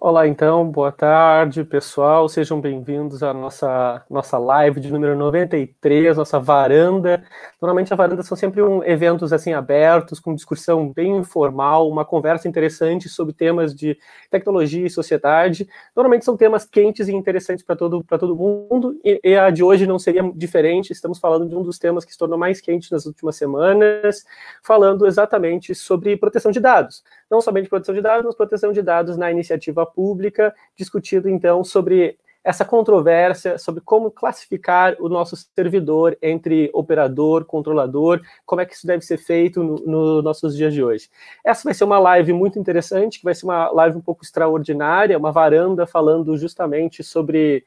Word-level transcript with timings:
Olá, 0.00 0.28
então, 0.28 0.70
boa 0.70 0.92
tarde, 0.92 1.64
pessoal. 1.64 2.28
Sejam 2.28 2.60
bem-vindos 2.60 3.20
à 3.20 3.34
nossa, 3.34 4.04
nossa 4.08 4.38
live 4.38 4.78
de 4.78 4.92
número 4.92 5.16
93, 5.16 6.16
nossa 6.16 6.38
varanda. 6.38 7.24
Normalmente, 7.60 7.92
a 7.92 7.96
varanda 7.96 8.22
são 8.22 8.36
sempre 8.36 8.62
um, 8.62 8.80
eventos 8.84 9.32
assim 9.32 9.54
abertos, 9.54 10.20
com 10.20 10.36
discussão 10.36 10.92
bem 10.92 11.16
informal, 11.16 11.88
uma 11.88 12.04
conversa 12.04 12.46
interessante 12.46 13.08
sobre 13.08 13.34
temas 13.34 13.74
de 13.74 13.98
tecnologia 14.30 14.86
e 14.86 14.90
sociedade. 14.90 15.68
Normalmente 15.96 16.24
são 16.24 16.36
temas 16.36 16.64
quentes 16.64 17.08
e 17.08 17.12
interessantes 17.12 17.64
para 17.64 17.74
todo, 17.74 18.04
todo 18.04 18.36
mundo, 18.36 19.00
e, 19.04 19.20
e 19.24 19.34
a 19.34 19.50
de 19.50 19.64
hoje 19.64 19.84
não 19.84 19.98
seria 19.98 20.22
diferente. 20.32 20.92
Estamos 20.92 21.18
falando 21.18 21.48
de 21.48 21.56
um 21.56 21.62
dos 21.64 21.76
temas 21.76 22.04
que 22.04 22.12
se 22.12 22.18
tornou 22.18 22.38
mais 22.38 22.60
quente 22.60 22.92
nas 22.92 23.04
últimas 23.04 23.34
semanas, 23.34 24.24
falando 24.62 25.08
exatamente 25.08 25.74
sobre 25.74 26.16
proteção 26.16 26.52
de 26.52 26.60
dados. 26.60 27.02
Não 27.28 27.40
somente 27.40 27.68
proteção 27.68 27.96
de 27.96 28.00
dados, 28.00 28.24
mas 28.24 28.36
proteção 28.36 28.72
de 28.72 28.80
dados 28.80 29.16
na 29.16 29.28
iniciativa 29.28 29.87
pública, 29.88 30.54
discutindo 30.76 31.28
então 31.28 31.64
sobre 31.64 32.18
essa 32.48 32.64
controvérsia 32.64 33.58
sobre 33.58 33.82
como 33.82 34.10
classificar 34.10 34.96
o 35.00 35.08
nosso 35.08 35.36
servidor 35.36 36.16
entre 36.22 36.70
operador, 36.72 37.44
controlador, 37.44 38.22
como 38.46 38.62
é 38.62 38.64
que 38.64 38.74
isso 38.74 38.86
deve 38.86 39.04
ser 39.04 39.18
feito 39.18 39.62
nos 39.62 39.84
no 39.84 40.22
nossos 40.22 40.56
dias 40.56 40.72
de 40.72 40.82
hoje. 40.82 41.10
Essa 41.44 41.64
vai 41.64 41.74
ser 41.74 41.84
uma 41.84 41.98
live 41.98 42.32
muito 42.32 42.58
interessante, 42.58 43.18
que 43.18 43.24
vai 43.24 43.34
ser 43.34 43.44
uma 43.44 43.70
live 43.70 43.98
um 43.98 44.00
pouco 44.00 44.24
extraordinária, 44.24 45.18
uma 45.18 45.30
varanda 45.30 45.86
falando 45.86 46.38
justamente 46.38 47.04
sobre 47.04 47.64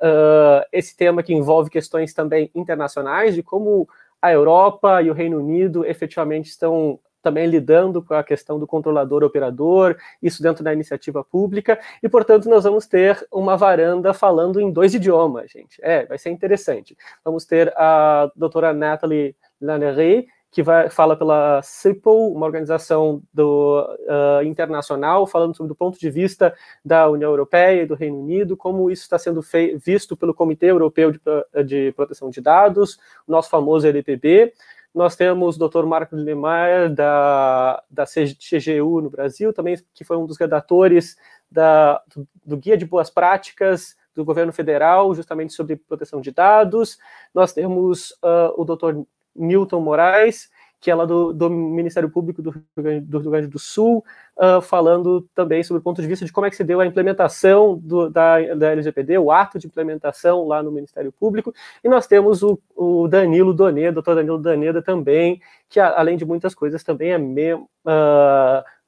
uh, 0.00 0.66
esse 0.72 0.96
tema 0.96 1.22
que 1.22 1.32
envolve 1.32 1.70
questões 1.70 2.12
também 2.12 2.50
internacionais, 2.56 3.36
de 3.36 3.42
como 3.42 3.88
a 4.20 4.32
Europa 4.32 5.00
e 5.00 5.10
o 5.10 5.14
Reino 5.14 5.38
Unido 5.38 5.86
efetivamente 5.86 6.48
estão 6.48 6.98
também 7.24 7.46
lidando 7.46 8.02
com 8.02 8.12
a 8.12 8.22
questão 8.22 8.58
do 8.58 8.66
controlador 8.66 9.24
operador, 9.24 9.96
isso 10.22 10.42
dentro 10.42 10.62
da 10.62 10.72
iniciativa 10.72 11.24
pública, 11.24 11.80
e 12.02 12.08
portanto 12.08 12.48
nós 12.48 12.64
vamos 12.64 12.86
ter 12.86 13.26
uma 13.32 13.56
varanda 13.56 14.12
falando 14.12 14.60
em 14.60 14.70
dois 14.70 14.94
idiomas, 14.94 15.50
gente. 15.50 15.80
É, 15.82 16.04
vai 16.04 16.18
ser 16.18 16.30
interessante. 16.30 16.94
Vamos 17.24 17.46
ter 17.46 17.72
a 17.76 18.30
doutora 18.36 18.74
Nathalie 18.74 19.34
Lannery, 19.60 20.26
que 20.54 20.62
vai, 20.62 20.88
fala 20.88 21.16
pela 21.16 21.60
CIPOL, 21.62 22.32
uma 22.32 22.46
organização 22.46 23.20
do, 23.32 23.82
uh, 23.82 24.44
internacional, 24.44 25.26
falando 25.26 25.56
sobre 25.56 25.72
o 25.72 25.76
ponto 25.76 25.98
de 25.98 26.08
vista 26.08 26.54
da 26.84 27.10
União 27.10 27.28
Europeia 27.28 27.82
e 27.82 27.86
do 27.86 27.96
Reino 27.96 28.20
Unido, 28.20 28.56
como 28.56 28.88
isso 28.88 29.02
está 29.02 29.18
sendo 29.18 29.40
visto 29.84 30.16
pelo 30.16 30.32
Comitê 30.32 30.66
Europeu 30.66 31.10
de, 31.10 31.20
de 31.64 31.92
Proteção 31.96 32.30
de 32.30 32.40
Dados, 32.40 33.00
o 33.26 33.32
nosso 33.32 33.50
famoso 33.50 33.88
LPB. 33.88 34.52
Nós 34.94 35.16
temos 35.16 35.56
o 35.56 35.68
Dr. 35.68 35.84
Marco 35.84 36.14
Niemeyer, 36.14 36.92
da, 36.94 37.82
da 37.90 38.04
CGU 38.04 39.00
no 39.00 39.10
Brasil, 39.10 39.52
também 39.52 39.76
que 39.92 40.04
foi 40.04 40.16
um 40.16 40.26
dos 40.26 40.38
redatores 40.38 41.16
da, 41.50 42.00
do, 42.14 42.28
do 42.44 42.56
Guia 42.56 42.76
de 42.76 42.86
Boas 42.86 43.10
Práticas 43.10 43.96
do 44.14 44.24
governo 44.24 44.52
federal, 44.52 45.12
justamente 45.14 45.52
sobre 45.52 45.76
proteção 45.76 46.20
de 46.20 46.30
dados. 46.30 46.98
Nós 47.34 47.52
temos 47.52 48.12
uh, 48.22 48.54
o 48.56 48.64
Dr. 48.64 49.02
Newton 49.34 49.80
Moraes, 49.80 50.48
que 50.84 50.90
é 50.90 50.94
lá 50.94 51.06
do, 51.06 51.32
do 51.32 51.48
Ministério 51.48 52.10
Público 52.10 52.42
do 52.42 52.50
Rio, 52.50 52.62
Grande, 52.76 53.06
do 53.06 53.18
Rio 53.18 53.30
Grande 53.30 53.46
do 53.46 53.58
Sul, 53.58 54.04
uh, 54.36 54.60
falando 54.60 55.22
também 55.34 55.64
sobre 55.64 55.80
o 55.80 55.82
ponto 55.82 56.02
de 56.02 56.06
vista 56.06 56.26
de 56.26 56.32
como 56.32 56.46
é 56.46 56.50
que 56.50 56.56
se 56.56 56.62
deu 56.62 56.78
a 56.78 56.84
implementação 56.84 57.78
do, 57.82 58.10
da, 58.10 58.54
da 58.54 58.72
LGPD, 58.72 59.16
o 59.16 59.32
ato 59.32 59.58
de 59.58 59.66
implementação 59.66 60.46
lá 60.46 60.62
no 60.62 60.70
Ministério 60.70 61.10
Público, 61.10 61.54
e 61.82 61.88
nós 61.88 62.06
temos 62.06 62.42
o, 62.42 62.60
o 62.76 63.08
Danilo 63.08 63.54
Doneda, 63.54 63.92
doutor 63.92 64.14
Danilo 64.14 64.36
Doneda 64.36 64.82
também, 64.82 65.40
que 65.70 65.80
além 65.80 66.18
de 66.18 66.26
muitas 66.26 66.54
coisas 66.54 66.84
também 66.84 67.12
é 67.12 67.18
mem, 67.18 67.54
uh, 67.54 67.66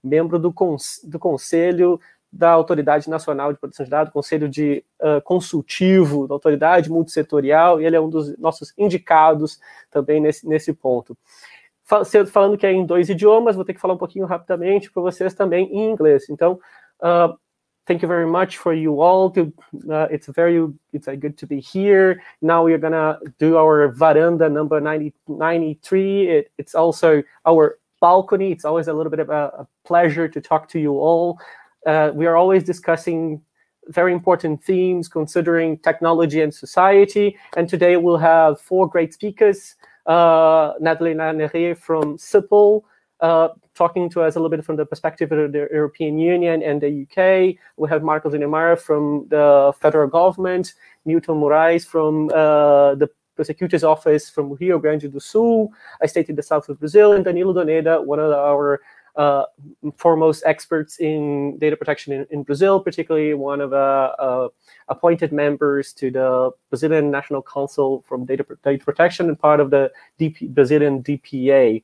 membro 0.04 0.38
do, 0.38 0.54
do 1.04 1.18
Conselho 1.18 1.98
da 2.30 2.50
Autoridade 2.50 3.08
Nacional 3.08 3.54
de 3.54 3.58
Proteção 3.58 3.84
de 3.84 3.90
Dados, 3.90 4.12
Conselho 4.12 4.50
de 4.50 4.84
uh, 5.00 5.22
Consultivo 5.22 6.28
da 6.28 6.34
Autoridade 6.34 6.90
Multissetorial, 6.90 7.80
e 7.80 7.86
ele 7.86 7.96
é 7.96 8.00
um 8.00 8.10
dos 8.10 8.36
nossos 8.36 8.74
indicados 8.76 9.58
também 9.90 10.20
nesse, 10.20 10.46
nesse 10.46 10.74
ponto 10.74 11.16
falando 11.86 12.58
que 12.58 12.66
é 12.66 12.72
em 12.72 12.84
dois 12.84 13.08
idiomas, 13.08 13.54
vou 13.54 13.64
ter 13.64 13.74
que 13.74 13.80
falar 13.80 13.94
um 13.94 13.98
pouquinho 13.98 14.26
rapidamente 14.26 14.90
para 14.90 15.02
vocês 15.02 15.34
também 15.34 15.68
em 15.72 15.90
inglês. 15.90 16.28
Então, 16.28 16.58
uh, 17.00 17.36
thank 17.86 18.02
you 18.02 18.08
very 18.08 18.26
much 18.26 18.58
for 18.58 18.74
you 18.74 19.00
all. 19.00 19.30
To, 19.30 19.52
uh, 19.88 20.08
it's 20.10 20.26
very 20.26 20.58
it's 20.92 21.06
uh, 21.06 21.14
good 21.14 21.36
to 21.38 21.46
be 21.46 21.60
here. 21.60 22.20
Now 22.42 22.64
we're 22.64 22.78
gonna 22.78 23.18
do 23.38 23.56
our 23.56 23.88
veranda 23.88 24.48
number 24.48 24.80
90, 24.80 25.14
93. 25.28 26.28
It, 26.28 26.52
it's 26.58 26.74
also 26.74 27.22
our 27.46 27.78
balcony. 28.00 28.50
It's 28.50 28.64
always 28.64 28.88
a 28.88 28.92
little 28.92 29.10
bit 29.10 29.20
of 29.20 29.30
a, 29.30 29.52
a 29.60 29.68
pleasure 29.84 30.28
to 30.28 30.40
talk 30.40 30.68
to 30.70 30.80
you 30.80 30.98
all. 30.98 31.38
Uh, 31.86 32.10
we 32.12 32.26
are 32.26 32.36
always 32.36 32.64
discussing 32.64 33.40
very 33.88 34.12
important 34.12 34.62
themes 34.64 35.06
considering 35.06 35.78
technology 35.78 36.42
and 36.42 36.52
society. 36.52 37.36
And 37.56 37.68
today 37.68 37.96
we'll 37.96 38.16
have 38.16 38.60
four 38.60 38.88
great 38.88 39.14
speakers 39.14 39.76
uh, 40.06 40.72
Natalie 40.80 41.14
Nanere 41.14 41.76
from 41.76 42.16
CIPL, 42.16 42.82
uh, 43.20 43.48
talking 43.74 44.10
to 44.10 44.22
us 44.22 44.36
a 44.36 44.38
little 44.38 44.50
bit 44.50 44.64
from 44.64 44.76
the 44.76 44.86
perspective 44.86 45.32
of 45.32 45.52
the 45.52 45.68
European 45.72 46.18
Union 46.18 46.62
and 46.62 46.80
the 46.80 47.02
UK. 47.02 47.56
We 47.76 47.88
have 47.88 48.02
Marcos 48.02 48.34
Inemara 48.34 48.78
from 48.78 49.26
the 49.28 49.72
federal 49.80 50.08
government, 50.08 50.74
Newton 51.04 51.36
Moraes 51.36 51.86
from 51.86 52.28
uh, 52.30 52.94
the 52.94 53.08
prosecutor's 53.36 53.84
office 53.84 54.28
from 54.30 54.54
Rio 54.54 54.78
Grande 54.78 55.12
do 55.12 55.20
Sul, 55.20 55.70
I 56.02 56.06
stayed 56.06 56.28
in 56.28 56.36
the 56.36 56.42
south 56.42 56.68
of 56.68 56.80
Brazil, 56.80 57.12
and 57.12 57.24
Danilo 57.24 57.52
Doneda, 57.52 58.04
one 58.04 58.18
of 58.18 58.32
our 58.32 58.80
uh, 59.16 59.44
foremost 59.96 60.42
experts 60.46 60.98
in 60.98 61.58
data 61.58 61.76
protection 61.76 62.12
in, 62.12 62.26
in 62.30 62.42
Brazil, 62.42 62.80
particularly 62.80 63.34
one 63.34 63.60
of 63.60 63.70
the 63.70 63.76
uh, 63.76 64.14
uh, 64.18 64.48
appointed 64.88 65.32
members 65.32 65.92
to 65.94 66.10
the 66.10 66.50
Brazilian 66.70 67.10
National 67.10 67.42
Council 67.42 68.04
from 68.06 68.24
Data, 68.24 68.44
data 68.62 68.84
Protection 68.84 69.28
and 69.28 69.38
part 69.38 69.60
of 69.60 69.70
the 69.70 69.90
DP, 70.20 70.50
Brazilian 70.50 71.02
DPA. 71.02 71.82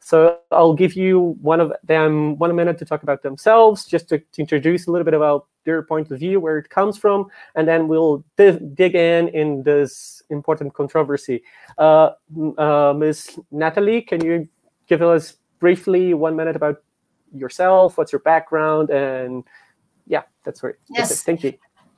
So 0.00 0.38
I'll 0.50 0.74
give 0.74 0.94
you 0.94 1.38
one 1.40 1.60
of 1.60 1.72
them 1.82 2.36
one 2.36 2.54
minute 2.54 2.76
to 2.78 2.84
talk 2.84 3.02
about 3.02 3.22
themselves, 3.22 3.86
just 3.86 4.10
to, 4.10 4.18
to 4.18 4.40
introduce 4.42 4.86
a 4.86 4.90
little 4.90 5.04
bit 5.04 5.14
about 5.14 5.46
their 5.64 5.82
point 5.82 6.10
of 6.10 6.18
view, 6.18 6.40
where 6.40 6.58
it 6.58 6.68
comes 6.68 6.98
from, 6.98 7.28
and 7.54 7.66
then 7.66 7.88
we'll 7.88 8.22
dig, 8.36 8.74
dig 8.74 8.94
in 8.94 9.28
in 9.28 9.62
this 9.62 10.22
important 10.28 10.74
controversy. 10.74 11.42
Uh, 11.78 12.10
uh, 12.58 12.92
Ms. 12.94 13.40
Natalie, 13.50 14.02
can 14.02 14.22
you 14.22 14.46
give 14.86 15.00
us 15.00 15.36
briefly 15.64 16.12
one 16.12 16.36
minute 16.36 16.56
about 16.56 16.76
yourself, 17.32 17.96
what's 17.96 18.12
your 18.12 18.24
background, 18.32 18.90
and 18.90 19.42
yeah, 20.06 20.24
that's 20.44 20.60
great. 20.60 20.74
Yes. 20.90 21.08
That's 21.08 21.22
Thank 21.22 21.42
you. 21.42 21.54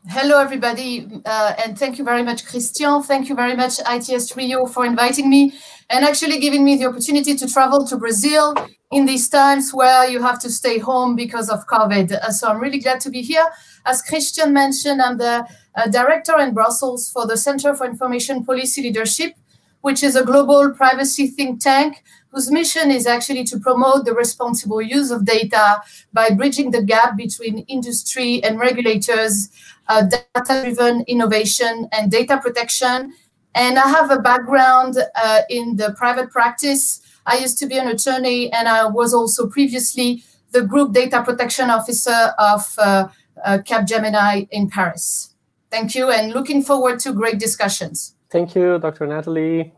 Hello, 0.09 0.39
everybody, 0.39 0.91
uh, 1.25 1.53
and 1.65 1.77
thank 1.77 1.99
you 1.99 2.05
very 2.05 2.23
much, 2.23 2.47
Christian. 2.47 3.03
Thank 3.03 3.29
you 3.29 3.35
very 3.35 3.57
much, 3.57 3.75
ITS 3.95 4.37
Rio, 4.37 4.67
for 4.67 4.87
inviting 4.87 5.29
me 5.29 5.53
and 5.91 6.05
actually 6.05 6.39
giving 6.39 6.65
me 6.65 6.77
the 6.77 6.85
opportunity 6.85 7.35
to 7.35 7.47
travel 7.49 7.85
to 7.89 7.97
Brazil 7.97 8.55
in 8.93 9.05
these 9.05 9.29
times 9.29 9.75
where 9.75 10.09
you 10.09 10.23
have 10.23 10.39
to 10.45 10.49
stay 10.49 10.79
home 10.79 11.17
because 11.17 11.51
of 11.51 11.67
COVID. 11.67 12.13
Uh, 12.13 12.31
so 12.31 12.47
I'm 12.47 12.61
really 12.61 12.79
glad 12.79 13.01
to 13.01 13.11
be 13.11 13.21
here. 13.21 13.47
As 13.85 14.01
Christian 14.01 14.53
mentioned, 14.53 15.03
I'm 15.03 15.19
the 15.19 15.45
uh, 15.75 15.89
director 15.89 16.39
in 16.39 16.55
Brussels 16.55 17.11
for 17.11 17.27
the 17.27 17.37
Center 17.37 17.75
for 17.75 17.85
Information 17.85 18.45
Policy 18.45 18.83
Leadership, 18.83 19.33
which 19.81 20.05
is 20.05 20.15
a 20.15 20.25
global 20.25 20.73
privacy 20.73 21.27
think 21.27 21.61
tank 21.61 22.05
whose 22.37 22.51
mission 22.51 22.91
is 22.91 23.07
actually 23.07 23.45
to 23.45 23.59
promote 23.59 24.05
the 24.05 24.13
responsible 24.13 24.83
use 24.83 25.11
of 25.11 25.25
data 25.25 25.81
by 26.13 26.29
bridging 26.29 26.71
the 26.71 26.83
gap 26.83 27.17
between 27.17 27.61
industry 27.61 28.45
and 28.45 28.59
regulators, 28.59 29.49
uh, 29.89 30.03
data 30.03 30.61
driven 30.63 31.01
innovation, 31.09 31.89
and 31.93 32.11
data 32.11 32.39
protection. 32.39 33.15
And 33.55 33.79
I 33.79 33.89
have 33.89 34.11
a 34.11 34.19
background 34.19 34.99
uh, 35.15 35.41
in 35.49 35.77
the 35.77 35.95
private 35.97 36.31
practice. 36.31 37.01
I 37.25 37.39
used 37.39 37.59
to 37.61 37.67
be 37.67 37.79
an 37.79 37.89
attorney, 37.89 38.53
and 38.53 38.69
I 38.69 38.85
was 38.85 39.15
also 39.15 39.49
previously 39.49 40.23
the 40.51 40.61
group 40.61 40.93
data 40.93 41.23
protection 41.23 41.71
officer 41.71 42.21
of 42.39 42.63
uh, 42.79 43.09
uh 43.45 43.59
Capgemini 43.69 44.47
in 44.51 44.69
Paris. 44.69 45.35
Thank 45.71 45.95
you, 45.95 46.11
and 46.11 46.35
looking 46.35 46.63
forward 46.63 47.01
to 47.01 47.15
great 47.15 47.39
discussions. 47.39 48.15
Thank 48.29 48.55
you, 48.55 48.79
Dr. 48.79 49.07
Natalie. 49.07 49.73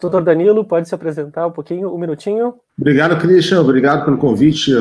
Doutor 0.00 0.22
Danilo, 0.22 0.64
pode 0.64 0.88
se 0.88 0.94
apresentar 0.94 1.46
um 1.46 1.50
pouquinho, 1.50 1.92
um 1.92 1.98
minutinho? 1.98 2.54
Obrigado, 2.78 3.18
Christian. 3.20 3.60
Obrigado 3.60 4.04
pelo 4.04 4.16
convite 4.16 4.72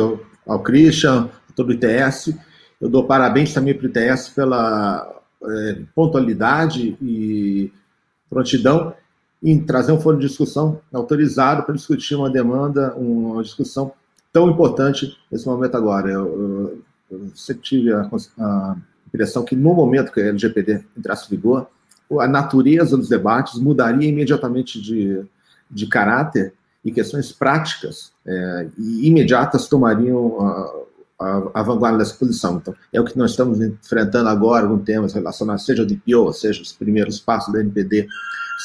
ao, 0.46 0.60
Christian, 0.60 1.30
a 1.50 1.54
todo 1.54 1.70
o 1.70 1.74
ITS. 1.74 2.36
Eu 2.80 2.88
dou 2.88 3.04
parabéns 3.04 3.54
também 3.54 3.74
para 3.74 3.88
o 3.88 3.90
ITS 3.90 4.30
pela 4.30 5.22
é, 5.44 5.82
pontualidade 5.96 6.96
e 7.02 7.72
prontidão 8.30 8.94
em 9.42 9.60
trazer 9.64 9.92
um 9.92 10.00
fórum 10.00 10.20
de 10.20 10.28
discussão 10.28 10.80
autorizado 10.94 11.64
para 11.64 11.76
discutir 11.76 12.16
uma 12.16 12.30
demanda, 12.30 12.94
uma 12.96 13.42
discussão 13.42 13.92
tão 14.32 14.50
importante 14.50 15.18
nesse 15.32 15.48
momento 15.48 15.76
agora. 15.76 16.12
Eu, 16.12 16.28
eu, 16.28 16.82
eu 17.12 17.32
sempre 17.34 17.64
tive 17.64 17.92
a, 17.92 18.10
a 18.40 18.76
impressão 19.08 19.44
que 19.44 19.56
no 19.56 19.74
momento 19.74 20.12
que 20.12 20.22
a 20.22 20.28
LGPD 20.28 20.84
entrasse 20.96 21.26
em 21.26 21.36
vigor, 21.36 21.68
a 22.20 22.28
natureza 22.28 22.96
dos 22.96 23.10
debates 23.10 23.60
mudaria 23.60 24.08
imediatamente 24.08 24.82
de, 24.82 25.22
de 25.70 25.88
caráter 25.88 26.54
e 26.84 26.92
questões 26.92 27.32
práticas 27.32 28.12
é, 28.26 28.68
e 28.78 29.08
imediatas 29.08 29.68
tomariam 29.68 30.28
uh, 30.28 30.88
a, 31.20 31.50
a, 31.56 31.64
vanguarda 31.64 31.98
dessa 31.98 32.16
posição. 32.16 32.58
Então, 32.58 32.74
é 32.94 33.02
o 33.02 33.04
que 33.04 33.18
nós 33.18 33.32
estamos 33.32 33.60
enfrentando 33.60 34.30
agora 34.30 34.68
com 34.68 34.78
temas 34.78 35.14
relacionados, 35.14 35.66
seja 35.66 35.84
o 35.84 35.86
DPO, 35.86 36.32
seja 36.34 36.62
os 36.62 36.72
primeiros 36.72 37.20
passos 37.20 37.52
da 37.54 37.60
NPD, 37.60 38.08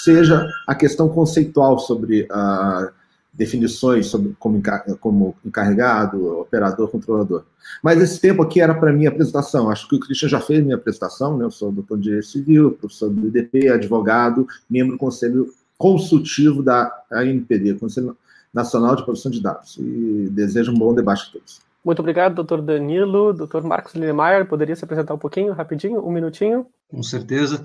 seja 0.05 0.49
a 0.67 0.75
questão 0.75 1.09
conceitual 1.09 1.79
sobre 1.79 2.23
uh, 2.23 2.91
definições 3.33 4.07
sobre 4.07 4.37
como, 4.39 4.63
como 5.01 5.35
encarregado, 5.45 6.41
operador, 6.41 6.89
controlador. 6.89 7.45
Mas 7.83 8.01
esse 8.01 8.21
tempo 8.21 8.43
aqui 8.43 8.61
era 8.61 8.75
para 8.75 8.93
minha 8.93 9.09
apresentação. 9.09 9.71
Acho 9.71 9.89
que 9.89 9.97
o 9.97 10.01
Christian 10.01 10.29
já 10.29 10.41
fez 10.41 10.63
minha 10.63 10.77
apresentação, 10.77 11.39
né? 11.39 11.45
Eu 11.45 11.51
sou 11.51 11.73
doutor 11.73 11.97
de 11.97 12.05
Direito 12.05 12.27
Civil, 12.27 12.73
professor 12.73 13.09
do 13.09 13.27
IDP, 13.27 13.69
advogado, 13.69 14.47
membro 14.69 14.93
do 14.93 14.99
Conselho 14.99 15.53
Consultivo 15.79 16.63
da 16.63 16.93
ANPD, 17.11 17.75
Conselho 17.75 18.17
Nacional 18.53 18.95
de 18.95 19.05
Proteção 19.05 19.31
de 19.33 19.43
Dados. 19.43 19.79
E 19.79 20.29
desejo 20.31 20.71
um 20.71 20.79
bom 20.79 20.95
debate 20.95 21.29
a 21.29 21.33
todos. 21.33 21.61
Muito 21.85 21.99
obrigado, 21.99 22.35
doutor 22.35 22.63
Danilo. 22.63 23.33
Doutor 23.33 23.65
Marcos 23.65 23.95
Linemeyer, 23.95 24.47
poderia 24.47 24.77
se 24.77 24.85
apresentar 24.85 25.15
um 25.15 25.19
pouquinho, 25.19 25.53
rapidinho, 25.53 26.07
um 26.07 26.13
minutinho? 26.13 26.67
Com 26.89 27.03
certeza. 27.03 27.65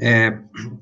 É, 0.00 0.30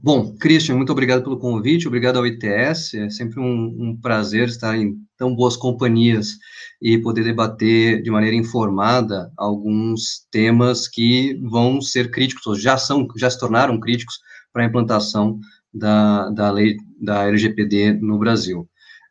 bom, 0.03 0.37
Christian, 0.37 0.77
muito 0.77 0.93
obrigado 0.93 1.23
pelo 1.23 1.39
convite, 1.39 1.89
obrigado 1.89 2.19
ao 2.19 2.27
ITS, 2.27 2.95
é 2.95 3.09
sempre 3.09 3.41
um, 3.41 3.75
um, 3.79 3.99
prazer 3.99 4.49
estar 4.49 4.77
em 4.77 4.95
tão 5.17 5.35
boas 5.35 5.57
companhias 5.57 6.37
e 6.83 6.99
poder 6.99 7.25
debater 7.25 8.03
de 8.03 8.11
maneira 8.11 8.37
informada 8.37 9.33
alguns 9.35 10.27
temas 10.31 10.87
que 10.87 11.41
vão 11.45 11.81
ser 11.81 12.11
críticos, 12.11 12.47
ou 12.47 12.55
já 12.55 12.77
são, 12.77 13.09
já 13.17 13.31
se 13.31 13.41
tornaram 13.41 13.81
críticos 13.81 14.19
para 14.53 14.65
a 14.65 14.67
implantação 14.67 15.41
da, 15.73 16.29
da 16.31 16.51
lei 16.51 16.77
da 17.01 17.27
LGPD 17.27 17.95
no 17.95 18.19
Brasil. 18.19 18.69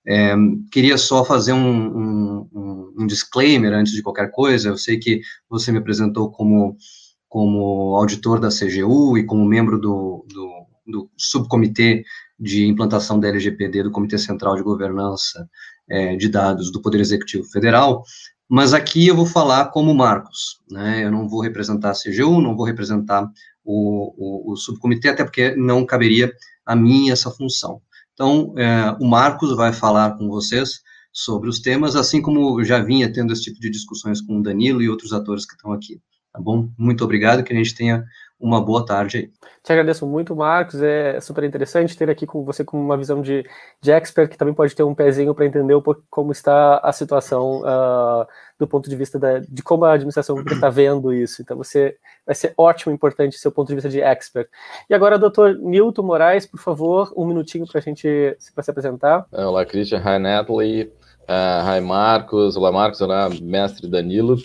É, 0.07 0.35
queria 0.71 0.97
só 0.97 1.25
fazer 1.25 1.53
um, 1.53 2.47
um, 2.51 2.93
um, 2.99 3.07
disclaimer 3.07 3.73
antes 3.73 3.93
de 3.93 4.03
qualquer 4.03 4.29
coisa. 4.31 4.69
Eu 4.69 4.77
sei 4.77 4.99
que 4.99 5.21
você 5.49 5.71
me 5.71 5.79
apresentou 5.79 6.31
como, 6.31 6.77
como 7.27 7.95
auditor 7.95 8.39
da 8.39 8.49
CGU 8.49 9.17
e 9.17 9.25
como 9.25 9.45
membro 9.45 9.79
do, 9.79 10.25
do, 10.29 10.65
do 10.85 11.09
subcomitê 11.17 12.03
de 12.39 12.67
implantação 12.67 13.19
da 13.19 13.27
LGPD, 13.27 13.83
do 13.83 13.91
Comitê 13.91 14.17
Central 14.17 14.55
de 14.55 14.63
Governança 14.63 15.47
é, 15.89 16.15
de 16.15 16.29
Dados 16.29 16.71
do 16.71 16.81
Poder 16.81 16.99
Executivo 16.99 17.45
Federal, 17.45 18.03
mas 18.47 18.73
aqui 18.73 19.07
eu 19.07 19.15
vou 19.15 19.25
falar 19.25 19.71
como 19.71 19.93
Marcos, 19.93 20.61
né? 20.69 21.03
Eu 21.03 21.11
não 21.11 21.27
vou 21.27 21.41
representar 21.41 21.91
a 21.91 21.93
CGU, 21.93 22.41
não 22.41 22.55
vou 22.55 22.65
representar 22.65 23.27
o, 23.63 24.51
o, 24.51 24.53
o 24.53 24.55
subcomitê, 24.55 25.09
até 25.09 25.23
porque 25.23 25.55
não 25.55 25.85
caberia 25.85 26.31
a 26.65 26.75
mim 26.75 27.09
essa 27.09 27.31
função. 27.31 27.81
Então, 28.13 28.53
é, 28.57 28.95
o 28.99 29.05
Marcos 29.05 29.55
vai 29.55 29.73
falar 29.73 30.17
com 30.17 30.29
vocês 30.29 30.81
sobre 31.11 31.49
os 31.49 31.59
temas, 31.59 31.95
assim 31.95 32.21
como 32.21 32.59
eu 32.59 32.65
já 32.65 32.79
vinha 32.79 33.11
tendo 33.11 33.33
esse 33.33 33.43
tipo 33.43 33.59
de 33.59 33.69
discussões 33.69 34.21
com 34.21 34.37
o 34.37 34.43
Danilo 34.43 34.81
e 34.81 34.89
outros 34.89 35.11
atores 35.11 35.45
que 35.45 35.55
estão 35.55 35.71
aqui. 35.71 35.99
Tá 36.35 36.41
bom? 36.41 36.67
Muito 36.77 37.01
obrigado, 37.01 37.43
que 37.43 37.53
a 37.53 37.55
gente 37.55 37.73
tenha 37.73 38.03
uma 38.37 38.61
boa 38.61 38.85
tarde 38.85 39.17
aí. 39.17 39.31
Te 39.63 39.71
agradeço 39.71 40.05
muito, 40.05 40.35
Marcos. 40.35 40.81
É 40.81 41.17
super 41.21 41.45
interessante 41.45 41.95
ter 41.95 42.09
aqui 42.09 42.27
com 42.27 42.43
você 42.43 42.61
com 42.65 42.77
uma 42.77 42.97
visão 42.97 43.21
de, 43.21 43.45
de 43.81 43.89
expert, 43.89 44.29
que 44.29 44.37
também 44.37 44.53
pode 44.53 44.75
ter 44.75 44.83
um 44.83 44.93
pezinho 44.93 45.33
para 45.33 45.45
entender 45.45 45.73
um 45.73 45.81
pouco 45.81 46.03
como 46.09 46.33
está 46.33 46.79
a 46.79 46.91
situação 46.91 47.61
uh, 47.61 48.27
do 48.59 48.67
ponto 48.67 48.89
de 48.89 48.97
vista 48.97 49.17
da, 49.17 49.39
de 49.39 49.63
como 49.63 49.85
a 49.85 49.93
administração 49.93 50.37
está 50.41 50.69
vendo 50.69 51.13
isso. 51.13 51.41
Então, 51.41 51.55
você 51.55 51.95
vai 52.25 52.35
ser 52.35 52.53
ótimo, 52.57 52.93
importante, 52.93 53.39
seu 53.39 53.49
ponto 53.53 53.69
de 53.69 53.75
vista 53.75 53.89
de 53.89 54.01
expert. 54.01 54.49
E 54.89 54.93
agora, 54.93 55.17
doutor 55.17 55.55
Nilton 55.57 56.03
Moraes, 56.03 56.45
por 56.45 56.59
favor, 56.59 57.13
um 57.15 57.25
minutinho 57.25 57.65
para 57.65 57.79
a 57.79 57.81
gente 57.81 58.37
pra 58.53 58.61
se 58.61 58.71
apresentar. 58.71 59.25
Olá, 59.31 59.65
Christian. 59.65 59.99
Hi, 59.99 60.19
Natalie. 60.19 60.91
Uh, 61.29 61.77
hi, 61.77 61.79
Marcos. 61.79 62.57
Olá, 62.57 62.73
Marcos. 62.73 62.99
Olá, 62.99 63.29
mestre 63.41 63.87
Danilo. 63.87 64.35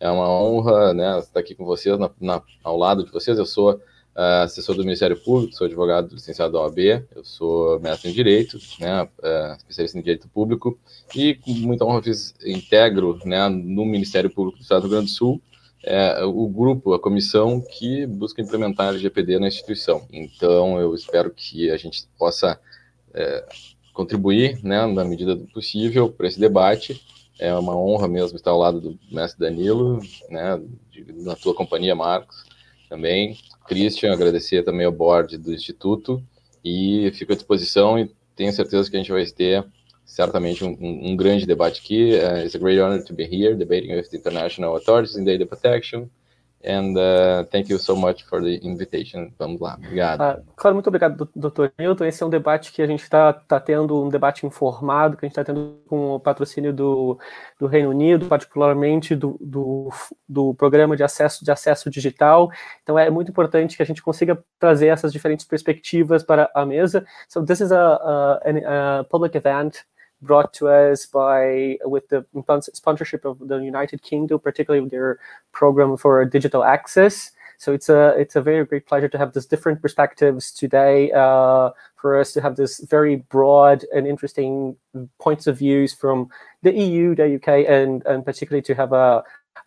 É 0.00 0.10
uma 0.10 0.28
honra 0.28 0.94
né, 0.94 1.18
estar 1.18 1.38
aqui 1.38 1.54
com 1.54 1.64
vocês, 1.64 1.98
na, 1.98 2.10
na, 2.20 2.42
ao 2.64 2.76
lado 2.76 3.04
de 3.04 3.12
vocês. 3.12 3.38
Eu 3.38 3.44
sou 3.44 3.74
uh, 3.74 4.42
assessor 4.44 4.74
do 4.74 4.82
Ministério 4.82 5.16
Público, 5.22 5.54
sou 5.54 5.66
advogado 5.66 6.14
licenciado 6.14 6.54
da 6.54 6.60
OAB, 6.60 6.78
eu 7.14 7.22
sou 7.22 7.78
mestre 7.78 8.10
em 8.10 8.14
Direito, 8.14 8.58
né, 8.80 9.02
uh, 9.02 9.56
especialista 9.58 9.98
em 9.98 10.02
Direito 10.02 10.28
Público, 10.28 10.78
e 11.14 11.34
com 11.34 11.52
muita 11.52 11.84
honra 11.84 12.02
fiz, 12.02 12.34
integro 12.42 13.18
né, 13.26 13.48
no 13.48 13.84
Ministério 13.84 14.30
Público 14.30 14.58
do 14.58 14.62
Estado 14.62 14.80
do 14.80 14.88
Rio 14.88 14.96
Grande 14.96 15.12
do 15.12 15.14
Sul 15.14 15.40
é, 15.82 16.24
o 16.24 16.46
grupo, 16.48 16.92
a 16.92 17.00
comissão 17.00 17.60
que 17.60 18.06
busca 18.06 18.42
implementar 18.42 18.86
a 18.86 18.90
LGPD 18.90 19.38
na 19.38 19.48
instituição. 19.48 20.06
Então, 20.12 20.78
eu 20.78 20.94
espero 20.94 21.30
que 21.30 21.70
a 21.70 21.76
gente 21.76 22.06
possa 22.18 22.60
é, 23.14 23.44
contribuir, 23.92 24.62
né, 24.62 24.86
na 24.86 25.04
medida 25.04 25.34
do 25.34 25.46
possível, 25.46 26.10
para 26.10 26.28
esse 26.28 26.38
debate 26.38 27.00
é 27.40 27.54
uma 27.54 27.74
honra 27.74 28.06
mesmo 28.06 28.36
estar 28.36 28.50
ao 28.50 28.58
lado 28.58 28.80
do 28.80 28.98
mestre 29.10 29.40
Danilo, 29.40 30.00
né, 30.28 30.60
de, 30.90 31.10
na 31.22 31.34
tua 31.34 31.54
companhia, 31.54 31.94
Marcos, 31.94 32.44
também. 32.88 33.38
Christian, 33.66 34.12
agradecer 34.12 34.62
também 34.62 34.84
ao 34.84 34.92
board 34.92 35.38
do 35.38 35.52
Instituto 35.52 36.22
e 36.62 37.10
fico 37.14 37.32
à 37.32 37.34
disposição 37.34 37.98
e 37.98 38.10
tenho 38.36 38.52
certeza 38.52 38.90
que 38.90 38.96
a 38.96 38.98
gente 38.98 39.10
vai 39.10 39.24
ter 39.26 39.64
certamente 40.04 40.64
um, 40.64 40.76
um, 40.80 41.10
um 41.10 41.16
grande 41.16 41.46
debate 41.46 41.80
aqui. 41.80 42.14
Uh, 42.14 42.44
it's 42.44 42.54
a 42.54 42.58
great 42.58 42.78
honor 42.80 43.02
to 43.02 43.14
be 43.14 43.24
here 43.24 43.54
debating 43.54 43.94
with 43.94 44.10
the 44.10 44.16
international 44.16 44.76
authorities 44.76 45.16
in 45.16 45.24
data 45.24 45.46
protection 45.46 46.10
And 46.62 46.94
uh, 46.98 47.46
thank 47.50 47.70
you 47.70 47.78
so 47.78 47.96
much 47.96 48.22
for 48.24 48.42
the 48.42 48.60
invitation. 48.62 49.32
Vamos 49.38 49.60
lá, 49.60 49.74
obrigado. 49.78 50.20
Ah, 50.20 50.40
claro, 50.56 50.74
muito 50.74 50.88
obrigado, 50.88 51.26
doutor 51.34 51.72
Newton. 51.78 52.04
Esse 52.04 52.22
é 52.22 52.26
um 52.26 52.30
debate 52.30 52.70
que 52.70 52.82
a 52.82 52.86
gente 52.86 53.02
está 53.02 53.32
tá 53.32 53.58
tendo, 53.58 54.04
um 54.04 54.10
debate 54.10 54.44
informado, 54.44 55.16
que 55.16 55.24
a 55.24 55.26
gente 55.26 55.32
está 55.32 55.42
tendo 55.42 55.80
com 55.88 56.16
o 56.16 56.20
patrocínio 56.20 56.70
do, 56.70 57.18
do 57.58 57.66
Reino 57.66 57.88
Unido, 57.88 58.26
particularmente 58.26 59.16
do, 59.16 59.38
do, 59.40 59.88
do, 60.28 60.52
programa 60.54 60.94
de 60.94 61.02
acesso, 61.02 61.42
de 61.42 61.50
acesso 61.50 61.88
digital. 61.88 62.50
Então 62.82 62.98
é 62.98 63.08
muito 63.08 63.30
importante 63.30 63.74
que 63.74 63.82
a 63.82 63.86
gente 63.86 64.02
consiga 64.02 64.38
trazer 64.58 64.88
essas 64.88 65.14
diferentes 65.14 65.46
perspectivas 65.46 66.22
para 66.22 66.50
a 66.54 66.66
mesa. 66.66 67.06
So 67.26 67.42
this 67.42 67.60
is 67.60 67.72
a, 67.72 67.94
a, 67.94 69.00
a 69.00 69.04
public 69.04 69.34
event 69.34 69.78
brought 70.22 70.52
to 70.54 70.68
us 70.68 71.06
by 71.06 71.78
with 71.84 72.08
the 72.08 72.24
sponsorship 72.72 73.24
of 73.24 73.38
the 73.48 73.58
United 73.58 74.02
Kingdom, 74.02 74.40
particularly 74.40 74.88
their 74.88 75.18
program 75.52 75.96
for 75.96 76.24
digital 76.24 76.64
access. 76.64 77.32
So 77.58 77.74
it's 77.74 77.90
a 77.90 78.14
it's 78.18 78.36
a 78.36 78.40
very 78.40 78.64
great 78.64 78.86
pleasure 78.86 79.08
to 79.08 79.18
have 79.18 79.34
these 79.34 79.44
different 79.44 79.82
perspectives 79.82 80.50
today 80.50 81.12
uh, 81.12 81.70
for 81.96 82.18
us 82.18 82.32
to 82.32 82.40
have 82.40 82.56
this 82.56 82.80
very 82.80 83.16
broad 83.16 83.84
and 83.94 84.06
interesting 84.06 84.76
points 85.18 85.46
of 85.46 85.58
views 85.58 85.92
from 85.92 86.30
the 86.62 86.72
EU, 86.72 87.14
the 87.14 87.34
UK, 87.34 87.68
and 87.68 88.04
and 88.06 88.24
particularly 88.24 88.62
to 88.62 88.74
have 88.74 88.94
a 88.94 89.22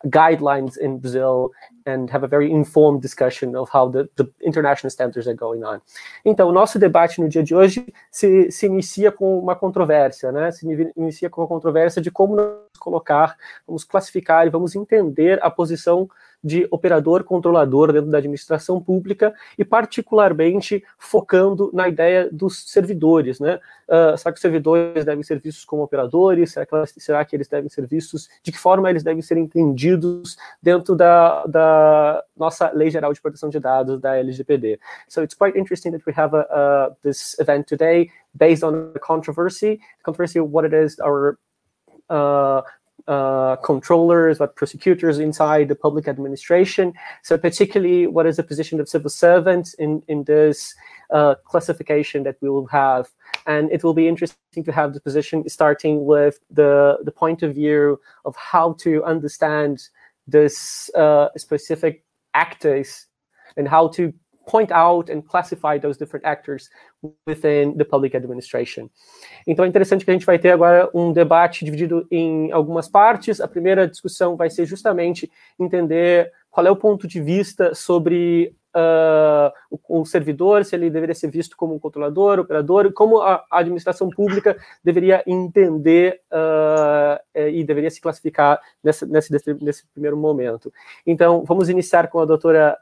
guidelines 0.06 0.76
in 0.76 0.98
Brazil 0.98 1.50
and 1.86 2.08
have 2.10 2.24
a 2.24 2.28
very 2.28 2.50
informed 2.50 3.02
discussion 3.02 3.54
of 3.56 3.68
how 3.72 3.90
the, 3.90 4.08
the 4.16 4.30
international 4.42 4.90
standards 4.90 5.28
are 5.28 5.36
going 5.36 5.62
on. 5.62 5.80
Então, 6.24 6.48
o 6.48 6.52
nosso 6.52 6.78
debate 6.78 7.20
no 7.20 7.28
dia 7.28 7.42
de 7.42 7.54
hoje 7.54 7.92
se, 8.10 8.50
se 8.50 8.66
inicia 8.66 9.12
com 9.12 9.38
uma 9.38 9.54
controvérsia, 9.54 10.32
né? 10.32 10.50
Se 10.50 10.66
inicia 10.96 11.28
com 11.28 11.42
a 11.42 11.48
controvérsia 11.48 12.00
de 12.00 12.10
como 12.10 12.36
nos 12.36 12.78
colocar, 12.78 13.36
vamos 13.66 13.84
classificar 13.84 14.46
e 14.46 14.50
vamos 14.50 14.74
entender 14.74 15.38
a 15.42 15.50
posição 15.50 16.08
de 16.44 16.68
operador 16.70 17.24
controlador 17.24 17.90
dentro 17.90 18.10
da 18.10 18.18
administração 18.18 18.78
pública 18.80 19.34
e 19.58 19.64
particularmente 19.64 20.84
focando 20.98 21.70
na 21.72 21.88
ideia 21.88 22.28
dos 22.30 22.70
servidores, 22.70 23.40
né? 23.40 23.58
Uh, 23.88 24.16
será 24.16 24.32
que 24.32 24.36
os 24.36 24.42
servidores 24.42 25.04
devem 25.04 25.22
ser 25.22 25.40
vistos 25.40 25.64
como 25.64 25.82
operadores? 25.82 26.52
Será 26.52 26.66
que, 26.66 27.00
será 27.00 27.24
que 27.24 27.34
eles 27.34 27.48
devem 27.48 27.70
ser 27.70 27.86
vistos? 27.86 28.28
De 28.42 28.52
que 28.52 28.58
forma 28.58 28.90
eles 28.90 29.02
devem 29.02 29.22
ser 29.22 29.38
entendidos 29.38 30.36
dentro 30.62 30.94
da, 30.94 31.44
da 31.46 32.22
nossa 32.36 32.70
Lei 32.72 32.90
Geral 32.90 33.12
de 33.12 33.20
Proteção 33.20 33.48
de 33.48 33.58
Dados, 33.58 34.00
da 34.00 34.16
LGPD? 34.16 34.78
So 35.08 35.22
it's 35.22 35.34
quite 35.34 35.58
interesting 35.58 35.92
that 35.92 36.04
we 36.06 36.12
have 36.14 36.34
a, 36.36 36.42
uh, 36.90 36.94
this 37.02 37.38
event 37.38 37.66
today 37.66 38.10
based 38.34 38.64
on 38.64 38.92
the 38.92 38.98
controversy, 38.98 39.80
controversy 40.02 40.40
what 40.40 40.66
it 40.66 40.74
is 40.74 40.98
our 41.00 41.38
uh, 42.10 42.62
uh, 43.06 43.56
controllers, 43.56 44.38
but 44.38 44.56
prosecutors 44.56 45.18
inside 45.18 45.68
the 45.68 45.74
public 45.74 46.08
administration. 46.08 46.94
So 47.22 47.36
particularly 47.36 48.06
what 48.06 48.26
is 48.26 48.36
the 48.36 48.42
position 48.42 48.80
of 48.80 48.88
civil 48.88 49.10
servants 49.10 49.74
in, 49.74 50.02
in 50.08 50.24
this 50.24 50.74
uh, 51.10 51.34
classification 51.44 52.22
that 52.22 52.36
we 52.40 52.48
will 52.48 52.66
have. 52.66 53.10
And 53.46 53.70
it 53.70 53.84
will 53.84 53.94
be 53.94 54.08
interesting 54.08 54.64
to 54.64 54.72
have 54.72 54.94
the 54.94 55.00
position 55.00 55.46
starting 55.48 56.06
with 56.06 56.40
the, 56.50 56.98
the 57.02 57.12
point 57.12 57.42
of 57.42 57.54
view 57.54 58.00
of 58.24 58.34
how 58.36 58.72
to 58.80 59.04
understand 59.04 59.88
this 60.26 60.90
uh, 60.94 61.28
specific 61.36 62.04
actors 62.32 63.06
and 63.56 63.68
how 63.68 63.88
to 63.88 64.12
point 64.46 64.72
out 64.72 65.10
and 65.10 65.22
classify 65.22 65.78
those 65.78 65.98
different 65.98 66.24
actors 66.24 66.70
within 67.26 67.76
the 67.76 67.84
public 67.84 68.16
administration. 68.16 68.88
Então 69.46 69.64
é 69.64 69.68
interessante 69.68 70.04
que 70.04 70.10
a 70.10 70.14
gente 70.14 70.26
vai 70.26 70.38
ter 70.38 70.50
agora 70.50 70.88
um 70.94 71.12
debate 71.12 71.64
dividido 71.64 72.06
em 72.10 72.52
algumas 72.52 72.88
partes. 72.88 73.40
A 73.40 73.48
primeira 73.48 73.86
discussão 73.86 74.36
vai 74.36 74.50
ser 74.50 74.66
justamente 74.66 75.30
entender 75.58 76.30
qual 76.50 76.66
é 76.66 76.70
o 76.70 76.76
ponto 76.76 77.08
de 77.08 77.20
vista 77.20 77.74
sobre 77.74 78.54
uh, 78.74 79.52
o, 79.70 80.00
o, 80.00 80.04
servidor, 80.04 80.64
se 80.64 80.74
ele 80.74 80.90
deveria 80.90 81.14
ser 81.14 81.28
visto 81.28 81.56
como 81.56 81.74
um 81.74 81.78
controlador, 81.78 82.38
operador, 82.38 82.92
como 82.92 83.20
a, 83.20 83.44
a 83.50 83.58
administração 83.58 84.08
pública 84.10 84.56
deveria 84.82 85.22
entender 85.26 86.20
uh, 86.32 87.48
e 87.48 87.64
deveria 87.64 87.90
se 87.90 88.00
classificar 88.00 88.60
nesse, 88.82 89.06
nesse, 89.06 89.86
primeiro 89.92 90.16
momento. 90.16 90.72
Então, 91.06 91.44
vamos 91.44 91.68
iniciar 91.68 92.08
com 92.08 92.20
a 92.20 92.24
doutora 92.24 92.76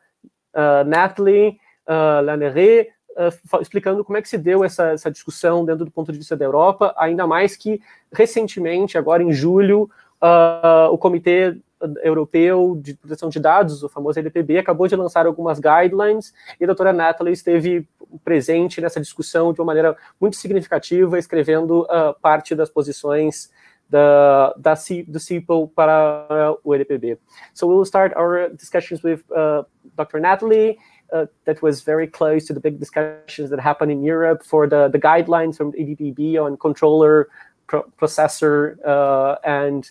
uh, 0.55 0.89
Nathalie 0.89 1.59
uh, 1.87 2.25
Laneret, 2.25 2.91
uh, 3.17 3.61
explicando 3.61 4.05
como 4.05 4.19
é 4.19 4.23
que 4.23 4.29
se 4.29 4.39
deu 4.39 4.65
essa, 4.65 4.91
essa 4.91 5.11
discussão 5.11 5.65
dentro 5.65 5.85
do 5.85 5.91
ponto 5.91 6.13
de 6.13 6.19
vista 6.19 6.37
da 6.37 6.45
Europa, 6.45 6.95
ainda 6.97 7.27
mais 7.27 7.57
que 7.57 7.81
recentemente, 8.13 8.97
agora 8.97 9.23
em 9.23 9.33
julho, 9.33 9.91
uh, 10.23 10.91
o 10.91 10.99
Comitê 10.99 11.57
Europeu 12.03 12.79
de 12.81 12.95
Proteção 12.95 13.29
de 13.29 13.41
Dados, 13.41 13.83
o 13.83 13.89
famoso 13.89 14.19
LPB, 14.19 14.59
acabou 14.59 14.87
de 14.87 14.95
lançar 14.95 15.27
algumas 15.27 15.59
guidelines 15.59 16.33
e 16.61 16.65
a 16.65 16.67
doutora 16.67 16.93
Natalie 16.93 17.33
esteve 17.33 17.89
presente 18.25 18.81
nessa 18.81 19.01
discussão 19.01 19.53
de 19.53 19.61
uma 19.61 19.67
maneira 19.67 19.97
muito 20.21 20.37
significativa, 20.37 21.19
escrevendo 21.19 21.83
uh, 21.83 22.15
parte 22.21 22.55
das 22.55 22.71
posições 22.71 23.51
da, 23.89 24.55
da 24.57 24.77
C, 24.77 25.05
do 25.07 25.19
CIPO 25.19 25.69
para 25.69 26.57
o 26.65 26.75
LPB. 26.75 27.19
So 27.53 27.69
we 27.69 27.75
will 27.75 27.85
start 27.85 28.15
our 28.17 28.49
discussions 28.55 29.03
with 29.03 29.21
uh, 29.31 29.67
Dr. 29.97 30.21
Natalie, 30.21 30.79
uh, 31.13 31.27
that 31.45 31.63
was 31.63 31.83
very 31.83 32.07
close 32.07 32.47
to 32.47 32.53
the 32.53 32.61
big 32.61 32.79
discussions 32.79 33.51
that 33.51 33.61
happened 33.61 33.93
in 33.93 34.03
Europe 34.03 34.43
for 34.45 34.67
the, 34.67 34.89
the 34.89 34.99
guidelines 34.99 35.57
from 35.57 35.73
EDPB 35.73 36.43
on 36.43 36.57
controller 36.57 37.29
pro 37.67 37.83
processor 38.01 38.77
uh, 38.87 39.37
and 39.45 39.91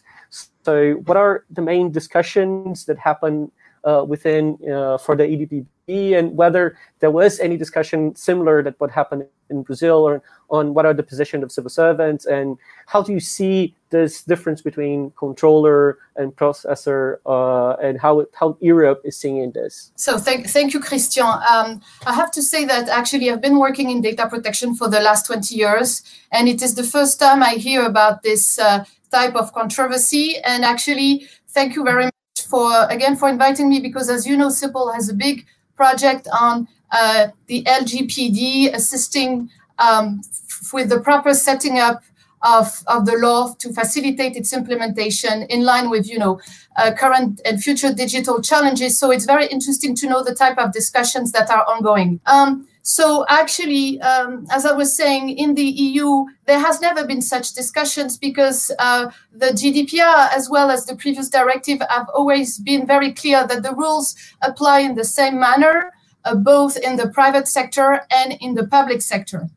so 0.63 0.93
what 1.05 1.17
are 1.17 1.45
the 1.49 1.61
main 1.61 1.91
discussions 1.91 2.85
that 2.85 2.97
happen 2.97 3.51
uh, 3.83 4.03
within 4.07 4.57
uh, 4.71 4.97
for 4.97 5.15
the 5.15 5.23
EDPB 5.23 6.17
and 6.17 6.37
whether 6.37 6.77
there 6.99 7.11
was 7.11 7.39
any 7.39 7.57
discussion 7.57 8.15
similar 8.15 8.63
that 8.63 8.79
what 8.79 8.91
happened 8.91 9.25
in 9.49 9.63
Brazil 9.63 9.97
or 9.97 10.21
on 10.49 10.73
what 10.73 10.85
are 10.85 10.93
the 10.93 11.03
position 11.03 11.43
of 11.43 11.51
civil 11.51 11.69
servants 11.69 12.25
and 12.25 12.57
how 12.85 13.01
do 13.01 13.11
you 13.11 13.19
see 13.19 13.75
this 13.89 14.23
difference 14.23 14.61
between 14.61 15.11
controller 15.17 15.97
and 16.15 16.33
processor 16.35 17.17
uh, 17.25 17.73
and 17.85 17.99
how 17.99 18.25
how 18.33 18.57
Europe 18.61 19.01
is 19.03 19.17
seeing 19.17 19.51
this. 19.51 19.91
So 19.95 20.17
thank 20.17 20.47
thank 20.47 20.73
you, 20.73 20.79
Christian. 20.79 21.25
Um, 21.25 21.81
I 22.05 22.13
have 22.13 22.31
to 22.31 22.41
say 22.41 22.65
that 22.65 22.87
actually 22.87 23.29
I've 23.29 23.41
been 23.41 23.59
working 23.59 23.89
in 23.89 24.01
data 24.01 24.27
protection 24.27 24.75
for 24.75 24.87
the 24.87 25.01
last 25.01 25.25
20 25.25 25.53
years, 25.53 26.03
and 26.31 26.47
it 26.47 26.61
is 26.61 26.75
the 26.75 26.83
first 26.83 27.19
time 27.19 27.43
I 27.43 27.55
hear 27.55 27.85
about 27.85 28.23
this 28.23 28.57
uh, 28.57 28.85
type 29.11 29.35
of 29.35 29.53
controversy. 29.53 30.37
And 30.45 30.63
actually, 30.63 31.27
thank 31.49 31.75
you 31.75 31.83
very 31.83 32.05
much 32.05 32.20
for 32.39 32.85
again 32.89 33.15
for 33.15 33.29
inviting 33.29 33.69
me 33.69 33.79
because 33.79 34.09
as 34.09 34.25
you 34.25 34.37
know, 34.37 34.47
CIPL 34.47 34.93
has 34.93 35.09
a 35.09 35.13
big 35.13 35.45
project 35.75 36.27
on 36.39 36.67
uh, 36.91 37.27
the 37.47 37.63
LGPD 37.63 38.73
assisting 38.73 39.49
um, 39.79 40.21
with 40.73 40.89
the 40.89 40.99
proper 40.99 41.33
setting 41.33 41.79
up 41.79 42.03
of, 42.43 42.83
of 42.87 43.05
the 43.05 43.17
law 43.17 43.53
to 43.59 43.71
facilitate 43.71 44.35
its 44.35 44.51
implementation 44.51 45.43
in 45.43 45.63
line 45.63 45.89
with 45.89 46.09
you 46.09 46.17
know 46.17 46.39
uh, 46.77 46.91
current 46.97 47.39
and 47.45 47.63
future 47.63 47.93
digital 47.93 48.41
challenges. 48.41 48.97
So 48.97 49.11
it's 49.11 49.25
very 49.25 49.47
interesting 49.47 49.95
to 49.95 50.07
know 50.07 50.23
the 50.23 50.35
type 50.35 50.57
of 50.57 50.73
discussions 50.73 51.31
that 51.33 51.49
are 51.49 51.65
ongoing. 51.65 52.19
Um, 52.25 52.67
so 52.81 53.25
actually 53.29 54.01
um, 54.01 54.45
as 54.51 54.65
i 54.65 54.71
was 54.71 54.95
saying 54.95 55.29
in 55.29 55.55
the 55.55 55.63
eu 55.63 56.25
there 56.45 56.59
has 56.59 56.81
never 56.81 57.05
been 57.05 57.21
such 57.21 57.53
discussions 57.53 58.17
because 58.17 58.71
uh, 58.79 59.09
the 59.31 59.47
gdpr 59.47 60.29
as 60.35 60.49
well 60.49 60.71
as 60.71 60.85
the 60.85 60.95
previous 60.95 61.29
directive 61.29 61.79
have 61.89 62.07
always 62.13 62.57
been 62.59 62.85
very 62.85 63.11
clear 63.13 63.45
that 63.47 63.63
the 63.63 63.75
rules 63.75 64.15
apply 64.41 64.79
in 64.79 64.95
the 64.95 65.03
same 65.03 65.39
manner 65.39 65.91
uh, 66.25 66.35
both 66.35 66.77
in 66.77 66.95
the 66.95 67.09
private 67.09 67.47
sector 67.47 68.01
and 68.11 68.37
in 68.41 68.55
the 68.55 68.67
public 68.67 69.01
sector 69.01 69.49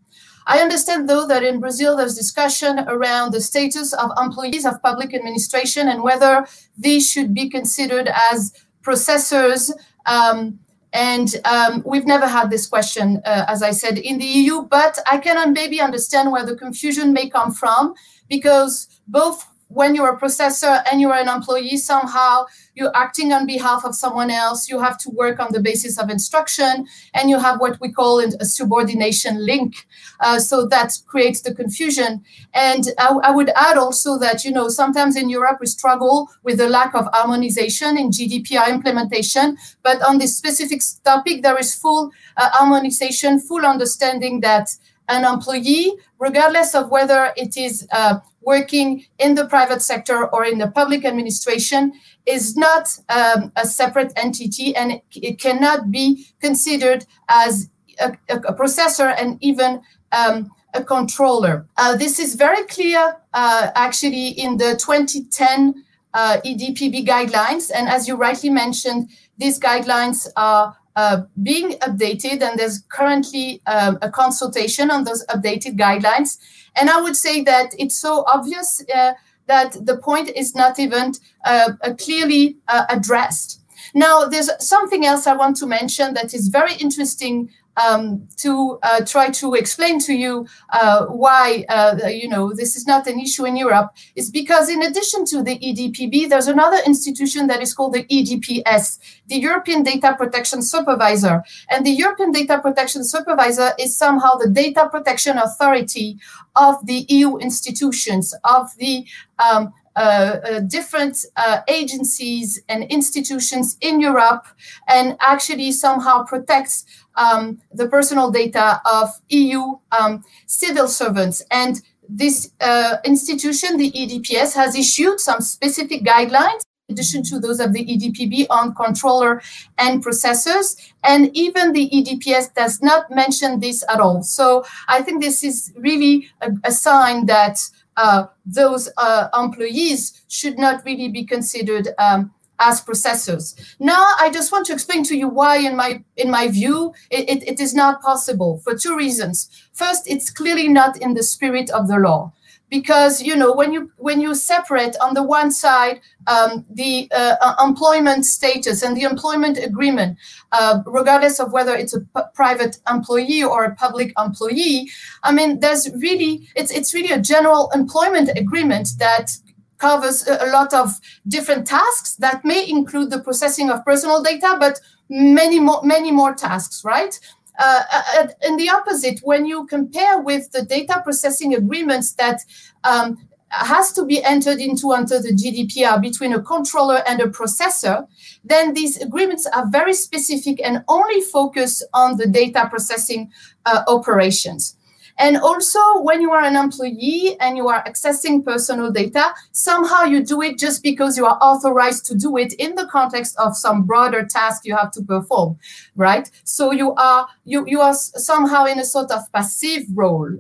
I 0.47 0.59
understand, 0.59 1.09
though, 1.09 1.27
that 1.27 1.43
in 1.43 1.61
Brazil 1.61 1.97
there's 1.97 2.15
discussion 2.15 2.81
around 2.81 3.33
the 3.33 3.41
status 3.41 3.93
of 3.95 4.11
employees 4.21 4.67
of 4.67 4.83
public 4.83 5.15
administration 5.15 5.89
and 5.89 6.03
whether 6.03 6.47
these 6.77 7.11
should 7.11 7.33
be 7.33 7.49
considered 7.49 8.11
as 8.31 8.53
processors. 8.83 9.71
Um, 10.07 10.59
and 10.95 11.35
um, 11.45 11.83
we've 11.85 12.07
never 12.07 12.29
had 12.29 12.51
this 12.51 12.67
question, 12.69 13.21
uh, 13.25 13.45
as 13.49 13.65
I 13.65 13.73
said, 13.73 13.99
in 13.99 14.17
the 14.17 14.25
EU, 14.25 14.63
but 14.63 14.97
I 15.11 15.19
can 15.19 15.53
maybe 15.53 15.81
understand 15.81 16.31
where 16.31 16.47
the 16.47 16.55
confusion 16.55 17.13
may 17.13 17.29
come 17.29 17.53
from 17.53 17.95
because 18.29 18.87
both 19.09 19.45
when 19.75 19.95
you're 19.95 20.15
a 20.15 20.19
processor 20.19 20.83
and 20.91 21.01
you're 21.01 21.15
an 21.15 21.29
employee, 21.29 21.77
somehow 21.77 22.47
you're 22.75 22.97
acting 22.97 23.33
on 23.33 23.45
behalf 23.45 23.85
of 23.85 23.95
someone 23.95 24.31
else. 24.31 24.69
You 24.69 24.81
have 24.81 24.97
to 24.99 25.11
work 25.11 25.41
on 25.41 25.53
the 25.53 25.61
basis 25.61 25.99
of 25.99 26.11
instruction, 26.11 26.87
and 27.13 27.29
you 27.29 27.39
have 27.39 27.61
what 27.61 27.81
we 27.81 27.93
call 27.93 28.21
a 28.21 28.45
subordination 28.45 29.45
link. 29.45 29.87
Uh, 30.21 30.39
so 30.39 30.65
that 30.67 30.93
creates 31.07 31.41
the 31.43 31.55
confusion. 31.55 32.25
And 32.55 32.85
I, 32.99 33.09
I, 33.25 33.31
would 33.33 33.51
add 33.57 33.77
also 33.77 34.17
that 34.19 34.45
you 34.45 34.53
know 34.53 34.69
sometimes 34.69 35.17
in 35.17 35.29
Europe 35.29 35.59
we 35.61 35.67
struggle 35.67 36.31
with 36.45 36.59
the 36.59 36.69
lack 36.69 36.95
of 36.95 37.09
harmonization 37.13 37.99
in 37.99 38.11
GDPR 38.11 38.69
implementation, 38.69 39.59
but 39.83 40.01
on 40.03 40.19
this 40.19 40.37
specific 40.37 40.81
topic 41.05 41.43
there 41.43 41.59
is 41.59 41.75
full 41.75 42.13
uh, 42.37 42.49
harmonization, 42.53 43.41
full 43.41 43.67
understanding 43.67 44.41
that 44.41 44.71
an 45.09 45.25
employee, 45.25 45.93
regardless 46.19 46.75
of 46.75 46.91
whether 46.91 47.33
it 47.37 47.57
is 47.57 47.87
uh, 47.93 48.19
working 48.45 49.05
in 49.19 49.35
the 49.35 49.47
private 49.47 49.83
sector 49.83 50.27
or 50.27 50.45
in 50.45 50.59
the 50.59 50.71
public 50.71 51.05
administration, 51.05 51.93
is 52.27 52.57
not 52.57 52.89
um, 53.09 53.53
a 53.57 53.67
separate 53.67 54.13
entity 54.17 54.75
and 54.75 55.01
it, 55.13 55.41
cannot 55.41 55.91
be 55.91 56.27
considered 56.41 57.05
as 57.29 57.69
a, 58.01 58.17
a 58.29 58.55
processor 58.55 59.15
and 59.19 59.37
even 59.43 59.81
um, 60.13 60.51
a 60.75 60.83
controller. 60.83 61.67
Uh, 61.77 61.97
this 61.97 62.19
is 62.19 62.35
very 62.35 62.65
clear 62.65 63.17
uh, 63.33 63.71
actually 63.75 64.29
in 64.29 64.57
the 64.57 64.77
2010 64.77 65.85
uh, 66.15 66.39
EDPB 66.45 67.07
guidelines. 67.07 67.71
And 67.75 67.89
as 67.89 68.09
you 68.09 68.17
rightly 68.17 68.51
mentioned, 68.51 69.11
these 69.37 69.59
guidelines 69.59 70.27
are 70.37 70.77
uh, 70.97 71.23
being 71.43 71.73
updated, 71.81 72.43
and 72.43 72.59
there's 72.59 72.85
currently 72.89 73.61
um, 73.67 73.99
a 74.03 74.11
consultation 74.11 74.91
on 74.91 75.05
those 75.05 75.25
updated 75.27 75.77
guidelines. 75.77 76.39
And 76.77 76.91
I 76.91 77.01
would 77.01 77.17
say 77.17 77.43
that 77.43 77.75
it's 77.79 77.99
so 77.99 78.25
obvious 78.27 78.85
uh, 78.95 79.13
that 79.47 79.77
the 79.85 79.99
point 79.99 80.31
is 80.31 80.55
not 80.55 80.79
even 80.79 81.13
uh, 81.45 81.73
clearly 81.99 82.57
uh, 82.69 82.87
addressed. 82.89 83.61
Now, 83.95 84.25
there's 84.25 84.51
something 84.59 85.05
else 85.05 85.27
I 85.27 85.37
want 85.37 85.57
to 85.59 85.67
mention 85.67 86.15
that 86.15 86.35
is 86.35 86.49
very 86.49 86.75
interesting 86.75 87.51
um, 87.77 88.27
to 88.37 88.79
uh, 88.83 89.05
try 89.05 89.31
to 89.31 89.55
explain 89.55 89.99
to 90.01 90.15
you 90.15 90.47
uh, 90.73 91.07
why 91.07 91.65
uh, 91.69 91.97
you 92.07 92.29
know 92.29 92.53
this 92.53 92.77
is 92.77 92.87
not 92.87 93.07
an 93.07 93.19
issue 93.19 93.45
in 93.45 93.57
Europe 93.57 93.91
is 94.15 94.31
because 94.31 94.69
in 94.69 94.83
addition 94.83 95.25
to 95.27 95.43
the 95.43 95.59
EDPB, 95.59 96.29
there's 96.29 96.47
another 96.47 96.79
institution 96.87 97.47
that 97.49 97.63
is 97.63 97.75
called 97.75 97.95
the 97.95 98.05
EDPS, 98.05 98.99
the 99.27 99.37
European 99.37 99.83
Data 99.83 100.15
Protection 100.17 100.63
Supervisor, 100.63 101.43
and 101.71 101.85
the 101.85 101.91
European 101.91 102.33
Data 102.33 102.59
Protection 102.61 103.05
Supervisor 103.05 103.73
is 103.79 103.97
somehow 103.97 104.35
the 104.37 104.49
data 104.49 104.89
protection 104.91 105.39
authority 105.39 106.19
of 106.57 106.85
the 106.87 107.07
EU 107.09 107.37
institutions 107.39 108.35
of 108.45 108.69
the 108.79 109.07
um, 109.39 109.73
uh, 109.97 110.41
uh, 110.45 110.59
different 110.59 111.25
uh, 111.37 111.61
agencies 111.69 112.61
and 112.69 112.83
institutions 112.91 113.77
in 113.81 114.01
Europe 114.01 114.45
and 114.89 115.17
actually 115.21 115.71
somehow 115.71 116.25
protects 116.25 116.85
um, 117.17 117.61
the 117.73 117.89
personal 117.89 118.31
data 118.31 118.81
of 118.85 119.11
EU 119.29 119.79
um, 119.99 120.25
civil 120.47 120.89
servants. 120.89 121.43
And 121.51 121.81
this 122.09 122.51
uh, 122.61 122.97
institution, 123.05 123.77
the 123.77 123.91
EDPS, 123.93 124.55
has 124.55 124.77
issued 124.77 125.21
some 125.21 125.41
specific 125.41 126.03
guidelines 126.03 126.63
in 126.89 126.95
addition 126.95 127.23
to 127.23 127.41
those 127.41 127.61
of 127.61 127.73
the 127.73 127.85
EDPB 127.85 128.47
on 128.51 128.75
controller 128.75 129.41
and 129.79 130.05
processors. 130.05 130.93
And 131.03 131.31
even 131.35 131.73
the 131.73 131.89
EDPS 131.91 132.55
does 132.55 132.83
not 132.83 133.11
mention 133.11 133.61
this 133.61 133.83
at 133.89 134.01
all. 134.01 134.23
So 134.23 134.65
I 134.89 135.03
think 135.03 135.23
this 135.23 135.43
is 135.43 135.73
really 135.77 136.29
a, 136.43 136.51
a 136.65 136.73
sign 136.73 137.27
that 137.27 137.59
uh, 137.97 138.27
those 138.45 138.91
uh, 138.97 139.29
employees 139.39 140.25
should 140.29 140.59
not 140.59 140.85
really 140.85 141.09
be 141.09 141.25
considered 141.25 141.89
um, 141.99 142.34
as 142.59 142.81
processors. 142.81 143.75
Now, 143.79 144.07
I 144.19 144.31
just 144.31 144.53
want 144.53 144.67
to 144.67 144.73
explain 144.73 145.05
to 145.05 145.17
you 145.17 145.29
why, 145.29 145.59
in 145.59 145.77
my 145.77 146.03
in 146.17 146.31
my 146.31 146.49
view, 146.49 146.95
it, 147.11 147.29
it, 147.29 147.49
it 147.49 147.61
is 147.61 147.75
not 147.75 148.03
possible 148.03 148.61
for 148.65 148.77
two 148.77 148.97
reasons. 148.97 149.49
First, 149.73 150.03
it's 150.07 150.31
clearly 150.31 150.69
not 150.69 150.97
in 150.99 151.15
the 151.15 151.23
spirit 151.23 151.71
of 151.71 151.89
the 151.89 151.99
law 151.99 152.33
because 152.71 153.23
you 153.23 153.37
know 153.37 153.53
when 153.53 153.73
you 153.73 153.91
when 153.99 154.21
you 154.21 154.35
separate 154.35 154.97
on 155.01 155.15
the 155.15 155.23
one 155.23 155.51
side 155.51 156.01
um, 156.27 156.65
the 156.71 157.09
uh, 157.15 157.37
uh 157.41 157.55
employment 157.63 158.25
status 158.25 158.83
and 158.83 158.97
the 158.97 159.03
employment 159.03 159.59
agreement 159.59 160.19
uh, 160.53 160.83
regardless 160.87 161.39
of 161.39 161.53
whether 161.53 161.75
it's 161.75 161.95
a 161.95 162.01
private 162.35 162.79
employee 162.89 163.43
or 163.43 163.65
a 163.65 163.75
public 163.77 164.13
employee 164.19 164.91
i 165.23 165.31
mean 165.31 165.61
there's 165.61 165.91
really 165.97 166.49
it's 166.57 166.71
it's 166.71 166.95
really 166.95 167.13
a 167.13 167.21
general 167.21 167.71
employment 167.75 168.31
agreement 168.37 168.89
that 168.99 169.37
covers 169.79 170.27
a 170.27 170.47
lot 170.47 170.73
of 170.73 170.91
different 171.29 171.67
tasks 171.67 172.17
that 172.17 172.45
may 172.45 172.69
include 172.69 173.11
the 173.11 173.21
processing 173.21 173.71
of 173.71 173.85
personal 173.85 174.23
data, 174.23 174.57
but 174.59 174.81
many 175.09 175.61
more, 175.61 175.83
many 175.83 176.11
more 176.11 176.35
tasks, 176.35 176.85
right? 176.85 177.19
Uh, 177.59 177.83
uh 178.17 178.27
in 178.47 178.57
the 178.57 178.69
opposite, 178.69 179.21
when 179.23 179.45
you 179.47 179.67
compare 179.67 180.21
with 180.21 180.51
the 180.53 180.63
data 180.63 181.01
processing 181.05 181.55
agreements 181.55 182.13
that 182.15 182.41
um, 182.85 183.17
has 183.55 183.93
to 183.93 184.05
be 184.05 184.23
entered 184.25 184.59
into 184.59 184.93
under 184.93 185.21
the 185.21 185.33
GDPR 185.33 186.01
between 186.01 186.33
a 186.33 186.43
controller 186.43 187.03
and 187.07 187.21
a 187.21 187.27
processor, 187.27 188.07
then 188.45 188.75
these 188.75 189.01
agreements 189.01 189.47
are 189.47 189.67
very 189.71 189.95
specific 189.95 190.61
and 190.65 190.85
only 190.89 191.21
focus 191.21 191.83
on 191.93 192.17
the 192.17 192.27
data 192.27 192.67
processing 192.69 193.31
uh, 193.67 193.83
operations. 193.87 194.77
And 195.19 195.37
also, 195.37 195.79
when 196.01 196.21
you 196.21 196.33
are 196.33 196.43
an 196.43 196.57
employee 196.57 197.37
and 197.41 197.57
you 197.57 197.69
are 197.69 197.85
accessing 197.85 198.45
personal 198.45 198.91
data, 198.91 199.33
somehow 199.53 200.03
you 200.03 200.25
do 200.25 200.43
it 200.43 200.59
just 200.59 200.83
because 200.83 201.17
you 201.17 201.25
are 201.25 201.39
authorized 201.41 202.05
to 202.07 202.17
do 202.17 202.37
it 202.37 202.53
in 202.55 202.75
the 202.75 202.87
context 202.87 203.37
of 203.39 203.57
some 203.57 203.85
broader 203.85 204.25
task 204.25 204.65
you 204.65 204.77
have 204.77 204.91
to 204.93 205.03
perform, 205.03 205.57
right? 205.95 206.31
So 206.43 206.73
you 206.73 206.95
are 206.95 207.29
you 207.45 207.65
you 207.67 207.81
are 207.81 207.95
somehow 207.95 208.65
in 208.65 208.81
a 208.81 208.85
sort 208.85 209.11
of 209.11 209.21
passive 209.33 209.85
role. 209.95 210.31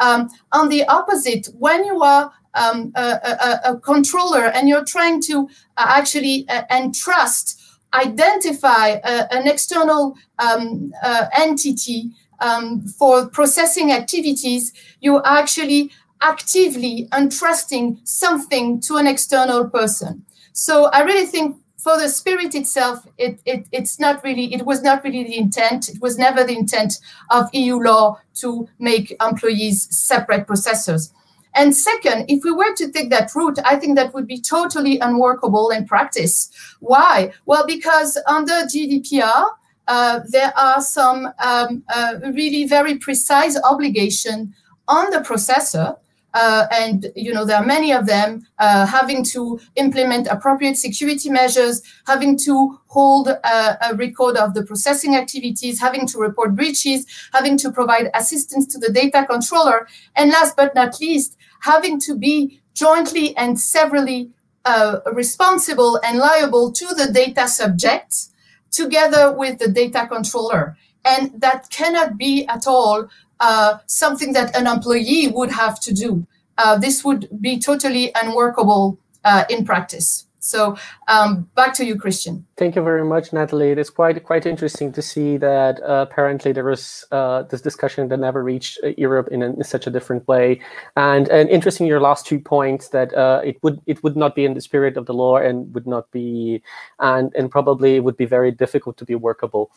Um, 0.00 0.30
on 0.52 0.68
the 0.68 0.84
opposite, 0.86 1.48
when 1.58 1.84
you 1.84 2.02
are 2.02 2.32
um, 2.54 2.92
a, 2.96 3.02
a, 3.02 3.72
a, 3.72 3.80
controller 3.80 4.46
and 4.46 4.68
you're 4.68 4.84
trying 4.84 5.22
to 5.22 5.48
uh, 5.76 5.86
actually 5.88 6.46
uh, 6.48 6.62
entrust, 6.70 7.60
identify 7.94 8.92
uh, 9.04 9.26
an 9.30 9.48
external 9.48 10.16
um, 10.38 10.92
uh, 11.02 11.26
entity 11.36 12.10
um, 12.42 12.82
for 12.86 13.28
processing 13.28 13.92
activities, 13.92 14.72
you're 15.00 15.26
actually 15.26 15.90
actively 16.20 17.08
entrusting 17.12 18.00
something 18.04 18.80
to 18.80 18.96
an 18.96 19.06
external 19.06 19.68
person. 19.68 20.24
So 20.52 20.86
I 20.86 21.00
really 21.02 21.26
think 21.26 21.56
for 21.78 21.98
the 21.98 22.08
spirit 22.08 22.54
itself, 22.54 23.06
it, 23.18 23.40
it, 23.44 23.66
it's 23.72 23.98
not 23.98 24.22
really, 24.22 24.54
it 24.54 24.64
was 24.64 24.82
not 24.82 25.02
really 25.02 25.24
the 25.24 25.36
intent. 25.36 25.88
It 25.88 26.00
was 26.00 26.16
never 26.16 26.44
the 26.44 26.56
intent 26.56 26.94
of 27.30 27.52
EU 27.52 27.76
law 27.78 28.20
to 28.34 28.68
make 28.78 29.16
employees 29.20 29.88
separate 29.90 30.46
processors. 30.46 31.12
And 31.54 31.74
second, 31.74 32.26
if 32.30 32.44
we 32.44 32.52
were 32.52 32.74
to 32.76 32.90
take 32.90 33.10
that 33.10 33.34
route, 33.34 33.58
I 33.64 33.76
think 33.76 33.96
that 33.96 34.14
would 34.14 34.26
be 34.26 34.40
totally 34.40 34.98
unworkable 35.00 35.70
in 35.70 35.86
practice. 35.86 36.50
Why? 36.80 37.32
Well, 37.46 37.66
because 37.66 38.16
under 38.26 38.52
GDPR, 38.62 39.50
uh, 39.88 40.20
there 40.28 40.56
are 40.56 40.80
some 40.80 41.32
um, 41.44 41.82
uh, 41.94 42.14
really 42.32 42.64
very 42.66 42.96
precise 42.98 43.58
obligation 43.64 44.54
on 44.88 45.10
the 45.10 45.18
processor 45.18 45.96
uh, 46.34 46.66
and 46.72 47.06
you 47.14 47.32
know 47.32 47.44
there 47.44 47.58
are 47.58 47.66
many 47.66 47.92
of 47.92 48.06
them 48.06 48.46
uh, 48.58 48.86
having 48.86 49.22
to 49.22 49.60
implement 49.76 50.26
appropriate 50.28 50.76
security 50.76 51.28
measures 51.28 51.82
having 52.06 52.38
to 52.38 52.78
hold 52.86 53.28
a, 53.28 53.90
a, 53.90 53.94
record 53.96 54.36
of 54.36 54.54
the 54.54 54.64
processing 54.64 55.14
activities 55.14 55.80
having 55.80 56.06
to 56.06 56.18
report 56.18 56.54
breaches 56.54 57.06
having 57.32 57.58
to 57.58 57.70
provide 57.70 58.10
assistance 58.14 58.66
to 58.66 58.78
the 58.78 58.90
data 58.92 59.26
controller 59.28 59.86
and 60.16 60.30
last 60.30 60.56
but 60.56 60.74
not 60.74 61.00
least 61.00 61.36
having 61.60 62.00
to 62.00 62.16
be 62.16 62.60
jointly 62.74 63.36
and 63.36 63.60
severally 63.60 64.30
uh, 64.64 65.00
responsible 65.12 66.00
and 66.04 66.18
liable 66.18 66.72
to 66.72 66.86
the 66.94 67.12
data 67.12 67.46
subject 67.48 68.28
together 68.72 69.32
with 69.32 69.58
the 69.58 69.68
data 69.68 70.06
controller 70.10 70.76
and 71.04 71.40
that 71.40 71.68
cannot 71.70 72.16
be 72.16 72.46
at 72.46 72.66
all 72.66 73.08
uh, 73.40 73.78
something 73.86 74.32
that 74.32 74.56
an 74.56 74.66
employee 74.66 75.28
would 75.28 75.50
have 75.50 75.80
to 75.80 75.92
do. 75.92 76.26
Uh, 76.58 76.78
this 76.78 77.04
would 77.04 77.28
be 77.40 77.58
totally 77.58 78.12
unworkable 78.14 78.98
uh, 79.24 79.44
in 79.50 79.64
practice. 79.64 80.26
So 80.38 80.76
um, 81.12 81.48
back 81.54 81.74
to 81.74 81.84
you, 81.84 81.96
Christian. 81.96 82.46
Thank 82.56 82.76
you 82.76 82.82
very 82.82 83.04
much, 83.04 83.32
Natalie. 83.32 83.70
It 83.70 83.78
is 83.78 83.90
quite 83.90 84.22
quite 84.24 84.46
interesting 84.46 84.92
to 84.92 85.02
see 85.02 85.36
that 85.38 85.82
uh, 85.82 86.06
apparently 86.08 86.52
there 86.52 86.64
was 86.64 87.04
uh, 87.12 87.42
this 87.42 87.60
discussion 87.60 88.08
that 88.08 88.18
never 88.18 88.42
reached 88.42 88.78
uh, 88.84 88.92
Europe 88.96 89.28
in, 89.30 89.42
a, 89.42 89.46
in, 89.46 89.64
such 89.64 89.86
a 89.86 89.90
different 89.90 90.26
way, 90.28 90.60
and 90.96 91.28
and 91.28 91.48
interesting 91.50 91.86
your 91.86 92.00
last 92.00 92.26
two 92.26 92.38
points 92.38 92.88
that 92.88 93.12
uh, 93.14 93.40
it 93.44 93.56
would 93.62 93.80
it 93.86 94.02
would 94.02 94.16
not 94.16 94.34
be 94.34 94.44
in 94.44 94.54
the 94.54 94.60
spirit 94.60 94.96
of 94.96 95.06
the 95.06 95.14
law 95.14 95.36
and 95.36 95.74
would 95.74 95.86
not 95.86 96.10
be 96.12 96.62
and 97.00 97.32
and 97.34 97.50
probably 97.50 98.00
would 98.00 98.16
be 98.16 98.26
very 98.26 98.50
difficult 98.50 98.96
to 98.96 99.04
be 99.04 99.14
workable. 99.14 99.70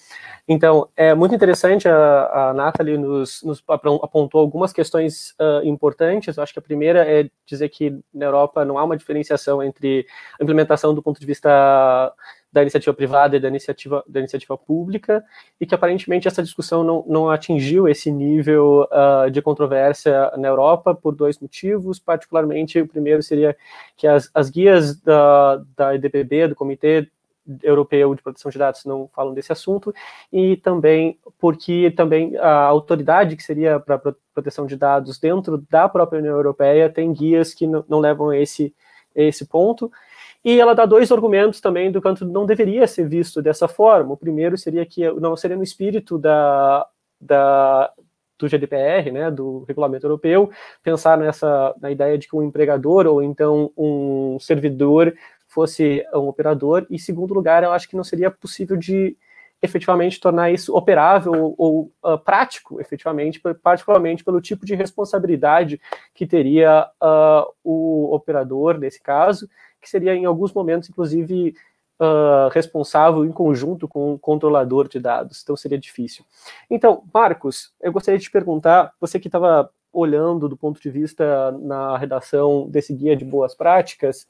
Então 0.48 0.88
é 0.96 1.14
muito 1.16 1.36
interessante 1.36 1.88
a, 1.88 2.50
a 2.50 2.54
Natalie 2.54 2.98
nos, 2.98 3.42
nos 3.44 3.64
apontou 3.68 4.42
algumas 4.42 4.72
questões 4.72 5.34
uh, 5.40 5.66
importantes. 5.66 6.38
Eu 6.38 6.44
acho 6.44 6.54
que 6.54 6.60
a 6.60 6.62
primeira 6.62 7.06
é 7.06 7.30
dizer 7.46 7.70
que 7.70 7.98
na 8.14 8.26
Europa 8.26 8.64
não 8.64 8.78
há 8.78 8.84
uma 8.84 8.98
diferenciação 8.98 9.62
entre 9.64 10.06
implementação 10.40 10.94
do 10.94 11.02
ponto 11.02 11.20
de 11.20 11.25
vista 11.26 12.14
da 12.56 12.62
iniciativa 12.62 12.94
privada 12.94 13.36
e 13.36 13.40
da 13.40 13.50
iniciativa, 13.50 14.02
da 14.08 14.20
iniciativa 14.20 14.58
pública, 14.58 15.22
e 15.60 15.66
que 15.66 15.76
aparentemente 15.76 16.26
essa 16.26 16.42
discussão 16.42 16.86
não, 16.86 17.04
não 17.06 17.30
atingiu 17.30 17.86
esse 17.86 18.10
nível 18.10 18.88
uh, 18.92 19.30
de 19.30 19.42
controvérsia 19.42 20.32
na 20.38 20.48
Europa 20.48 20.96
por 20.96 21.14
dois 21.14 21.38
motivos, 21.38 22.00
particularmente 22.00 22.80
o 22.80 22.88
primeiro 22.88 23.22
seria 23.22 23.58
que 23.98 24.08
as, 24.08 24.30
as 24.34 24.50
guias 24.50 24.96
da, 25.02 25.62
da 25.76 25.96
EDPB, 25.96 26.48
do 26.48 26.56
Comitê 26.56 27.10
Europeu 27.62 28.16
de 28.16 28.24
Proteção 28.24 28.50
de 28.50 28.58
Dados, 28.58 28.86
não 28.86 29.10
falam 29.14 29.34
desse 29.34 29.52
assunto, 29.52 29.94
e 30.32 30.56
também 30.56 31.20
porque 31.38 31.92
também 31.92 32.38
a 32.38 32.62
autoridade 32.62 33.36
que 33.36 33.44
seria 33.44 33.82
para 33.82 34.00
proteção 34.34 34.66
de 34.66 34.76
dados 34.76 35.20
dentro 35.20 35.64
da 35.70 35.88
própria 35.88 36.20
União 36.20 36.36
Europeia 36.36 36.90
tem 36.90 37.14
guias 37.14 37.54
que 37.54 37.68
não, 37.68 37.84
não 37.88 38.00
levam 38.00 38.34
esse, 38.34 38.74
a 39.16 39.22
esse 39.22 39.46
ponto, 39.46 39.92
e 40.46 40.60
ela 40.60 40.76
dá 40.76 40.86
dois 40.86 41.12
argumentos 41.12 41.60
também 41.60 41.92
do 41.92 42.00
quanto 42.00 42.24
não 42.24 42.46
deveria 42.46 42.86
ser 42.86 43.08
visto 43.10 43.42
dessa 43.42 43.68
forma. 43.68 44.14
O 44.14 44.18
primeiro 44.18 44.56
seria 44.56 44.86
que 44.86 45.10
não 45.14 45.36
seria 45.36 45.58
no 45.58 45.64
espírito 45.64 46.20
da, 46.20 46.86
da, 47.20 47.92
do 48.38 48.48
GDPR, 48.48 49.12
né, 49.12 49.32
do 49.32 49.66
regulamento 49.68 50.06
europeu, 50.06 50.52
pensar 50.84 51.18
nessa 51.18 51.74
na 51.82 51.90
ideia 51.90 52.16
de 52.16 52.28
que 52.28 52.36
um 52.36 52.44
empregador 52.44 53.08
ou 53.08 53.24
então 53.24 53.72
um 53.76 54.38
servidor 54.40 55.16
fosse 55.48 56.06
um 56.14 56.28
operador. 56.28 56.86
E 56.92 57.00
segundo 57.00 57.34
lugar, 57.34 57.64
eu 57.64 57.72
acho 57.72 57.90
que 57.90 57.96
não 57.96 58.04
seria 58.04 58.30
possível 58.30 58.78
de 58.78 59.18
efetivamente 59.64 60.20
tornar 60.20 60.52
isso 60.52 60.76
operável 60.76 61.56
ou, 61.58 61.92
uh, 62.04 62.20
prático, 62.20 62.80
efetivamente, 62.80 63.42
particularmente 63.64 64.24
pelo 64.24 64.40
tipo 64.40 64.64
de 64.64 64.76
responsabilidade 64.76 65.82
que 66.14 66.28
teria 66.28 66.88
uh, 67.02 67.52
o 67.64 68.14
operador 68.14 68.78
nesse 68.78 69.02
caso 69.02 69.50
que 69.86 69.90
seria 69.92 70.16
em 70.16 70.26
alguns 70.26 70.52
momentos, 70.52 70.90
inclusive, 70.90 71.56
uh, 72.00 72.50
responsável 72.52 73.24
em 73.24 73.32
conjunto 73.32 73.88
com 73.88 74.14
o 74.14 74.20
controlador 74.20 74.88
de 74.88 75.00
dados. 75.00 75.42
Então 75.44 75.56
seria 75.56 75.78
difícil. 75.78 76.26
Então, 76.70 77.04
Marcos, 77.14 77.72
eu 77.80 77.94
gostaria 77.94 78.18
de 78.18 78.26
te 78.26 78.32
perguntar, 78.32 78.92
você 79.00 79.20
que 79.20 79.28
estava 79.28 79.70
olhando 79.94 80.50
do 80.50 80.58
ponto 80.58 80.82
de 80.82 80.90
vista 80.90 81.52
na 81.62 81.98
redação 81.98 82.68
desse 82.68 82.94
guia 82.94 83.16
de 83.16 83.24
boas 83.24 83.56
práticas, 83.56 84.28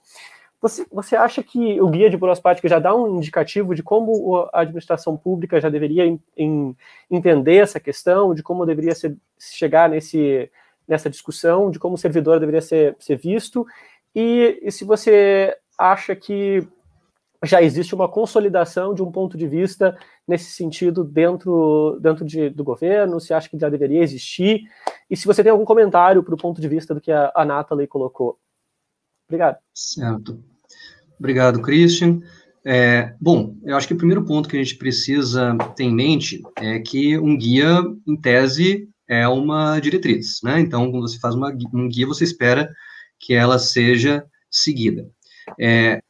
você, 0.62 0.86
você 0.92 1.16
acha 1.16 1.42
que 1.42 1.80
o 1.80 1.88
guia 1.88 2.10
de 2.10 2.18
boas 2.18 2.40
práticas 2.40 2.70
já 2.70 2.80
dá 2.80 2.94
um 2.94 3.18
indicativo 3.18 3.74
de 3.74 3.82
como 3.82 4.50
a 4.54 4.62
administração 4.62 5.16
pública 5.16 5.62
já 5.62 5.70
deveria 5.70 6.06
em, 6.06 6.20
em, 6.38 6.76
entender 7.10 7.58
essa 7.58 7.80
questão, 7.80 8.36
de 8.36 8.44
como 8.44 8.66
deveria 8.66 8.94
ser, 8.94 9.16
chegar 9.40 9.90
nesse, 9.90 10.50
nessa 10.88 11.10
discussão, 11.10 11.72
de 11.72 11.80
como 11.80 11.96
o 11.96 11.98
servidor 11.98 12.40
deveria 12.40 12.62
ser, 12.62 12.96
ser 13.00 13.18
visto, 13.18 13.66
e, 14.16 14.60
e 14.62 14.72
se 14.72 14.86
você 14.86 15.56
acha 15.78 16.16
que 16.16 16.66
já 17.44 17.62
existe 17.62 17.94
uma 17.94 18.10
consolidação 18.10 18.94
de 18.94 19.04
um 19.04 19.12
ponto 19.12 19.38
de 19.38 19.48
vista 19.48 19.98
nesse 20.28 20.52
sentido 20.52 21.04
dentro, 21.04 22.00
dentro 22.02 22.26
de, 22.26 22.50
do 22.50 22.64
governo, 22.64 23.20
se 23.20 23.34
acha 23.34 23.50
que 23.50 23.60
já 23.60 23.70
deveria 23.70 24.02
existir, 24.02 24.64
e 25.10 25.16
se 25.16 25.28
você 25.28 25.44
tem 25.44 25.52
algum 25.52 25.66
comentário 25.66 26.24
para 26.24 26.34
o 26.34 26.38
ponto 26.38 26.60
de 26.60 26.68
vista 26.68 26.94
do 26.96 27.02
que 27.02 27.12
a, 27.12 27.32
a 27.36 27.46
Nathalie 27.46 27.88
colocou. 27.88 28.40
Obrigado. 29.28 29.58
Certo. 29.74 30.40
Obrigado, 31.20 31.62
Christian. 31.62 32.22
É, 32.64 33.14
bom, 33.22 33.56
eu 33.64 33.76
acho 33.76 33.88
que 33.88 33.94
o 33.94 33.98
primeiro 33.98 34.26
ponto 34.26 34.50
que 34.50 34.58
a 34.58 34.64
gente 34.64 34.78
precisa 34.78 35.56
ter 35.76 35.84
em 35.84 35.94
mente 35.94 36.42
é 36.58 36.80
que 36.80 37.18
um 37.18 37.38
guia, 37.38 37.80
em 38.08 38.16
tese, 38.20 38.90
é 39.08 39.28
uma 39.28 39.80
diretriz, 39.80 40.40
né? 40.44 40.60
Então, 40.60 40.90
quando 40.90 41.08
você 41.08 41.20
faz 41.20 41.36
uma, 41.36 41.56
um 41.74 41.88
guia, 41.88 42.08
você 42.08 42.24
espera 42.24 42.74
que 43.20 43.34
ela 43.34 43.60
seja 43.60 44.26
seguida. 44.50 45.10
É, 45.60 46.02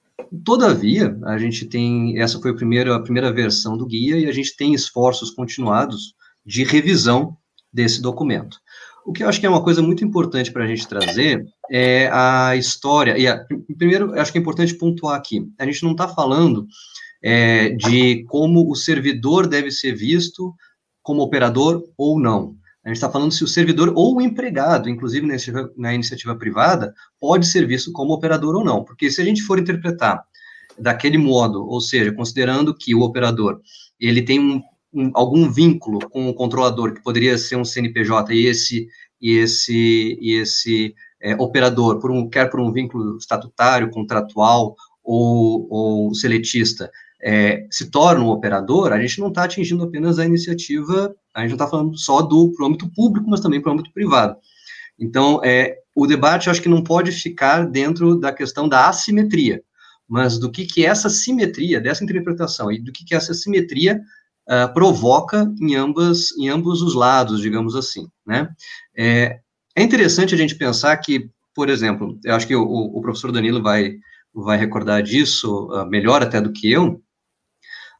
todavia, 0.44 1.18
a 1.26 1.38
gente 1.38 1.66
tem, 1.66 2.20
essa 2.20 2.40
foi 2.40 2.52
a 2.52 2.56
primeira, 2.56 2.96
a 2.96 3.02
primeira 3.02 3.32
versão 3.32 3.78
do 3.78 3.86
guia, 3.86 4.18
e 4.18 4.28
a 4.28 4.32
gente 4.32 4.56
tem 4.56 4.74
esforços 4.74 5.32
continuados 5.32 6.14
de 6.46 6.64
revisão 6.64 7.36
desse 7.72 8.02
documento. 8.02 8.58
O 9.06 9.14
que 9.14 9.24
eu 9.24 9.30
acho 9.30 9.40
que 9.40 9.46
é 9.46 9.50
uma 9.50 9.64
coisa 9.64 9.82
muito 9.82 10.04
importante 10.04 10.52
para 10.52 10.64
a 10.64 10.68
gente 10.68 10.88
trazer 10.88 11.46
é 11.70 12.10
a 12.12 12.56
história, 12.56 13.18
e 13.18 13.28
a, 13.28 13.46
primeiro, 13.78 14.20
acho 14.20 14.32
que 14.32 14.38
é 14.38 14.42
importante 14.42 14.76
pontuar 14.76 15.16
aqui, 15.16 15.48
a 15.60 15.66
gente 15.66 15.84
não 15.84 15.92
está 15.92 16.08
falando 16.08 16.66
é, 17.24 17.70
de 17.70 18.24
como 18.26 18.70
o 18.70 18.76
servidor 18.76 19.48
deve 19.48 19.72
ser 19.72 19.94
visto 19.94 20.54
como 21.04 21.22
operador 21.22 21.84
ou 21.98 22.20
não. 22.20 22.56
A 22.86 22.90
gente 22.90 22.98
está 22.98 23.10
falando 23.10 23.32
se 23.32 23.44
o 23.44 23.48
servidor 23.48 23.92
ou 23.96 24.18
o 24.18 24.22
empregado, 24.22 24.88
inclusive 24.88 25.26
na 25.26 25.34
iniciativa, 25.34 25.74
na 25.76 25.94
iniciativa 25.96 26.36
privada, 26.36 26.94
pode 27.20 27.48
ser 27.48 27.66
visto 27.66 27.92
como 27.92 28.14
operador 28.14 28.56
ou 28.56 28.64
não. 28.64 28.84
Porque 28.84 29.10
se 29.10 29.20
a 29.20 29.26
gente 29.26 29.42
for 29.42 29.58
interpretar 29.58 30.24
daquele 30.78 31.18
modo, 31.18 31.66
ou 31.68 31.82
seja, 31.82 32.12
considerando 32.12 32.76
que 32.76 32.94
o 32.94 33.02
operador 33.02 33.60
ele 34.00 34.22
tem 34.22 34.40
um, 34.40 34.62
um, 34.94 35.12
algum 35.16 35.52
vínculo 35.52 36.00
com 36.10 36.30
o 36.30 36.34
controlador 36.36 36.94
que 36.94 37.02
poderia 37.02 37.40
ser 37.40 37.56
um 37.56 37.66
CNPJ 37.66 38.36
e 38.36 38.46
esse 38.46 38.88
e 39.20 39.32
esse 39.32 40.20
e 40.22 40.34
esse 40.40 40.94
é, 41.20 41.34
operador 41.38 42.00
por 42.00 42.12
um 42.12 42.30
quer 42.30 42.52
por 42.52 42.60
um 42.60 42.72
vínculo 42.72 43.18
estatutário, 43.18 43.90
contratual 43.90 44.76
ou, 45.04 45.68
ou 45.72 46.14
seletista 46.14 46.92
é, 47.22 47.66
se 47.72 47.90
torna 47.90 48.24
um 48.24 48.30
operador, 48.30 48.92
a 48.92 49.02
gente 49.02 49.20
não 49.20 49.30
está 49.30 49.44
atingindo 49.44 49.84
apenas 49.84 50.20
a 50.20 50.26
iniciativa, 50.26 51.16
a 51.34 51.42
gente 51.42 51.50
não 51.50 51.56
está 51.56 51.68
falando 51.68 51.98
só 51.98 52.22
do 52.22 52.54
âmbito 52.62 52.90
público, 52.94 53.30
mas 53.30 53.40
também 53.40 53.62
para 53.62 53.72
o 53.72 53.74
âmbito 53.74 53.92
privado. 53.94 54.38
Então, 55.00 55.42
é, 55.44 55.78
o 55.96 56.06
debate, 56.06 56.50
acho 56.50 56.62
que 56.62 56.70
não 56.70 56.84
pode 56.84 57.12
ficar 57.12 57.66
dentro 57.66 58.16
da 58.16 58.32
questão 58.32 58.68
da 58.68 58.88
assimetria, 58.90 59.62
mas 60.08 60.38
do 60.38 60.52
que, 60.52 60.66
que 60.66 60.86
essa 60.86 61.10
simetria, 61.10 61.82
dessa 61.82 62.04
interpretação, 62.04 62.72
e 62.72 62.80
do 62.80 62.92
que, 62.92 63.04
que 63.04 63.16
essa 63.16 63.34
simetria 63.34 64.00
uh, 64.50 64.74
provoca 64.74 65.52
em, 65.60 65.76
ambas, 65.76 66.32
em 66.38 66.50
ambos 66.50 66.82
os 66.82 66.94
lados, 66.94 67.42
digamos 67.42 67.76
assim, 67.76 68.08
né? 68.26 68.50
É, 68.96 69.40
é 69.76 69.84
interessante 69.84 70.34
a 70.34 70.38
gente 70.38 70.56
pensar 70.56 70.96
que, 70.98 71.30
por 71.54 71.70
exemplo, 71.70 72.20
eu 72.24 72.36
acho 72.36 72.48
que 72.48 72.56
o, 72.56 72.64
o 72.64 73.02
professor 73.02 73.32
Danilo 73.32 73.62
vai, 73.62 73.96
vai 74.34 74.58
recordar 74.58 75.02
disso 75.02 75.68
uh, 75.68 75.86
melhor 75.86 76.22
até 76.22 76.40
do 76.40 76.52
que 76.52 76.72
eu, 76.72 77.02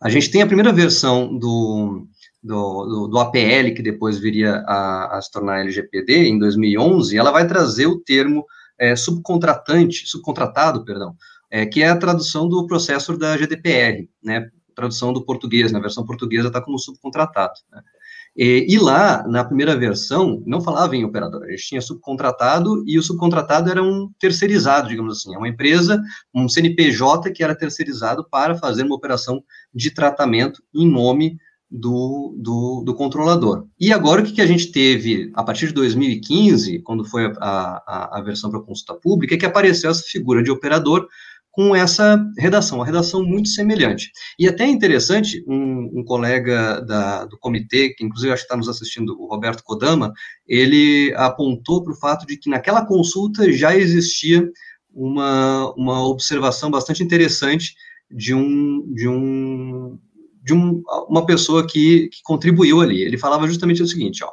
a 0.06 0.10
gente 0.10 0.30
tem 0.30 0.44
a 0.44 0.46
primeira 0.46 0.72
versão 0.72 1.36
do, 1.36 2.08
do, 2.44 2.86
do, 2.86 3.08
do 3.08 3.18
APL, 3.18 3.74
que 3.76 3.82
depois 3.82 4.20
viria 4.20 4.58
a, 4.68 5.18
a, 5.18 5.22
se 5.22 5.32
tornar 5.32 5.62
LGPD, 5.62 6.28
em 6.28 6.38
2011, 6.38 7.18
ela 7.18 7.32
vai 7.32 7.48
trazer 7.48 7.88
o 7.88 8.00
termo 8.00 8.46
é, 8.78 8.96
subcontratante, 8.96 10.06
subcontratado, 10.06 10.86
perdão, 10.86 11.16
é, 11.50 11.66
que 11.66 11.82
é 11.82 11.90
a 11.90 11.98
tradução 11.98 12.48
do 12.48 12.68
processo 12.68 13.18
da 13.18 13.36
GDPR, 13.36 14.08
né, 14.24 14.48
tradução 14.76 15.12
do 15.12 15.26
português, 15.26 15.72
na 15.72 15.80
versão 15.80 16.06
portuguesa 16.06 16.50
está 16.50 16.62
como 16.62 16.78
subcontratado. 16.78 17.56
Né. 17.72 17.82
E, 18.36 18.66
e, 18.68 18.78
lá, 18.78 19.26
na 19.28 19.46
primeira 19.46 19.78
versão, 19.78 20.44
não 20.46 20.60
falava 20.60 20.96
em 20.96 21.06
operador, 21.06 21.44
a 21.44 21.52
gente 21.52 21.68
tinha 21.70 21.82
subcontratado 21.82 22.84
e 22.86 23.00
o 23.00 23.04
subcontratado 23.04 23.70
era 23.70 23.82
um 23.82 24.12
terceirizado, 24.20 24.90
digamos 24.90 25.18
assim, 25.18 25.34
é 25.34 25.38
uma 25.38 25.48
empresa, 25.48 26.02
um 26.34 26.50
CNPJ 26.50 27.32
que 27.32 27.44
era 27.44 27.56
terceirizado 27.56 28.28
para 28.30 28.56
fazer 28.56 28.84
uma 28.84 28.96
operação 28.96 29.42
de 29.74 29.90
tratamento 29.90 30.62
em 30.74 30.90
nome 30.90 31.38
do, 31.72 32.36
do, 32.38 32.84
do 32.86 32.94
controlador. 32.94 33.68
E 33.80 33.92
agora 33.92 34.22
o 34.22 34.26
que, 34.26 34.34
que 34.34 34.42
a 34.42 34.46
gente 34.46 34.72
teve? 34.72 35.32
A 35.34 35.44
partir 35.44 35.68
de 35.68 35.74
2015, 35.74 36.80
quando 36.80 37.06
foi 37.06 37.26
a, 37.26 37.84
a, 37.88 38.20
a 38.20 38.22
versão 38.22 38.50
para 38.50 38.62
consulta 38.62 38.96
pública, 38.96 39.36
é 39.36 39.38
que 39.38 39.46
apareceu 39.46 39.90
essa 39.90 40.04
figura 40.04 40.44
de 40.44 40.52
operador 40.52 41.08
com 41.56 41.74
essa 41.74 42.22
redação, 42.38 42.80
uma 42.80 42.86
redação 42.86 43.24
muito 43.24 43.48
semelhante. 43.48 44.12
E 44.38 44.46
até 44.46 44.66
é 44.66 44.70
interessante, 44.70 45.42
um, 45.48 46.00
um 46.00 46.04
colega 46.04 46.82
da, 46.82 47.24
do 47.24 47.38
comitê, 47.38 47.94
que 47.94 48.04
inclusive 48.04 48.34
acho 48.34 48.42
que 48.42 48.48
está 48.48 48.58
nos 48.58 48.68
assistindo, 48.68 49.16
o 49.18 49.26
Roberto 49.26 49.64
Kodama, 49.64 50.12
ele 50.46 51.14
apontou 51.16 51.82
para 51.82 51.94
o 51.94 51.98
fato 51.98 52.28
de 52.28 52.36
que 52.36 52.50
naquela 52.50 52.86
consulta 52.86 53.50
já 53.54 53.74
existia 53.74 54.46
uma, 54.94 55.74
uma 55.78 56.06
observação 56.06 56.70
bastante 56.70 57.02
interessante 57.02 57.74
de 58.12 58.34
um, 58.34 58.94
de 58.94 59.08
um, 59.08 59.98
de 60.44 60.54
um, 60.54 60.84
uma 61.08 61.26
pessoa 61.26 61.66
que, 61.66 62.10
que 62.10 62.22
contribuiu 62.22 62.82
ali. 62.82 63.02
Ele 63.02 63.18
falava 63.18 63.48
justamente 63.48 63.82
o 63.82 63.88
seguinte, 63.88 64.22
ó, 64.26 64.30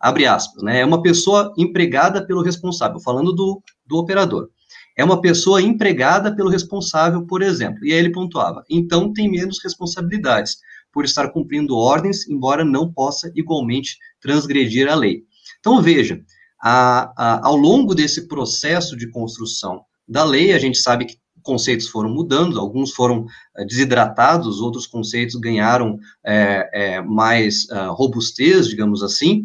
abre 0.00 0.26
aspas, 0.26 0.60
né, 0.64 0.80
é 0.80 0.84
uma 0.84 1.00
pessoa 1.00 1.54
empregada 1.56 2.26
pelo 2.26 2.42
responsável, 2.42 2.98
falando 2.98 3.32
do, 3.32 3.62
do 3.86 3.96
operador 3.96 4.50
é 4.96 5.04
uma 5.04 5.20
pessoa 5.20 5.60
empregada 5.60 6.34
pelo 6.34 6.50
responsável, 6.50 7.26
por 7.26 7.42
exemplo. 7.42 7.84
E 7.84 7.92
aí 7.92 7.98
ele 7.98 8.12
pontuava: 8.12 8.64
então 8.68 9.12
tem 9.12 9.30
menos 9.30 9.62
responsabilidades 9.62 10.58
por 10.92 11.04
estar 11.04 11.30
cumprindo 11.30 11.76
ordens, 11.76 12.28
embora 12.28 12.64
não 12.64 12.92
possa 12.92 13.30
igualmente 13.34 13.98
transgredir 14.20 14.90
a 14.90 14.94
lei. 14.94 15.24
Então 15.58 15.82
veja, 15.82 16.20
a, 16.62 17.12
a, 17.16 17.46
ao 17.46 17.56
longo 17.56 17.94
desse 17.94 18.28
processo 18.28 18.96
de 18.96 19.10
construção 19.10 19.82
da 20.06 20.24
lei, 20.24 20.52
a 20.52 20.58
gente 20.58 20.78
sabe 20.78 21.06
que 21.06 21.18
conceitos 21.42 21.88
foram 21.88 22.10
mudando, 22.10 22.58
alguns 22.58 22.92
foram 22.92 23.20
uh, 23.20 23.66
desidratados, 23.66 24.60
outros 24.60 24.86
conceitos 24.86 25.34
ganharam 25.36 25.98
é, 26.24 26.70
é, 26.72 27.02
mais 27.02 27.66
uh, 27.66 27.92
robustez, 27.92 28.66
digamos 28.66 29.02
assim, 29.02 29.44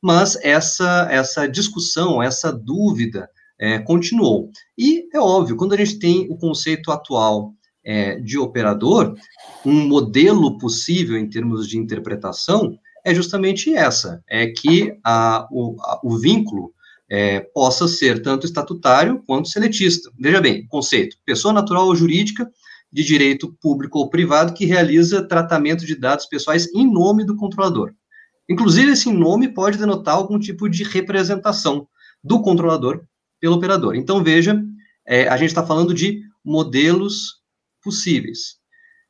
mas 0.00 0.36
essa, 0.42 1.08
essa 1.10 1.48
discussão, 1.48 2.22
essa 2.22 2.52
dúvida 2.52 3.28
é, 3.58 3.78
continuou. 3.78 4.50
E 4.76 5.08
é 5.12 5.18
óbvio, 5.18 5.56
quando 5.56 5.72
a 5.72 5.76
gente 5.76 5.98
tem 5.98 6.26
o 6.30 6.36
conceito 6.36 6.90
atual 6.90 7.52
é, 7.84 8.20
de 8.20 8.38
operador, 8.38 9.14
um 9.64 9.86
modelo 9.86 10.58
possível 10.58 11.16
em 11.16 11.28
termos 11.28 11.68
de 11.68 11.78
interpretação 11.78 12.78
é 13.04 13.14
justamente 13.14 13.74
essa, 13.74 14.22
é 14.28 14.46
que 14.48 14.98
a, 15.02 15.48
o, 15.50 15.76
a, 15.80 16.00
o 16.04 16.18
vínculo 16.18 16.72
é, 17.10 17.40
possa 17.40 17.88
ser 17.88 18.20
tanto 18.22 18.44
estatutário 18.44 19.22
quanto 19.26 19.48
seletista. 19.48 20.10
Veja 20.18 20.40
bem, 20.40 20.66
conceito, 20.66 21.16
pessoa 21.24 21.54
natural 21.54 21.86
ou 21.86 21.96
jurídica 21.96 22.50
de 22.92 23.02
direito 23.04 23.56
público 23.60 23.98
ou 23.98 24.10
privado 24.10 24.52
que 24.52 24.66
realiza 24.66 25.26
tratamento 25.26 25.86
de 25.86 25.94
dados 25.94 26.26
pessoais 26.26 26.66
em 26.74 26.90
nome 26.90 27.24
do 27.24 27.36
controlador. 27.36 27.92
Inclusive, 28.48 28.92
esse 28.92 29.12
nome 29.12 29.48
pode 29.48 29.78
denotar 29.78 30.14
algum 30.14 30.38
tipo 30.38 30.68
de 30.68 30.82
representação 30.84 31.86
do 32.22 32.40
controlador 32.40 33.02
pelo 33.40 33.56
operador. 33.56 33.94
Então, 33.94 34.22
veja, 34.22 34.60
é, 35.06 35.28
a 35.28 35.36
gente 35.36 35.48
está 35.48 35.66
falando 35.66 35.94
de 35.94 36.22
modelos 36.44 37.38
possíveis. 37.82 38.56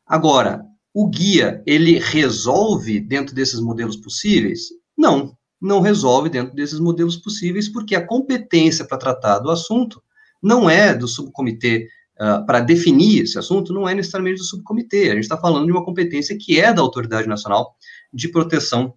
Agora, 0.06 0.64
o 0.94 1.08
guia, 1.08 1.62
ele 1.66 1.98
resolve 1.98 2.98
dentro 3.00 3.34
desses 3.34 3.60
modelos 3.60 3.96
possíveis? 3.96 4.68
Não, 4.96 5.36
não 5.60 5.80
resolve 5.80 6.28
dentro 6.28 6.54
desses 6.54 6.80
modelos 6.80 7.16
possíveis, 7.16 7.68
porque 7.68 7.94
a 7.94 8.06
competência 8.06 8.84
para 8.84 8.98
tratar 8.98 9.38
do 9.38 9.50
assunto 9.50 10.02
não 10.42 10.68
é 10.68 10.94
do 10.94 11.08
subcomitê, 11.08 11.88
uh, 12.20 12.44
para 12.46 12.60
definir 12.60 13.22
esse 13.22 13.38
assunto, 13.38 13.72
não 13.72 13.88
é 13.88 13.94
necessariamente 13.94 14.38
do 14.38 14.44
subcomitê. 14.44 15.10
A 15.10 15.14
gente 15.14 15.24
está 15.24 15.36
falando 15.36 15.66
de 15.66 15.72
uma 15.72 15.84
competência 15.84 16.36
que 16.38 16.60
é 16.60 16.72
da 16.72 16.82
Autoridade 16.82 17.28
Nacional 17.28 17.74
de 18.12 18.28
Proteção 18.28 18.94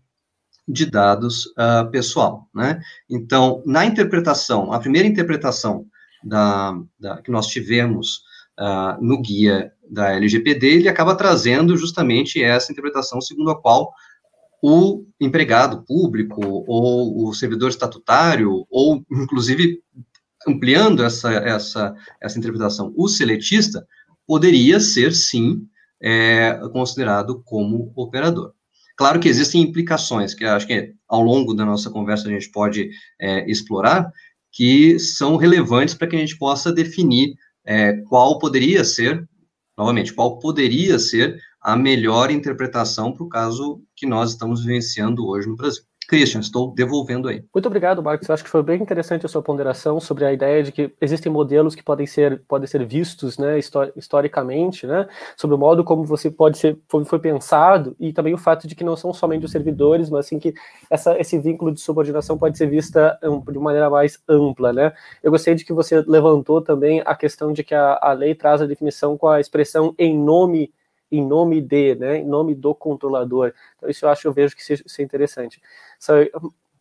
de 0.71 0.86
dados 0.86 1.47
uh, 1.47 1.89
pessoal, 1.91 2.47
né? 2.53 2.79
Então, 3.10 3.62
na 3.65 3.86
interpretação, 3.86 4.71
a 4.71 4.79
primeira 4.79 5.07
interpretação 5.07 5.86
da, 6.23 6.79
da 6.99 7.21
que 7.21 7.31
nós 7.31 7.47
tivemos 7.47 8.21
uh, 8.60 9.03
no 9.03 9.21
guia 9.21 9.71
da 9.89 10.13
LGPD, 10.13 10.67
ele 10.67 10.89
acaba 10.89 11.15
trazendo 11.15 11.75
justamente 11.75 12.41
essa 12.41 12.71
interpretação 12.71 13.19
segundo 13.19 13.51
a 13.51 13.62
qual 13.62 13.91
o 14.62 15.05
empregado 15.19 15.84
público 15.84 16.41
ou 16.67 17.27
o 17.27 17.34
servidor 17.34 17.69
estatutário 17.69 18.65
ou 18.69 19.03
inclusive 19.12 19.81
ampliando 20.47 21.03
essa 21.03 21.31
essa 21.31 21.95
essa 22.21 22.38
interpretação, 22.38 22.93
o 22.95 23.07
seletista 23.07 23.86
poderia 24.27 24.79
ser 24.79 25.13
sim 25.13 25.67
é, 26.01 26.60
considerado 26.71 27.41
como 27.43 27.91
operador. 27.95 28.53
Claro 28.95 29.19
que 29.19 29.30
existem 29.30 29.62
implicações, 29.62 30.34
que 30.34 30.45
acho 30.45 30.67
que 30.67 30.93
ao 31.08 31.21
longo 31.21 31.54
da 31.54 31.65
nossa 31.65 31.89
conversa 31.89 32.27
a 32.27 32.32
gente 32.32 32.51
pode 32.51 32.89
é, 33.19 33.49
explorar, 33.49 34.12
que 34.51 34.99
são 34.99 35.38
relevantes 35.38 35.95
para 35.95 36.08
que 36.08 36.15
a 36.15 36.19
gente 36.19 36.38
possa 36.38 36.71
definir 36.71 37.34
é, 37.65 37.93
qual 38.08 38.38
poderia 38.38 38.84
ser, 38.84 39.27
novamente, 39.77 40.13
qual 40.13 40.39
poderia 40.39 40.99
ser 40.99 41.39
a 41.62 41.75
melhor 41.75 42.32
interpretação 42.32 43.13
para 43.13 43.23
o 43.23 43.30
caso 43.30 43.82
que 43.95 44.06
nós 44.06 44.32
estamos 44.32 44.65
vivenciando 44.65 45.25
hoje 45.27 45.47
no 45.47 45.56
Brasil. 45.56 45.84
Christian, 46.12 46.41
estou 46.41 46.74
devolvendo 46.74 47.30
aí. 47.30 47.41
Muito 47.54 47.67
obrigado, 47.67 48.04
Marcos. 48.04 48.28
Eu 48.28 48.34
acho 48.34 48.43
que 48.43 48.50
foi 48.50 48.62
bem 48.62 48.82
interessante 48.82 49.26
a 49.26 49.30
sua 49.30 49.41
ponderação 49.41 49.97
sobre 49.97 50.26
a 50.26 50.34
ideia 50.34 50.62
de 50.62 50.69
que 50.69 50.93
existem 51.00 51.32
modelos 51.32 51.74
que 51.74 51.82
podem 51.82 52.06
ser, 52.06 52.41
podem 52.50 52.67
ser 52.67 52.86
vistos 52.86 53.38
né, 53.38 53.58
historicamente, 53.95 54.86
né, 54.86 55.08
sobre 55.38 55.56
o 55.56 55.58
modo 55.58 55.86
como 55.86 56.04
você 56.04 56.30
pode 56.30 56.58
ser, 56.58 56.78
foi, 56.89 57.06
foi 57.06 57.17
pensado, 57.17 57.95
e 57.97 58.12
também 58.12 58.34
o 58.34 58.38
fato 58.38 58.67
de 58.67 58.76
que 58.76 58.84
não 58.84 58.97
são 58.97 59.13
somente 59.13 59.45
os 59.45 59.54
servidores, 59.54 60.10
mas 60.10 60.26
assim 60.26 60.38
que 60.38 60.54
essa, 60.89 61.17
esse 61.17 61.39
vínculo 61.39 61.71
de 61.71 61.80
subordinação 61.80 62.38
pode 62.38 62.58
ser 62.58 62.67
vista 62.67 63.17
de 63.50 63.60
maneira 63.60 63.89
mais 63.89 64.21
ampla. 64.28 64.74
Né? 64.74 64.91
Eu 65.24 65.32
gostei 65.32 65.56
de 65.56 65.63
que 65.63 65.71
você 65.71 66.04
levantou 66.06 66.62
também 66.62 67.02
a 67.06 67.15
questão 67.15 67.54
de 67.54 67.63
que 67.63 67.74
a, 67.74 67.97
a 68.02 68.12
lei 68.12 68.36
traz 68.36 68.62
a 68.62 68.65
definição 68.65 69.17
com 69.17 69.30
a 69.30 69.39
expressão 69.39 69.95
em 69.97 70.13
nome 70.17 70.74
em 71.12 71.26
nome 71.26 71.62
de, 71.62 71.95
né, 71.95 72.17
em 72.19 72.26
nome 72.26 72.56
do 72.56 72.74
controlador. 72.74 73.54
Então 73.78 73.89
isso 73.89 74.06
eu 74.06 74.10
acho, 74.10 74.28
eu 74.28 74.34
vejo 74.34 74.56
que 74.56 74.62
isso 74.62 75.02
é 75.02 75.04
interessante. 75.04 75.62
So 76.00 76.13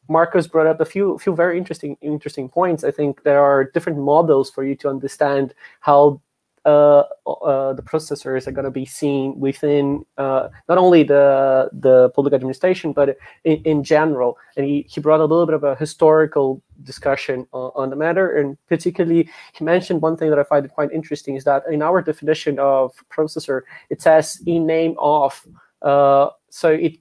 Marcos 0.09 0.47
brought 0.47 0.69
up 0.69 0.81
a 0.83 0.85
few 0.85 1.19
few 1.19 1.35
very 1.35 1.57
interesting 1.59 1.97
interesting 2.03 2.49
points. 2.49 2.83
I 2.85 2.91
think 2.91 3.23
there 3.23 3.41
are 3.41 3.65
different 3.73 3.99
models 3.99 4.51
for 4.51 4.65
you 4.65 4.77
to 4.77 4.89
understand 4.89 5.55
how 5.81 6.21
uh, 6.65 7.05
uh, 7.27 7.73
the 7.73 7.83
processors 7.83 8.47
are 8.47 8.53
going 8.53 8.65
to 8.65 8.71
be 8.71 8.85
seen 8.85 9.39
within 9.39 10.05
uh, 10.19 10.49
not 10.69 10.77
only 10.77 11.03
the 11.03 11.71
the 11.73 12.11
public 12.11 12.35
administration 12.35 12.93
but 12.93 13.17
in, 13.45 13.63
in 13.65 13.85
general. 13.85 14.37
And 14.57 14.67
he, 14.67 14.87
he 14.89 15.01
brought 15.01 15.21
a 15.21 15.25
little 15.25 15.47
bit 15.47 15.55
of 15.55 15.65
a 15.65 15.75
historical 15.77 16.63
discussion 16.83 17.47
on, 17.53 17.71
on 17.75 17.91
the 17.91 17.97
matter, 17.97 18.37
and 18.37 18.59
particularly 18.69 19.29
he 19.55 19.65
mentioned 19.65 20.03
one 20.03 20.17
thing 20.17 20.29
that 20.31 20.39
I 20.39 20.45
find 20.45 20.71
quite 20.71 20.93
interesting 20.93 21.37
is 21.37 21.45
that 21.45 21.63
in 21.71 21.83
our 21.83 22.03
definition 22.03 22.59
of 22.59 22.93
processor, 23.11 23.63
it 23.89 24.03
says 24.03 24.43
in 24.47 24.67
name 24.67 24.97
of. 24.99 25.47
Uh, 25.83 26.29
so 26.51 26.71
it 26.71 26.99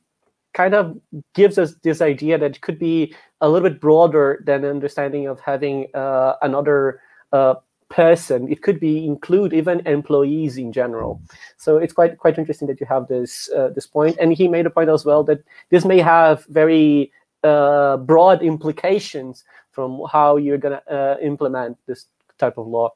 kind 0.54 0.74
of 0.74 0.98
gives 1.36 1.58
us 1.58 1.76
this 1.84 2.02
idea 2.02 2.38
that 2.38 2.56
it 2.56 2.62
could 2.62 2.80
be 2.80 3.13
a 3.41 3.50
little 3.50 3.69
bit 3.69 3.82
broader 3.82 4.41
than 4.45 4.65
understanding 4.65 5.28
of 5.28 5.39
having 5.41 5.88
uh, 5.93 6.36
another 6.41 7.02
uh, 7.32 7.56
person. 7.89 8.47
It 8.52 8.62
could 8.62 8.80
be 8.80 9.06
include 9.06 9.54
even 9.54 9.86
employees 9.86 10.58
in 10.58 10.71
general. 10.71 11.21
So 11.58 11.78
it's 11.78 11.93
quite 11.93 12.17
quite 12.17 12.38
interesting 12.38 12.67
that 12.67 12.80
you 12.80 12.86
have 12.88 13.08
this 13.08 13.49
uh, 13.56 13.69
this 13.69 13.88
point. 13.88 14.17
And 14.19 14.34
he 14.34 14.47
made 14.47 14.65
a 14.65 14.69
point 14.69 14.89
as 14.89 15.06
well 15.06 15.23
that 15.25 15.43
this 15.69 15.86
may 15.86 15.99
have 15.99 16.45
very 16.45 17.12
uh, 17.43 17.97
broad 17.97 18.41
implications 18.43 19.43
from 19.71 20.02
how 20.12 20.38
you're 20.38 20.58
to 20.58 20.82
uh, 20.91 21.17
implement 21.21 21.78
this 21.88 22.08
type 22.39 22.60
of 22.60 22.69
law. 22.69 22.91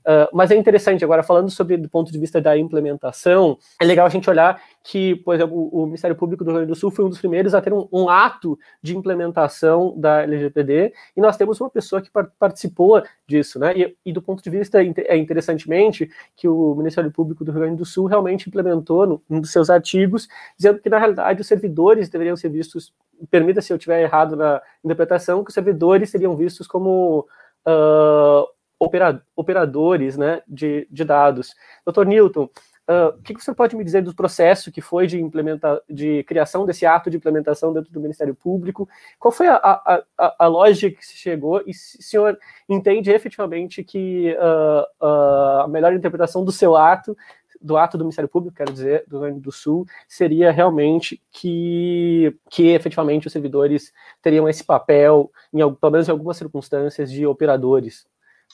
Uh, 0.00 0.28
mas 0.32 0.50
é 0.50 0.56
interessante, 0.56 1.04
agora 1.04 1.22
falando 1.22 1.50
sobre 1.50 1.76
do 1.76 1.88
ponto 1.88 2.12
de 2.12 2.18
vista 2.18 2.40
da 2.40 2.58
implementação, 2.58 3.56
é 3.80 3.84
legal 3.84 4.06
a 4.06 4.10
gente 4.10 4.28
olhar 4.28 4.60
que, 4.82 5.16
por 5.16 5.34
exemplo, 5.34 5.68
o 5.72 5.86
Ministério 5.86 6.16
Público 6.16 6.44
do 6.44 6.50
Rio 6.50 6.58
Grande 6.60 6.72
do 6.72 6.78
Sul 6.78 6.90
foi 6.90 7.04
um 7.04 7.08
dos 7.08 7.18
primeiros 7.18 7.54
a 7.54 7.60
ter 7.60 7.72
um, 7.72 7.86
um 7.92 8.08
ato 8.08 8.58
de 8.82 8.96
implementação 8.96 9.94
da 9.98 10.22
LGPD, 10.22 10.92
e 11.16 11.20
nós 11.20 11.36
temos 11.36 11.60
uma 11.60 11.70
pessoa 11.70 12.02
que 12.02 12.10
participou 12.38 13.02
disso, 13.26 13.58
né? 13.58 13.76
E, 13.76 13.96
e, 14.06 14.12
do 14.12 14.22
ponto 14.22 14.42
de 14.42 14.50
vista, 14.50 14.82
é 14.82 15.16
interessantemente, 15.16 16.10
que 16.34 16.48
o 16.48 16.74
Ministério 16.74 17.10
Público 17.10 17.44
do 17.44 17.52
Rio 17.52 17.60
Grande 17.60 17.76
do 17.76 17.84
Sul 17.84 18.06
realmente 18.06 18.48
implementou 18.48 19.06
no, 19.06 19.22
um 19.28 19.40
dos 19.40 19.52
seus 19.52 19.70
artigos, 19.70 20.28
dizendo 20.56 20.80
que, 20.80 20.88
na 20.88 20.98
realidade, 20.98 21.40
os 21.40 21.46
servidores 21.46 22.08
deveriam 22.08 22.36
ser 22.36 22.48
vistos, 22.48 22.92
permita 23.30 23.60
se 23.60 23.72
eu 23.72 23.76
estiver 23.76 24.02
errado 24.02 24.36
na 24.36 24.62
interpretação, 24.82 25.44
que 25.44 25.50
os 25.50 25.54
servidores 25.54 26.10
seriam 26.10 26.36
vistos 26.36 26.66
como 26.66 27.26
uh, 27.66 28.57
operadores 28.78 30.16
né, 30.16 30.42
de, 30.46 30.86
de 30.90 31.04
dados. 31.04 31.54
Doutor 31.84 32.06
Newton, 32.06 32.48
Uh, 32.88 33.12
o 33.18 33.22
que 33.22 33.34
você 33.34 33.54
pode 33.54 33.76
me 33.76 33.84
dizer 33.84 34.02
do 34.02 34.14
processo 34.14 34.72
que 34.72 34.80
foi 34.80 35.06
de 35.06 35.20
implementar, 35.20 35.78
de 35.90 36.24
criação 36.24 36.64
desse 36.64 36.86
ato 36.86 37.10
de 37.10 37.18
implementação 37.18 37.70
dentro 37.70 37.92
do 37.92 38.00
Ministério 38.00 38.34
Público? 38.34 38.88
Qual 39.18 39.30
foi 39.30 39.46
a, 39.46 39.56
a, 39.56 40.02
a, 40.16 40.36
a 40.38 40.46
lógica 40.46 40.96
que 40.96 41.04
se 41.04 41.14
chegou? 41.14 41.62
E 41.66 41.74
se 41.74 41.98
o 41.98 42.02
senhor 42.02 42.38
entende 42.66 43.10
efetivamente 43.10 43.84
que 43.84 44.34
uh, 44.38 45.04
uh, 45.06 45.60
a 45.64 45.68
melhor 45.68 45.92
interpretação 45.92 46.42
do 46.42 46.50
seu 46.50 46.74
ato, 46.74 47.14
do 47.60 47.76
ato 47.76 47.98
do 47.98 48.04
Ministério 48.04 48.28
Público, 48.28 48.56
quero 48.56 48.72
dizer, 48.72 49.04
do 49.06 49.18
Rio 49.18 49.26
Grande 49.26 49.40
do 49.40 49.52
Sul, 49.52 49.84
seria 50.08 50.50
realmente 50.50 51.20
que, 51.30 52.34
que 52.48 52.68
efetivamente 52.68 53.26
os 53.26 53.32
servidores 53.34 53.92
teriam 54.22 54.48
esse 54.48 54.64
papel, 54.64 55.30
em, 55.52 55.58
pelo 55.74 55.92
menos 55.92 56.08
em 56.08 56.10
algumas 56.10 56.38
circunstâncias, 56.38 57.12
de 57.12 57.26
operadores? 57.26 58.06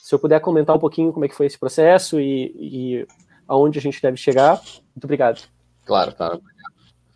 Se 0.05 0.13
eu 0.13 0.19
puder 0.19 0.39
comentar 0.39 0.75
um 0.75 0.79
pouquinho 0.79 1.11
como 1.11 1.25
é 1.25 1.27
que 1.27 1.33
foi 1.33 1.47
esse 1.47 1.57
processo 1.57 2.19
e, 2.19 2.53
e 2.59 3.07
aonde 3.47 3.79
a 3.79 3.81
gente 3.81 3.99
deve 3.99 4.17
chegar. 4.17 4.61
Muito 4.95 5.05
obrigado. 5.05 5.41
Claro, 5.83 6.13
claro. 6.13 6.41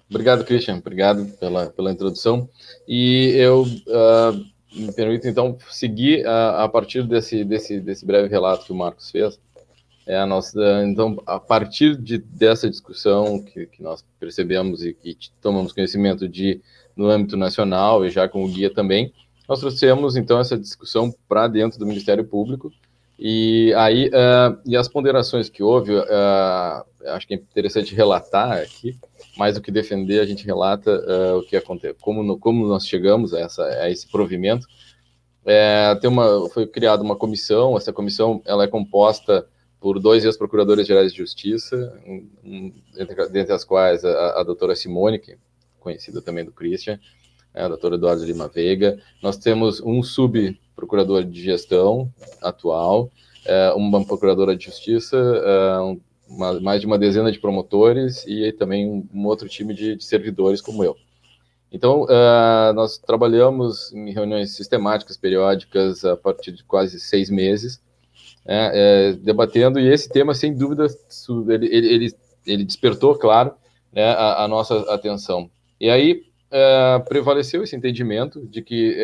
Obrigado, 0.09 0.43
Christian. 0.43 0.77
Obrigado 0.77 1.23
pela, 1.39 1.67
pela 1.67 1.91
introdução. 1.91 2.49
E 2.87 3.31
eu 3.35 3.61
uh, 3.61 4.43
me 4.73 4.91
permito, 4.91 5.27
então, 5.27 5.55
seguir 5.69 6.25
a, 6.25 6.63
a 6.63 6.67
partir 6.67 7.03
desse, 7.03 7.45
desse, 7.45 7.79
desse 7.79 8.03
breve 8.03 8.27
relato 8.27 8.65
que 8.65 8.71
o 8.71 8.75
Marcos 8.75 9.11
fez. 9.11 9.39
É 10.07 10.17
a 10.17 10.25
nossa, 10.25 10.83
então, 10.83 11.21
a 11.27 11.39
partir 11.39 11.95
de, 11.95 12.17
dessa 12.17 12.67
discussão 12.67 13.39
que, 13.39 13.67
que 13.67 13.83
nós 13.83 14.03
percebemos 14.19 14.83
e 14.83 14.95
que 14.95 15.15
tomamos 15.39 15.73
conhecimento 15.73 16.27
de 16.27 16.59
no 16.95 17.07
âmbito 17.07 17.37
nacional 17.37 18.03
e 18.03 18.09
já 18.09 18.27
com 18.27 18.43
o 18.43 18.47
guia 18.47 18.73
também, 18.73 19.13
nós 19.49 19.59
trouxemos, 19.59 20.15
então, 20.15 20.39
essa 20.39 20.55
discussão 20.55 21.11
para 21.27 21.47
dentro 21.47 21.79
do 21.79 21.85
Ministério 21.87 22.23
Público. 22.23 22.71
E 23.17 23.73
aí, 23.75 24.07
uh, 24.09 24.61
e 24.63 24.77
as 24.77 24.87
ponderações 24.87 25.49
que 25.49 25.63
houve, 25.63 25.91
uh, 25.91 26.85
acho 27.07 27.27
que 27.27 27.33
é 27.33 27.37
interessante 27.37 27.95
relatar 27.95 28.51
aqui, 28.61 28.95
mais 29.35 29.55
do 29.55 29.61
que 29.61 29.71
defender, 29.71 30.19
a 30.19 30.25
gente 30.25 30.45
relata 30.45 30.91
uh, 30.91 31.39
o 31.39 31.43
que 31.43 31.57
aconteceu, 31.57 31.95
como, 31.99 32.21
no, 32.21 32.37
como 32.37 32.67
nós 32.67 32.85
chegamos 32.85 33.33
a, 33.33 33.39
essa, 33.39 33.63
a 33.63 33.89
esse 33.89 34.07
provimento. 34.07 34.67
É, 35.43 35.95
tem 35.95 36.09
uma, 36.09 36.47
foi 36.49 36.67
criada 36.67 37.01
uma 37.01 37.15
comissão, 37.15 37.75
essa 37.75 37.91
comissão 37.91 38.43
ela 38.45 38.65
é 38.65 38.67
composta 38.67 39.47
por 39.79 39.99
dois 39.99 40.23
ex-procuradores 40.25 40.85
gerais 40.85 41.11
de 41.11 41.17
justiça, 41.17 41.99
um, 42.05 42.29
um, 42.43 42.73
entre, 42.97 43.29
dentre 43.29 43.53
as 43.53 43.63
quais 43.63 44.05
a, 44.05 44.41
a 44.41 44.43
doutora 44.43 44.75
Simone, 44.75 45.17
que 45.17 45.31
é 45.31 45.37
conhecida 45.79 46.21
também 46.21 46.45
do 46.45 46.51
Christian, 46.51 46.99
é, 47.53 47.63
a 47.63 47.67
doutora 47.67 47.95
Eduardo 47.95 48.23
Lima 48.25 48.47
Veiga. 48.47 48.99
Nós 49.21 49.37
temos 49.37 49.81
um 49.81 50.01
sub 50.03 50.57
procurador 50.75 51.23
de 51.23 51.41
gestão 51.41 52.11
atual, 52.41 53.11
é, 53.45 53.71
uma 53.73 54.05
procuradora 54.05 54.55
de 54.55 54.65
justiça, 54.65 55.17
é, 55.17 55.99
uma, 56.29 56.59
mais 56.59 56.79
de 56.79 56.87
uma 56.87 56.97
dezena 56.97 57.31
de 57.31 57.39
promotores 57.39 58.23
e 58.27 58.51
também 58.53 58.87
um, 58.87 59.07
um 59.13 59.25
outro 59.25 59.49
time 59.49 59.73
de, 59.73 59.95
de, 59.95 60.03
servidores 60.03 60.61
como 60.61 60.83
eu. 60.83 60.95
Então, 61.71 62.03
uh, 62.03 62.73
nós 62.73 62.97
trabalhamos 62.97 63.93
em 63.93 64.11
reuniões 64.11 64.55
sistemáticas, 64.55 65.17
periódicas, 65.17 66.03
a 66.03 66.17
partir 66.17 66.51
de 66.51 66.63
quase 66.63 66.99
seis 66.99 67.29
meses, 67.29 67.79
é, 68.45 69.11
é, 69.11 69.13
debatendo, 69.13 69.79
e 69.79 69.87
esse 69.87 70.09
tema, 70.09 70.33
sem 70.33 70.55
dúvida, 70.55 70.87
ele, 71.47 71.67
ele, 71.67 72.15
ele 72.45 72.63
despertou, 72.63 73.13
claro, 73.15 73.53
né, 73.93 74.03
a, 74.03 74.45
a, 74.45 74.47
nossa 74.47 74.79
atenção. 74.91 75.49
E 75.79 75.89
aí 75.89 76.23
é, 76.51 76.99
prevaleceu 77.07 77.63
esse 77.63 77.75
entendimento 77.75 78.45
de 78.47 78.61
que, 78.61 78.97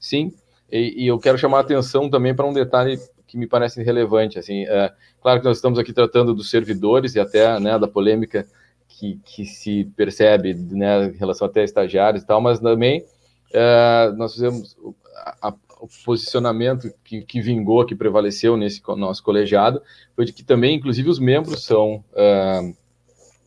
sim, 0.00 0.32
e, 0.70 1.04
e 1.04 1.06
eu 1.06 1.18
quero 1.18 1.38
chamar 1.38 1.58
a 1.58 1.60
atenção 1.62 2.10
também 2.10 2.34
para 2.34 2.46
um 2.46 2.52
detalhe 2.52 2.98
que 3.26 3.36
me 3.36 3.46
parece 3.46 3.82
relevante. 3.82 4.38
Assim, 4.38 4.64
é, 4.64 4.92
claro 5.20 5.40
que 5.40 5.46
nós 5.46 5.58
estamos 5.58 5.78
aqui 5.78 5.92
tratando 5.92 6.34
dos 6.34 6.50
servidores 6.50 7.14
e 7.14 7.20
até 7.20 7.58
né, 7.60 7.78
da 7.78 7.88
polêmica 7.88 8.46
que, 8.88 9.20
que 9.24 9.44
se 9.44 9.84
percebe 9.96 10.54
né, 10.54 11.06
em 11.06 11.16
relação 11.16 11.46
até 11.46 11.60
a 11.60 11.64
estagiários 11.64 12.22
e 12.22 12.26
tal, 12.26 12.40
mas 12.40 12.58
também 12.58 13.04
é, 13.52 14.12
nós 14.16 14.32
fizemos 14.32 14.76
a, 15.14 15.48
a, 15.48 15.54
o 15.80 15.88
posicionamento 16.04 16.92
que, 17.04 17.22
que 17.22 17.40
vingou, 17.40 17.86
que 17.86 17.94
prevaleceu 17.94 18.56
nesse 18.56 18.82
nosso 18.96 19.22
colegiado, 19.22 19.80
foi 20.16 20.24
de 20.24 20.32
que 20.32 20.42
também, 20.42 20.74
inclusive, 20.76 21.08
os 21.08 21.18
membros 21.18 21.64
são 21.64 22.02
é, 22.14 22.72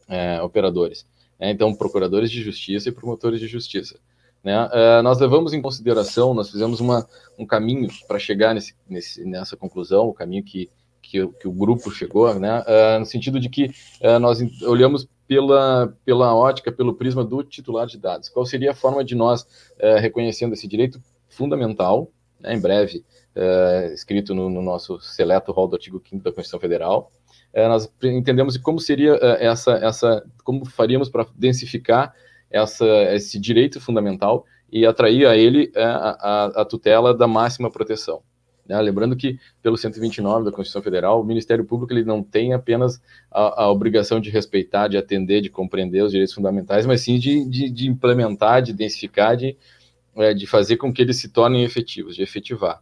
é 0.08 0.42
operadores. 0.42 1.06
Né, 1.42 1.50
então, 1.50 1.74
procuradores 1.74 2.30
de 2.30 2.44
justiça 2.44 2.90
e 2.90 2.92
promotores 2.92 3.40
de 3.40 3.48
justiça. 3.48 4.00
Né? 4.44 4.64
Uh, 4.68 5.02
nós 5.02 5.20
levamos 5.20 5.54
em 5.54 5.62
consideração, 5.62 6.36
nós 6.36 6.52
fizemos 6.52 6.80
uma, 6.80 7.08
um 7.38 7.48
caminho 7.48 7.90
para 8.08 8.20
chegar 8.20 8.54
nesse, 8.54 8.76
nesse, 8.88 9.26
nessa 9.26 9.58
conclusão, 9.58 10.08
o 10.08 10.14
caminho 10.14 10.44
que, 10.44 10.70
que, 11.02 11.28
que 11.28 11.48
o 11.48 11.52
grupo 11.52 11.90
chegou, 11.90 12.34
né? 12.36 12.62
Uh, 12.62 13.00
no 13.00 13.06
sentido 13.06 13.40
de 13.40 13.50
que 13.50 13.72
uh, 14.02 14.20
nós 14.20 14.40
olhamos 14.64 15.08
pela, 15.28 15.96
pela 16.06 16.36
ótica, 16.36 16.72
pelo 16.72 16.94
prisma 16.94 17.24
do 17.24 17.44
titular 17.44 17.88
de 17.88 17.98
dados. 17.98 18.30
Qual 18.30 18.46
seria 18.46 18.72
a 18.72 18.76
forma 18.76 19.04
de 19.04 19.16
nós, 19.16 19.48
reconhecendo 20.02 20.54
esse 20.54 20.68
direito 20.68 21.02
fundamental, 21.30 22.12
né, 22.38 22.54
em 22.54 22.60
breve, 22.60 23.02
escrito 23.94 24.36
no, 24.36 24.50
no, 24.50 24.62
nosso 24.62 25.00
seleto 25.00 25.54
rol 25.54 25.70
do 25.70 25.78
artigo 25.78 26.04
5 26.06 26.18
da 26.22 26.32
Constituição 26.32 26.60
Federal, 26.60 27.10
nós 27.54 27.92
entendemos 28.04 28.58
como 28.58 28.80
seria 28.80 29.14
essa, 29.40 29.74
essa, 29.74 30.26
como 30.44 30.66
faríamos 30.66 31.10
para 31.10 31.28
densificar 31.36 32.14
essa, 32.50 32.86
esse 33.14 33.40
direito 33.40 33.80
fundamental 33.80 34.46
e 34.72 34.86
atrair 34.86 35.28
a 35.28 35.36
ele 35.36 35.72
é, 35.76 35.84
a, 35.84 36.18
a, 36.20 36.46
a 36.62 36.66
tutela 36.66 37.14
da 37.14 37.28
máxima 37.28 37.70
proteção. 37.70 38.22
Né? 38.66 38.80
Lembrando 38.80 39.16
que, 39.16 39.38
pelo 39.62 39.78
129 39.78 40.46
da 40.46 40.52
Constituição 40.52 40.82
Federal, 40.82 41.20
o 41.20 41.26
Ministério 41.26 41.66
Público 41.66 41.92
ele 41.92 42.06
não 42.06 42.24
tem 42.24 42.54
apenas 42.54 43.02
a, 43.30 43.64
a, 43.64 43.72
obrigação 43.72 44.20
de 44.20 44.30
respeitar, 44.30 44.88
de 44.88 44.98
atender, 44.98 45.42
de 45.42 45.50
compreender 45.50 46.04
os 46.04 46.12
direitos 46.12 46.34
fundamentais, 46.34 46.86
mas 46.86 47.02
sim 47.02 47.20
de, 47.20 47.44
de, 47.50 47.70
de 47.70 47.88
implementar, 47.90 48.62
de 48.62 48.72
densificar, 48.72 49.36
de, 49.36 49.58
é, 50.16 50.34
de 50.34 50.48
fazer 50.48 50.78
com 50.78 50.94
que 50.94 51.02
eles 51.02 51.18
se 51.18 51.30
tornem 51.30 51.64
efetivos, 51.64 52.16
de 52.16 52.24
efetivar. 52.24 52.82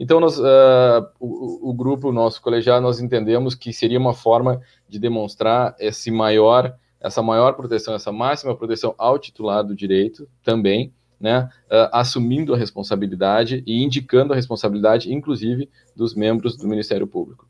Então, 0.00 0.18
nós, 0.18 0.38
uh, 0.38 1.06
o, 1.20 1.68
o, 1.68 1.74
grupo, 1.74 2.10
nosso 2.10 2.40
colegiado, 2.40 2.80
nós 2.80 3.00
entendemos 3.00 3.54
que 3.54 3.70
seria 3.70 3.98
uma 3.98 4.14
forma 4.14 4.62
de 4.88 4.98
demonstrar 4.98 5.76
esse 5.78 6.10
maior 6.10 6.74
essa 7.02 7.22
maior 7.22 7.54
proteção, 7.54 7.94
essa 7.94 8.12
máxima 8.12 8.54
proteção 8.54 8.94
ao 8.98 9.18
titular 9.18 9.64
do 9.64 9.74
direito 9.74 10.28
também, 10.42 10.92
né, 11.18 11.48
uh, 11.66 11.88
assumindo 11.92 12.52
a 12.52 12.58
responsabilidade 12.58 13.62
e 13.66 13.82
indicando 13.82 14.34
a 14.34 14.36
responsabilidade, 14.36 15.10
inclusive, 15.10 15.68
dos 15.96 16.14
membros 16.14 16.58
do 16.58 16.68
Ministério 16.68 17.06
Público. 17.06 17.48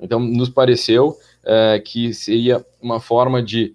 Então, 0.00 0.18
nos 0.18 0.48
pareceu 0.48 1.08
uh, 1.10 1.82
que 1.84 2.14
seria 2.14 2.64
uma 2.80 3.00
forma 3.00 3.42
de 3.42 3.74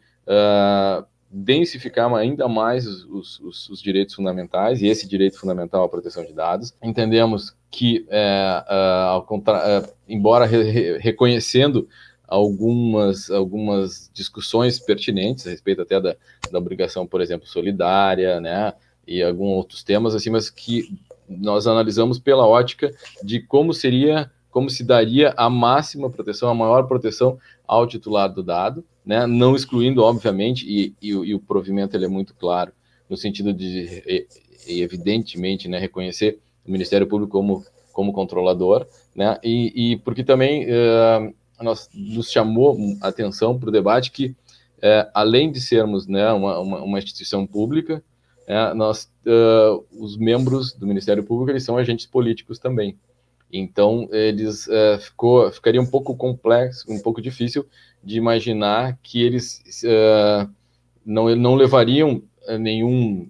densificar 1.29 2.13
ainda 2.13 2.47
mais 2.47 2.85
os, 2.85 3.39
os, 3.39 3.69
os, 3.69 3.81
direitos 3.81 4.15
fundamentais, 4.15 4.81
e 4.81 4.87
esse 4.87 5.07
direito 5.07 5.37
fundamental 5.37 5.83
à 5.83 5.89
proteção 5.89 6.23
de 6.23 6.31
dados. 6.31 6.73
Entendemos 6.81 7.53
que, 7.71 8.05
é, 8.09 8.63
é, 8.67 9.21
contra, 9.25 9.89
embora 10.07 10.45
re, 10.45 10.61
re, 10.63 10.97
reconhecendo 10.97 11.87
algumas, 12.27 13.31
algumas 13.31 14.11
discussões 14.13 14.77
pertinentes 14.79 15.47
a 15.47 15.49
respeito 15.49 15.81
até 15.81 15.99
da, 15.99 16.15
da 16.51 16.59
obrigação, 16.59 17.07
por 17.07 17.21
exemplo, 17.21 17.47
solidária, 17.47 18.41
né, 18.41 18.73
e 19.07 19.23
alguns 19.23 19.55
outros 19.55 19.83
temas, 19.83 20.13
assim, 20.13 20.29
mas 20.29 20.49
que 20.49 20.97
nós 21.27 21.65
analisamos 21.65 22.19
pela 22.19 22.45
ótica 22.45 22.93
de 23.23 23.39
como 23.39 23.73
seria, 23.73 24.29
como 24.49 24.69
se 24.69 24.83
daria 24.83 25.33
a 25.37 25.49
máxima 25.49 26.09
proteção, 26.09 26.49
a 26.49 26.53
maior 26.53 26.83
proteção 26.83 27.39
ao 27.65 27.87
titular 27.87 28.27
do 28.33 28.43
dado, 28.43 28.83
né, 29.05 29.25
não 29.25 29.55
excluindo, 29.55 30.03
obviamente, 30.03 30.65
e, 30.67 30.93
e, 31.01 31.09
e 31.09 31.33
o 31.33 31.39
provimento 31.39 31.95
ele 31.95 32.05
é 32.05 32.09
muito 32.09 32.33
claro, 32.35 32.73
no 33.09 33.15
sentido 33.15 33.53
de, 33.53 34.27
evidentemente, 34.67 35.67
né, 35.67 35.79
reconhecer 35.79 36.39
o 36.65 36.71
Ministério 36.71 37.07
Público 37.07 37.31
como, 37.31 37.65
como 37.91 38.13
controlador, 38.13 38.87
né, 39.15 39.37
e, 39.43 39.93
e 39.93 39.97
porque 39.97 40.23
também 40.23 40.65
uh, 40.65 41.33
nós, 41.63 41.89
nos 41.93 42.31
chamou 42.31 42.77
a 43.01 43.07
atenção 43.07 43.57
para 43.57 43.69
o 43.69 43.71
debate 43.71 44.11
que, 44.11 44.35
é, 44.81 45.07
além 45.13 45.51
de 45.51 45.61
sermos 45.61 46.07
né, 46.07 46.31
uma, 46.31 46.59
uma, 46.59 46.81
uma 46.81 46.99
instituição 46.99 47.45
pública, 47.45 48.03
é, 48.47 48.73
nós, 48.73 49.09
uh, 49.25 49.85
os 49.91 50.17
membros 50.17 50.73
do 50.73 50.87
Ministério 50.87 51.23
Público 51.23 51.51
eles 51.51 51.63
são 51.63 51.77
agentes 51.77 52.05
políticos 52.05 52.59
também. 52.59 52.97
Então, 53.53 54.07
eles 54.11 54.67
uh, 54.67 54.99
ficou, 54.99 55.51
ficaria 55.51 55.81
um 55.81 55.85
pouco 55.85 56.15
complexo, 56.15 56.91
um 56.91 56.99
pouco 56.99 57.21
difícil 57.21 57.65
de 58.03 58.17
imaginar 58.17 58.97
que 59.03 59.21
eles 59.21 59.61
uh, 59.83 60.49
não, 61.05 61.33
não 61.35 61.55
levariam 61.55 62.21
nenhum 62.59 63.29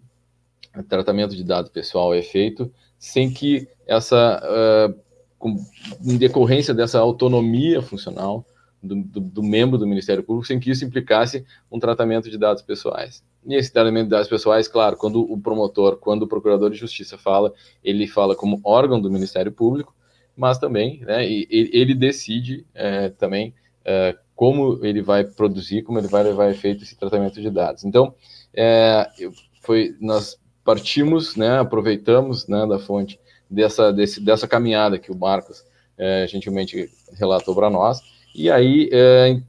tratamento 0.88 1.36
de 1.36 1.44
dado 1.44 1.70
pessoal 1.70 2.14
a 2.14 2.18
efeito 2.18 2.72
sem 3.02 3.30
que 3.30 3.68
essa 3.88 4.96
com, 5.42 5.58
em 6.06 6.18
decorrência 6.18 6.74
dessa 6.74 7.00
autonomia 7.00 7.82
funcional 7.82 8.46
do, 8.82 8.96
do, 8.96 9.20
do, 9.20 9.44
membro 9.44 9.78
do 9.78 9.88
Ministério 9.88 10.24
Público, 10.24 10.48
sem 10.48 10.60
que 10.60 10.70
isso 10.70 10.86
implicasse 10.86 11.44
um 11.72 11.80
tratamento 11.80 12.30
de 12.30 12.38
dados 12.38 12.62
pessoais. 12.62 13.24
E 13.46 13.56
esse 13.56 13.74
tratamento 13.74 14.06
de 14.06 14.12
dados 14.12 14.28
pessoais, 14.28 14.68
claro, 14.68 14.96
quando 14.96 15.22
o 15.22 15.40
promotor, 15.40 15.98
quando 15.98 16.24
o 16.24 16.28
procurador 16.28 16.70
de 16.70 16.78
justiça 16.78 17.18
fala, 17.18 17.52
ele 17.84 18.08
fala 18.08 18.36
como 18.36 18.62
órgão 18.64 19.02
do 19.02 19.12
Ministério 19.12 19.52
Público, 19.52 19.96
mas 20.38 20.60
também, 20.60 21.02
né, 21.02 21.26
ele, 21.26 21.94
decide 21.94 22.66
é, 22.74 23.10
também 23.10 23.54
é, 23.84 24.16
como 24.36 24.84
ele 24.86 25.02
vai 25.02 25.24
produzir, 25.24 25.82
como 25.82 26.00
ele 26.00 26.08
vai 26.08 26.24
levar 26.24 26.46
a 26.46 26.52
efeito 26.52 26.84
esse 26.84 26.96
tratamento 26.96 27.42
de 27.42 27.50
dados. 27.50 27.84
Então, 27.84 28.14
é, 28.54 29.08
foi, 29.62 29.96
nós 30.00 30.40
partimos, 30.64 31.36
né, 31.36 31.60
aproveitamos 31.60 32.48
né, 32.48 32.66
da 32.68 32.80
fonte 32.80 33.20
dessa, 33.50 33.92
desse, 33.92 34.20
dessa 34.22 34.48
caminhada 34.48 34.98
que 34.98 35.12
o 35.12 35.18
Marcos 35.18 35.64
é, 35.98 36.26
gentilmente 36.28 36.90
relatou 37.14 37.54
para 37.54 37.70
nós. 37.70 38.02
E 38.34 38.50
aí 38.50 38.90
é, 38.92 39.42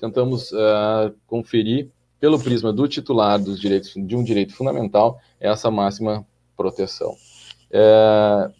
tentamos 0.00 0.52
é, 0.52 1.12
conferir, 1.26 1.90
pelo 2.18 2.38
prisma 2.38 2.72
do 2.72 2.86
titular 2.86 3.38
dos 3.40 3.60
direitos, 3.60 3.94
de 3.96 4.14
um 4.14 4.22
direito 4.22 4.54
fundamental, 4.54 5.20
essa 5.40 5.70
máxima 5.72 6.24
proteção. 6.56 7.16
É, 7.68 8.50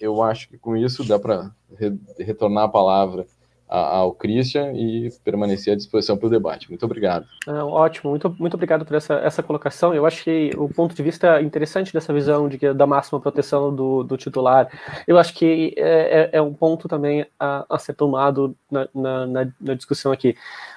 eu 0.00 0.22
acho 0.22 0.48
que 0.48 0.56
com 0.56 0.74
isso 0.74 1.04
dá 1.04 1.18
para 1.18 1.50
re 1.78 1.98
retornar 2.18 2.64
a 2.64 2.68
palavra 2.68 3.26
ao 3.70 4.12
Christian 4.12 4.72
e 4.74 5.08
permanecer 5.24 5.72
à 5.72 5.76
disposição 5.76 6.16
para 6.16 6.26
o 6.26 6.30
debate. 6.30 6.68
Muito 6.68 6.84
obrigado. 6.84 7.26
Ah, 7.46 7.64
ótimo, 7.64 8.10
muito, 8.10 8.34
muito 8.38 8.54
obrigado 8.54 8.84
por 8.84 8.96
essa, 8.96 9.14
essa 9.14 9.42
colocação. 9.42 9.94
Eu 9.94 10.04
acho 10.04 10.24
que 10.24 10.50
o 10.56 10.68
ponto 10.68 10.94
de 10.94 11.02
vista 11.02 11.40
interessante 11.40 11.92
dessa 11.92 12.12
visão 12.12 12.48
de 12.48 12.58
que, 12.58 12.72
da 12.72 12.86
máxima 12.86 13.20
proteção 13.20 13.74
do, 13.74 14.02
do 14.02 14.16
titular, 14.16 14.68
eu 15.06 15.18
acho 15.18 15.32
que 15.34 15.72
é, 15.76 16.30
é, 16.32 16.38
é 16.38 16.42
um 16.42 16.52
ponto 16.52 16.88
também 16.88 17.24
a, 17.38 17.64
a 17.68 17.78
ser 17.78 17.94
tomado 17.94 18.56
na, 18.70 18.88
na, 18.94 19.52
na 19.60 19.74
discussão 19.74 20.10
aqui. 20.10 20.34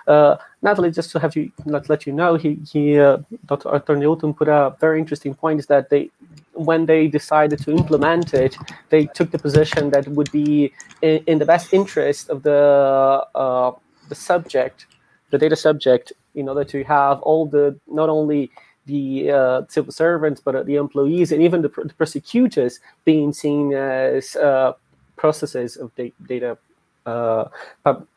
Uh, 0.08 0.52
Natalie, 0.63 0.91
just 0.91 1.12
to 1.12 1.19
have 1.19 1.36
you 1.36 1.52
let, 1.65 1.89
let 1.89 2.08
you 2.08 2.13
know, 2.13 2.36
he, 2.36 2.58
he 2.71 2.97
uh, 2.97 3.17
Dr. 3.45 3.69
Arthur 3.69 3.97
Newton 3.97 4.34
put 4.34 4.47
a 4.47 4.76
very 4.80 4.97
interesting 4.99 5.36
point 5.36 5.60
is 5.60 5.67
that 5.67 5.89
they 5.89 6.10
when 6.54 6.86
they 6.86 7.08
decided 7.08 7.60
to 7.60 7.71
implement 7.71 8.34
it, 8.34 8.56
they 8.89 9.06
took 9.08 9.32
the 9.32 9.39
position 9.39 9.89
that 9.89 10.08
would 10.08 10.32
be 10.32 10.71
in, 11.02 11.21
in 11.28 11.39
the 11.39 11.45
best 11.45 11.73
interest 11.73 12.30
of 12.30 12.43
the 12.43 13.28
uh, 13.36 13.71
the 14.08 14.15
subject, 14.15 14.88
the 15.32 15.38
data 15.38 15.56
subject, 15.56 16.13
in 16.36 16.47
order 16.47 16.63
to 16.63 16.84
have 16.86 17.21
all 17.21 17.45
the 17.45 17.78
not 17.88 18.10
only 18.10 18.49
the 18.86 19.32
uh, 19.32 19.62
civil 19.69 19.91
servants 19.91 20.41
but 20.41 20.65
the 20.65 20.76
employees 20.76 21.32
and 21.32 21.41
even 21.41 21.62
the, 21.62 21.69
the 21.69 21.93
prosecutors 21.93 22.80
being 23.06 23.32
seen 23.34 23.73
as 23.73 24.36
uh, 24.38 24.73
processes 25.17 25.76
of 25.78 25.93
da- 25.95 26.13
data. 26.28 26.58
Uh, 27.05 27.49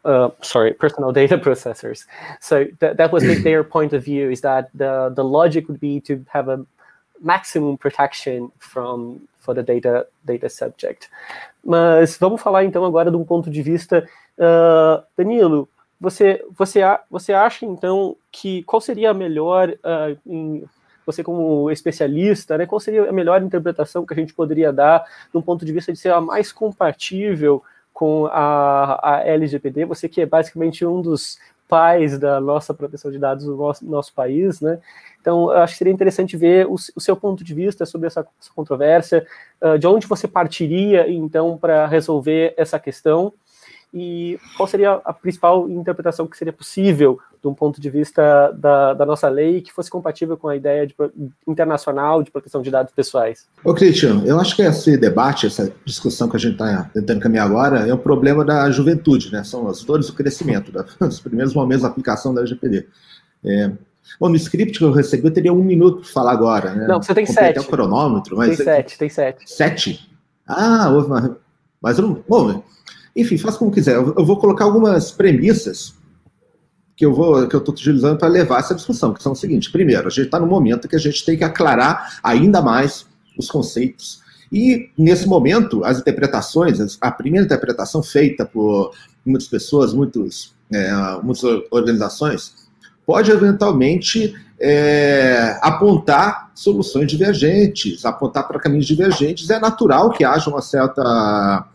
uh, 0.05 0.29
sorry, 0.43 0.73
personal 0.73 1.13
data 1.21 1.37
processors. 1.37 2.07
So 2.41 2.65
th- 2.81 2.97
that 2.97 3.13
was 3.13 3.25
their 3.43 3.65
point 3.65 3.93
of 3.93 4.05
view. 4.05 4.31
Is 4.31 4.41
that 4.43 4.71
the 4.75 5.13
the 5.15 5.25
logic 5.25 5.69
would 5.69 5.81
be 5.81 6.01
to 6.03 6.25
have 6.29 6.49
a 6.49 6.65
maximum 7.21 7.77
protection 7.77 8.53
from 8.59 9.27
for 9.39 9.55
the 9.55 9.63
data 9.63 10.07
data 10.25 10.49
subject. 10.49 11.09
Mas 11.65 12.17
vamos 12.19 12.41
falar 12.41 12.65
então 12.65 12.85
agora 12.85 13.11
de 13.11 13.17
um 13.17 13.25
ponto 13.25 13.51
de 13.51 13.63
vista, 13.63 14.07
uh, 14.39 15.03
Danilo. 15.17 15.69
Você 16.01 16.45
você 16.51 16.81
você 17.11 17.33
acha 17.33 17.65
então 17.65 18.17
que 18.31 18.63
qual 18.65 18.81
seria 18.81 19.11
a 19.11 19.15
melhor 19.15 19.71
uh, 19.71 20.19
em, 20.27 20.65
você 21.07 21.23
como 21.23 21.71
especialista, 21.71 22.59
né, 22.59 22.67
qual 22.67 22.81
seria 22.81 23.09
a 23.09 23.13
melhor 23.13 23.41
interpretação 23.41 24.05
que 24.05 24.13
a 24.13 24.17
gente 24.17 24.35
poderia 24.35 24.73
dar 24.73 25.05
de 25.31 25.39
um 25.39 25.43
ponto 25.43 25.65
de 25.65 25.73
vista 25.73 25.93
de 25.93 25.99
ser 25.99 26.13
a 26.13 26.21
mais 26.21 26.51
compatível 26.51 27.63
com 27.97 28.27
a, 28.27 29.01
a 29.03 29.27
LGPD, 29.27 29.87
você 29.87 30.07
que 30.07 30.21
é 30.21 30.27
basicamente 30.27 30.85
um 30.85 31.01
dos 31.01 31.39
pais 31.67 32.19
da 32.19 32.39
nossa 32.39 32.75
proteção 32.75 33.11
de 33.11 33.19
dados 33.19 33.47
no 33.47 33.57
nosso, 33.57 33.87
nosso 33.87 34.13
país, 34.13 34.61
né? 34.61 34.79
Então, 35.19 35.49
acho 35.49 35.73
que 35.73 35.79
seria 35.79 35.95
interessante 35.95 36.37
ver 36.37 36.67
o, 36.67 36.75
o 36.75 37.01
seu 37.01 37.17
ponto 37.17 37.43
de 37.43 37.55
vista 37.55 37.87
sobre 37.87 38.07
essa, 38.07 38.21
essa 38.39 38.53
controvérsia, 38.55 39.27
uh, 39.63 39.79
de 39.79 39.87
onde 39.87 40.07
você 40.07 40.29
partiria, 40.29 41.11
então, 41.11 41.57
para 41.57 41.87
resolver 41.87 42.53
essa 42.59 42.79
questão, 42.79 43.33
e 43.93 44.39
qual 44.57 44.67
seria 44.67 45.01
a 45.05 45.13
principal 45.13 45.69
interpretação 45.71 46.27
que 46.27 46.37
seria 46.37 46.53
possível, 46.53 47.19
de 47.41 47.49
um 47.49 47.55
ponto 47.55 47.81
de 47.81 47.89
vista 47.89 48.53
da, 48.53 48.93
da 48.93 49.07
nossa 49.07 49.29
lei, 49.29 49.61
que 49.61 49.73
fosse 49.73 49.91
compatível 49.91 50.37
com 50.37 50.49
a 50.49 50.57
ideia 50.57 50.87
de, 50.87 50.95
internacional 51.47 52.23
de 52.23 52.31
proteção 52.31 52.61
de 52.63 52.71
dados 52.71 52.93
pessoais? 52.93 53.47
Ô, 53.65 53.73
Christian, 53.73 54.23
eu 54.25 54.39
acho 54.39 54.57
que 54.57 54.63
esse 54.63 54.97
debate, 54.97 55.47
essa 55.47 55.73
discussão 55.85 56.29
que 56.29 56.37
a 56.37 56.41
gente 56.41 56.53
está 56.53 56.91
tentando 56.93 57.21
caminhar 57.21 57.47
agora, 57.47 57.87
é 57.87 57.95
o 57.95 57.99
problema 57.99 58.45
da 58.45 58.71
juventude, 58.71 59.33
né? 59.33 59.45
São 59.45 59.69
as 59.69 59.83
dores 59.83 60.09
do 60.09 60.13
crescimento, 60.13 60.73
da, 60.73 60.85
dos 61.01 61.21
primeiros 61.21 61.55
momentos 61.55 61.83
da 61.83 61.89
aplicação 61.89 62.35
da 62.35 62.41
LGPD. 62.41 62.87
É, 63.45 63.71
Bom, 64.21 64.29
no 64.29 64.37
script 64.37 64.79
que 64.79 64.85
eu 64.85 64.93
recebi, 64.93 65.27
eu 65.27 65.33
teria 65.33 65.53
um 65.53 65.63
minuto 65.63 66.03
para 66.03 66.11
falar 66.11 66.33
agora. 66.33 66.75
Né? 66.75 66.87
Não, 66.87 67.03
você 67.03 67.13
tem 67.13 67.27
Comprei 67.27 67.47
sete. 67.47 67.59
Até 67.59 67.69
o 67.69 67.71
cronômetro. 67.71 68.37
Mas 68.37 68.57
tem 68.57 68.65
sete, 68.65 68.99
tem 68.99 69.09
sete. 69.09 69.51
Sete? 69.51 70.11
Ah, 70.47 70.91
houve 70.91 71.09
uma... 71.09 71.37
Mas 71.83 71.99
eu 71.99 72.07
não... 72.07 72.25
Bom, 72.29 72.63
enfim, 73.17 73.39
faça 73.39 73.59
como 73.59 73.73
quiser. 73.73 73.97
Eu 73.97 74.25
vou 74.25 74.39
colocar 74.39 74.65
algumas 74.65 75.11
premissas 75.11 75.95
que 76.95 77.05
eu 77.05 77.15
vou 77.15 77.47
que 77.49 77.57
eu 77.57 77.59
estou 77.59 77.75
utilizando 77.75 78.19
para 78.19 78.29
levar 78.29 78.61
essa 78.61 78.75
discussão, 78.75 79.15
que 79.15 79.23
são 79.23 79.33
o 79.33 79.37
seguinte: 79.37 79.73
primeiro, 79.73 80.07
a 80.07 80.11
gente 80.11 80.27
está 80.27 80.39
no 80.39 80.47
momento 80.47 80.87
que 80.87 80.97
a 80.97 81.01
gente 81.01 81.25
tem 81.25 81.37
que 81.37 81.45
aclarar 81.45 82.19
ainda 82.23 82.61
mais 82.61 83.07
os 83.39 83.51
conceitos. 83.51 84.21
E 84.53 84.91
nesse 84.97 85.27
momento, 85.27 85.85
as 85.85 85.99
interpretações, 85.99 86.79
a 87.01 87.11
primeira 87.11 87.45
interpretação 87.45 88.03
feita 88.03 88.45
por 88.45 88.93
muitas 89.25 89.49
pessoas, 89.49 89.93
muitos, 89.93 90.55
é, 90.73 90.93
muitas 91.23 91.43
organizações, 91.71 92.55
pode 93.05 93.31
eventualmente 93.31 94.35
é, 94.61 95.59
apontar 95.63 96.51
soluções 96.55 97.11
divergentes, 97.11 98.05
apontar 98.05 98.47
para 98.47 98.61
caminhos 98.61 98.87
divergentes. 98.87 99.51
É 99.51 99.59
natural 99.59 100.11
que 100.11 100.25
haja 100.25 100.49
uma 100.49 100.63
certa 100.63 101.67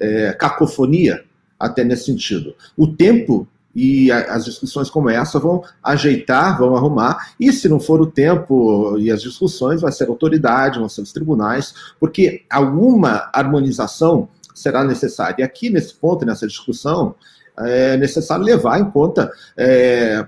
é, 0.00 0.32
cacofonia 0.32 1.24
até 1.58 1.84
nesse 1.84 2.06
sentido. 2.06 2.54
O 2.76 2.86
tempo 2.86 3.48
e 3.74 4.10
as 4.10 4.46
discussões 4.46 4.88
como 4.88 5.10
essa 5.10 5.38
vão 5.38 5.62
ajeitar, 5.82 6.58
vão 6.58 6.74
arrumar, 6.74 7.34
e 7.38 7.52
se 7.52 7.68
não 7.68 7.78
for 7.78 8.00
o 8.00 8.06
tempo 8.06 8.96
e 8.98 9.10
as 9.10 9.20
discussões, 9.20 9.82
vai 9.82 9.92
ser 9.92 10.04
a 10.04 10.08
autoridade, 10.08 10.78
vão 10.78 10.88
ser 10.88 11.02
os 11.02 11.12
tribunais, 11.12 11.74
porque 12.00 12.42
alguma 12.48 13.28
harmonização 13.34 14.30
será 14.54 14.82
necessária. 14.82 15.36
E 15.40 15.42
aqui, 15.42 15.68
nesse 15.68 15.92
ponto, 15.92 16.24
nessa 16.24 16.46
discussão, 16.46 17.14
é 17.58 17.98
necessário 17.98 18.46
levar 18.46 18.80
em 18.80 18.90
conta 18.90 19.30
é, 19.54 20.26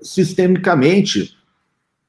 sistemicamente 0.00 1.36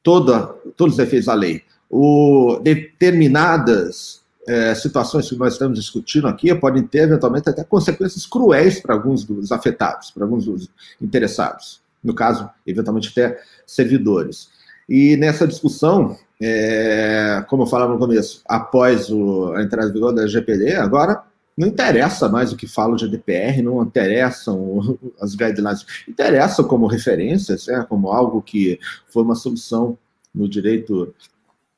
toda, 0.04 0.54
todos 0.76 0.94
os 0.94 1.00
efeitos 1.00 1.26
da 1.26 1.34
lei. 1.34 1.64
O, 1.90 2.60
determinadas 2.62 4.22
é, 4.48 4.74
situações 4.74 5.28
que 5.28 5.36
nós 5.36 5.54
estamos 5.54 5.78
discutindo 5.78 6.28
aqui 6.28 6.54
podem 6.56 6.84
ter, 6.84 7.00
eventualmente, 7.00 7.50
até 7.50 7.64
consequências 7.64 8.26
cruéis 8.26 8.80
para 8.80 8.96
alguns 8.96 9.26
dos 9.26 9.52
afetados, 9.52 10.10
para 10.12 10.24
alguns 10.24 10.46
dos 10.46 10.70
interessados. 11.02 11.82
no 12.04 12.14
caso, 12.14 12.50
eventualmente 12.66 13.10
até 13.10 13.38
servidores. 13.66 14.50
E 14.88 15.18
nessa 15.18 15.46
discussão, 15.46 16.18
é, 16.42 17.44
como 17.50 17.64
eu 17.64 17.68
falava 17.68 17.92
no 17.92 18.00
começo, 18.00 18.42
após 18.48 19.10
o, 19.10 19.52
a 19.54 19.62
entrada 19.62 19.90
em 19.90 19.94
vigor 19.94 20.14
da 20.14 20.26
GPD, 20.26 20.76
agora 20.76 21.22
não 21.58 21.68
interessa 21.68 22.30
mais 22.30 22.54
o 22.54 22.56
que 22.56 22.68
fala 22.68 22.94
o 22.94 22.98
GDPR, 22.98 23.62
não 23.62 23.82
interessam 23.82 24.98
as 25.20 25.36
guidelines, 25.36 25.86
interessam 26.08 26.66
como 26.66 26.88
referências, 26.88 27.68
é, 27.68 27.84
como 27.84 28.10
algo 28.10 28.42
que 28.42 28.80
foi 29.10 29.24
uma 29.24 29.36
solução 29.36 29.98
no 30.34 30.48
direito 30.48 31.14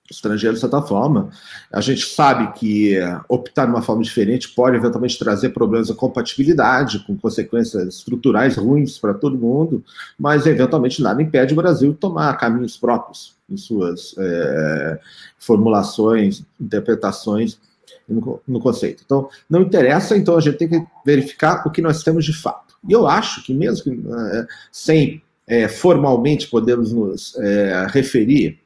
estrangeiro 0.10 0.55
de 0.55 0.62
certa 0.62 0.82
forma. 0.82 1.30
A 1.72 1.82
gente 1.82 2.05
sabe 2.05 2.53
que 2.53 2.95
optar 3.28 3.66
de 3.66 3.72
uma 3.72 3.82
forma 3.82 4.01
diferente 4.01 4.49
pode 4.49 4.76
eventualmente 4.76 5.18
trazer 5.18 5.49
problemas 5.49 5.88
de 5.88 5.93
compatibilidade, 5.93 6.99
com 7.05 7.18
consequências 7.18 7.95
estruturais 7.95 8.55
ruins 8.55 8.97
para 8.97 9.14
todo 9.14 9.38
mundo, 9.38 9.84
mas 10.18 10.45
eventualmente 10.45 11.01
nada 11.01 11.22
impede 11.22 11.53
o 11.53 11.57
Brasil 11.57 11.91
de 11.91 11.97
tomar 11.97 12.38
caminhos 12.38 12.78
próprios 12.78 13.36
em 13.49 13.57
suas 13.57 14.16
é, 14.18 14.99
formulações, 15.38 16.43
interpretações 16.60 17.60
no, 18.07 18.41
no, 18.47 18.60
conceito. 18.60 19.03
Então, 19.05 19.30
não 19.49 19.62
interessa, 19.62 20.18
então 20.18 20.38
a 20.38 20.41
gente 20.41 20.57
tem 20.57 20.68
que 20.68 20.84
verificar 21.05 21.64
o 21.66 21.72
que 21.72 21.82
nós 21.82 22.03
temos 22.03 22.26
de 22.26 22.34
fato. 22.34 22.76
E 22.88 22.93
eu 22.93 23.07
acho 23.07 23.43
que 23.43 23.53
mesmo 23.53 23.84
que, 23.84 23.91
é, 23.91 24.47
sem 24.72 25.22
é, 25.47 25.68
formalmente 25.68 26.47
podermos 26.47 26.93
nos 26.93 27.36
é, 27.38 27.88
referir 27.89 28.60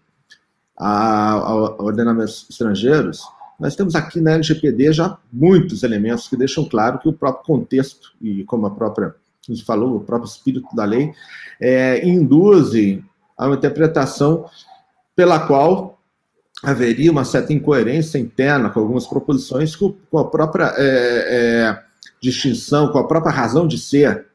a, 0.77 1.31
a 1.31 1.53
ordenamentos 1.83 2.47
estrangeiros, 2.49 3.21
nós 3.59 3.75
temos 3.75 3.95
aqui 3.95 4.19
na 4.19 4.31
LGPD 4.31 4.93
já 4.93 5.17
muitos 5.31 5.83
elementos 5.83 6.27
que 6.27 6.35
deixam 6.35 6.65
claro 6.65 6.99
que 6.99 7.07
o 7.07 7.13
próprio 7.13 7.45
contexto, 7.45 8.13
e 8.21 8.43
como 8.43 8.65
a 8.65 8.71
própria, 8.71 9.15
gente 9.47 9.63
falou, 9.63 9.95
o 9.95 9.99
próprio 10.01 10.27
espírito 10.27 10.75
da 10.75 10.85
lei, 10.85 11.13
é, 11.61 12.05
induzem 12.07 13.03
a 13.37 13.45
uma 13.47 13.55
interpretação 13.55 14.45
pela 15.15 15.39
qual 15.47 15.99
haveria 16.63 17.11
uma 17.11 17.25
certa 17.25 17.53
incoerência 17.53 18.17
interna 18.17 18.69
com 18.69 18.79
algumas 18.79 19.05
proposições, 19.05 19.75
com, 19.75 19.93
com 20.09 20.17
a 20.17 20.29
própria 20.29 20.73
é, 20.77 20.85
é, 20.87 21.83
distinção, 22.21 22.89
com 22.91 22.97
a 22.97 23.07
própria 23.07 23.31
razão 23.31 23.67
de 23.67 23.77
ser 23.77 24.27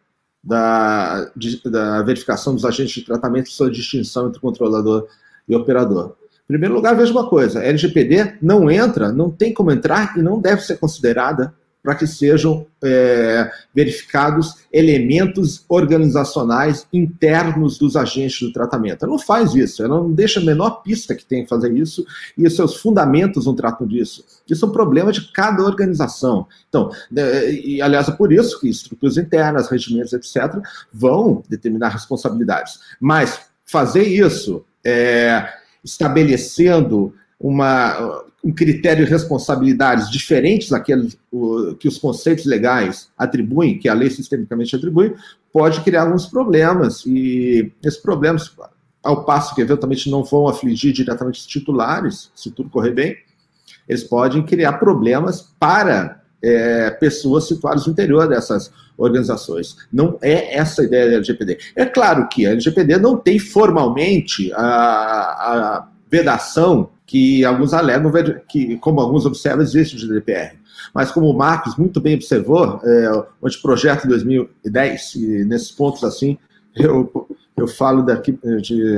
da, 0.45 1.30
de, 1.34 1.61
da 1.64 2.03
verificação 2.03 2.55
dos 2.55 2.64
agentes 2.64 2.95
de 2.95 3.03
tratamento 3.03 3.51
sua 3.51 3.70
distinção 3.70 4.28
entre 4.28 4.41
controlador 4.41 5.09
e 5.49 5.57
operador. 5.57 6.16
Primeiro 6.49 6.75
lugar, 6.75 6.97
veja 6.97 7.13
uma 7.13 7.29
coisa: 7.29 7.63
LGPD 7.63 8.39
não 8.41 8.71
entra, 8.71 9.13
não 9.13 9.31
tem 9.31 9.53
como 9.53 9.71
entrar 9.71 10.17
e 10.17 10.23
não 10.23 10.41
deve 10.41 10.63
ser 10.63 10.79
considerada 10.79 11.55
para 11.83 11.95
que 11.95 12.07
sejam 12.07 12.67
é, 12.83 13.51
verificados 13.75 14.57
elementos 14.73 15.65
organizacionais 15.69 16.87
internos 16.93 17.79
dos 17.79 17.97
agentes 17.97 18.41
do 18.41 18.53
tratamento. 18.53 19.05
Ela 19.05 19.13
não 19.13 19.19
faz 19.19 19.55
isso, 19.55 19.83
ela 19.83 19.97
não 19.97 20.13
deixa 20.13 20.41
a 20.41 20.43
menor 20.43 20.83
pista 20.83 21.15
que 21.15 21.25
tem 21.25 21.45
que 21.45 21.49
fazer 21.49 21.73
isso, 21.73 22.05
e 22.37 22.47
os 22.47 22.57
seus 22.57 22.77
fundamentos 22.77 23.47
não 23.47 23.55
tratam 23.55 23.87
disso. 23.87 24.25
Isso 24.49 24.65
é 24.65 24.69
um 24.69 24.73
problema 24.73 25.13
de 25.13 25.33
cada 25.33 25.63
organização. 25.63 26.47
Então, 26.69 26.91
é, 27.17 27.53
e 27.53 27.81
aliás, 27.81 28.09
é 28.09 28.13
por 28.13 28.33
isso 28.33 28.59
que 28.61 28.69
estruturas 28.69 29.17
internas, 29.17 29.71
regimentos, 29.71 30.13
etc., 30.13 30.61
vão 30.93 31.43
determinar 31.49 31.91
responsabilidades. 31.91 32.81
Mas 33.01 33.41
fazer 33.65 34.03
isso 34.03 34.65
é, 34.85 35.47
estabelecendo 35.85 37.14
uma, 37.41 38.24
um 38.45 38.53
critério 38.53 39.05
de 39.05 39.11
responsabilidades 39.11 40.11
diferentes 40.11 40.68
daqueles 40.68 41.18
que 41.79 41.89
os 41.89 41.99
conceitos 41.99 42.45
legais 42.45 43.11
atribuem, 43.16 43.79
que 43.79 43.89
a 43.89 43.95
lei 43.95 44.11
sistemicamente 44.11 44.74
atribui, 44.74 45.14
pode 45.53 45.81
criar 45.83 46.03
alguns 46.03 46.26
problemas. 46.26 47.05
E 47.07 47.72
esses 47.83 48.01
problemas, 48.01 48.53
ao 49.03 49.24
passo 49.24 49.55
que 49.55 49.61
eventualmente 49.61 50.11
não 50.11 50.24
vão 50.24 50.49
afligir 50.49 50.93
diretamente 50.93 51.41
os 51.41 51.47
titulares, 51.47 52.31
se 52.35 52.51
tudo 52.51 52.70
correr 52.70 52.93
bem, 52.93 53.16
eles 53.89 54.05
podem 54.05 54.43
criar 54.43 54.74
problemas 54.74 55.53
para 55.59 56.22
é, 56.43 56.91
pessoas 56.91 57.49
situadas 57.49 57.87
no 57.87 57.93
interior 57.93 58.29
dessas 58.29 58.70
organizações. 58.99 59.77
Não 59.93 60.19
é 60.21 60.57
essa 60.57 60.83
a 60.83 60.85
ideia 60.85 61.07
da 61.07 61.15
LGPD. 61.15 61.59
É 61.77 61.87
claro 61.87 62.29
que 62.29 62.45
a 62.47 62.51
LGPD 62.51 62.99
não 62.99 63.17
tem 63.17 63.39
formalmente 63.39 64.53
a, 64.53 64.61
a 64.61 65.89
vedação 66.11 66.91
que 67.07 67.45
alguns 67.45 67.73
alegam, 67.73 68.13
que, 68.49 68.77
como 68.79 69.01
alguns 69.01 69.25
observam, 69.25 69.63
existe 69.63 69.97
o 69.97 69.99
GDPR. 69.99 70.59
Mas 70.93 71.11
como 71.11 71.31
o 71.31 71.37
Marcos 71.37 71.77
muito 71.77 72.01
bem 72.01 72.17
observou, 72.17 72.81
é, 72.85 73.13
o 73.41 73.47
anteprojeto 73.47 74.03
de 74.03 74.09
2010, 74.09 75.15
e 75.15 75.45
nesses 75.45 75.71
pontos 75.71 76.05
assim, 76.05 76.37
eu, 76.75 77.29
eu 77.57 77.67
falo 77.67 78.03
daqui 78.03 78.39
de, 78.61 78.97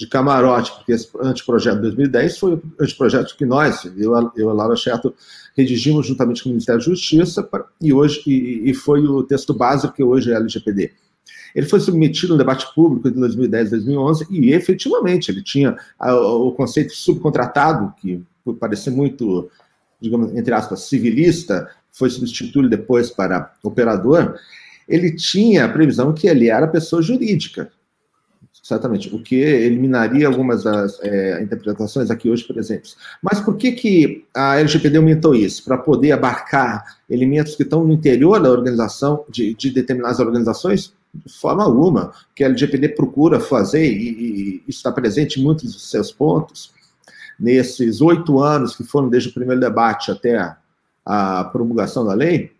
de 0.00 0.06
camarote, 0.06 0.72
porque 0.72 0.92
esse 0.92 1.10
anteprojeto 1.20 1.76
de 1.76 1.82
2010 1.82 2.38
foi 2.38 2.54
o 2.54 2.62
anteprojeto 2.80 3.36
que 3.36 3.44
nós, 3.44 3.84
eu, 3.84 4.14
eu 4.34 4.48
e 4.48 4.50
a 4.50 4.52
Laura 4.54 4.74
Cheto, 4.74 5.14
redigimos 5.54 6.06
juntamente 6.06 6.42
com 6.42 6.48
o 6.48 6.52
Ministério 6.52 6.80
da 6.80 6.86
Justiça, 6.86 7.46
e, 7.78 7.92
hoje, 7.92 8.22
e, 8.26 8.70
e 8.70 8.72
foi 8.72 9.06
o 9.06 9.22
texto 9.22 9.52
básico 9.52 9.92
que 9.92 10.02
hoje 10.02 10.32
é 10.32 10.36
LGPD. 10.36 10.90
Ele 11.54 11.66
foi 11.66 11.80
submetido 11.80 12.32
ao 12.32 12.38
debate 12.38 12.66
público 12.74 13.08
em 13.08 13.12
2010, 13.12 13.70
2011 13.72 14.26
e 14.30 14.54
efetivamente 14.54 15.30
ele 15.30 15.42
tinha 15.42 15.76
o 16.00 16.52
conceito 16.52 16.94
subcontratado, 16.94 17.92
que 18.00 18.24
parecia 18.58 18.90
muito, 18.90 19.50
digamos, 20.00 20.34
entre 20.34 20.54
aspas, 20.54 20.80
civilista, 20.80 21.68
foi 21.92 22.08
substituído 22.08 22.70
depois 22.70 23.10
para 23.10 23.52
operador. 23.62 24.38
Ele 24.88 25.14
tinha 25.14 25.66
a 25.66 25.68
previsão 25.68 26.14
que 26.14 26.26
ele 26.26 26.48
era 26.48 26.66
pessoa 26.66 27.02
jurídica, 27.02 27.70
Certamente, 28.70 29.12
o 29.12 29.20
que 29.20 29.34
eliminaria 29.34 30.28
algumas 30.28 30.62
das 30.62 30.96
é, 31.02 31.42
interpretações 31.42 32.08
aqui 32.08 32.30
hoje 32.30 32.44
presentes. 32.44 32.96
Mas 33.20 33.40
por 33.40 33.56
que, 33.56 33.72
que 33.72 34.24
a 34.32 34.60
LGPD 34.60 34.96
aumentou 34.96 35.34
isso? 35.34 35.64
Para 35.64 35.76
poder 35.76 36.12
abarcar 36.12 36.98
elementos 37.10 37.56
que 37.56 37.64
estão 37.64 37.82
no 37.82 37.92
interior 37.92 38.40
da 38.40 38.48
organização, 38.48 39.24
de, 39.28 39.54
de 39.54 39.70
determinadas 39.70 40.20
organizações? 40.20 40.94
De 41.12 41.32
forma 41.32 41.64
alguma. 41.64 42.12
O 42.30 42.34
que 42.36 42.44
a 42.44 42.46
LGPD 42.46 42.90
procura 42.90 43.40
fazer, 43.40 43.90
e, 43.90 44.62
e 44.64 44.70
está 44.70 44.92
presente 44.92 45.40
em 45.40 45.42
muitos 45.42 45.72
dos 45.72 45.90
seus 45.90 46.12
pontos, 46.12 46.72
nesses 47.40 48.00
oito 48.00 48.38
anos 48.38 48.76
que 48.76 48.84
foram 48.84 49.08
desde 49.08 49.30
o 49.30 49.34
primeiro 49.34 49.60
debate 49.60 50.12
até 50.12 50.54
a 51.04 51.42
promulgação 51.42 52.04
da 52.04 52.14
lei, 52.14 52.52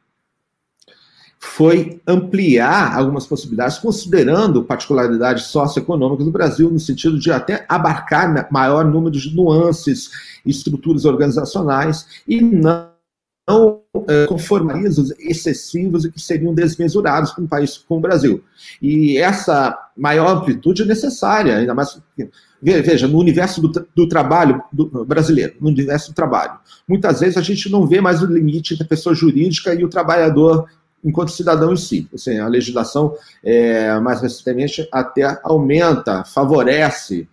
foi 1.42 2.00
ampliar 2.06 2.94
algumas 2.94 3.26
possibilidades, 3.26 3.78
considerando 3.78 4.62
particularidades 4.62 5.44
socioeconômicas 5.44 6.26
do 6.26 6.30
Brasil, 6.30 6.70
no 6.70 6.78
sentido 6.78 7.18
de 7.18 7.32
até 7.32 7.64
abarcar 7.66 8.48
maior 8.52 8.84
número 8.84 9.18
de 9.18 9.34
nuances, 9.34 10.10
estruturas 10.44 11.06
organizacionais, 11.06 12.22
e 12.28 12.42
não 12.42 12.90
não 13.50 13.80
é, 14.08 14.26
conformismos 14.26 15.10
excessivos 15.18 16.04
e 16.04 16.12
que 16.12 16.20
seriam 16.20 16.54
desmesurados 16.54 17.32
para 17.32 17.42
um 17.42 17.46
país 17.46 17.78
como 17.78 17.98
o 17.98 18.02
Brasil. 18.02 18.44
E 18.80 19.18
essa 19.18 19.76
maior 19.96 20.36
amplitude 20.36 20.82
é 20.82 20.84
necessária, 20.84 21.56
ainda 21.56 21.74
mais. 21.74 22.00
Veja, 22.62 23.08
no 23.08 23.18
universo 23.18 23.60
do, 23.60 23.86
do 23.96 24.06
trabalho 24.06 24.62
do, 24.70 25.04
brasileiro, 25.04 25.54
no 25.60 25.68
universo 25.68 26.12
do 26.12 26.14
trabalho, 26.14 26.58
muitas 26.86 27.20
vezes 27.20 27.38
a 27.38 27.42
gente 27.42 27.70
não 27.70 27.86
vê 27.86 28.00
mais 28.00 28.22
o 28.22 28.26
limite 28.26 28.74
entre 28.74 28.84
a 28.84 28.88
pessoa 28.88 29.14
jurídica 29.14 29.74
e 29.74 29.82
o 29.82 29.88
trabalhador 29.88 30.68
enquanto 31.04 31.32
cidadão 31.32 31.72
em 31.72 31.76
si. 31.76 32.08
Assim, 32.14 32.38
a 32.38 32.46
legislação, 32.46 33.14
é, 33.42 33.98
mais 34.00 34.20
recentemente, 34.20 34.88
até 34.92 35.38
aumenta, 35.42 36.24
favorece 36.24 37.28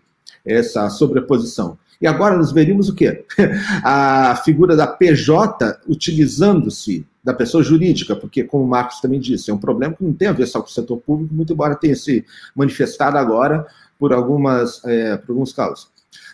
essa 0.46 0.90
sobreposição. 0.90 1.78
E 2.00 2.08
agora 2.08 2.38
nós 2.38 2.52
veríamos 2.52 2.90
o 2.90 2.96
quê? 2.96 3.26
A 3.84 4.36
figura 4.46 4.76
da 4.76 4.86
PJ 4.86 5.80
utilizando-se 5.88 7.06
da 7.24 7.34
pessoa 7.34 7.64
jurídica, 7.64 8.16
porque, 8.16 8.44
como 8.44 8.64
o 8.64 8.68
Marcos 8.68 9.02
também 9.02 9.20
disse, 9.20 9.52
é 9.52 9.54
um 9.54 9.58
problema 9.58 9.94
que 9.94 10.04
não 10.04 10.14
tem 10.14 10.30
a 10.30 10.34
ver 10.34 10.46
só 10.46 10.62
com 10.62 10.68
o 10.68 10.72
setor 10.72 10.98
público, 10.98 11.34
muito 11.34 11.52
embora 11.52 11.76
tenha 11.76 11.96
se 11.96 12.24
manifestado 12.56 13.18
agora 13.18 13.66
por, 14.00 14.14
algumas, 14.14 14.82
é, 14.86 15.18
por 15.18 15.32
alguns 15.32 15.52
casos. 15.52 15.90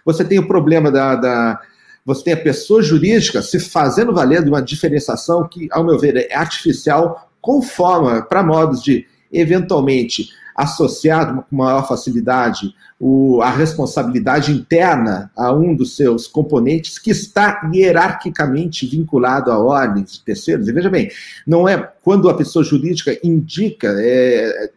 Você 0.05 0.23
tem 0.23 0.37
o 0.37 0.47
problema 0.47 0.91
da, 0.91 1.15
da 1.15 1.61
você 2.05 2.25
tem 2.25 2.33
a 2.33 2.37
pessoa 2.37 2.83
jurídica 2.83 3.41
se 3.41 3.59
fazendo 3.59 4.13
valer 4.13 4.43
de 4.43 4.49
uma 4.49 4.61
diferenciação 4.61 5.47
que, 5.47 5.69
ao 5.71 5.85
meu 5.85 5.97
ver, 5.97 6.27
é 6.29 6.35
artificial, 6.35 7.22
com 7.43 7.61
forma, 7.61 8.21
para 8.21 8.41
modos 8.41 8.81
de, 8.81 9.05
eventualmente, 9.29 10.29
associar 10.55 11.43
com 11.43 11.55
maior 11.55 11.85
facilidade 11.85 12.73
o, 12.97 13.41
a 13.41 13.49
responsabilidade 13.49 14.53
interna 14.53 15.29
a 15.35 15.51
um 15.51 15.75
dos 15.75 15.97
seus 15.97 16.25
componentes 16.25 16.97
que 16.97 17.11
está 17.11 17.69
hierarquicamente 17.73 18.87
vinculado 18.87 19.51
a 19.51 19.59
ordens 19.59 20.13
de 20.13 20.21
terceiros. 20.21 20.69
E 20.69 20.71
veja 20.71 20.89
bem, 20.89 21.11
não 21.45 21.67
é 21.67 21.91
quando 22.01 22.29
a 22.29 22.33
pessoa 22.33 22.63
jurídica 22.63 23.19
indica, 23.21 23.93
é, 23.99 24.71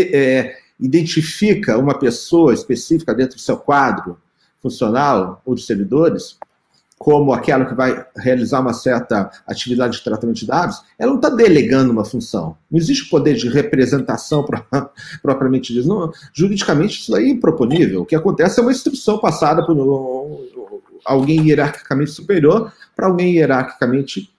é, 0.00 0.56
identifica 0.80 1.78
uma 1.78 1.96
pessoa 1.96 2.52
específica 2.52 3.14
dentro 3.14 3.36
do 3.36 3.40
seu 3.40 3.56
quadro 3.56 4.18
funcional 4.60 5.40
ou 5.46 5.54
de 5.54 5.62
servidores, 5.62 6.38
como 7.00 7.32
aquela 7.32 7.64
que 7.64 7.74
vai 7.74 8.04
realizar 8.14 8.60
uma 8.60 8.74
certa 8.74 9.30
atividade 9.46 9.96
de 9.96 10.04
tratamento 10.04 10.36
de 10.36 10.46
dados, 10.46 10.82
ela 10.98 11.12
não 11.12 11.16
está 11.16 11.30
delegando 11.30 11.90
uma 11.90 12.04
função. 12.04 12.58
Não 12.70 12.78
existe 12.78 13.08
poder 13.08 13.36
de 13.36 13.48
representação 13.48 14.44
propriamente 15.22 15.72
dito. 15.72 16.12
Juridicamente, 16.34 17.00
isso 17.00 17.16
aí 17.16 17.24
é 17.24 17.30
improponível. 17.30 18.02
O 18.02 18.04
que 18.04 18.14
acontece 18.14 18.60
é 18.60 18.62
uma 18.62 18.70
instrução 18.70 19.18
passada 19.18 19.64
por 19.64 19.74
alguém 21.06 21.48
hierarquicamente 21.48 22.10
superior 22.10 22.70
para 22.94 23.06
alguém 23.06 23.36
hierarquicamente 23.36 24.30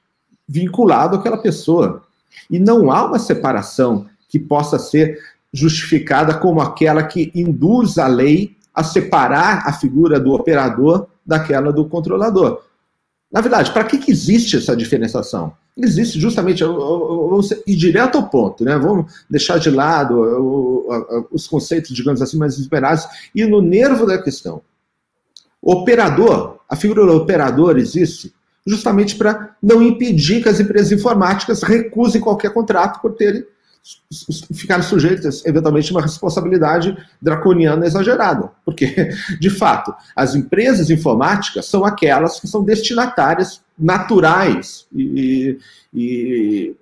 vinculado 0.48 1.16
àquela 1.16 1.40
pessoa. 1.40 2.04
E 2.48 2.60
não 2.60 2.92
há 2.92 3.08
uma 3.08 3.18
separação 3.18 4.06
que 4.30 4.38
possa 4.38 4.78
ser 4.78 5.18
justificada 5.52 6.36
como 6.36 6.62
aquela 6.62 7.02
que 7.02 7.32
induz 7.34 7.98
a 7.98 8.06
lei 8.06 8.56
a 8.72 8.84
separar 8.84 9.68
a 9.68 9.74
figura 9.74 10.20
do 10.20 10.32
operador 10.32 11.08
daquela 11.26 11.72
do 11.72 11.86
controlador. 11.86 12.64
Na 13.32 13.40
verdade, 13.40 13.72
para 13.72 13.86
que, 13.86 13.98
que 13.98 14.12
existe 14.12 14.58
essa 14.58 14.76
diferenciação? 14.76 15.54
Existe 15.78 16.20
justamente, 16.20 16.64
vamos 16.64 17.52
ir 17.66 17.76
direto 17.78 18.18
ao 18.18 18.28
ponto, 18.28 18.66
né? 18.66 18.78
vamos 18.78 19.12
deixar 19.30 19.58
de 19.58 19.70
lado 19.70 21.28
os 21.32 21.48
conceitos, 21.48 21.96
digamos 21.96 22.22
assim, 22.22 22.38
mais 22.38 22.58
esperados, 22.58 23.08
e 23.34 23.46
no 23.46 23.62
nervo 23.62 24.06
da 24.06 24.22
questão. 24.22 24.62
O 25.62 25.72
operador, 25.72 26.58
a 26.68 26.76
figura 26.76 27.06
do 27.06 27.16
operador 27.16 27.78
existe 27.78 28.34
justamente 28.66 29.16
para 29.16 29.56
não 29.62 29.82
impedir 29.82 30.44
que 30.44 30.50
as 30.50 30.60
empresas 30.60 30.92
informáticas 30.92 31.64
recusem 31.64 32.22
qualquer 32.22 32.54
contrato 32.54 33.02
por 33.02 33.14
terem 33.14 33.46
ficarem 34.54 34.84
sujeitas, 34.84 35.44
eventualmente, 35.46 35.92
a 35.92 35.96
uma 35.96 36.02
responsabilidade 36.02 36.96
draconiana 37.22 37.86
exagerada. 37.86 38.52
Porque, 38.64 39.10
de 39.40 39.50
fato, 39.50 39.94
as 40.16 40.36
empresas 40.36 40.90
informáticas 40.90 41.66
são 41.66 41.84
aquelas 41.84 42.40
que 42.40 42.48
são 42.48 42.64
destinatárias 42.64 43.62
naturais 43.78 44.86
e, 44.94 45.58
e 45.94 46.76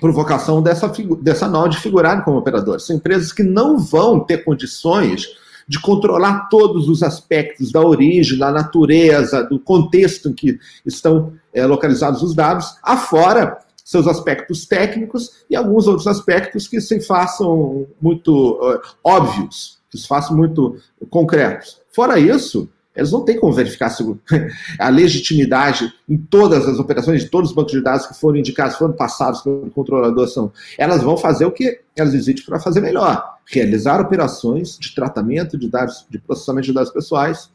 provocação 0.00 0.62
dessa, 0.62 0.92
dessa 1.20 1.48
nó 1.48 1.66
de 1.66 1.78
figurarem 1.78 2.22
como 2.22 2.38
operadores. 2.38 2.84
São 2.84 2.96
empresas 2.96 3.32
que 3.32 3.42
não 3.42 3.78
vão 3.78 4.20
ter 4.20 4.44
condições 4.44 5.28
de 5.66 5.80
controlar 5.80 6.48
todos 6.50 6.88
os 6.88 7.02
aspectos 7.02 7.72
da 7.72 7.80
origem, 7.80 8.38
da 8.38 8.52
natureza, 8.52 9.42
do 9.42 9.58
contexto 9.58 10.28
em 10.28 10.34
que 10.34 10.58
estão 10.84 11.32
é, 11.54 11.64
localizados 11.64 12.22
os 12.22 12.34
dados, 12.34 12.76
afora 12.82 13.58
seus 13.84 14.06
aspectos 14.08 14.64
técnicos 14.64 15.44
e 15.48 15.54
alguns 15.54 15.86
outros 15.86 16.06
aspectos 16.06 16.66
que 16.66 16.80
se 16.80 17.00
façam 17.00 17.86
muito 18.00 18.54
uh, 18.54 18.80
óbvios, 19.04 19.78
que 19.90 19.98
se 19.98 20.08
façam 20.08 20.34
muito 20.34 20.78
concretos. 21.10 21.82
Fora 21.92 22.18
isso, 22.18 22.68
eles 22.96 23.12
não 23.12 23.24
têm 23.24 23.38
como 23.38 23.52
verificar 23.52 23.94
a 24.80 24.88
legitimidade 24.88 25.92
em 26.08 26.16
todas 26.16 26.66
as 26.66 26.78
operações, 26.78 27.22
de 27.22 27.28
todos 27.28 27.50
os 27.50 27.56
bancos 27.56 27.72
de 27.72 27.82
dados 27.82 28.06
que 28.06 28.14
foram 28.14 28.38
indicados, 28.38 28.76
foram 28.76 28.94
passados 28.94 29.42
pelo 29.42 29.70
controlador. 29.70 30.28
São, 30.28 30.50
elas 30.78 31.02
vão 31.02 31.16
fazer 31.16 31.44
o 31.44 31.52
que 31.52 31.80
elas 31.94 32.14
existem 32.14 32.44
para 32.44 32.58
fazer 32.58 32.80
melhor: 32.80 33.36
realizar 33.44 34.00
operações 34.00 34.78
de 34.78 34.94
tratamento 34.94 35.58
de 35.58 35.68
dados, 35.68 36.06
de 36.08 36.18
processamento 36.18 36.68
de 36.68 36.72
dados 36.72 36.90
pessoais, 36.90 37.50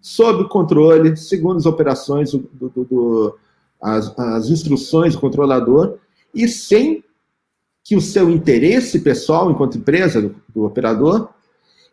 sob 0.00 0.48
controle, 0.48 1.16
segundo 1.16 1.58
as 1.58 1.66
operações 1.66 2.32
do, 2.32 2.48
do, 2.52 2.84
do 2.84 3.38
as, 3.80 4.16
as 4.18 4.48
instruções 4.48 5.14
do 5.14 5.20
controlador 5.20 5.96
e 6.34 6.48
sem 6.48 7.04
que 7.84 7.96
o 7.96 8.00
seu 8.00 8.28
interesse 8.28 9.00
pessoal, 9.00 9.50
enquanto 9.50 9.78
empresa 9.78 10.20
do, 10.20 10.34
do 10.54 10.64
operador, 10.64 11.30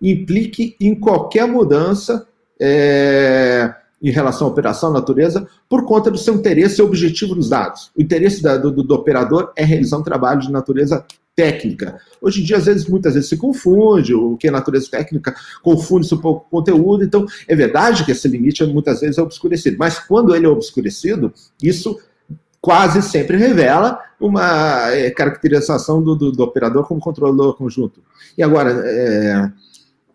implique 0.01 0.75
em 0.79 0.93
qualquer 0.93 1.47
mudança 1.47 2.27
é, 2.59 3.73
em 4.01 4.11
relação 4.11 4.47
à 4.47 4.49
operação, 4.49 4.91
natureza, 4.91 5.47
por 5.69 5.85
conta 5.85 6.11
do 6.11 6.17
seu 6.17 6.35
interesse 6.35 6.81
e 6.81 6.83
objetivo 6.83 7.33
nos 7.33 7.49
dados. 7.49 7.91
O 7.95 8.01
interesse 8.01 8.43
da, 8.43 8.57
do, 8.57 8.71
do, 8.71 8.93
operador 8.93 9.51
é 9.55 9.63
realizar 9.63 9.97
um 9.97 10.03
trabalho 10.03 10.41
de 10.41 10.51
natureza 10.51 11.05
técnica. 11.35 11.99
Hoje 12.21 12.41
em 12.41 12.45
dia, 12.45 12.57
às 12.57 12.65
vezes, 12.65 12.87
muitas 12.87 13.13
vezes 13.13 13.29
se 13.29 13.37
confunde, 13.37 14.13
o 14.13 14.37
que 14.37 14.47
é 14.47 14.51
natureza 14.51 14.89
técnica 14.89 15.35
confunde-se 15.61 16.15
um 16.15 16.19
pouco 16.19 16.49
com 16.49 16.57
conteúdo, 16.57 17.03
então 17.03 17.25
é 17.47 17.55
verdade 17.55 18.05
que 18.05 18.11
esse 18.11 18.27
limite 18.27 18.63
muitas 18.65 19.01
vezes 19.01 19.17
é 19.17 19.21
obscurecido, 19.21 19.75
mas 19.77 19.99
quando 19.99 20.33
ele 20.33 20.45
é 20.45 20.49
obscurecido, 20.49 21.33
isso 21.61 21.99
quase 22.61 23.01
sempre 23.03 23.37
revela 23.37 23.99
uma 24.19 24.89
é, 24.89 25.11
caracterização 25.11 26.01
do, 26.01 26.15
do, 26.15 26.31
do, 26.31 26.43
operador 26.43 26.87
como 26.87 26.99
controlador 26.99 27.55
conjunto. 27.55 28.01
E 28.35 28.41
agora, 28.41 28.71
é, 28.85 29.51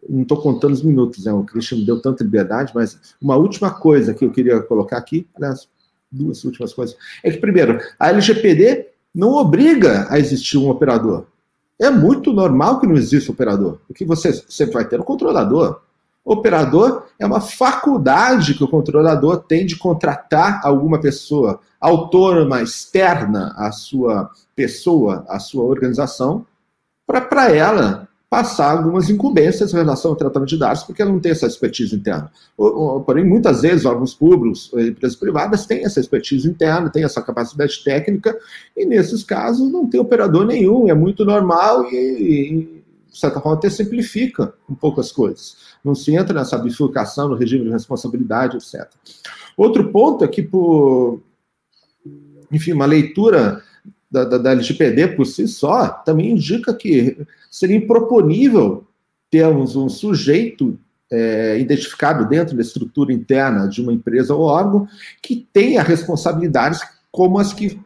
não 0.08 0.22
estou 0.22 0.40
contando 0.40 0.72
os 0.72 0.82
minutos, 0.82 1.26
né? 1.26 1.32
o 1.32 1.44
Christian 1.44 1.78
me 1.78 1.86
deu 1.86 2.00
tanta 2.00 2.24
liberdade, 2.24 2.72
mas 2.74 2.98
uma 3.20 3.36
última 3.36 3.70
coisa 3.70 4.14
que 4.14 4.24
eu 4.24 4.32
queria 4.32 4.60
colocar 4.62 4.96
aqui, 4.96 5.28
aliás, 5.36 5.68
duas 6.10 6.42
últimas 6.44 6.72
coisas, 6.72 6.96
é 7.22 7.30
que, 7.30 7.36
primeiro, 7.36 7.78
a 7.98 8.08
LGPD 8.08 8.89
não 9.14 9.34
obriga 9.34 10.06
a 10.08 10.18
existir 10.18 10.58
um 10.58 10.68
operador. 10.68 11.26
É 11.78 11.90
muito 11.90 12.32
normal 12.32 12.78
que 12.78 12.86
não 12.86 12.94
exista 12.94 13.32
operador, 13.32 13.78
porque 13.86 14.04
você 14.04 14.32
sempre 14.48 14.74
vai 14.74 14.84
ter 14.84 15.00
um 15.00 15.04
controlador. 15.04 15.80
O 16.24 16.34
operador 16.34 17.06
é 17.18 17.26
uma 17.26 17.40
faculdade 17.40 18.54
que 18.54 18.62
o 18.62 18.68
controlador 18.68 19.38
tem 19.38 19.64
de 19.64 19.76
contratar 19.76 20.60
alguma 20.62 21.00
pessoa 21.00 21.60
autônoma, 21.80 22.60
externa 22.60 23.54
à 23.56 23.72
sua 23.72 24.30
pessoa, 24.54 25.24
à 25.28 25.38
sua 25.38 25.64
organização, 25.64 26.44
para 27.06 27.50
ela 27.50 28.06
passar 28.30 28.76
algumas 28.76 29.10
incumbências 29.10 29.74
em 29.74 29.76
relação 29.76 30.12
ao 30.12 30.16
tratamento 30.16 30.50
de 30.50 30.56
dados, 30.56 30.84
porque 30.84 31.02
ela 31.02 31.10
não 31.10 31.18
tem 31.18 31.32
essa 31.32 31.48
expertise 31.48 31.96
interna. 31.96 32.30
Porém, 33.04 33.24
muitas 33.24 33.62
vezes, 33.62 33.84
órgãos 33.84 34.14
públicos, 34.14 34.70
empresas 34.72 35.18
privadas 35.18 35.66
têm 35.66 35.84
essa 35.84 35.98
expertise 35.98 36.48
interna, 36.48 36.88
têm 36.88 37.02
essa 37.02 37.20
capacidade 37.20 37.82
técnica, 37.82 38.38
e 38.76 38.86
nesses 38.86 39.24
casos 39.24 39.70
não 39.72 39.90
tem 39.90 40.00
operador 40.00 40.46
nenhum, 40.46 40.88
é 40.88 40.94
muito 40.94 41.24
normal 41.24 41.84
e, 41.92 42.84
de 43.10 43.18
certa 43.18 43.40
forma, 43.40 43.58
até 43.58 43.68
simplifica 43.68 44.54
um 44.70 44.76
pouco 44.76 45.00
as 45.00 45.10
coisas. 45.10 45.56
Não 45.84 45.96
se 45.96 46.14
entra 46.14 46.32
nessa 46.32 46.56
bifurcação 46.56 47.28
no 47.28 47.34
regime 47.34 47.64
de 47.64 47.70
responsabilidade, 47.70 48.56
etc. 48.56 48.88
Outro 49.56 49.90
ponto 49.90 50.24
é 50.24 50.28
que, 50.28 50.40
por, 50.40 51.20
enfim, 52.52 52.74
uma 52.74 52.86
leitura 52.86 53.60
da, 54.08 54.24
da, 54.24 54.38
da 54.38 54.52
LGPD 54.52 55.16
por 55.16 55.26
si 55.26 55.48
só 55.48 55.88
também 55.88 56.30
indica 56.30 56.72
que 56.72 57.26
seria 57.50 57.76
improponível 57.76 58.86
termos 59.30 59.76
um 59.76 59.88
sujeito 59.88 60.78
é, 61.10 61.58
identificado 61.58 62.28
dentro 62.28 62.54
da 62.54 62.62
estrutura 62.62 63.12
interna 63.12 63.68
de 63.68 63.82
uma 63.82 63.92
empresa 63.92 64.34
ou 64.34 64.42
órgão 64.42 64.86
que 65.20 65.46
tenha 65.52 65.82
responsabilidades 65.82 66.80
como 67.10 67.38
as 67.38 67.52
que 67.52 67.80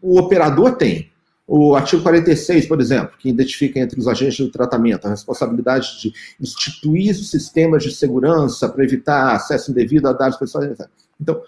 o 0.00 0.18
operador 0.18 0.76
tem. 0.76 1.10
O 1.46 1.74
artigo 1.74 2.02
46, 2.02 2.66
por 2.66 2.78
exemplo, 2.78 3.16
que 3.18 3.30
identifica 3.30 3.80
entre 3.80 3.98
os 3.98 4.06
agentes 4.06 4.38
do 4.38 4.52
tratamento 4.52 5.06
a 5.06 5.10
responsabilidade 5.10 5.98
de 6.02 6.12
instituir 6.38 7.14
sistemas 7.14 7.82
de 7.82 7.90
segurança 7.90 8.68
para 8.68 8.84
evitar 8.84 9.34
acesso 9.34 9.70
indevido 9.70 10.06
a 10.06 10.12
dados 10.12 10.36
pessoais. 10.36 10.76
Então, 11.18 11.40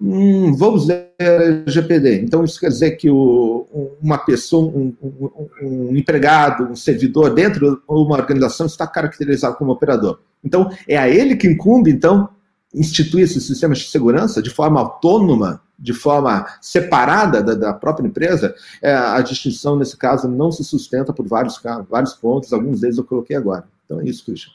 Hum, 0.00 0.54
vamos 0.54 0.86
ler 0.86 1.12
GPD. 1.66 2.22
Então, 2.22 2.42
isso 2.42 2.58
quer 2.58 2.68
dizer 2.68 2.92
que 2.92 3.10
o, 3.10 3.96
uma 4.00 4.16
pessoa, 4.16 4.66
um, 4.66 4.94
um, 5.02 5.48
um, 5.62 5.96
empregado, 5.96 6.64
um 6.64 6.76
servidor 6.76 7.34
dentro 7.34 7.76
de 7.76 7.82
uma 7.86 8.16
organização 8.16 8.66
está 8.66 8.86
caracterizado 8.86 9.56
como 9.56 9.72
operador. 9.72 10.18
Então, 10.42 10.70
é 10.88 10.96
a 10.96 11.08
ele 11.08 11.36
que 11.36 11.46
incumbe, 11.46 11.90
então, 11.90 12.30
instituir 12.72 13.24
esses 13.24 13.44
sistemas 13.44 13.78
de 13.78 13.90
segurança 13.90 14.40
de 14.40 14.48
forma 14.48 14.80
autônoma, 14.80 15.60
de 15.78 15.92
forma 15.92 16.46
separada 16.62 17.42
da, 17.42 17.54
da 17.54 17.74
própria 17.74 18.06
empresa. 18.06 18.54
É, 18.80 18.94
a 18.94 19.20
distinção, 19.20 19.76
nesse 19.76 19.98
caso, 19.98 20.28
não 20.28 20.50
se 20.50 20.64
sustenta 20.64 21.12
por 21.12 21.26
vários, 21.26 21.60
vários 21.90 22.14
pontos, 22.14 22.52
alguns 22.54 22.80
deles 22.80 22.96
eu 22.96 23.04
coloquei 23.04 23.36
agora. 23.36 23.64
Então 23.84 24.00
é 24.00 24.04
isso, 24.04 24.24
Christian. 24.24 24.52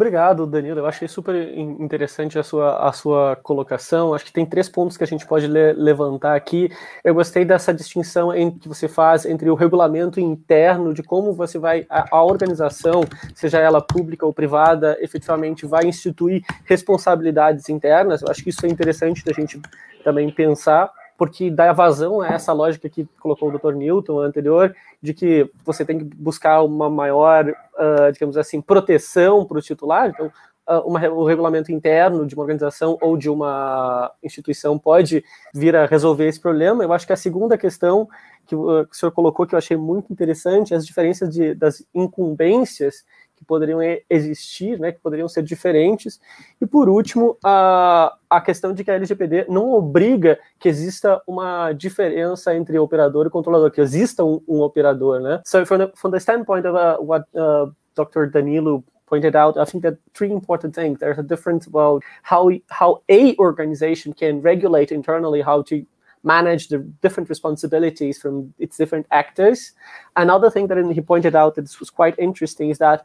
Obrigado, 0.00 0.46
Danilo. 0.46 0.78
Eu 0.78 0.86
achei 0.86 1.06
super 1.06 1.34
interessante 1.58 2.38
a 2.38 2.42
sua, 2.42 2.88
a 2.88 2.90
sua 2.90 3.36
colocação. 3.42 4.14
Acho 4.14 4.24
que 4.24 4.32
tem 4.32 4.46
três 4.46 4.66
pontos 4.66 4.96
que 4.96 5.04
a 5.04 5.06
gente 5.06 5.26
pode 5.26 5.46
le 5.46 5.74
levantar 5.74 6.34
aqui. 6.34 6.70
Eu 7.04 7.12
gostei 7.12 7.44
dessa 7.44 7.74
distinção 7.74 8.34
em, 8.34 8.50
que 8.50 8.66
você 8.66 8.88
faz 8.88 9.26
entre 9.26 9.50
o 9.50 9.54
regulamento 9.54 10.18
interno, 10.18 10.94
de 10.94 11.02
como 11.02 11.34
você 11.34 11.58
vai, 11.58 11.84
a, 11.90 12.16
a 12.16 12.24
organização, 12.24 13.02
seja 13.34 13.58
ela 13.58 13.82
pública 13.82 14.24
ou 14.24 14.32
privada, 14.32 14.96
efetivamente 15.02 15.66
vai 15.66 15.84
instituir 15.84 16.42
responsabilidades 16.64 17.68
internas. 17.68 18.22
Eu 18.22 18.30
acho 18.30 18.42
que 18.42 18.48
isso 18.48 18.64
é 18.64 18.70
interessante 18.70 19.22
da 19.22 19.34
gente 19.34 19.60
também 20.02 20.30
pensar 20.30 20.90
porque 21.20 21.50
dá 21.50 21.70
vazão 21.70 22.22
a 22.22 22.28
essa 22.28 22.50
lógica 22.50 22.88
que 22.88 23.06
colocou 23.20 23.50
o 23.50 23.58
Dr. 23.58 23.74
Newton 23.74 24.20
anterior, 24.20 24.74
de 25.02 25.12
que 25.12 25.50
você 25.62 25.84
tem 25.84 25.98
que 25.98 26.04
buscar 26.16 26.62
uma 26.62 26.88
maior, 26.88 27.46
uh, 27.46 28.10
digamos 28.10 28.38
assim, 28.38 28.58
proteção 28.58 29.44
para 29.44 29.58
o 29.58 29.60
titular. 29.60 30.08
Então, 30.08 30.32
uh, 30.66 30.80
uma, 30.88 31.06
o 31.10 31.26
regulamento 31.26 31.70
interno 31.70 32.26
de 32.26 32.34
uma 32.34 32.40
organização 32.40 32.96
ou 33.02 33.18
de 33.18 33.28
uma 33.28 34.10
instituição 34.22 34.78
pode 34.78 35.22
vir 35.52 35.76
a 35.76 35.84
resolver 35.84 36.26
esse 36.26 36.40
problema. 36.40 36.82
Eu 36.82 36.92
acho 36.94 37.06
que 37.06 37.12
a 37.12 37.16
segunda 37.16 37.58
questão 37.58 38.08
que, 38.46 38.56
uh, 38.56 38.86
que 38.86 38.96
o 38.96 38.98
senhor 38.98 39.12
colocou, 39.12 39.46
que 39.46 39.54
eu 39.54 39.58
achei 39.58 39.76
muito 39.76 40.10
interessante, 40.10 40.74
as 40.74 40.86
diferenças 40.86 41.28
de, 41.28 41.54
das 41.54 41.84
incumbências 41.94 43.04
que 43.40 43.44
poderiam 43.46 43.80
existir, 44.08 44.78
né, 44.78 44.92
que 44.92 45.00
poderiam 45.00 45.26
ser 45.26 45.42
diferentes. 45.42 46.20
E 46.60 46.66
por 46.66 46.88
último, 46.88 47.38
a, 47.42 48.14
a 48.28 48.40
questão 48.40 48.74
de 48.74 48.84
que 48.84 48.90
a 48.90 48.94
LGPD 48.94 49.46
não 49.48 49.72
obriga 49.72 50.38
que 50.58 50.68
exista 50.68 51.20
uma 51.26 51.72
diferença 51.72 52.54
entre 52.54 52.78
operador 52.78 53.26
e 53.26 53.30
controlador, 53.30 53.70
que 53.70 53.80
exista 53.80 54.22
um, 54.22 54.42
um 54.46 54.60
operador, 54.60 55.20
né? 55.20 55.40
So 55.46 55.64
from 55.64 55.78
the, 55.78 55.92
from 55.96 56.10
the 56.10 56.20
standpoint 56.20 56.66
of 56.68 56.76
uh, 56.76 57.02
what 57.02 57.26
uh, 57.34 57.72
Dr. 57.96 58.26
Danilo 58.30 58.84
pointed 59.06 59.34
out, 59.34 59.56
I 59.56 59.64
think 59.64 59.82
that 59.84 59.96
three 60.14 60.30
important 60.30 60.74
things. 60.74 61.00
There's 61.00 61.18
a 61.18 61.22
difference 61.22 61.66
about 61.66 62.02
how 62.22 62.50
how 62.68 63.02
a 63.08 63.34
organization 63.36 64.12
can 64.12 64.42
regulate 64.42 64.92
internally 64.92 65.40
how 65.40 65.62
to 65.62 65.84
manage 66.22 66.68
the 66.68 66.78
different 67.02 67.28
responsibilities 67.28 68.18
from 68.18 68.52
its 68.58 68.76
different 68.76 69.06
actors. 69.10 69.72
Another 70.16 70.50
thing 70.50 70.66
that 70.68 70.78
he 70.92 71.00
pointed 71.00 71.34
out 71.34 71.54
that 71.54 71.64
was 71.80 71.90
quite 71.90 72.14
interesting 72.18 72.70
is 72.70 72.78
that 72.78 73.02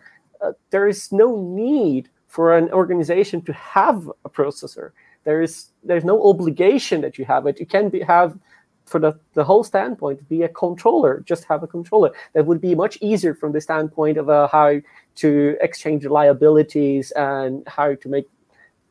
there 0.70 0.88
is 0.88 1.12
no 1.12 1.41
need 1.41 2.10
for 2.28 2.56
an 2.56 2.70
organization 2.72 3.41
to 3.43 3.54
have 3.54 4.10
a 4.26 4.30
processor. 4.30 4.91
There 5.24 5.41
is 5.41 5.72
there's 5.84 6.04
no 6.04 6.22
obligation 6.30 7.02
that 7.02 7.18
you 7.18 7.26
have 7.26 7.48
it. 7.48 7.60
You 7.60 7.66
can 7.66 7.89
be, 7.89 8.02
have 8.02 8.38
for 8.86 9.00
the, 9.00 9.20
the 9.34 9.43
whole 9.43 9.64
standpoint 9.64 10.28
be 10.30 10.43
a 10.43 10.50
controller 10.50 11.24
just 11.26 11.43
have 11.46 11.64
a 11.64 11.68
controller 11.68 12.12
that 12.34 12.46
would 12.46 12.62
be 12.62 12.76
much 12.76 13.00
easier 13.02 13.34
from 13.34 13.52
the 13.52 13.60
standpoint 13.60 14.16
of 14.16 14.30
uh, 14.30 14.48
how 14.48 14.80
to 15.16 15.58
exchange 15.60 16.06
liabilities 16.06 17.10
and 17.12 17.68
how 17.68 17.96
to 17.96 18.08
make 18.08 18.28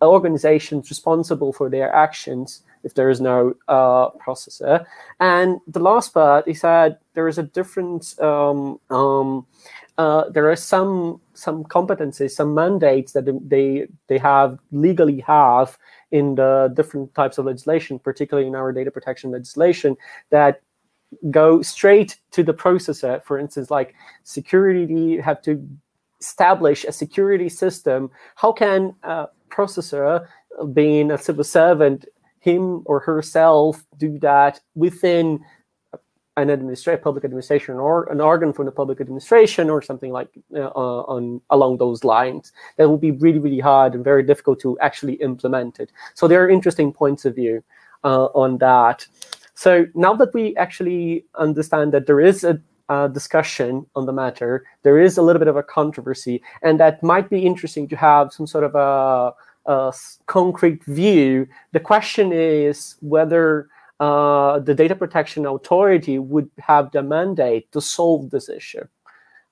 organizations 0.02 0.90
responsible 0.90 1.52
for 1.52 1.70
their 1.70 1.92
actions 1.94 2.62
if 2.82 2.94
there 2.94 3.08
is 3.08 3.20
no 3.20 3.54
uh, 3.68 4.10
processor. 4.10 4.84
And 5.20 5.60
the 5.66 5.80
last 5.80 6.12
part 6.12 6.46
is 6.46 6.60
that 6.60 7.00
there 7.14 7.28
is 7.28 7.38
a 7.38 7.42
different. 7.42 8.18
Um, 8.20 8.78
um, 8.90 9.46
uh, 9.98 10.28
there 10.30 10.50
are 10.50 10.56
some 10.56 11.20
some 11.34 11.64
competencies, 11.64 12.32
some 12.32 12.54
mandates 12.54 13.12
that 13.12 13.26
they 13.48 13.86
they 14.08 14.18
have 14.18 14.58
legally 14.72 15.20
have 15.20 15.78
in 16.10 16.34
the 16.34 16.72
different 16.74 17.14
types 17.14 17.38
of 17.38 17.46
legislation, 17.46 17.98
particularly 17.98 18.48
in 18.48 18.54
our 18.54 18.72
data 18.72 18.90
protection 18.90 19.30
legislation, 19.30 19.96
that 20.30 20.62
go 21.30 21.62
straight 21.62 22.18
to 22.32 22.42
the 22.42 22.54
processor. 22.54 23.22
For 23.24 23.38
instance, 23.38 23.70
like 23.70 23.94
security 24.24 24.92
you 24.92 25.22
have 25.22 25.40
to 25.42 25.64
establish 26.20 26.84
a 26.84 26.92
security 26.92 27.48
system. 27.48 28.10
How 28.34 28.52
can 28.52 28.94
a 29.02 29.28
processor, 29.48 30.26
being 30.72 31.10
a 31.10 31.18
civil 31.18 31.44
servant, 31.44 32.06
him 32.40 32.82
or 32.84 33.00
herself 33.00 33.84
do 33.96 34.18
that 34.18 34.60
within 34.74 35.44
an 36.36 36.50
administration, 36.50 37.00
public 37.02 37.24
administration, 37.24 37.76
or 37.76 38.10
an 38.10 38.20
organ 38.20 38.52
from 38.52 38.66
the 38.66 38.72
public 38.72 39.00
administration, 39.00 39.70
or 39.70 39.80
something 39.80 40.12
like 40.12 40.28
uh, 40.54 40.68
on 40.68 41.40
along 41.50 41.78
those 41.78 42.04
lines. 42.04 42.52
That 42.76 42.88
will 42.88 42.98
be 42.98 43.12
really, 43.12 43.38
really 43.38 43.60
hard 43.60 43.94
and 43.94 44.02
very 44.02 44.22
difficult 44.22 44.60
to 44.60 44.78
actually 44.80 45.14
implement 45.14 45.78
it. 45.80 45.92
So 46.14 46.26
there 46.26 46.42
are 46.44 46.50
interesting 46.50 46.92
points 46.92 47.24
of 47.24 47.34
view 47.34 47.62
uh, 48.02 48.26
on 48.26 48.58
that. 48.58 49.06
So 49.54 49.86
now 49.94 50.14
that 50.14 50.34
we 50.34 50.56
actually 50.56 51.24
understand 51.36 51.92
that 51.92 52.06
there 52.06 52.20
is 52.20 52.42
a 52.44 52.60
uh, 52.88 53.08
discussion 53.08 53.86
on 53.94 54.04
the 54.04 54.12
matter, 54.12 54.66
there 54.82 55.00
is 55.00 55.16
a 55.16 55.22
little 55.22 55.38
bit 55.38 55.48
of 55.48 55.56
a 55.56 55.62
controversy, 55.62 56.42
and 56.62 56.78
that 56.80 57.02
might 57.02 57.30
be 57.30 57.46
interesting 57.46 57.88
to 57.88 57.96
have 57.96 58.32
some 58.32 58.46
sort 58.46 58.64
of 58.64 58.74
a 58.74 59.34
a 59.66 59.92
concrete 60.26 60.84
view. 60.84 61.46
The 61.72 61.80
question 61.80 62.32
is 62.32 62.96
whether 63.00 63.68
uh, 64.04 64.60
the 64.60 64.74
Data 64.74 64.94
Protection 64.94 65.46
Authority 65.46 66.18
would 66.18 66.50
have 66.58 66.90
the 66.92 67.02
mandate 67.02 67.68
to 67.72 67.80
solve 67.80 68.30
this 68.30 68.48
issue. 68.48 68.86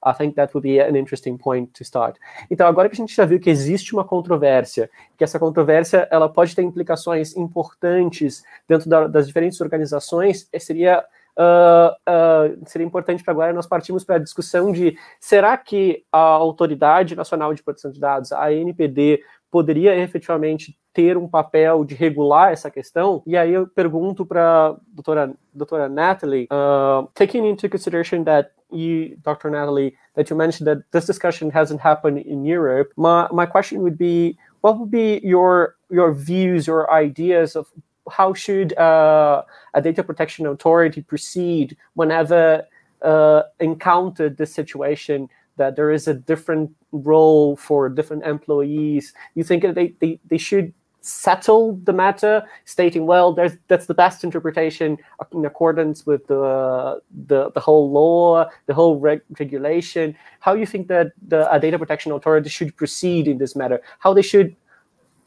I 0.05 0.13
think 0.13 0.35
that 0.35 0.53
would 0.53 0.65
be 0.65 0.81
an 0.81 0.97
interesting 0.97 1.39
point 1.39 1.73
to 1.75 1.85
start. 1.85 2.19
Então, 2.51 2.67
agora 2.67 2.89
que 2.89 2.95
a 2.95 2.97
gente 2.97 3.15
já 3.15 3.25
viu 3.25 3.39
que 3.39 3.49
existe 3.49 3.95
uma 3.95 4.05
controvérsia, 4.05 4.91
que 5.17 5.23
essa 5.23 5.39
controvérsia 5.39 6.09
ela 6.11 6.29
pode 6.29 6.57
ter 6.57 6.63
implicações 6.63 7.37
importantes 7.37 8.43
dentro 8.69 8.91
da, 8.91 9.07
das 9.07 9.27
diferentes 9.27 9.61
organizações, 9.61 10.49
seria 10.59 11.05
Uh, 11.35 11.89
uh, 12.11 12.63
seria 12.67 12.87
importante 12.87 13.25
para 13.25 13.33
agora 13.33 13.55
nós 13.55 13.67
partimos 13.67 14.05
para 14.05 14.17
a 14.17 14.19
discussão 14.19 14.71
de 14.71 14.99
será 15.19 15.57
que 15.57 16.05
a 16.13 16.19
Autoridade 16.19 17.17
Nacional 17.17 17.55
de 17.55 17.63
Proteção 17.63 17.91
de 17.91 17.99
Dados, 17.99 18.33
a 18.33 18.49
ANPD, 18.49 19.23
poderia 19.53 19.95
efetivamente 19.95 20.75
ter 20.95 21.19
um 21.19 21.29
papel 21.29 21.85
de 21.85 21.95
regular 21.95 22.53
essa 22.53 22.71
questão? 22.71 23.23
E 23.27 23.37
aí 23.37 23.53
eu 23.53 23.67
pergunto 23.67 24.25
para 24.25 24.75
doutora, 24.89 25.35
doutora 25.53 25.89
Natalie, 25.91 26.49
uh, 26.51 27.07
taking 27.15 27.47
into 27.47 27.69
consideration 27.69 28.25
that 28.25 28.51
you, 28.73 29.19
Dr. 29.23 29.51
Natalie, 29.51 29.95
that 30.17 30.31
you 30.31 30.37
mentioned 30.37 30.67
that 30.67 30.83
this 30.91 31.05
discussion 31.05 31.51
hasn't 31.51 31.83
happened 31.83 32.19
in 32.21 32.47
Europe, 32.47 32.93
my, 32.97 33.29
my 33.31 33.45
question 33.45 33.83
would 33.83 33.99
be, 33.99 34.39
what 34.63 34.79
would 34.79 34.91
be 34.91 35.21
your 35.23 35.77
your 35.91 36.15
views 36.15 36.67
or 36.67 36.91
ideas 36.91 37.55
of 37.55 37.67
how 38.11 38.33
should 38.33 38.77
uh, 38.79 39.43
a 39.75 39.83
data 39.83 40.03
protection 40.03 40.47
authority 40.47 41.03
proceed 41.03 41.77
whenever 41.95 42.65
uh, 43.03 43.43
encountered 43.61 44.39
this 44.39 44.55
situation 44.55 45.29
that 45.59 45.77
there 45.77 45.91
is 45.91 46.09
a 46.09 46.15
different 46.15 46.71
role 46.93 47.57
for 47.57 47.89
different 47.89 48.25
employees. 48.25 49.13
You 49.35 49.45
think 49.45 49.63
they, 49.75 49.95
they, 50.01 50.21
they 50.29 50.39
should 50.39 50.73
settle 51.03 51.75
the 51.83 51.93
matter, 51.93 52.45
stating, 52.65 53.07
well, 53.07 53.33
there's, 53.33 53.53
that's 53.69 53.87
the 53.87 53.95
best 53.95 54.25
interpretation 54.25 54.97
in 55.33 55.45
accordance 55.45 56.07
with 56.07 56.27
the 56.29 57.01
the, 57.27 57.51
the 57.51 57.61
whole 57.61 57.91
law, 57.91 58.49
the 58.67 58.75
whole 58.75 58.99
reg- 58.99 59.23
regulation. 59.39 60.17
How 60.41 60.55
you 60.55 60.67
think 60.67 60.89
that 60.89 61.13
the 61.27 61.45
data 61.61 61.79
protection 61.79 62.13
authority 62.13 62.49
should 62.49 62.77
proceed 62.77 63.27
in 63.27 63.39
this 63.39 63.57
matter? 63.57 63.83
How 63.99 64.15
they 64.15 64.23
should 64.23 64.57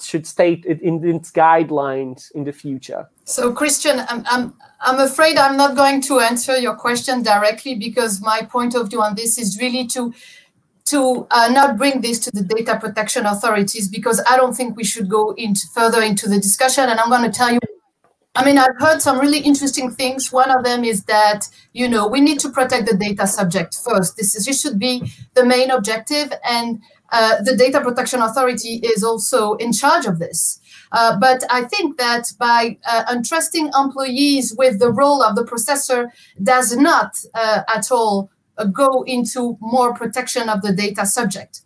should 0.01 0.27
state 0.27 0.65
it 0.67 0.81
in 0.81 1.03
its 1.07 1.31
guidelines 1.31 2.31
in 2.33 2.43
the 2.43 2.51
future? 2.51 3.07
So, 3.23 3.53
Christian, 3.53 4.01
I'm, 4.09 4.23
I'm, 4.29 4.53
I'm 4.81 4.99
afraid 4.99 5.37
I'm 5.37 5.55
not 5.55 5.75
going 5.75 6.01
to 6.01 6.19
answer 6.19 6.57
your 6.57 6.75
question 6.75 7.23
directly 7.23 7.75
because 7.75 8.21
my 8.21 8.41
point 8.41 8.75
of 8.75 8.89
view 8.89 9.01
on 9.01 9.15
this 9.15 9.37
is 9.37 9.57
really 9.59 9.87
to 9.87 10.13
to 10.85 11.25
uh, 11.31 11.49
not 11.51 11.77
bring 11.77 12.01
this 12.01 12.19
to 12.19 12.31
the 12.31 12.43
data 12.43 12.77
protection 12.79 13.25
authorities 13.25 13.87
because 13.87 14.23
I 14.29 14.37
don't 14.37 14.53
think 14.53 14.75
we 14.75 14.83
should 14.83 15.09
go 15.09 15.31
into 15.31 15.65
further 15.73 16.01
into 16.01 16.29
the 16.29 16.39
discussion. 16.39 16.89
And 16.89 16.99
I'm 16.99 17.09
going 17.09 17.29
to 17.29 17.35
tell 17.35 17.51
you 17.51 17.59
I 18.37 18.43
mean, 18.43 18.57
I've 18.57 18.77
heard 18.77 19.01
some 19.01 19.19
really 19.19 19.39
interesting 19.39 19.89
things. 19.91 20.31
One 20.31 20.51
of 20.51 20.65
them 20.65 20.83
is 20.83 21.05
that, 21.05 21.47
you 21.71 21.87
know, 21.87 22.05
we 22.05 22.19
need 22.19 22.39
to 22.41 22.49
protect 22.49 22.85
the 22.85 22.97
data 22.97 23.27
subject 23.27 23.77
first. 23.81 24.17
This, 24.17 24.35
is, 24.35 24.45
this 24.45 24.59
should 24.59 24.77
be 24.77 25.09
the 25.35 25.45
main 25.45 25.71
objective. 25.71 26.33
And 26.43 26.81
uh, 27.13 27.41
the 27.43 27.55
Data 27.55 27.79
Protection 27.79 28.21
Authority 28.21 28.81
is 28.83 29.05
also 29.05 29.53
in 29.53 29.71
charge 29.71 30.05
of 30.05 30.19
this. 30.19 30.59
Uh, 30.91 31.17
but 31.17 31.43
I 31.49 31.63
think 31.63 31.97
that 31.97 32.33
by 32.37 32.77
uh, 32.85 33.05
entrusting 33.09 33.71
employees 33.77 34.53
with 34.57 34.79
the 34.79 34.91
role 34.91 35.23
of 35.23 35.35
the 35.35 35.43
processor 35.43 36.09
does 36.43 36.75
not 36.75 37.17
uh, 37.33 37.61
at 37.73 37.89
all 37.89 38.29
go 38.71 39.03
into 39.03 39.57
more 39.59 39.93
protection 39.93 40.49
of 40.49 40.61
the 40.61 40.73
data 40.73 41.05
subject. 41.05 41.61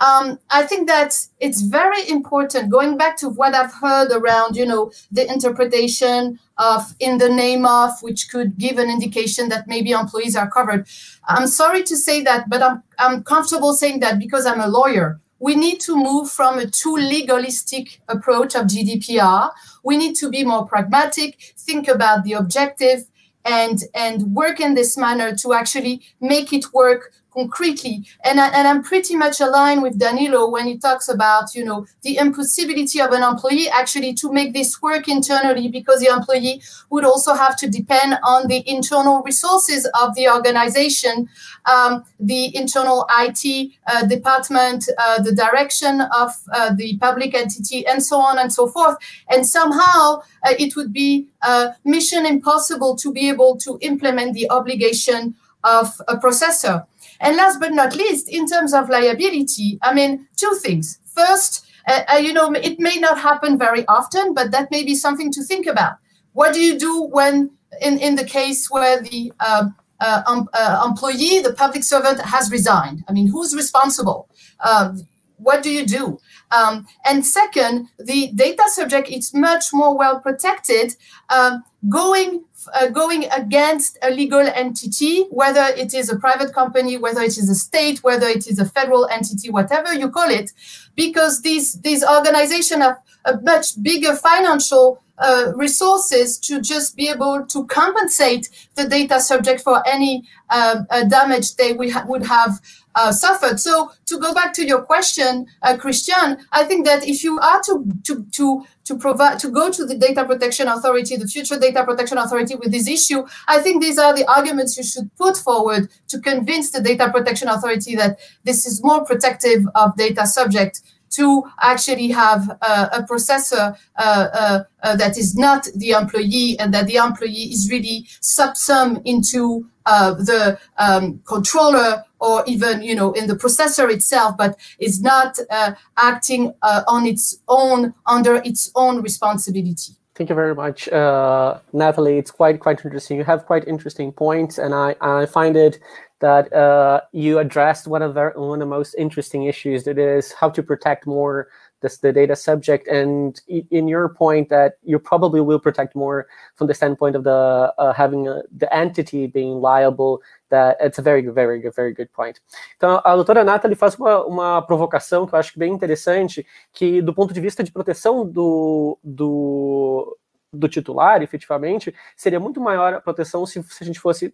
Um, 0.00 0.38
I 0.50 0.62
think 0.62 0.86
that 0.86 1.26
it's 1.40 1.60
very 1.60 2.08
important. 2.08 2.70
Going 2.70 2.96
back 2.96 3.16
to 3.18 3.28
what 3.28 3.54
I've 3.54 3.74
heard 3.74 4.12
around, 4.12 4.54
you 4.54 4.64
know, 4.64 4.92
the 5.10 5.30
interpretation 5.30 6.38
of 6.56 6.94
in 7.00 7.18
the 7.18 7.28
name 7.28 7.66
of, 7.66 8.00
which 8.00 8.30
could 8.30 8.56
give 8.58 8.78
an 8.78 8.90
indication 8.90 9.48
that 9.48 9.66
maybe 9.66 9.90
employees 9.90 10.36
are 10.36 10.48
covered. 10.48 10.86
I'm 11.26 11.48
sorry 11.48 11.82
to 11.82 11.96
say 11.96 12.22
that, 12.22 12.48
but 12.48 12.62
I'm 12.62 12.82
I'm 12.98 13.24
comfortable 13.24 13.74
saying 13.74 14.00
that 14.00 14.20
because 14.20 14.46
I'm 14.46 14.60
a 14.60 14.68
lawyer. 14.68 15.20
We 15.40 15.54
need 15.54 15.80
to 15.80 15.96
move 15.96 16.30
from 16.30 16.58
a 16.58 16.66
too 16.66 16.96
legalistic 16.96 18.00
approach 18.08 18.54
of 18.54 18.66
GDPR. 18.66 19.50
We 19.84 19.96
need 19.96 20.14
to 20.16 20.30
be 20.30 20.44
more 20.44 20.66
pragmatic, 20.66 21.54
think 21.56 21.86
about 21.88 22.24
the 22.24 22.32
objective, 22.32 23.04
and 23.48 23.78
and 23.94 24.34
work 24.34 24.60
in 24.60 24.74
this 24.74 24.96
manner 24.96 25.34
to 25.36 25.52
actually 25.52 26.02
make 26.20 26.52
it 26.52 26.64
work 26.72 27.12
concretely. 27.38 28.04
And, 28.24 28.40
I, 28.40 28.48
and 28.48 28.66
I'm 28.66 28.82
pretty 28.82 29.14
much 29.14 29.40
aligned 29.40 29.82
with 29.82 29.98
Danilo 29.98 30.50
when 30.50 30.66
he 30.66 30.76
talks 30.76 31.08
about, 31.08 31.54
you 31.54 31.64
know, 31.64 31.86
the 32.02 32.16
impossibility 32.16 33.00
of 33.00 33.12
an 33.12 33.22
employee 33.22 33.68
actually 33.68 34.14
to 34.14 34.32
make 34.32 34.52
this 34.52 34.82
work 34.82 35.08
internally 35.08 35.68
because 35.68 36.00
the 36.00 36.08
employee 36.08 36.60
would 36.90 37.04
also 37.04 37.34
have 37.34 37.56
to 37.58 37.68
depend 37.68 38.18
on 38.24 38.48
the 38.48 38.68
internal 38.68 39.22
resources 39.22 39.88
of 40.00 40.14
the 40.16 40.28
organization, 40.28 41.28
um, 41.66 42.04
the 42.18 42.54
internal 42.56 43.06
IT 43.18 43.72
uh, 43.86 44.04
department, 44.06 44.88
uh, 44.98 45.22
the 45.22 45.32
direction 45.32 46.00
of 46.00 46.30
uh, 46.52 46.74
the 46.74 46.98
public 46.98 47.34
entity, 47.34 47.86
and 47.86 48.02
so 48.02 48.18
on 48.18 48.38
and 48.38 48.52
so 48.52 48.66
forth. 48.66 48.96
And 49.30 49.46
somehow 49.46 50.22
uh, 50.44 50.54
it 50.58 50.74
would 50.76 50.92
be 50.92 51.28
uh, 51.42 51.68
mission 51.84 52.26
impossible 52.26 52.96
to 52.96 53.12
be 53.12 53.28
able 53.28 53.56
to 53.58 53.78
implement 53.80 54.34
the 54.34 54.50
obligation 54.50 55.36
of 55.64 56.00
a 56.08 56.16
processor. 56.16 56.86
And 57.20 57.36
last 57.36 57.60
but 57.60 57.72
not 57.72 57.96
least, 57.96 58.28
in 58.28 58.46
terms 58.46 58.72
of 58.72 58.88
liability, 58.88 59.78
I 59.82 59.92
mean, 59.94 60.28
two 60.36 60.54
things. 60.62 60.98
First, 61.04 61.66
uh, 61.88 62.02
uh, 62.14 62.16
you 62.16 62.32
know, 62.32 62.52
it 62.52 62.78
may 62.78 62.96
not 62.96 63.18
happen 63.18 63.58
very 63.58 63.86
often, 63.86 64.34
but 64.34 64.50
that 64.52 64.70
may 64.70 64.84
be 64.84 64.94
something 64.94 65.32
to 65.32 65.42
think 65.42 65.66
about. 65.66 65.96
What 66.32 66.54
do 66.54 66.60
you 66.60 66.78
do 66.78 67.02
when, 67.04 67.50
in, 67.80 67.98
in 67.98 68.14
the 68.14 68.24
case 68.24 68.70
where 68.70 69.00
the 69.02 69.32
um, 69.46 69.74
uh, 70.00 70.22
um, 70.26 70.48
uh, 70.54 70.84
employee, 70.86 71.40
the 71.40 71.52
public 71.56 71.82
servant 71.82 72.20
has 72.20 72.52
resigned. 72.52 73.02
I 73.08 73.12
mean, 73.12 73.26
who's 73.26 73.54
responsible? 73.54 74.28
Um, 74.60 75.08
what 75.38 75.62
do 75.62 75.70
you 75.70 75.86
do? 75.86 76.20
Um, 76.50 76.86
and 77.04 77.24
second, 77.24 77.88
the 77.98 78.30
data 78.34 78.62
subject 78.68 79.08
is 79.08 79.34
much 79.34 79.72
more 79.72 79.96
well 79.96 80.20
protected, 80.20 80.94
um, 81.30 81.64
going 81.88 82.44
uh, 82.74 82.88
going 82.88 83.24
against 83.30 83.98
a 84.02 84.10
legal 84.10 84.40
entity, 84.40 85.24
whether 85.30 85.64
it 85.76 85.94
is 85.94 86.10
a 86.10 86.18
private 86.18 86.52
company, 86.52 86.96
whether 86.96 87.20
it 87.20 87.38
is 87.38 87.48
a 87.48 87.54
state, 87.54 88.02
whether 88.02 88.26
it 88.26 88.46
is 88.46 88.58
a 88.58 88.64
federal 88.64 89.06
entity, 89.08 89.50
whatever 89.50 89.92
you 89.94 90.10
call 90.10 90.28
it, 90.28 90.52
because 90.96 91.42
these 91.42 91.80
these 91.80 92.04
organizations 92.04 92.82
have 92.82 92.98
a 93.24 93.40
much 93.42 93.80
bigger 93.82 94.14
financial 94.16 95.02
uh, 95.18 95.52
resources 95.56 96.38
to 96.38 96.60
just 96.60 96.96
be 96.96 97.08
able 97.08 97.44
to 97.46 97.66
compensate 97.66 98.48
the 98.76 98.88
data 98.88 99.20
subject 99.20 99.60
for 99.60 99.82
any 99.86 100.24
uh, 100.50 100.82
uh, 100.90 101.04
damage 101.04 101.56
they 101.56 101.74
ha- 101.88 102.04
would 102.06 102.24
have 102.24 102.60
uh, 102.98 103.12
suffered. 103.12 103.60
So 103.60 103.92
to 104.06 104.18
go 104.18 104.34
back 104.34 104.52
to 104.54 104.66
your 104.66 104.82
question, 104.82 105.46
uh, 105.62 105.76
Christian, 105.76 106.38
I 106.52 106.64
think 106.64 106.84
that 106.86 107.06
if 107.06 107.22
you 107.22 107.38
are 107.38 107.62
to 107.62 107.84
to 108.06 108.26
to 108.32 108.64
to 108.88 108.98
provide 108.98 109.38
to 109.40 109.48
go 109.50 109.70
to 109.70 109.86
the 109.86 109.96
data 109.96 110.24
protection 110.24 110.66
authority, 110.66 111.16
the 111.16 111.28
future 111.28 111.58
data 111.58 111.84
protection 111.84 112.18
authority 112.18 112.56
with 112.56 112.72
this 112.72 112.88
issue, 112.88 113.24
I 113.46 113.60
think 113.60 113.82
these 113.82 113.98
are 113.98 114.14
the 114.14 114.26
arguments 114.28 114.76
you 114.76 114.82
should 114.82 115.08
put 115.16 115.36
forward 115.36 115.88
to 116.08 116.20
convince 116.20 116.70
the 116.70 116.80
data 116.80 117.10
protection 117.10 117.48
authority 117.48 117.94
that 117.96 118.18
this 118.44 118.66
is 118.66 118.82
more 118.82 119.04
protective 119.04 119.62
of 119.74 119.96
data 119.96 120.26
subject 120.26 120.80
to 121.10 121.42
actually 121.62 122.08
have 122.08 122.58
uh, 122.62 122.88
a 122.92 123.02
processor 123.02 123.76
uh, 123.96 124.02
uh, 124.32 124.64
uh, 124.82 124.96
that 124.96 125.16
is 125.16 125.34
not 125.36 125.64
the 125.76 125.90
employee 125.90 126.58
and 126.58 126.72
that 126.74 126.86
the 126.86 126.96
employee 126.96 127.50
is 127.54 127.70
really 127.70 128.06
subsumed 128.20 129.00
into 129.04 129.66
uh, 129.88 130.12
the 130.14 130.58
um, 130.78 131.20
controller 131.24 132.04
or 132.20 132.44
even 132.46 132.82
you 132.82 132.94
know 132.94 133.12
in 133.12 133.26
the 133.26 133.34
processor 133.34 133.86
itself 133.96 134.36
but 134.36 134.58
is 134.78 135.00
not 135.02 135.38
uh, 135.50 135.72
acting 135.96 136.52
on 136.94 137.06
its 137.06 137.24
own 137.48 137.94
under 138.06 138.36
its 138.44 138.70
own 138.74 139.02
responsibility 139.02 139.92
Thank 140.18 140.30
you 140.30 140.34
very 140.34 140.56
much, 140.56 140.88
uh, 140.88 141.60
Natalie. 141.72 142.18
It's 142.18 142.32
quite 142.32 142.58
quite 142.58 142.84
interesting. 142.84 143.18
You 143.18 143.22
have 143.22 143.46
quite 143.46 143.68
interesting 143.68 144.10
points, 144.10 144.58
and 144.58 144.74
I 144.74 144.96
I 145.00 145.26
find 145.26 145.54
it 145.56 145.78
that 146.20 146.52
uh, 146.52 147.02
you 147.12 147.38
addressed 147.38 147.86
one 147.86 148.02
of 148.02 148.14
the 148.14 148.32
one 148.34 148.60
of 148.60 148.68
the 148.68 148.74
most 148.78 148.94
interesting 148.98 149.44
issues 149.44 149.84
that 149.84 149.96
is 149.96 150.32
how 150.32 150.50
to 150.50 150.62
protect 150.62 151.06
more 151.06 151.48
this, 151.80 151.98
the 151.98 152.12
data 152.12 152.36
subject. 152.36 152.88
And 152.88 153.40
in 153.48 153.88
your 153.88 154.08
point 154.08 154.48
that 154.48 154.74
you 154.82 154.98
probably 154.98 155.40
will 155.40 155.60
protect 155.60 155.94
more 155.94 156.26
from 156.54 156.66
the 156.66 156.74
standpoint 156.74 157.16
of 157.16 157.24
the 157.24 157.72
uh, 157.78 157.92
having 157.92 158.28
a, 158.28 158.42
the 158.56 158.72
entity 158.74 159.26
being 159.26 159.60
liable 159.60 160.20
that 160.50 160.76
it's 160.80 160.98
a 160.98 161.02
very 161.02 161.22
very 161.28 161.62
very 161.74 161.92
good 161.92 162.12
point. 162.12 162.40
Então 162.76 163.00
a 163.04 163.14
doutora 163.14 163.44
Nathalie 163.44 163.76
faz 163.76 163.96
uma, 163.96 164.24
uma 164.24 164.62
provocação 164.62 165.26
que 165.26 165.34
eu 165.34 165.38
acho 165.38 165.58
bem 165.58 165.72
interessante 165.72 166.46
que 166.72 167.02
do 167.02 167.14
ponto 167.14 167.34
de 167.34 167.40
vista 167.40 167.62
de 167.62 167.72
proteção 167.72 168.26
do, 168.26 168.98
do 169.02 170.16
do 170.50 170.68
titular, 170.68 171.22
efetivamente, 171.22 171.94
seria 172.16 172.40
muito 172.40 172.60
maior 172.60 172.94
a 172.94 173.00
proteção 173.00 173.44
se, 173.44 173.62
se 173.62 173.84
a 173.84 173.86
gente 173.86 174.00
fosse 174.00 174.32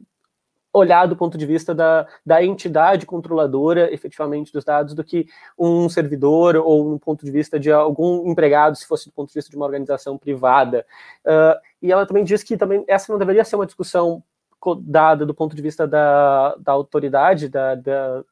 olhar 0.75 1.07
do 1.07 1.17
ponto 1.17 1.39
de 1.39 1.47
vista 1.47 1.73
da, 1.73 2.07
da 2.27 2.45
entidade 2.45 3.07
controladora, 3.07 3.95
efetivamente, 3.95 4.53
dos 4.53 4.65
dados, 4.65 4.93
do 4.93 5.05
que 5.05 5.27
um 5.57 5.89
servidor 5.89 6.57
ou 6.57 6.93
um 6.93 6.99
ponto 6.99 7.25
de 7.25 7.31
vista 7.31 7.59
de 7.61 7.71
algum 7.71 8.29
empregado, 8.29 8.77
se 8.77 8.87
fosse 8.87 9.09
do 9.09 9.13
ponto 9.13 9.29
de 9.29 9.35
vista 9.35 9.51
de 9.51 9.57
uma 9.57 9.65
organização 9.65 10.19
privada. 10.19 10.85
Uh, 11.25 11.57
e 11.81 11.93
ela 11.93 12.05
também 12.05 12.25
diz 12.25 12.43
que 12.43 12.57
também 12.57 12.85
essa 12.89 13.13
não 13.13 13.19
deveria 13.19 13.45
ser 13.45 13.55
uma 13.55 13.67
discussão 13.67 14.23
dada 14.81 15.25
do 15.25 15.35
ponto 15.35 15.55
de 15.55 15.63
vista 15.63 15.87
da, 15.87 16.57
da 16.57 16.73
autoridade, 16.73 17.49
da, 17.49 17.75
da, 17.75 18.25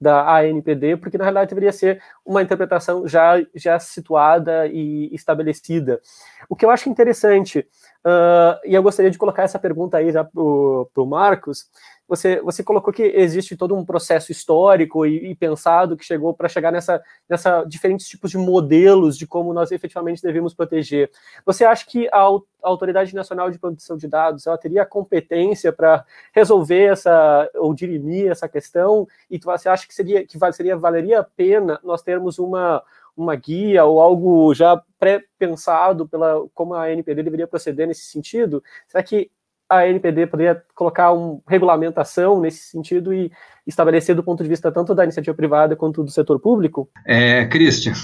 da 0.00 0.38
ANPD, 0.38 0.96
porque 0.96 1.18
na 1.18 1.24
realidade 1.24 1.50
deveria 1.50 1.72
ser 1.72 2.02
uma 2.24 2.42
interpretação 2.42 3.06
já, 3.06 3.34
já 3.54 3.78
situada 3.78 4.66
e 4.66 5.14
estabelecida. 5.14 6.00
O 6.48 6.56
que 6.56 6.64
eu 6.64 6.70
acho 6.70 6.88
interessante, 6.88 7.66
uh, 8.04 8.60
e 8.64 8.74
eu 8.74 8.82
gostaria 8.82 9.10
de 9.10 9.18
colocar 9.18 9.42
essa 9.42 9.58
pergunta 9.58 9.96
aí 9.96 10.12
já 10.12 10.24
para 10.24 10.40
o 10.40 11.06
Marcos, 11.06 11.68
você, 12.06 12.40
você 12.42 12.62
colocou 12.62 12.92
que 12.92 13.02
existe 13.02 13.56
todo 13.56 13.74
um 13.74 13.84
processo 13.84 14.30
histórico 14.30 15.06
e, 15.06 15.30
e 15.30 15.34
pensado 15.34 15.96
que 15.96 16.04
chegou 16.04 16.34
para 16.34 16.50
chegar 16.50 16.70
nessa, 16.70 17.02
nessa 17.28 17.64
diferentes 17.64 18.06
tipos 18.06 18.30
de 18.30 18.36
modelos 18.36 19.16
de 19.16 19.26
como 19.26 19.54
nós 19.54 19.72
efetivamente 19.72 20.22
devemos 20.22 20.52
proteger. 20.52 21.10
Você 21.46 21.64
acha 21.64 21.86
que 21.86 22.06
a, 22.12 22.28
Autoridade 22.62 23.14
Nacional 23.14 23.50
de 23.50 23.58
Proteção 23.58 23.96
de 23.96 24.08
Dados 24.08 24.46
ela 24.46 24.56
teria 24.56 24.82
a 24.82 24.86
competência 24.86 25.72
para 25.72 26.04
resolver 26.32 26.92
essa 26.92 27.48
ou 27.56 27.74
dirimir 27.74 28.30
essa 28.30 28.48
questão? 28.48 29.06
E 29.30 29.38
você 29.38 29.68
acha 29.68 29.86
que 29.86 29.94
seria 29.94 30.26
que 30.26 30.38
seria 30.52 30.76
valeria 30.76 31.20
a 31.20 31.24
pena 31.24 31.78
nós 31.84 32.02
termos 32.02 32.38
uma 32.38 32.82
uma 33.16 33.34
guia 33.36 33.84
ou 33.84 34.00
algo 34.00 34.54
já 34.54 34.80
pré-pensado 34.98 36.08
pela 36.08 36.44
como 36.54 36.74
a 36.74 36.90
NPD 36.90 37.22
deveria 37.22 37.46
proceder 37.46 37.86
nesse 37.86 38.06
sentido? 38.06 38.62
Será 38.88 39.02
que 39.02 39.30
a 39.68 39.88
NPD 39.88 40.26
poderia 40.26 40.62
colocar 40.74 41.12
uma 41.12 41.40
regulamentação 41.48 42.40
nesse 42.40 42.70
sentido 42.70 43.12
e 43.12 43.30
estabelecer 43.66 44.14
do 44.14 44.22
ponto 44.22 44.42
de 44.42 44.48
vista 44.48 44.70
tanto 44.70 44.94
da 44.94 45.04
iniciativa 45.04 45.34
privada 45.34 45.76
quanto 45.76 46.02
do 46.02 46.10
setor 46.10 46.38
público? 46.38 46.88
É, 47.06 47.46
Christian, 47.46 47.94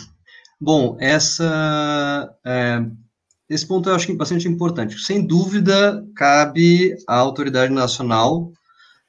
bom, 0.60 0.96
essa, 0.98 2.34
é, 2.44 2.82
esse 3.48 3.66
ponto 3.66 3.88
eu 3.88 3.94
acho 3.94 4.14
bastante 4.16 4.48
importante. 4.48 4.98
Sem 4.98 5.26
dúvida, 5.26 6.04
cabe 6.16 6.96
à 7.06 7.16
autoridade 7.16 7.72
nacional 7.72 8.52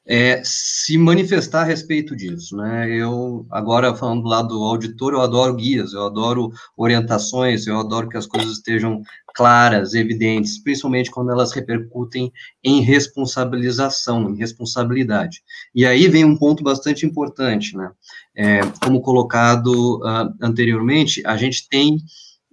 é, 0.05 0.41
se 0.43 0.97
manifestar 0.97 1.61
a 1.61 1.65
respeito 1.65 2.15
disso. 2.15 2.55
Né? 2.57 2.89
Eu, 2.89 3.45
agora 3.51 3.95
falando 3.95 4.23
do 4.23 4.29
lado 4.29 4.47
do 4.49 4.63
auditor, 4.63 5.13
eu 5.13 5.21
adoro 5.21 5.55
guias, 5.55 5.93
eu 5.93 6.05
adoro 6.05 6.51
orientações, 6.75 7.67
eu 7.67 7.79
adoro 7.79 8.09
que 8.09 8.17
as 8.17 8.25
coisas 8.25 8.53
estejam 8.53 9.01
claras, 9.33 9.93
evidentes, 9.93 10.61
principalmente 10.61 11.11
quando 11.11 11.31
elas 11.31 11.53
repercutem 11.53 12.31
em 12.63 12.81
responsabilização, 12.81 14.29
em 14.29 14.37
responsabilidade. 14.37 15.41
E 15.73 15.85
aí 15.85 16.07
vem 16.07 16.25
um 16.25 16.37
ponto 16.37 16.63
bastante 16.63 17.05
importante, 17.05 17.75
né? 17.77 17.91
É, 18.35 18.61
como 18.83 19.01
colocado 19.01 19.97
uh, 19.97 20.33
anteriormente, 20.41 21.21
a 21.25 21.35
gente 21.35 21.67
tem 21.69 21.97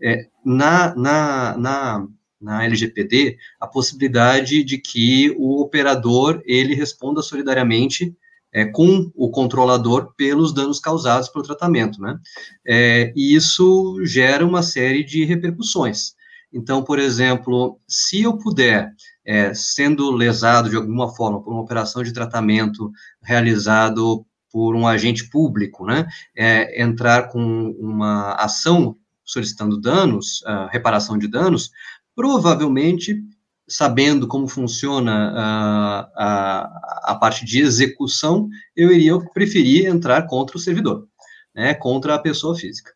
é, 0.03 0.26
na, 0.44 0.94
na, 0.94 1.57
na, 1.57 2.07
na 2.41 2.64
LGPD 2.64 3.36
a 3.61 3.66
possibilidade 3.66 4.62
de 4.62 4.78
que 4.78 5.34
o 5.39 5.61
operador 5.61 6.43
ele 6.45 6.74
responda 6.74 7.22
solidariamente 7.22 8.14
é, 8.53 8.64
com 8.64 9.11
o 9.14 9.30
controlador 9.30 10.14
pelos 10.16 10.55
danos 10.55 10.80
causados 10.80 11.28
pelo 11.28 11.45
tratamento, 11.45 12.01
né? 12.01 12.18
É, 12.66 13.12
e 13.14 13.34
isso 13.34 13.97
gera 14.05 14.45
uma 14.45 14.62
série 14.62 15.05
de 15.05 15.24
repercussões. 15.24 16.14
Então, 16.53 16.82
por 16.82 16.99
exemplo, 16.99 17.78
se 17.86 18.22
eu 18.22 18.39
puder, 18.39 18.91
é, 19.24 19.53
sendo 19.53 20.11
lesado 20.11 20.70
de 20.70 20.76
alguma 20.76 21.14
forma 21.14 21.43
por 21.43 21.53
uma 21.53 21.61
operação 21.61 22.03
de 22.03 22.12
tratamento 22.12 22.91
realizado 23.22 24.24
por 24.51 24.74
um 24.74 24.86
agente 24.86 25.28
público, 25.28 25.84
né, 25.84 26.07
é, 26.34 26.82
entrar 26.82 27.28
com 27.28 27.70
uma 27.78 28.32
ação 28.32 28.97
solicitando 29.28 29.78
danos, 29.78 30.41
uh, 30.43 30.68
reparação 30.72 31.18
de 31.18 31.28
danos, 31.28 31.70
provavelmente, 32.19 33.23
sabendo 33.69 34.27
como 34.27 34.49
funciona 34.49 35.31
uh, 35.31 36.11
a, 36.16 37.12
a 37.12 37.14
parte 37.14 37.45
de 37.45 37.61
execução, 37.61 38.49
eu 38.75 38.91
iria 38.91 39.16
preferir 39.33 39.87
entrar 39.87 40.27
contra 40.27 40.57
o 40.57 40.61
servidor, 40.61 41.07
né, 41.55 41.75
contra 41.75 42.16
a 42.16 42.19
pessoa 42.19 42.57
física. 42.57 42.91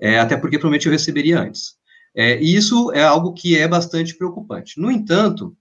É, 0.00 0.20
até 0.20 0.36
porque 0.36 0.56
provavelmente 0.56 0.86
eu 0.86 0.92
receberia 0.92 1.40
antes. 1.40 1.72
É, 2.14 2.40
e 2.40 2.54
isso 2.54 2.92
é 2.92 3.02
algo 3.02 3.32
que 3.32 3.58
é 3.58 3.66
bastante 3.66 4.16
preocupante. 4.16 4.80
No 4.80 4.92
entanto, 4.92 5.56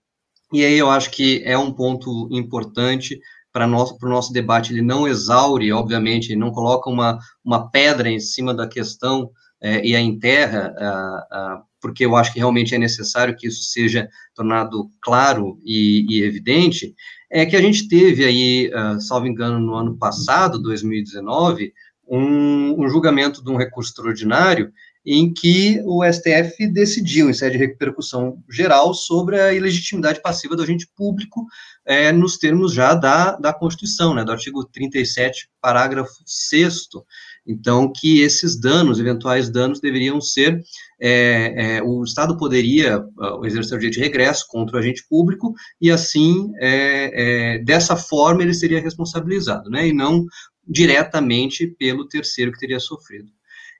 e 0.54 0.64
aí 0.64 0.78
eu 0.78 0.92
acho 0.92 1.10
que 1.10 1.42
é 1.44 1.58
um 1.58 1.74
ponto 1.74 2.30
importante 2.32 3.20
para 3.52 3.66
o 3.66 4.10
nosso 4.10 4.32
debate, 4.32 4.72
ele 4.72 4.84
não 4.84 5.08
exaure, 5.08 5.72
obviamente, 5.72 6.36
não 6.36 6.52
coloca 6.52 6.88
uma, 6.88 7.18
uma 7.44 7.68
pedra 7.72 8.12
em 8.12 8.20
cima 8.20 8.54
da 8.54 8.68
questão 8.68 9.32
é, 9.60 9.84
e 9.84 9.96
a 9.96 10.00
enterra, 10.00 10.76
a, 10.78 10.86
a, 11.32 11.64
porque 11.82 12.06
eu 12.06 12.16
acho 12.16 12.34
que 12.34 12.40
realmente 12.40 12.74
é 12.74 12.78
necessário 12.78 13.36
que 13.36 13.48
isso 13.48 13.64
seja 13.64 14.10
tornado 14.34 14.90
claro 15.02 15.60
e, 15.64 16.06
e 16.10 16.24
evidente, 16.24 16.96
é 17.30 17.46
que 17.46 17.56
a 17.56 17.62
gente 17.62 17.88
teve 17.88 18.26
aí, 18.26 18.72
uh, 18.74 19.00
salvo 19.02 19.28
engano, 19.28 19.60
no 19.60 19.76
ano 19.76 19.98
passado, 19.98 20.62
2019, 20.62 21.74
um, 22.08 22.84
um 22.84 22.90
julgamento 22.90 23.44
de 23.44 23.52
um 23.52 23.58
recurso 23.58 23.92
extraordinário 23.92 24.72
em 25.10 25.34
que 25.34 25.82
o 25.86 26.04
STF 26.04 26.68
decidiu, 26.68 27.30
em 27.30 27.34
sede 27.34 27.58
de 27.58 27.66
repercussão 27.66 28.44
geral, 28.50 28.94
sobre 28.94 29.40
a 29.40 29.54
ilegitimidade 29.54 30.22
passiva 30.22 30.54
do 30.54 30.64
agente 30.64 30.86
público, 30.98 31.46
é, 31.86 32.12
nos 32.12 32.38
termos 32.38 32.74
já 32.74 32.94
da, 32.94 33.38
da 33.38 33.54
Constituição, 33.54 34.14
né, 34.14 34.26
do 34.26 34.34
artigo 34.34 34.66
37, 34.66 35.50
parágrafo 35.62 36.12
6 36.26 36.90
Então, 37.48 37.90
que 37.90 38.20
esses 38.20 38.60
danos, 38.60 39.00
eventuais 39.00 39.50
danos, 39.50 39.80
deveriam 39.80 40.20
ser, 40.20 40.62
é, 41.00 41.78
é, 41.78 41.84
o 41.84 42.04
Estado 42.04 42.38
poderia 42.38 43.00
uh, 43.00 43.46
exercer 43.46 43.78
o 43.78 43.80
direito 43.80 43.96
de 43.96 44.02
regresso 44.02 44.46
contra 44.48 44.76
o 44.76 44.80
agente 44.80 45.06
público 45.08 45.54
e, 45.80 45.92
assim, 45.92 46.52
é, 46.60 47.56
é, 47.56 47.60
dessa 47.60 47.96
forma, 47.96 48.42
ele 48.42 48.54
seria 48.54 48.82
responsabilizado, 48.82 49.70
né, 49.70 49.88
e 49.88 49.94
não 49.94 50.26
diretamente 50.68 51.68
pelo 51.68 52.08
terceiro 52.08 52.52
que 52.52 52.60
teria 52.60 52.80
sofrido. 52.80 53.32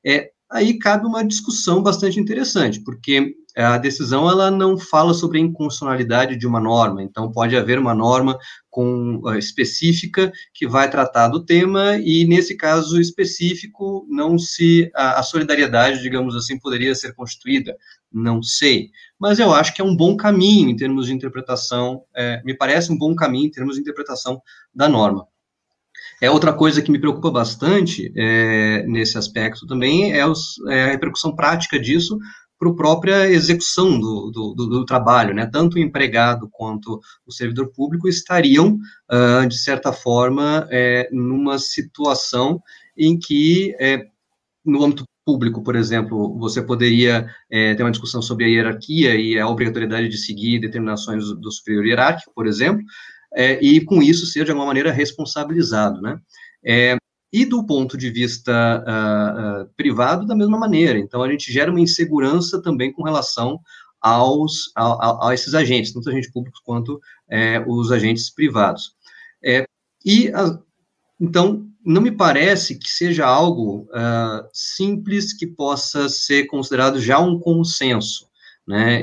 É, 0.06 0.30
aí 0.50 0.78
cabe 0.78 1.06
uma 1.06 1.24
discussão 1.24 1.82
bastante 1.82 2.20
interessante, 2.20 2.82
porque 2.84 3.36
a 3.64 3.78
decisão 3.78 4.30
ela 4.30 4.52
não 4.52 4.78
fala 4.78 5.14
sobre 5.14 5.40
a 5.40 5.42
inconstitucionalidade 5.42 6.38
de 6.38 6.46
uma 6.46 6.60
norma, 6.60 7.02
então 7.02 7.32
pode 7.32 7.58
haver 7.58 7.80
uma 7.80 7.96
norma 7.96 8.38
com, 8.70 9.20
uh, 9.24 9.36
específica 9.36 10.32
que 10.54 10.68
vai 10.68 10.90
tratar 10.90 11.30
do 11.30 11.44
tema 11.44 11.98
e 11.98 12.26
nesse 12.26 12.56
caso 12.56 13.02
específico 13.02 14.06
não 14.08 14.38
se 14.38 14.92
a, 14.94 15.20
a, 15.20 15.24
solidariedade, 15.24 16.04
digamos 16.04 16.36
assim, 16.36 16.60
poderia 16.60 16.94
ser 16.94 17.16
constituída, 17.16 17.76
não 18.14 18.44
sei, 18.44 18.92
mas 19.20 19.40
eu 19.40 19.52
acho 19.52 19.74
que 19.74 19.82
é 19.82 19.84
um 19.86 19.96
bom 19.96 20.16
caminho 20.16 20.70
em 20.70 20.76
termos 20.76 21.08
de 21.08 21.14
interpretação, 21.14 22.04
é, 22.16 22.40
me 22.46 22.54
parece 22.54 22.92
um 22.92 22.98
bom 22.98 23.16
caminho 23.16 23.48
em 23.48 23.52
termos 23.52 23.76
de 23.76 23.82
interpretação 23.82 24.40
da 24.74 24.88
norma. 24.88 25.28
É 26.22 26.30
outra 26.30 26.54
coisa 26.54 26.82
que 26.82 26.92
me 26.92 27.00
preocupa 27.00 27.32
bastante 27.32 28.12
é, 28.16 28.84
nesse 28.88 29.18
aspecto 29.18 29.68
também 29.68 30.14
é, 30.14 30.26
os, 30.26 30.56
é, 30.68 30.84
a 30.84 30.88
repercussão 30.88 31.36
prática 31.36 31.80
disso 31.80 32.18
para 32.60 32.70
a 32.70 32.76
própria 32.76 33.30
execução 33.30 34.00
do, 34.00 34.32
do, 34.32 34.54
do, 34.54 34.86
trabalho, 34.86 35.34
né? 35.34 35.46
Tanto 35.46 35.76
o 35.76 35.80
empregado 35.80 36.50
quanto 36.52 37.00
o 37.26 37.32
servidor 37.32 37.72
público 37.72 38.08
estariam, 38.08 38.78
uh, 39.12 39.48
de 39.48 39.58
certa 39.58 39.94
forma, 39.94 40.68
é, 40.72 41.08
numa 41.12 41.60
situação 41.60 42.62
em 42.98 43.18
que, 43.18 43.76
é, 43.80 44.08
no 44.66 44.84
âmbito 44.84 45.06
público, 45.24 45.62
por 45.62 45.76
exemplo, 45.76 46.38
você 46.40 46.62
poderia 46.62 47.30
é, 47.52 47.76
ter 47.76 47.84
uma 47.84 47.92
discussão 47.92 48.22
sobre 48.22 48.46
a 48.46 48.48
hierarquia 48.48 49.16
e 49.16 49.38
a 49.38 49.48
obrigatoriedade 49.48 50.08
de 50.08 50.18
seguir 50.18 50.60
determinações 50.60 51.26
do 51.26 51.52
superior 51.52 51.86
hierárquico, 51.86 52.32
por 52.34 52.48
exemplo, 52.48 52.84
é, 53.36 53.60
e 53.62 53.84
com 53.84 54.02
isso 54.02 54.26
ser 54.26 54.46
de 54.46 54.52
alguma 54.52 54.68
maneira 54.68 54.92
responsabilizado, 54.92 56.02
né? 56.02 56.18
É, 56.66 56.98
e 57.32 57.46
do 57.46 57.66
ponto 57.66 57.98
de 57.98 58.10
vista 58.10 58.84
uh, 58.86 59.64
uh, 59.64 59.70
privado, 59.76 60.26
da 60.26 60.36
mesma 60.36 60.58
maneira. 60.58 60.98
Então, 60.98 61.22
a 61.22 61.30
gente 61.30 61.52
gera 61.52 61.72
uma 61.72 61.82
insegurança 61.82 62.62
também 62.62 62.92
com 62.92 63.04
relação 63.04 63.60
aos, 64.00 64.72
a, 64.76 64.84
a, 64.84 65.30
a 65.30 65.34
esses 65.34 65.54
agentes, 65.54 65.92
tanto 65.92 66.10
agentes 66.10 66.32
públicos 66.32 66.62
quanto 66.64 67.02
é, 67.30 67.64
os 67.68 67.92
agentes 67.92 68.30
privados. 68.30 68.96
É, 69.44 69.66
e, 70.06 70.30
a, 70.30 70.58
então, 71.20 71.68
não 71.84 72.02
me 72.02 72.12
parece 72.12 72.78
que 72.78 72.90
seja 72.90 73.26
algo 73.26 73.88
uh, 73.92 74.48
simples 74.54 75.34
que 75.34 75.48
possa 75.48 76.08
ser 76.10 76.46
considerado 76.46 77.00
já 77.00 77.20
um 77.20 77.40
consenso. 77.40 78.27
Né? 78.68 79.02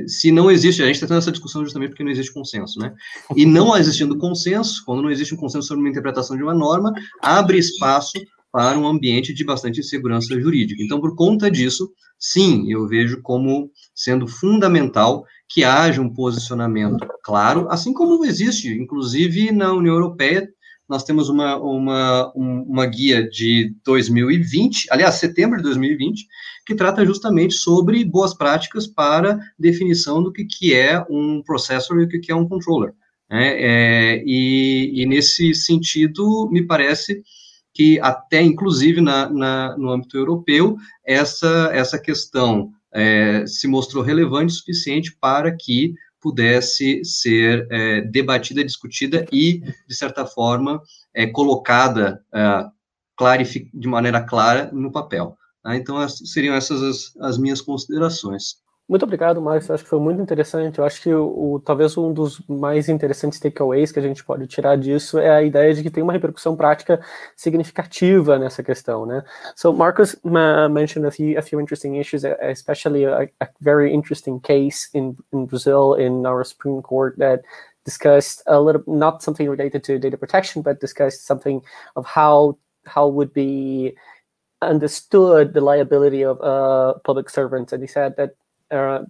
É, 0.00 0.08
se 0.08 0.32
não 0.32 0.50
existe, 0.50 0.82
a 0.82 0.86
gente 0.86 0.94
está 0.94 1.06
tendo 1.06 1.18
essa 1.18 1.30
discussão 1.30 1.62
justamente 1.62 1.90
porque 1.90 2.02
não 2.02 2.10
existe 2.10 2.32
consenso, 2.32 2.78
né? 2.78 2.94
E 3.36 3.44
não 3.44 3.76
existindo 3.76 4.16
consenso, 4.16 4.82
quando 4.86 5.02
não 5.02 5.10
existe 5.10 5.34
um 5.34 5.36
consenso 5.36 5.68
sobre 5.68 5.82
uma 5.82 5.90
interpretação 5.90 6.36
de 6.36 6.42
uma 6.42 6.54
norma, 6.54 6.90
abre 7.20 7.58
espaço 7.58 8.14
para 8.50 8.78
um 8.78 8.86
ambiente 8.86 9.34
de 9.34 9.44
bastante 9.44 9.80
insegurança 9.80 10.40
jurídica. 10.40 10.82
Então, 10.82 11.00
por 11.00 11.14
conta 11.14 11.50
disso, 11.50 11.90
sim, 12.18 12.70
eu 12.72 12.86
vejo 12.86 13.20
como 13.20 13.70
sendo 13.94 14.26
fundamental 14.26 15.24
que 15.48 15.64
haja 15.64 16.00
um 16.00 16.08
posicionamento 16.08 17.06
claro, 17.22 17.66
assim 17.68 17.92
como 17.92 18.24
existe, 18.24 18.68
inclusive 18.72 19.52
na 19.52 19.72
União 19.72 19.94
Europeia, 19.94 20.48
nós 20.88 21.04
temos 21.04 21.28
uma, 21.28 21.56
uma, 21.56 22.32
uma 22.34 22.86
guia 22.86 23.26
de 23.28 23.74
2020, 23.84 24.88
aliás, 24.90 25.14
setembro 25.14 25.56
de 25.56 25.62
2020, 25.62 26.26
que 26.66 26.74
trata 26.74 27.04
justamente 27.04 27.54
sobre 27.54 28.04
boas 28.04 28.34
práticas 28.34 28.86
para 28.86 29.38
definição 29.58 30.22
do 30.22 30.32
que, 30.32 30.44
que 30.44 30.74
é 30.74 31.04
um 31.10 31.42
processor 31.42 31.98
e 32.00 32.04
o 32.04 32.08
que, 32.08 32.18
que 32.18 32.32
é 32.32 32.34
um 32.34 32.48
controller. 32.48 32.92
Né? 33.30 33.54
É, 33.56 34.22
e, 34.26 35.02
e, 35.02 35.06
nesse 35.06 35.54
sentido, 35.54 36.48
me 36.50 36.62
parece 36.62 37.22
que 37.72 37.98
até, 38.00 38.40
inclusive, 38.42 39.00
na, 39.00 39.28
na 39.28 39.76
no 39.76 39.90
âmbito 39.90 40.16
europeu, 40.16 40.76
essa, 41.04 41.70
essa 41.72 41.98
questão 41.98 42.70
é, 42.92 43.44
se 43.46 43.66
mostrou 43.66 44.02
relevante 44.04 44.52
o 44.52 44.56
suficiente 44.56 45.16
para 45.20 45.54
que 45.54 45.94
pudesse 46.24 47.04
ser 47.04 47.68
é, 47.70 48.00
debatida, 48.00 48.64
discutida 48.64 49.26
e, 49.30 49.60
de 49.86 49.94
certa 49.94 50.24
forma, 50.24 50.82
é, 51.12 51.26
colocada 51.26 52.24
é, 52.32 52.64
de 53.74 53.86
maneira 53.86 54.22
clara 54.22 54.70
no 54.72 54.90
papel. 54.90 55.36
Tá? 55.62 55.76
Então, 55.76 56.08
seriam 56.08 56.54
essas 56.54 56.82
as, 56.82 57.16
as 57.20 57.36
minhas 57.36 57.60
considerações. 57.60 58.56
Muito 58.86 59.02
obrigado, 59.04 59.40
Márcio. 59.40 59.72
Acho 59.72 59.82
que 59.82 59.88
foi 59.88 59.98
muito 59.98 60.20
interessante. 60.20 60.78
Eu 60.78 60.84
acho 60.84 61.00
que 61.00 61.12
o, 61.14 61.54
o, 61.54 61.60
talvez 61.60 61.96
um 61.96 62.12
dos 62.12 62.38
mais 62.46 62.86
interessantes 62.86 63.40
takeaways 63.40 63.90
que 63.90 63.98
a 63.98 64.02
gente 64.02 64.22
pode 64.22 64.46
tirar 64.46 64.76
disso 64.76 65.18
é 65.18 65.30
a 65.30 65.42
ideia 65.42 65.72
de 65.72 65.82
que 65.82 65.90
tem 65.90 66.02
uma 66.02 66.12
repercussão 66.12 66.54
prática 66.54 67.00
significativa 67.34 68.38
nessa 68.38 68.62
questão, 68.62 69.06
né? 69.06 69.24
So 69.56 69.72
Marcus 69.72 70.14
uh, 70.22 70.68
mentioned 70.68 71.06
a 71.06 71.10
few, 71.10 71.38
a 71.38 71.42
few 71.42 71.60
interesting 71.60 71.98
issues, 71.98 72.24
especially 72.24 73.06
a, 73.06 73.22
a 73.40 73.48
very 73.58 73.90
interesting 73.90 74.38
case 74.38 74.90
in, 74.92 75.16
in 75.32 75.46
Brazil 75.46 75.94
in 75.94 76.26
our 76.26 76.44
Supreme 76.44 76.82
Court 76.82 77.16
that 77.18 77.42
discussed 77.86 78.42
a 78.46 78.60
little, 78.60 78.82
not 78.86 79.22
something 79.22 79.48
related 79.48 79.82
to 79.84 79.98
data 79.98 80.18
protection, 80.18 80.60
but 80.60 80.80
discussed 80.80 81.26
something 81.26 81.62
of 81.96 82.04
how 82.04 82.58
how 82.84 83.08
would 83.08 83.32
be 83.32 83.94
understood 84.60 85.54
the 85.54 85.60
liability 85.62 86.22
of 86.22 86.38
uh, 86.42 86.98
public 87.04 87.30
servants, 87.30 87.72
and 87.72 87.82
he 87.82 87.86
said 87.88 88.14
that 88.16 88.34
uh, 88.70 89.04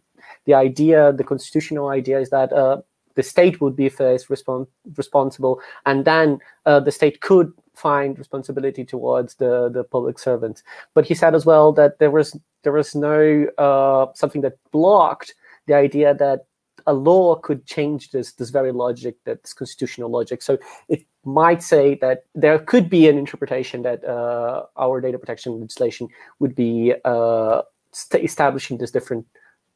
the 0.47 0.55
idea, 0.55 1.13
the 1.13 1.25
constitutional 1.25 1.89
idea, 1.89 2.21
is 2.21 2.31
that 2.31 2.53
uh, 2.53 2.83
the 3.15 3.23
state 3.23 3.61
would 3.61 3.77
be 3.77 3.89
first 3.89 4.29
respon- 4.29 4.67
responsible, 4.97 5.61
and 5.87 6.05
then 6.05 6.39
uh, 6.67 6.81
the 6.81 6.93
state 6.93 7.21
could 7.21 7.53
find 7.75 8.19
responsibility 8.19 8.85
towards 8.85 9.35
the 9.37 9.69
the 9.69 9.85
public 9.85 10.19
servants. 10.19 10.63
But 10.95 11.07
he 11.07 11.15
said 11.15 11.35
as 11.35 11.47
well 11.47 11.73
that 11.73 11.99
there 11.99 12.11
was 12.11 12.37
there 12.63 12.73
was 12.73 12.95
no 12.95 13.47
uh, 13.59 14.07
something 14.15 14.43
that 14.43 14.59
blocked 14.73 15.35
the 15.67 15.75
idea 15.75 16.15
that 16.15 16.47
a 16.87 16.93
law 16.93 17.37
could 17.37 17.67
change 17.67 18.11
this 18.11 18.33
this 18.33 18.51
very 18.51 18.73
logic, 18.73 19.17
that's 19.25 19.55
constitutional 19.55 20.11
logic. 20.11 20.43
So 20.43 20.59
it 20.89 21.05
might 21.25 21.63
say 21.63 21.95
that 21.97 22.25
there 22.35 22.59
could 22.59 22.91
be 22.91 23.09
an 23.09 23.17
interpretation 23.17 23.83
that 23.83 24.05
uh, 24.05 24.67
our 24.77 25.01
data 25.01 25.19
protection 25.19 25.61
legislation 25.61 26.09
would 26.41 26.55
be 26.55 26.95
uh, 27.05 27.63
st- 27.93 28.25
establishing 28.25 28.79
this 28.79 28.91
different 28.91 29.27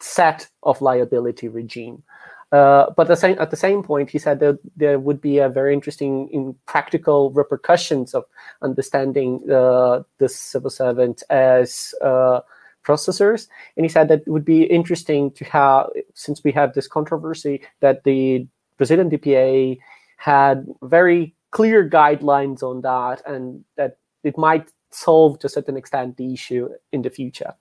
set 0.00 0.48
of 0.62 0.80
liability 0.80 1.48
regime. 1.48 2.02
Uh, 2.50 2.86
but 2.96 3.08
the 3.08 3.16
same, 3.16 3.38
at 3.38 3.50
the 3.50 3.56
same 3.56 3.82
point, 3.82 4.08
he 4.08 4.18
said 4.18 4.40
that 4.40 4.58
there 4.76 4.98
would 4.98 5.20
be 5.20 5.38
a 5.38 5.48
very 5.48 5.74
interesting 5.74 6.28
in 6.30 6.54
practical 6.66 7.30
repercussions 7.32 8.14
of 8.14 8.24
understanding 8.62 9.38
uh, 9.50 10.02
the 10.18 10.28
civil 10.28 10.70
servant 10.70 11.22
as 11.28 11.94
uh, 12.02 12.40
processors. 12.84 13.48
And 13.76 13.84
he 13.84 13.90
said 13.90 14.08
that 14.08 14.22
it 14.26 14.28
would 14.28 14.46
be 14.46 14.62
interesting 14.64 15.30
to 15.32 15.44
have, 15.44 15.90
since 16.14 16.42
we 16.42 16.52
have 16.52 16.72
this 16.72 16.88
controversy, 16.88 17.60
that 17.80 18.04
the 18.04 18.46
Brazilian 18.78 19.10
DPA 19.10 19.78
had 20.16 20.66
very 20.82 21.34
clear 21.50 21.88
guidelines 21.88 22.62
on 22.62 22.80
that 22.80 23.22
and 23.26 23.64
that 23.76 23.98
it 24.24 24.38
might 24.38 24.70
solve 24.90 25.38
to 25.38 25.46
a 25.46 25.50
certain 25.50 25.76
extent 25.76 26.16
the 26.16 26.32
issue 26.32 26.68
in 26.92 27.02
the 27.02 27.10
future. 27.10 27.52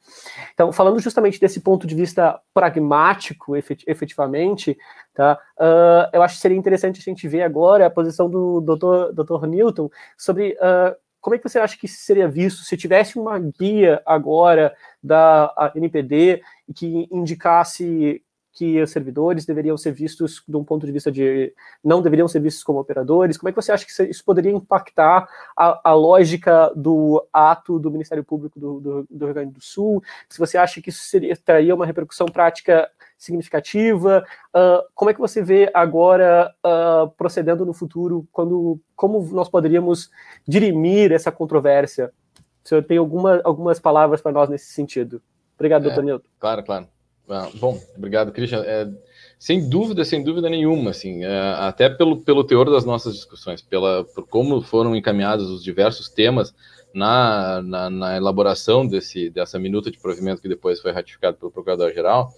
Então, 0.53 0.71
falando 0.71 0.99
justamente 0.99 1.39
desse 1.39 1.59
ponto 1.59 1.86
de 1.86 1.95
vista 1.95 2.39
pragmático, 2.53 3.55
efetivamente, 3.55 4.78
tá? 5.13 5.39
Uh, 5.57 6.09
eu 6.13 6.21
acho 6.21 6.36
que 6.36 6.41
seria 6.41 6.57
interessante 6.57 6.99
a 6.99 7.03
gente 7.03 7.28
ver 7.28 7.43
agora 7.43 7.86
a 7.86 7.89
posição 7.89 8.30
do 8.30 8.61
Dr. 8.61 9.13
Dr. 9.13 9.47
Newton 9.47 9.89
sobre 10.17 10.53
uh, 10.53 10.95
como 11.19 11.36
é 11.36 11.39
que 11.39 11.49
você 11.49 11.59
acha 11.59 11.78
que 11.78 11.88
seria 11.88 12.28
visto 12.28 12.63
se 12.63 12.78
tivesse 12.78 13.19
uma 13.19 13.38
guia 13.38 14.01
agora 14.05 14.73
da 15.03 15.71
NPD 15.75 16.41
que 16.73 17.07
indicasse 17.11 18.23
que 18.57 18.81
os 18.81 18.89
servidores 18.89 19.45
deveriam 19.45 19.77
ser 19.77 19.91
vistos 19.91 20.43
de 20.47 20.57
um 20.57 20.63
ponto 20.63 20.83
de 20.83 20.91
vista 20.91 21.11
de 21.11 21.53
não 21.83 22.01
deveriam 22.01 22.27
ser 22.27 22.39
vistos 22.39 22.63
como 22.63 22.79
operadores? 22.79 23.37
Como 23.37 23.49
é 23.49 23.51
que 23.51 23.61
você 23.61 23.71
acha 23.71 23.85
que 23.85 24.09
isso 24.09 24.25
poderia 24.25 24.51
impactar 24.51 25.29
a, 25.55 25.91
a 25.91 25.93
lógica 25.93 26.71
do 26.75 27.23
ato 27.31 27.77
do 27.77 27.91
Ministério 27.91 28.23
Público 28.23 28.59
do, 28.59 28.79
do, 28.79 29.07
do, 29.07 29.25
Rio 29.25 29.33
Grande 29.35 29.53
do 29.53 29.61
Sul? 29.61 30.01
Se 30.27 30.39
você 30.39 30.57
acha 30.57 30.81
que 30.81 30.89
isso 30.89 31.03
seria, 31.03 31.37
traria 31.37 31.75
uma 31.75 31.85
repercussão 31.85 32.25
prática 32.25 32.89
significativa? 33.15 34.25
Uh, 34.49 34.81
como 34.95 35.11
é 35.11 35.13
que 35.13 35.19
você 35.19 35.43
vê 35.43 35.69
agora 35.71 36.51
uh, 36.65 37.09
procedendo 37.11 37.63
no 37.63 37.73
futuro? 37.73 38.27
Quando, 38.31 38.79
como 38.95 39.21
nós 39.35 39.49
poderíamos 39.49 40.09
dirimir 40.47 41.11
essa 41.11 41.31
controvérsia? 41.31 42.11
O 42.65 42.67
senhor 42.67 42.83
tem 42.83 42.97
alguma, 42.97 43.39
algumas 43.43 43.79
palavras 43.79 44.19
para 44.19 44.31
nós 44.31 44.49
nesse 44.49 44.73
sentido? 44.73 45.21
Obrigado, 45.55 45.83
é, 45.83 45.85
doutor 45.85 46.03
Nilton. 46.03 46.29
Claro, 46.39 46.63
claro. 46.63 46.87
Ah, 47.30 47.49
bom, 47.55 47.80
obrigado, 47.97 48.32
Christian. 48.32 48.63
É, 48.65 48.88
sem 49.38 49.69
dúvida, 49.69 50.05
sem 50.05 50.23
dúvida 50.23 50.49
nenhuma, 50.49 50.91
assim, 50.91 51.23
é, 51.23 51.53
até 51.59 51.89
pelo, 51.89 52.17
pelo 52.21 52.43
teor 52.43 52.69
das 52.69 52.86
nossas 52.86 53.15
discussões, 53.15 53.61
pela, 53.61 54.03
por 54.03 54.28
como 54.28 54.61
foram 54.61 54.95
encaminhados 54.95 55.49
os 55.49 55.63
diversos 55.63 56.09
temas 56.09 56.55
na, 56.93 57.61
na, 57.61 57.89
na, 57.89 58.17
elaboração 58.17 58.88
desse, 58.88 59.30
dessa 59.30 59.59
minuta 59.59 59.91
de 59.91 59.99
provimento 59.99 60.41
que 60.41 60.47
depois 60.47 60.80
foi 60.80 60.91
ratificado 60.91 61.38
pelo 61.38 61.51
Procurador-Geral, 61.51 62.32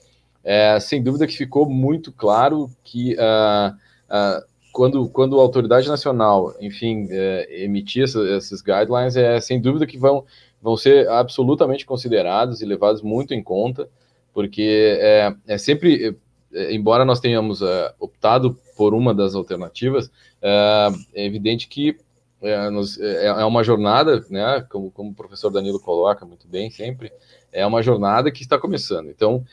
é, 0.44 0.80
sem 0.80 1.02
dúvida 1.02 1.28
que 1.28 1.38
ficou 1.38 1.70
muito 1.70 2.12
claro 2.12 2.70
que 2.84 3.14
uh, 3.14 3.76
uh, 4.10 4.50
quando, 4.72 5.08
quando 5.10 5.40
a 5.40 5.42
autoridade 5.42 5.88
nacional, 5.88 6.54
enfim, 6.60 7.08
é, 7.12 7.64
emitir 7.64 8.04
essa, 8.04 8.22
esses 8.36 8.62
guidelines, 8.62 9.16
é 9.16 9.40
sem 9.40 9.60
dúvida 9.62 9.86
que 9.86 9.98
vão, 9.98 10.26
vão 10.62 10.78
ser 10.78 11.08
absolutamente 11.10 11.86
considerados 11.86 12.62
e 12.62 12.66
levados 12.66 13.02
muito 13.02 13.34
em 13.34 13.44
conta, 13.44 13.90
porque 14.34 14.98
é, 15.00 15.36
é 15.48 15.58
sempre, 15.58 16.16
é, 16.54 16.74
embora 16.74 17.06
nós 17.06 17.20
tenhamos 17.20 17.62
é, 17.62 17.94
optado 18.00 18.58
por 18.78 18.94
uma 18.94 19.14
das 19.14 19.36
alternativas, 19.36 20.12
é, 20.42 20.90
é 21.14 21.26
evidente 21.26 21.68
que 21.68 21.98
é, 22.42 22.70
nos, 22.70 23.00
é, 23.00 23.44
uma 23.44 23.64
jornada, 23.64 24.26
né, 24.30 24.66
como, 24.70 24.90
como 24.92 25.12
o 25.12 25.16
professor 25.16 25.50
Danilo 25.50 25.80
coloca 25.80 26.26
muito 26.26 26.48
bem 26.48 26.70
sempre, 26.70 27.12
é 27.52 27.66
uma 27.66 27.82
jornada 27.82 28.32
que 28.32 28.44
está 28.44 28.58
começando. 28.58 29.10
Então, 29.10 29.44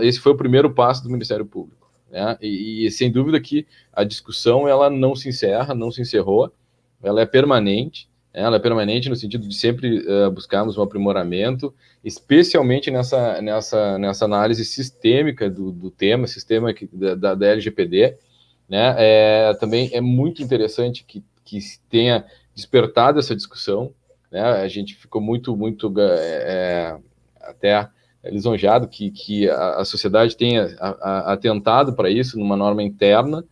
esse 0.00 0.20
foi 0.20 0.32
o 0.32 0.36
primeiro 0.36 0.72
passo 0.72 1.02
do 1.02 1.10
Ministério 1.10 1.44
Público. 1.44 1.90
Né, 2.08 2.38
e, 2.40 2.86
e, 2.86 2.90
sem 2.90 3.10
dúvida 3.10 3.40
que 3.40 3.66
a 3.92 4.04
discussão 4.04 4.68
ela 4.68 4.88
não 4.88 5.14
se 5.16 5.28
encerra, 5.28 5.74
não 5.74 5.90
se 5.90 6.00
encerrou, 6.00 6.52
ela 7.02 7.20
é 7.20 7.26
permanente, 7.26 8.08
ela 8.44 8.56
é 8.56 8.60
permanente 8.60 9.08
no 9.08 9.16
sentido 9.16 9.48
de 9.48 9.54
sempre 9.54 9.98
uh, 9.98 10.30
buscarmos 10.30 10.76
um 10.76 10.82
aprimoramento, 10.82 11.74
especialmente 12.04 12.90
nessa, 12.90 13.40
nessa, 13.40 13.98
nessa 13.98 14.24
análise 14.24 14.64
sistêmica 14.64 15.48
do, 15.48 15.72
do 15.72 15.90
tema, 15.90 16.26
sistema 16.26 16.72
que, 16.72 16.88
da, 16.92 17.34
da 17.34 17.46
LGPD, 17.46 18.16
né, 18.68 18.94
é, 18.98 19.54
também 19.54 19.90
é 19.92 20.00
muito 20.00 20.42
interessante 20.42 21.04
que 21.04 21.24
que 21.46 21.60
tenha 21.88 22.26
despertado 22.54 23.18
essa 23.18 23.34
discussão. 23.34 23.94
Né? 24.30 24.42
A 24.42 24.68
gente 24.68 24.94
ficou 24.96 25.22
muito, 25.22 25.56
muito 25.56 25.94
é, 25.98 26.98
até 27.40 27.88
lisonjeado 28.24 28.88
que, 28.88 29.10
que 29.12 29.48
a, 29.48 29.76
a 29.76 29.84
sociedade 29.84 30.36
tenha 30.36 30.76
a, 30.80 30.88
a, 30.88 31.32
atentado 31.32 31.94
para 31.94 32.10
isso 32.10 32.38
numa 32.38 32.56
norma 32.56 32.82
interna 32.82 33.44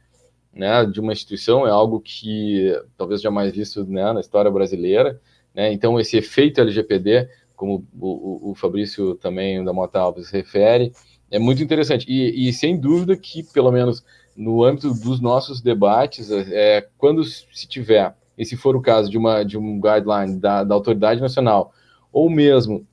né, 0.55 0.85
de 0.87 1.01
uma 1.01 1.13
instituição, 1.13 1.67
é 1.67 1.71
algo 1.71 2.01
que 2.01 2.73
talvez 2.97 3.21
jamais 3.21 3.53
visto 3.53 3.85
né, 3.85 4.13
na 4.13 4.21
história 4.21 4.51
brasileira. 4.51 5.21
Né? 5.55 5.73
Então, 5.73 5.99
esse 5.99 6.17
efeito 6.17 6.61
LGPD, 6.61 7.29
como 7.57 7.87
o, 7.99 8.51
o 8.51 8.55
Fabrício 8.55 9.15
também 9.17 9.65
da 9.65 9.73
Mota 9.73 9.99
Alves 9.99 10.31
refere, 10.31 10.93
é 11.31 11.39
muito 11.39 11.63
interessante. 11.63 12.07
E, 12.09 12.49
e, 12.49 12.53
sem 12.53 12.79
dúvida 12.79 13.17
que, 13.17 13.43
pelo 13.43 13.73
menos 13.73 14.05
no 14.37 14.65
âmbito 14.65 14.93
dos 14.95 15.21
nossos 15.21 15.61
debates, 15.61 16.31
é, 16.31 16.87
quando 16.99 17.25
se 17.25 17.67
tiver, 17.69 18.15
e 18.37 18.45
se 18.45 18.57
for 18.57 18.75
o 18.77 18.81
caso 18.81 19.11
de, 19.11 19.17
uma, 19.17 19.45
de 19.45 19.57
um 19.57 19.81
guideline 19.81 20.39
da, 20.41 20.65
da 20.65 20.75
autoridade 20.75 21.21
nacional, 21.21 21.73
ou 22.13 22.29
mesmo 22.29 22.87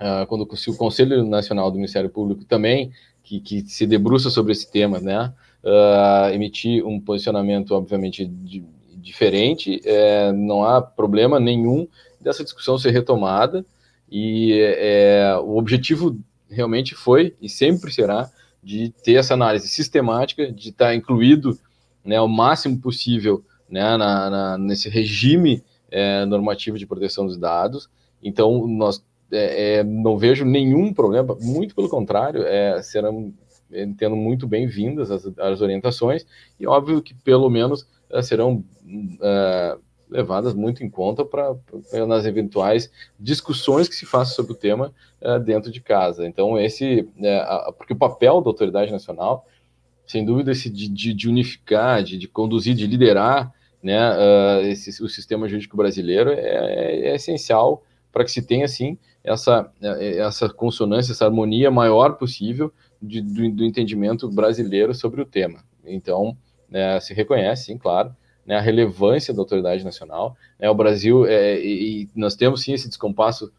uh, 0.00 0.26
quando 0.26 0.48
se 0.56 0.70
o 0.70 0.76
Conselho 0.76 1.24
Nacional 1.24 1.70
do 1.70 1.76
Ministério 1.76 2.10
Público 2.10 2.44
também, 2.44 2.92
que, 3.22 3.40
que 3.40 3.60
se 3.62 3.86
debruça 3.86 4.30
sobre 4.30 4.52
esse 4.52 4.70
tema, 4.70 4.98
né, 4.98 5.32
uh, 5.64 6.32
emitir 6.32 6.84
um 6.86 7.00
posicionamento, 7.00 7.72
obviamente, 7.72 8.24
de, 8.26 8.64
diferente, 9.02 9.80
é, 9.84 10.32
não 10.32 10.64
há 10.64 10.80
problema 10.80 11.40
nenhum 11.40 11.86
dessa 12.20 12.44
discussão 12.44 12.78
ser 12.78 12.90
retomada, 12.90 13.66
e 14.10 14.52
é, 14.78 15.36
o 15.42 15.56
objetivo 15.56 16.16
realmente 16.48 16.94
foi 16.94 17.34
e 17.40 17.48
sempre 17.48 17.90
será 17.92 18.30
de 18.62 18.90
ter 19.02 19.14
essa 19.14 19.34
análise 19.34 19.66
sistemática, 19.68 20.52
de 20.52 20.68
estar 20.68 20.94
incluído 20.94 21.58
né, 22.04 22.20
o 22.20 22.28
máximo 22.28 22.78
possível 22.78 23.42
né, 23.68 23.96
na, 23.96 24.30
na, 24.30 24.58
nesse 24.58 24.88
regime 24.88 25.64
é, 25.90 26.24
normativo 26.26 26.78
de 26.78 26.86
proteção 26.86 27.26
dos 27.26 27.36
dados. 27.36 27.88
Então, 28.22 28.66
nós 28.68 29.04
é, 29.32 29.82
não 29.82 30.16
vejo 30.16 30.44
nenhum 30.44 30.92
problema, 30.92 31.36
muito 31.40 31.74
pelo 31.74 31.88
contrário, 31.88 32.44
serão, 32.82 33.32
entendo 33.72 34.16
muito 34.16 34.46
bem-vindas 34.46 35.10
as, 35.10 35.26
as, 35.38 35.60
orientações, 35.60 36.26
e 36.58 36.66
óbvio 36.66 37.02
que 37.02 37.14
pelo 37.14 37.48
menos 37.48 37.86
é, 38.10 38.22
serão 38.22 38.64
é, 39.20 39.76
levadas 40.12 40.54
muito 40.54 40.84
em 40.84 40.90
conta 40.90 41.24
para 41.24 41.56
nas 42.06 42.26
eventuais 42.26 42.92
discussões 43.18 43.88
que 43.88 43.96
se 43.96 44.04
façam 44.04 44.36
sobre 44.36 44.52
o 44.52 44.56
tema 44.56 44.92
uh, 45.22 45.40
dentro 45.40 45.72
de 45.72 45.80
casa. 45.80 46.26
Então, 46.26 46.58
esse, 46.58 47.00
uh, 47.00 47.72
porque 47.72 47.94
o 47.94 47.96
papel 47.96 48.40
da 48.42 48.50
autoridade 48.50 48.92
nacional, 48.92 49.46
sem 50.06 50.24
dúvida, 50.24 50.52
esse 50.52 50.68
de, 50.68 50.88
de, 50.88 51.14
de 51.14 51.28
unificar, 51.28 52.02
de, 52.02 52.18
de, 52.18 52.28
conduzir, 52.28 52.74
de 52.74 52.86
liderar 52.86 53.52
né, 53.82 53.98
uh, 54.12 54.66
esse, 54.66 55.02
o 55.02 55.08
sistema 55.08 55.48
jurídico 55.48 55.76
brasileiro 55.76 56.30
é, 56.30 56.34
é, 56.34 57.08
é 57.08 57.14
essencial 57.14 57.82
para 58.12 58.24
que 58.24 58.30
se 58.30 58.42
tenha, 58.42 58.66
assim, 58.66 58.98
essa, 59.24 59.72
essa 59.80 60.48
consonância, 60.48 61.12
essa 61.12 61.24
harmonia 61.24 61.70
maior 61.70 62.16
possível 62.16 62.70
de, 63.02 63.20
do, 63.20 63.50
do 63.50 63.64
entendimento 63.64 64.30
brasileiro 64.30 64.94
sobre 64.94 65.20
o 65.20 65.26
tema. 65.26 65.64
Então, 65.84 66.36
né, 66.70 67.00
se 67.00 67.12
reconhece, 67.12 67.66
sim, 67.66 67.76
claro, 67.76 68.14
né, 68.46 68.56
a 68.56 68.60
relevância 68.60 69.34
da 69.34 69.40
autoridade 69.40 69.84
nacional. 69.84 70.36
Né, 70.58 70.70
o 70.70 70.74
Brasil, 70.74 71.26
é, 71.26 71.58
e, 71.58 72.08
nós 72.14 72.36
temos 72.36 72.62
sim 72.62 72.72
esse 72.72 72.88
descompasso 72.88 73.52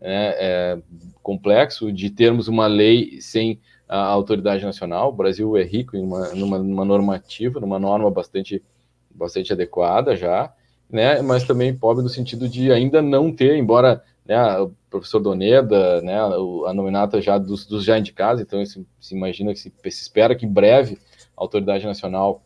né, 0.00 0.34
é, 0.36 0.78
complexo 1.22 1.90
de 1.92 2.10
termos 2.10 2.48
uma 2.48 2.66
lei 2.66 3.20
sem 3.20 3.58
a 3.88 4.04
autoridade 4.04 4.64
nacional. 4.64 5.08
O 5.08 5.16
Brasil 5.16 5.56
é 5.56 5.62
rico 5.62 5.96
em 5.96 6.02
uma, 6.02 6.28
numa, 6.34 6.58
numa 6.58 6.84
normativa, 6.84 7.58
numa 7.58 7.78
norma 7.78 8.10
bastante, 8.10 8.62
bastante 9.10 9.52
adequada 9.52 10.16
já, 10.16 10.52
né, 10.88 11.22
mas 11.22 11.44
também 11.44 11.74
pobre 11.74 12.02
no 12.02 12.08
sentido 12.08 12.48
de 12.48 12.72
ainda 12.72 13.00
não 13.00 13.32
ter, 13.32 13.56
embora 13.56 14.02
né, 14.30 14.60
o 14.60 14.70
professor 14.88 15.18
Doneda, 15.18 16.00
né, 16.02 16.16
a 16.16 16.72
nominata 16.72 17.20
já 17.20 17.36
dos, 17.36 17.66
dos 17.66 17.82
já 17.82 17.98
indicados, 17.98 18.40
então 18.40 18.64
se, 18.64 18.86
se 19.00 19.12
imagina 19.12 19.52
que 19.52 19.58
se, 19.58 19.72
se 19.82 20.02
espera 20.02 20.36
que 20.36 20.46
em 20.46 20.52
breve 20.52 20.98
a 21.36 21.42
autoridade 21.42 21.84
nacional 21.84 22.40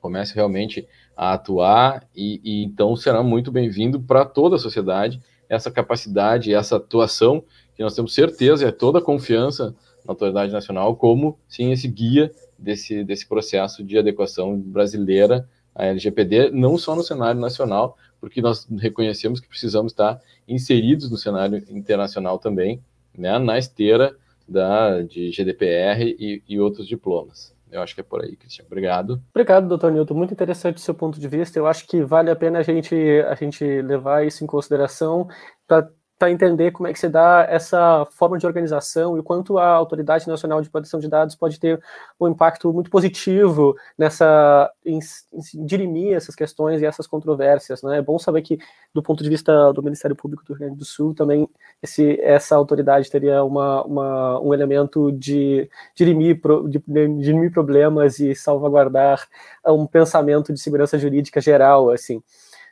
comece 0.00 0.34
realmente 0.34 0.88
a 1.14 1.34
atuar, 1.34 2.08
e, 2.16 2.40
e 2.42 2.64
então 2.64 2.96
será 2.96 3.22
muito 3.22 3.52
bem-vindo 3.52 4.00
para 4.00 4.24
toda 4.24 4.56
a 4.56 4.58
sociedade 4.58 5.20
essa 5.50 5.70
capacidade, 5.70 6.54
essa 6.54 6.76
atuação, 6.76 7.44
que 7.76 7.82
nós 7.82 7.94
temos 7.94 8.14
certeza, 8.14 8.66
é 8.66 8.72
toda 8.72 8.98
a 8.98 9.02
confiança 9.02 9.76
na 10.06 10.12
autoridade 10.12 10.50
nacional, 10.50 10.96
como 10.96 11.38
sim 11.46 11.72
esse 11.72 11.88
guia 11.88 12.32
desse, 12.58 13.04
desse 13.04 13.28
processo 13.28 13.84
de 13.84 13.98
adequação 13.98 14.58
brasileira 14.58 15.46
à 15.74 15.84
LGPD, 15.84 16.50
não 16.52 16.78
só 16.78 16.96
no 16.96 17.02
cenário 17.02 17.38
nacional, 17.38 17.98
porque 18.22 18.40
nós 18.40 18.68
reconhecemos 18.78 19.40
que 19.40 19.48
precisamos 19.48 19.90
estar 19.90 20.20
inseridos 20.46 21.10
no 21.10 21.16
cenário 21.16 21.60
internacional 21.68 22.38
também, 22.38 22.80
né, 23.18 23.36
na 23.40 23.58
esteira 23.58 24.16
da, 24.46 25.02
de 25.02 25.32
GDPR 25.32 26.14
e, 26.16 26.40
e 26.48 26.60
outros 26.60 26.86
diplomas. 26.86 27.52
Eu 27.68 27.82
acho 27.82 27.96
que 27.96 28.00
é 28.00 28.04
por 28.04 28.22
aí, 28.22 28.36
Cristian. 28.36 28.64
Obrigado. 28.66 29.20
Obrigado, 29.34 29.66
doutor 29.66 29.90
Newton. 29.90 30.14
Muito 30.14 30.32
interessante 30.32 30.76
o 30.76 30.80
seu 30.80 30.94
ponto 30.94 31.18
de 31.18 31.26
vista. 31.26 31.58
Eu 31.58 31.66
acho 31.66 31.84
que 31.84 32.00
vale 32.04 32.30
a 32.30 32.36
pena 32.36 32.60
a 32.60 32.62
gente, 32.62 32.94
a 33.26 33.34
gente 33.34 33.64
levar 33.82 34.24
isso 34.24 34.44
em 34.44 34.46
consideração 34.46 35.26
para 35.66 35.90
para 36.22 36.30
entender 36.30 36.70
como 36.70 36.86
é 36.86 36.92
que 36.92 37.00
se 37.00 37.08
dá 37.08 37.44
essa 37.50 38.06
forma 38.12 38.38
de 38.38 38.46
organização 38.46 39.16
e 39.16 39.18
o 39.18 39.24
quanto 39.24 39.58
a 39.58 39.66
Autoridade 39.66 40.28
Nacional 40.28 40.62
de 40.62 40.70
Proteção 40.70 41.00
de 41.00 41.08
Dados 41.08 41.34
pode 41.34 41.58
ter 41.58 41.82
um 42.20 42.28
impacto 42.28 42.72
muito 42.72 42.88
positivo 42.90 43.74
nessa 43.98 44.70
em, 44.86 45.00
em 45.00 45.66
dirimir 45.66 46.14
essas 46.14 46.36
questões 46.36 46.80
e 46.80 46.86
essas 46.86 47.08
controvérsias. 47.08 47.82
Né? 47.82 47.98
É 47.98 48.02
bom 48.02 48.20
saber 48.20 48.42
que, 48.42 48.56
do 48.94 49.02
ponto 49.02 49.24
de 49.24 49.28
vista 49.28 49.72
do 49.72 49.82
Ministério 49.82 50.14
Público 50.14 50.44
do 50.44 50.52
Rio 50.52 50.60
Grande 50.60 50.76
do 50.76 50.84
Sul, 50.84 51.12
também 51.12 51.48
esse, 51.82 52.20
essa 52.20 52.54
autoridade 52.54 53.10
teria 53.10 53.42
uma, 53.42 53.82
uma 53.82 54.40
um 54.40 54.54
elemento 54.54 55.10
de 55.10 55.68
dirimir, 55.92 56.40
de, 56.68 56.78
dirimir 57.18 57.50
problemas 57.50 58.20
e 58.20 58.32
salvaguardar 58.32 59.26
um 59.66 59.88
pensamento 59.88 60.52
de 60.52 60.60
segurança 60.60 60.96
jurídica 60.96 61.40
geral, 61.40 61.90
assim. 61.90 62.22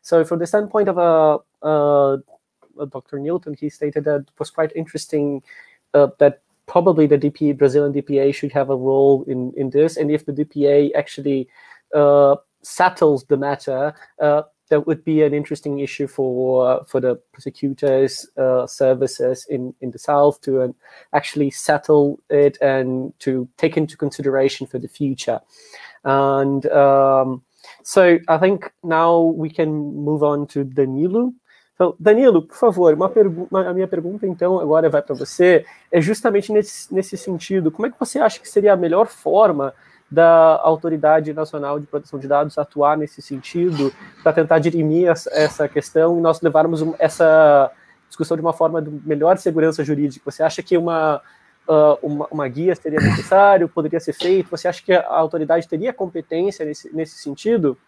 So, 0.03 0.25
from 0.25 0.39
the 0.39 0.47
standpoint 0.47 0.89
of 0.89 1.01
a, 1.01 1.41
a 1.63 2.19
Dr. 2.87 3.19
Newton, 3.19 3.55
he 3.55 3.69
stated 3.69 4.05
that 4.05 4.21
it 4.21 4.31
was 4.39 4.51
quite 4.51 4.73
interesting 4.75 5.43
uh, 5.95 6.09
that 6.19 6.43
probably 6.67 7.07
the 7.07 7.19
DPA, 7.19 7.59
Brazilian 7.59 7.93
DPA 7.93 8.35
should 8.35 8.53
have 8.53 8.71
a 8.71 8.77
role 8.77 9.25
in, 9.27 9.53
in 9.57 9.71
this. 9.71 9.97
And 9.97 10.11
if 10.11 10.25
the 10.25 10.33
DPA 10.33 10.91
actually 10.95 11.49
uh, 11.95 12.37
settles 12.63 13.25
the 13.25 13.37
matter, 13.37 13.95
uh, 14.21 14.43
that 14.71 14.87
would 14.87 15.05
be 15.05 15.23
an 15.23 15.35
interesting 15.35 15.81
issue 15.81 16.07
for 16.07 16.67
uh, 16.67 16.85
for 16.85 17.01
the 17.01 17.17
prosecutors 17.33 18.27
uh, 18.39 18.67
services 18.67 19.47
in 19.51 19.75
in 19.81 19.91
the 19.91 19.99
south 19.99 20.41
to 20.41 20.63
uh, 20.63 20.69
actually 21.13 21.51
settle 21.51 22.19
it 22.31 22.57
and 22.63 23.13
to 23.19 23.49
take 23.59 23.77
into 23.77 23.97
consideration 23.97 24.67
for 24.67 24.79
the 24.79 24.89
future 24.89 25.41
and 26.05 26.67
um, 26.67 27.43
so 27.83 28.19
i 28.29 28.39
think 28.39 28.73
now 28.83 29.21
we 29.21 29.51
can 29.51 29.71
move 29.95 30.23
on 30.23 30.47
to 30.47 30.65
danilo 30.65 31.33
Então, 31.81 31.95
Danilo, 31.99 32.43
por 32.43 32.57
favor, 32.59 32.93
uma 32.93 33.11
a 33.67 33.73
minha 33.73 33.89
pergunta 33.89 34.27
então 34.27 34.61
agora 34.61 34.91
vai 34.91 35.01
para 35.01 35.15
você, 35.15 35.65
é 35.91 35.99
justamente 35.99 36.53
nesse, 36.53 36.95
nesse 36.95 37.17
sentido. 37.17 37.71
Como 37.71 37.87
é 37.87 37.91
que 37.91 37.99
você 37.99 38.19
acha 38.19 38.39
que 38.39 38.47
seria 38.47 38.75
a 38.75 38.77
melhor 38.77 39.07
forma 39.07 39.73
da 40.11 40.61
Autoridade 40.63 41.33
Nacional 41.33 41.81
de 41.81 41.87
Proteção 41.87 42.19
de 42.19 42.29
Dados 42.29 42.59
atuar 42.59 42.99
nesse 42.99 43.23
sentido 43.23 43.91
para 44.23 44.35
tentar 44.35 44.59
dirimir 44.59 45.09
essa 45.33 45.67
questão 45.71 46.19
e 46.19 46.21
nós 46.21 46.43
levarmos 46.43 46.85
essa 46.99 47.71
discussão 48.09 48.37
de 48.37 48.43
uma 48.43 48.53
forma 48.53 48.83
de 48.83 48.91
melhor 49.07 49.39
segurança 49.39 49.83
jurídica? 49.83 50.31
Você 50.31 50.43
acha 50.43 50.63
que 50.63 50.77
uma, 50.77 51.23
uh, 51.67 51.97
uma, 52.03 52.27
uma, 52.31 52.47
guia 52.47 52.75
seria 52.75 53.01
necessário, 53.01 53.71
poderia 53.71 54.01
ser 54.01 54.13
feito? 54.13 54.51
Você 54.51 54.69
acha 54.69 54.83
que 54.83 54.93
a 54.93 55.07
autoridade 55.09 55.67
teria 55.67 55.95
competência 55.95 56.63
nesse, 56.63 56.95
nesse 56.95 57.23
sentido? 57.23 57.79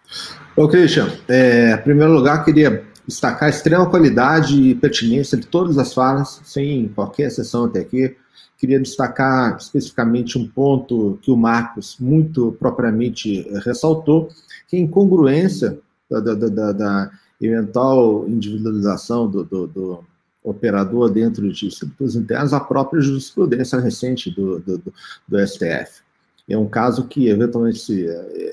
Ô, 0.57 0.67
Christian, 0.67 1.11
é, 1.29 1.73
em 1.73 1.83
primeiro 1.83 2.15
lugar, 2.15 2.43
queria 2.43 2.91
destacar 3.07 3.45
a 3.45 3.51
extrema 3.51 3.89
qualidade 3.89 4.61
e 4.61 4.75
pertinência 4.75 5.37
de 5.37 5.47
todas 5.47 5.79
as 5.79 5.93
falas, 5.93 6.41
sem 6.45 6.89
qualquer 6.89 7.29
exceção 7.29 7.65
até 7.65 7.81
aqui. 7.81 8.17
Queria 8.57 8.79
destacar 8.79 9.57
especificamente 9.57 10.39
um 10.39 10.47
ponto 10.47 11.19
que 11.21 11.31
o 11.31 11.37
Marcos 11.37 11.97
muito 11.99 12.53
propriamente 12.59 13.43
ressaltou, 13.65 14.29
que 14.69 14.77
é 14.77 14.79
a 14.79 14.83
incongruência 14.83 15.79
da, 16.09 16.21
da, 16.21 16.35
da, 16.35 16.73
da 16.73 17.11
eventual 17.41 18.29
individualização 18.29 19.29
do, 19.29 19.45
do, 19.45 19.67
do, 19.67 20.05
operador 20.45 21.09
dentro 21.09 21.53
de 21.53 21.69
estruturas 21.69 22.17
internas, 22.17 22.53
a 22.53 22.59
própria 22.59 23.01
jurisprudência 23.01 23.79
recente 23.79 24.29
do, 24.31 24.59
do, 24.59 25.47
STF. 25.47 26.03
É 26.49 26.59
um 26.59 26.69
caso 26.69 27.07
que, 27.07 27.29
eventualmente, 27.29 27.79
se, 27.79 28.07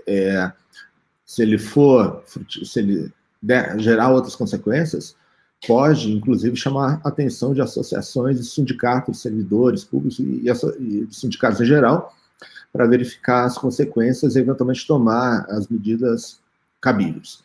é, 0.06 0.52
se 1.26 1.42
ele 1.42 1.58
for, 1.58 2.24
se 2.64 2.80
ele 2.80 3.12
gerar 3.78 4.12
outras 4.12 4.36
consequências, 4.36 5.16
pode, 5.68 6.12
inclusive, 6.12 6.56
chamar 6.56 7.02
a 7.04 7.10
atenção 7.10 7.54
de 7.54 7.62
associações 7.62 8.38
de 8.38 8.46
sindicatos 8.46 9.18
de 9.18 9.22
servidores 9.22 9.84
públicos 9.84 10.20
e, 10.20 10.48
e 10.80 11.06
de 11.06 11.16
sindicatos 11.16 11.60
em 11.62 11.66
geral, 11.66 12.14
para 12.72 12.86
verificar 12.86 13.46
as 13.46 13.58
consequências 13.58 14.36
e, 14.36 14.40
eventualmente, 14.40 14.86
tomar 14.88 15.46
as 15.50 15.68
medidas 15.68 16.40
cabíveis. 16.80 17.44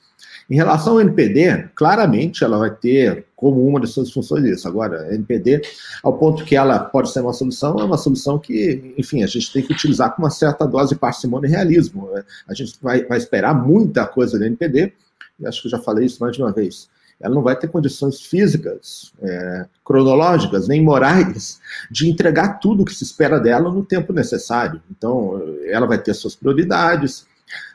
Em 0.49 0.57
relação 0.57 0.95
ao 0.95 1.01
NPD, 1.01 1.70
claramente 1.74 2.45
ela 2.45 2.59
vai 2.59 2.70
ter 2.70 3.26
como 3.34 3.66
uma 3.66 3.80
das 3.80 3.90
suas 3.90 4.12
funções 4.12 4.45
isso. 4.45 4.68
Agora, 4.68 5.14
NPD, 5.14 5.62
ao 6.03 6.18
ponto 6.18 6.45
que 6.45 6.55
ela 6.55 6.78
pode 6.78 7.11
ser 7.11 7.20
uma 7.20 7.32
solução, 7.32 7.78
é 7.78 7.84
uma 7.84 7.97
solução 7.97 8.38
que, 8.38 8.95
enfim, 8.99 9.22
a 9.22 9.26
gente 9.26 9.53
tem 9.53 9.62
que 9.62 9.72
utilizar 9.72 10.14
com 10.14 10.22
uma 10.22 10.30
certa 10.30 10.66
dose 10.66 10.90
de 10.95 11.01
parcimônia 11.01 11.49
e 11.49 11.51
realismo. 11.51 12.11
A 12.47 12.53
gente 12.53 12.76
vai, 12.80 13.05
vai 13.05 13.16
esperar 13.16 13.55
muita 13.55 14.07
coisa 14.07 14.38
do 14.38 14.45
NPD, 14.45 14.92
e 15.13 15.13
acho 15.45 15.62
que 15.62 15.68
eu 15.68 15.70
já 15.70 15.78
falei 15.78 16.07
isso 16.07 16.20
mais 16.20 16.37
de 16.37 16.43
uma 16.43 16.53
vez 16.53 16.89
ela 17.20 17.35
não 17.35 17.43
vai 17.43 17.57
ter 17.57 17.68
condições 17.68 18.20
físicas, 18.20 19.12
é, 19.22 19.66
cronológicas, 19.85 20.68
nem 20.68 20.82
morais, 20.82 21.61
de 21.91 22.09
entregar 22.09 22.59
tudo 22.59 22.82
o 22.82 22.85
que 22.85 22.95
se 22.95 23.05
espera 23.05 23.39
dela 23.39 23.72
no 23.72 23.85
tempo 23.85 24.12
necessário. 24.12 24.82
Então, 24.91 25.41
ela 25.66 25.87
vai 25.87 25.99
ter 25.99 26.14
suas 26.14 26.35
prioridades, 26.35 27.26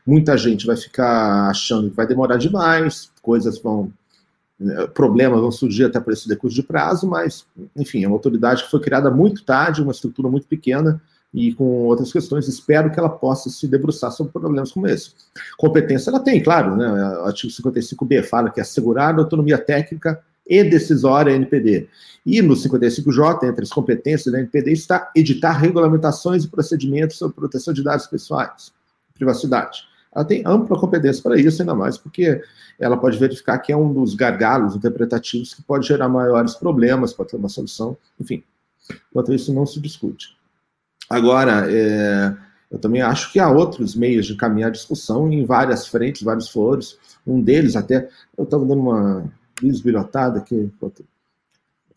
muita 0.06 0.38
gente 0.38 0.66
vai 0.66 0.76
ficar 0.76 1.50
achando 1.50 1.90
que 1.90 1.96
vai 1.96 2.08
demorar 2.08 2.38
demais, 2.38 3.12
coisas 3.22 3.60
vão. 3.60 3.92
Né, 4.60 4.88
problemas 4.88 5.40
vão 5.40 5.52
surgir 5.52 5.86
até 5.86 6.02
por 6.02 6.12
esse 6.12 6.28
decurso 6.28 6.56
de 6.56 6.64
prazo, 6.64 7.08
mas, 7.08 7.46
enfim, 7.78 8.04
é 8.04 8.08
uma 8.08 8.18
autoridade 8.18 8.66
que 8.66 8.70
foi 8.70 8.82
criada 8.82 9.10
muito 9.10 9.44
tarde, 9.46 9.82
uma 9.82 9.94
estrutura 9.94 10.28
muito 10.28 10.48
pequena, 10.48 11.02
e 11.34 11.54
com 11.54 11.64
outras 11.86 12.12
questões, 12.12 12.48
espero 12.48 12.92
que 12.92 13.00
ela 13.00 13.10
possa 13.10 13.50
se 13.50 13.68
debruçar 13.68 14.12
sobre 14.12 14.34
problemas 14.34 14.72
como 14.72 14.88
esse. 14.88 15.12
Competência 15.58 16.10
ela 16.10 16.20
tem, 16.20 16.42
claro, 16.42 16.76
né? 16.76 16.90
O 17.20 17.26
artigo 17.26 17.54
55B 17.54 18.24
fala 18.24 18.50
que 18.50 18.60
é 18.60 18.64
assegurar 18.64 19.14
a 19.14 19.20
autonomia 19.20 19.58
técnica 19.58 20.20
e 20.48 20.64
decisória 20.64 21.32
NPD. 21.32 21.88
E 22.26 22.42
no 22.42 22.56
55J, 22.56 23.48
entre 23.48 23.64
as 23.64 23.70
competências 23.70 24.34
da 24.34 24.40
NPD, 24.40 24.72
está 24.72 25.12
editar 25.16 25.52
regulamentações 25.52 26.44
e 26.44 26.48
procedimentos 26.48 27.18
sobre 27.18 27.36
proteção 27.36 27.74
de 27.74 27.84
dados 27.84 28.08
pessoais, 28.08 28.74
privacidade. 29.14 29.88
Ela 30.14 30.26
tem 30.26 30.42
ampla 30.44 30.80
competência 30.80 31.22
para 31.22 31.40
isso, 31.40 31.62
ainda 31.62 31.76
mais 31.76 31.96
porque 31.96 32.42
ela 32.80 32.98
pode 32.98 33.20
verificar 33.20 33.60
que 33.60 33.72
é 33.72 33.78
um 33.78 33.94
dos 33.94 34.16
gargalos 34.16 34.76
interpretativos 34.76 35.54
que 35.54 35.62
pode 35.62 35.88
gerar 35.88 36.10
maiores 36.10 36.56
problemas, 36.56 37.14
pode 37.14 37.30
ter 37.30 37.38
uma 37.38 37.50
solução, 37.50 37.96
enfim. 38.20 38.44
Enquanto 39.12 39.32
isso, 39.32 39.54
não 39.54 39.68
se 39.68 39.80
discute. 39.80 40.39
Agora, 41.10 41.66
é, 41.72 42.36
eu 42.72 42.78
também 42.78 43.02
acho 43.02 43.32
que 43.32 43.40
há 43.40 43.50
outros 43.50 43.96
meios 43.96 44.28
de 44.28 44.36
caminhar 44.36 44.70
a 44.70 44.74
discussão 44.74 45.32
em 45.32 45.44
várias 45.44 45.88
frentes, 45.88 46.22
vários 46.22 46.50
foros. 46.50 47.00
Um 47.26 47.42
deles, 47.42 47.76
até, 47.76 48.08
eu 48.38 48.44
estava 48.44 48.64
dando 48.64 48.82
uma 48.82 49.32
bisbilhotada 49.60 50.40
aqui, 50.40 50.56
enquanto 50.56 51.04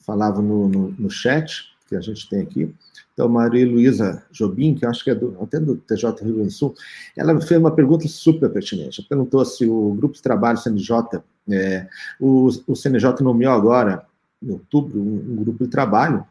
falava 0.00 0.40
no, 0.40 0.68
no, 0.68 0.90
no, 0.98 1.10
chat 1.10 1.64
que 1.88 1.94
a 1.94 2.00
gente 2.00 2.28
tem 2.28 2.40
aqui. 2.40 2.74
Então, 3.12 3.28
Maria 3.28 3.66
Luísa 3.66 4.24
Jobim, 4.32 4.74
que 4.74 4.86
acho 4.86 5.04
que 5.04 5.10
é 5.10 5.14
do, 5.14 5.36
até 5.40 5.60
do 5.60 5.76
TJ 5.76 6.24
Rio 6.24 6.34
Grande 6.36 6.48
do 6.48 6.50
Sul, 6.50 6.74
ela 7.14 7.38
fez 7.40 7.60
uma 7.60 7.70
pergunta 7.70 8.08
super 8.08 8.48
pertinente. 8.50 9.00
Ela 9.00 9.08
perguntou 9.08 9.44
se 9.44 9.66
o 9.66 9.94
grupo 9.94 10.14
de 10.14 10.22
trabalho 10.22 10.58
CNJ, 10.58 11.22
é, 11.50 11.86
o, 12.18 12.48
o 12.66 12.74
CNJ 12.74 13.22
nomeou 13.22 13.52
agora, 13.52 14.06
em 14.42 14.50
outubro, 14.50 14.98
um, 14.98 15.32
um 15.32 15.36
grupo 15.36 15.64
de 15.64 15.70
trabalho 15.70 16.26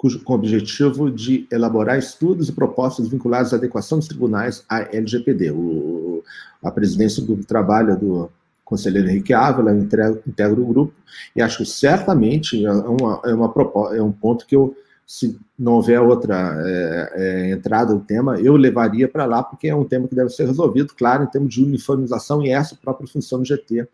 cujo, 0.00 0.18
com 0.20 0.32
o 0.32 0.36
objetivo 0.36 1.10
de 1.10 1.46
elaborar 1.52 1.98
estudos 1.98 2.48
e 2.48 2.52
propostas 2.52 3.06
vinculados 3.06 3.52
à 3.52 3.56
adequação 3.56 3.98
dos 3.98 4.08
tribunais 4.08 4.64
à 4.66 4.80
LGPD. 4.96 5.50
O, 5.50 6.24
a 6.64 6.70
presidência 6.70 7.22
do 7.22 7.36
trabalho 7.44 7.98
do 7.98 8.30
conselheiro 8.64 9.10
Henrique 9.10 9.34
Ávila 9.34 9.74
integra, 9.74 10.54
o 10.54 10.64
grupo, 10.64 10.94
e 11.36 11.42
acho 11.42 11.58
que 11.58 11.66
certamente 11.66 12.64
é, 12.64 12.72
uma, 12.72 13.20
é, 13.26 13.34
uma, 13.34 13.52
é 13.94 14.02
um 14.02 14.10
ponto 14.10 14.46
que 14.46 14.56
eu, 14.56 14.74
se 15.06 15.38
não 15.58 15.74
houver 15.74 16.00
outra 16.00 16.56
é, 16.64 17.12
é, 17.12 17.50
entrada 17.50 17.92
do 17.92 18.00
tema, 18.00 18.40
eu 18.40 18.56
levaria 18.56 19.06
para 19.06 19.26
lá, 19.26 19.42
porque 19.42 19.68
é 19.68 19.76
um 19.76 19.84
tema 19.84 20.08
que 20.08 20.14
deve 20.14 20.30
ser 20.30 20.46
resolvido, 20.46 20.94
claro, 20.96 21.24
em 21.24 21.26
termos 21.26 21.52
de 21.52 21.62
uniformização, 21.62 22.42
e 22.42 22.48
essa 22.48 22.74
própria 22.74 23.06
função 23.06 23.40
do 23.40 23.44
GT 23.44 23.86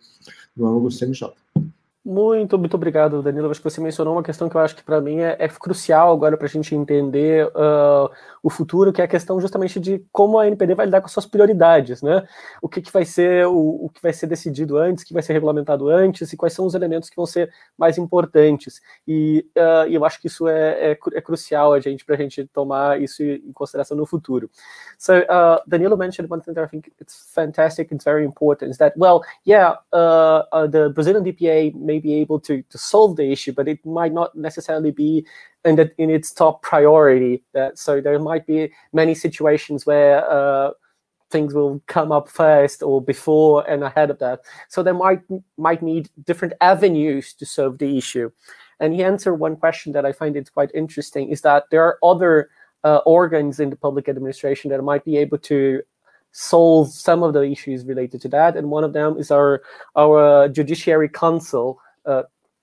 no 0.56 0.78
do 0.78 0.88
CNJ. 0.88 1.32
Muito, 2.08 2.56
muito 2.56 2.74
obrigado, 2.74 3.20
Danilo. 3.20 3.50
Acho 3.50 3.60
que 3.60 3.68
você 3.68 3.80
mencionou 3.80 4.14
uma 4.14 4.22
questão 4.22 4.48
que 4.48 4.56
eu 4.56 4.60
acho 4.60 4.76
que 4.76 4.84
para 4.84 5.00
mim 5.00 5.18
é, 5.18 5.34
é, 5.40 5.48
crucial 5.48 6.12
agora 6.12 6.36
para 6.36 6.46
a 6.46 6.48
gente 6.48 6.72
entender 6.72 7.48
uh, 7.48 8.08
o 8.40 8.48
futuro, 8.48 8.92
que 8.92 9.00
é 9.00 9.04
a 9.04 9.08
questão 9.08 9.40
justamente 9.40 9.80
de 9.80 10.00
como 10.12 10.38
a 10.38 10.46
NPD 10.46 10.76
vai 10.76 10.86
lidar 10.86 11.00
com 11.00 11.08
suas 11.08 11.26
prioridades, 11.26 12.02
né? 12.02 12.24
O 12.62 12.68
que, 12.68 12.80
que 12.80 12.92
vai 12.92 13.04
ser 13.04 13.48
o, 13.48 13.86
o, 13.86 13.90
que 13.92 14.00
vai 14.00 14.12
ser 14.12 14.28
decidido 14.28 14.78
antes, 14.78 15.02
o 15.02 15.06
que 15.08 15.12
vai 15.12 15.20
ser 15.20 15.32
regulamentado 15.32 15.88
antes 15.88 16.32
e 16.32 16.36
quais 16.36 16.52
são 16.52 16.64
os 16.64 16.76
elementos 16.76 17.10
que 17.10 17.16
vão 17.16 17.26
ser 17.26 17.52
mais 17.76 17.98
importantes. 17.98 18.80
E, 19.04 19.44
uh, 19.56 19.90
eu 19.90 20.04
acho 20.04 20.20
que 20.20 20.28
isso 20.28 20.46
é, 20.46 20.92
é, 20.92 20.98
é 21.12 21.20
crucial 21.20 21.72
a 21.72 21.80
gente 21.80 22.04
para 22.04 22.14
a 22.14 22.18
gente 22.18 22.46
tomar 22.54 23.02
isso 23.02 23.20
em 23.20 23.52
consideração 23.52 23.96
no 23.96 24.06
futuro. 24.06 24.48
So 24.96 25.12
uh, 25.12 25.60
Danilo 25.66 25.96
mentioned 25.96 26.32
one 26.32 26.40
thing 26.40 26.54
that 26.54 26.66
I 26.66 26.68
think 26.68 26.92
it's 27.00 27.32
fantastic, 27.34 27.92
it's 27.92 28.04
very 28.04 28.24
important, 28.24 28.70
is 28.70 28.78
that 28.78 28.96
well, 28.96 29.22
yeah, 29.44 29.74
the 29.90 30.92
Brazilian 30.94 31.24
DPA 31.24 31.74
may 31.74 31.95
may 31.96 32.00
be 32.00 32.14
able 32.14 32.40
to, 32.40 32.62
to 32.62 32.78
solve 32.78 33.16
the 33.16 33.32
issue, 33.32 33.52
but 33.52 33.68
it 33.68 33.84
might 33.84 34.12
not 34.12 34.34
necessarily 34.34 34.90
be 34.90 35.26
in, 35.64 35.76
the, 35.76 35.90
in 35.98 36.10
its 36.10 36.32
top 36.32 36.62
priority. 36.62 37.42
Uh, 37.54 37.70
so 37.74 38.00
there 38.00 38.18
might 38.18 38.46
be 38.46 38.70
many 38.92 39.14
situations 39.14 39.86
where 39.86 40.28
uh, 40.30 40.70
things 41.30 41.54
will 41.54 41.80
come 41.86 42.12
up 42.12 42.28
first 42.28 42.82
or 42.82 43.02
before 43.02 43.68
and 43.68 43.82
ahead 43.82 44.10
of 44.10 44.18
that. 44.18 44.40
So 44.68 44.82
they 44.82 44.92
might 44.92 45.20
might 45.56 45.82
need 45.82 46.08
different 46.24 46.54
avenues 46.60 47.34
to 47.34 47.46
solve 47.46 47.78
the 47.78 47.98
issue. 47.98 48.30
And 48.80 48.94
he 48.94 49.02
answered 49.02 49.34
one 49.34 49.56
question 49.56 49.92
that 49.92 50.04
I 50.04 50.12
find 50.12 50.36
it 50.36 50.52
quite 50.52 50.70
interesting 50.74 51.30
is 51.30 51.40
that 51.42 51.64
there 51.70 51.82
are 51.82 51.98
other 52.02 52.50
uh, 52.84 53.00
organs 53.06 53.58
in 53.58 53.70
the 53.70 53.76
public 53.76 54.08
administration 54.08 54.70
that 54.70 54.82
might 54.82 55.04
be 55.04 55.16
able 55.16 55.38
to 55.38 55.82
solve 56.32 56.92
some 56.92 57.22
of 57.22 57.32
the 57.32 57.42
issues 57.42 57.84
related 57.86 58.20
to 58.20 58.28
that. 58.28 58.56
And 58.56 58.70
one 58.70 58.84
of 58.84 58.92
them 58.92 59.18
is 59.18 59.30
our 59.30 59.62
our 59.96 60.48
judiciary 60.48 61.08
council, 61.08 61.80
uh, 62.06 62.22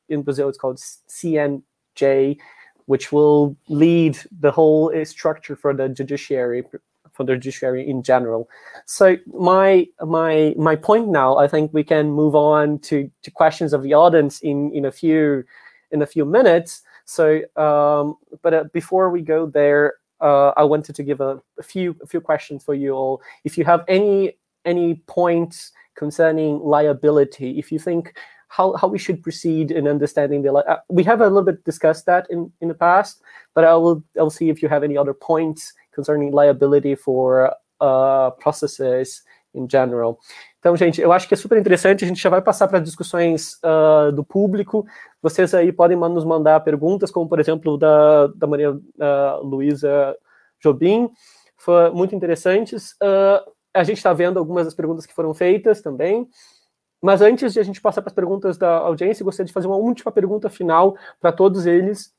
in 0.10 0.22
Brazil, 0.22 0.50
it's 0.50 0.58
called 0.58 0.78
CNJ, 0.78 2.38
which 2.86 3.12
will 3.12 3.56
lead 3.68 4.18
the 4.40 4.52
whole 4.52 4.92
uh, 4.96 5.06
structure 5.06 5.56
for 5.56 5.74
the 5.74 5.90
judiciary 5.90 6.64
for 7.14 7.24
the 7.24 7.34
judiciary 7.34 7.88
in 7.88 8.04
general. 8.04 8.50
So 8.86 9.18
my 9.28 9.88
my 10.02 10.54
my 10.58 10.76
point 10.76 11.10
now, 11.10 11.38
I 11.38 11.48
think 11.48 11.72
we 11.74 11.84
can 11.84 12.12
move 12.12 12.36
on 12.36 12.80
to, 12.80 13.10
to 13.22 13.32
questions 13.32 13.72
of 13.74 13.84
the 13.84 13.94
audience 13.94 14.42
in, 14.42 14.72
in 14.74 14.86
a 14.86 14.92
few 14.92 15.44
in 15.92 16.02
a 16.02 16.08
few 16.08 16.26
minutes. 16.26 16.82
So, 17.06 17.42
um, 17.56 18.18
but 18.42 18.54
uh, 18.54 18.64
before 18.74 19.10
we 19.10 19.22
go 19.22 19.46
there, 19.46 19.96
uh, 20.22 20.52
I 20.58 20.64
wanted 20.64 20.96
to 20.96 21.04
give 21.04 21.22
a, 21.22 21.42
a, 21.60 21.64
few 21.64 21.96
a 22.02 22.08
few 22.08 22.22
questions 22.22 22.64
for 22.64 22.74
you 22.74 22.94
all. 22.94 23.22
If 23.44 23.58
you 23.58 23.66
have 23.66 23.84
any 23.88 24.38
any 24.66 24.96
points 25.08 25.72
concerning 25.96 26.60
liability, 26.60 27.60
if 27.60 27.72
you 27.72 27.80
think 27.80 28.16
how, 28.56 28.74
how 28.74 28.88
we 28.88 29.00
should 29.00 29.22
proceed 29.24 29.72
in 29.72 29.88
understanding 29.88 30.42
the 30.42 30.52
uh, 30.52 30.80
we 30.90 31.04
have 31.04 31.22
a 31.22 31.28
little 31.28 31.44
bit 31.44 31.64
discussed 31.66 32.06
that 32.06 32.28
in, 32.30 32.52
in 32.62 32.68
the 32.68 32.74
past 32.74 33.22
but 33.56 33.64
i 33.64 33.74
will 33.74 34.04
i'll 34.20 34.30
see 34.30 34.50
if 34.50 34.62
you 34.62 34.70
have 34.70 34.84
any 34.84 34.98
other 34.98 35.14
points 35.14 35.74
concerning 35.96 36.32
liability 36.32 36.96
for 36.96 37.54
uh, 37.82 38.32
processes 38.40 39.24
in 39.54 39.68
general 39.70 40.20
então 40.60 40.76
gente 40.76 41.02
eu 41.02 41.12
acho 41.12 41.28
que 41.28 41.34
é 41.34 41.38
super 41.38 41.58
interessante 41.58 42.06
a 42.06 42.08
gente 42.08 42.22
já 42.22 42.30
vai 42.30 42.42
passar 42.42 42.68
para 42.68 42.80
discussões 42.80 43.60
uh, 43.64 44.12
do 44.12 44.24
público 44.24 44.86
vocês 45.22 45.54
aí 45.54 45.72
podem 45.72 45.98
nos 45.98 46.26
mandar 46.26 46.60
perguntas 46.62 47.12
como 47.12 47.28
por 47.28 47.40
exemplo 47.40 47.78
da 47.78 48.28
da 48.28 48.48
Maria 48.48 48.72
uh, 48.72 49.44
Luísa 49.44 50.16
Jobim 50.62 51.10
foram 51.64 51.96
muito 51.96 52.14
interessantes. 52.14 52.92
Uh, 52.94 53.52
a 53.74 53.84
gente 53.84 53.98
está 53.98 54.14
vendo 54.14 54.38
algumas 54.38 54.66
das 54.66 54.76
perguntas 54.76 55.06
que 55.06 55.14
foram 55.14 55.34
feitas 55.34 55.82
também. 55.82 56.28
Mas 57.04 57.22
antes 57.22 57.52
de 57.52 57.60
a 57.60 57.64
gente 57.64 57.82
passar 57.82 58.02
para 58.02 58.10
as 58.10 58.16
perguntas 58.16 58.58
da 58.58 58.78
audiência, 58.78 59.26
gostaria 59.26 59.46
de 59.46 59.52
fazer 59.52 59.68
uma 59.68 59.76
última 59.76 60.10
pergunta 60.10 60.50
final 60.50 60.96
para 61.20 61.34
todos 61.34 61.66
eles, 61.66 62.16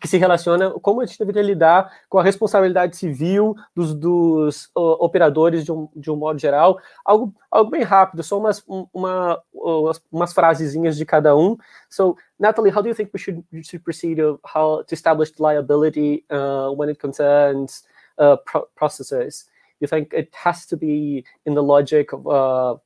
que 0.00 0.06
se 0.06 0.16
relaciona 0.16 0.70
como 0.78 1.00
a 1.00 1.06
gente 1.06 1.18
deveria 1.18 1.42
lidar 1.42 1.90
com 2.08 2.16
a 2.16 2.22
responsabilidade 2.22 2.96
civil 2.96 3.56
dos, 3.74 3.92
dos 3.94 4.66
uh, 4.76 5.04
operadores 5.04 5.64
de 5.64 5.72
um, 5.72 5.88
de 5.96 6.08
um 6.08 6.14
modo 6.14 6.38
geral. 6.38 6.78
Algo, 7.04 7.34
algo 7.50 7.68
bem 7.68 7.82
rápido, 7.82 8.22
só 8.22 8.38
umas, 8.38 8.62
uma, 8.94 9.42
umas, 9.52 10.00
umas 10.12 10.32
frasezinhas 10.32 10.96
de 10.96 11.04
cada 11.04 11.34
um. 11.34 11.56
So, 11.90 12.16
Natalie, 12.38 12.70
how 12.70 12.82
do 12.82 12.88
you 12.88 12.94
think 12.94 13.10
we 13.12 13.18
should, 13.18 13.42
we 13.52 13.64
should 13.64 13.82
proceed 13.82 14.20
of 14.20 14.38
how 14.44 14.84
to 14.84 14.94
establish 14.94 15.32
liability 15.40 16.24
uh, 16.30 16.70
when 16.76 16.90
it 16.90 17.00
concerns 17.00 17.82
uh, 18.18 18.36
pro 18.36 18.68
processes? 18.76 19.46
You 19.80 19.88
think 19.88 20.14
it 20.14 20.30
has 20.32 20.64
to 20.66 20.76
be 20.76 21.24
in 21.44 21.54
the 21.54 21.62
logic 21.62 22.12
of 22.12 22.24
uh, 22.26 22.76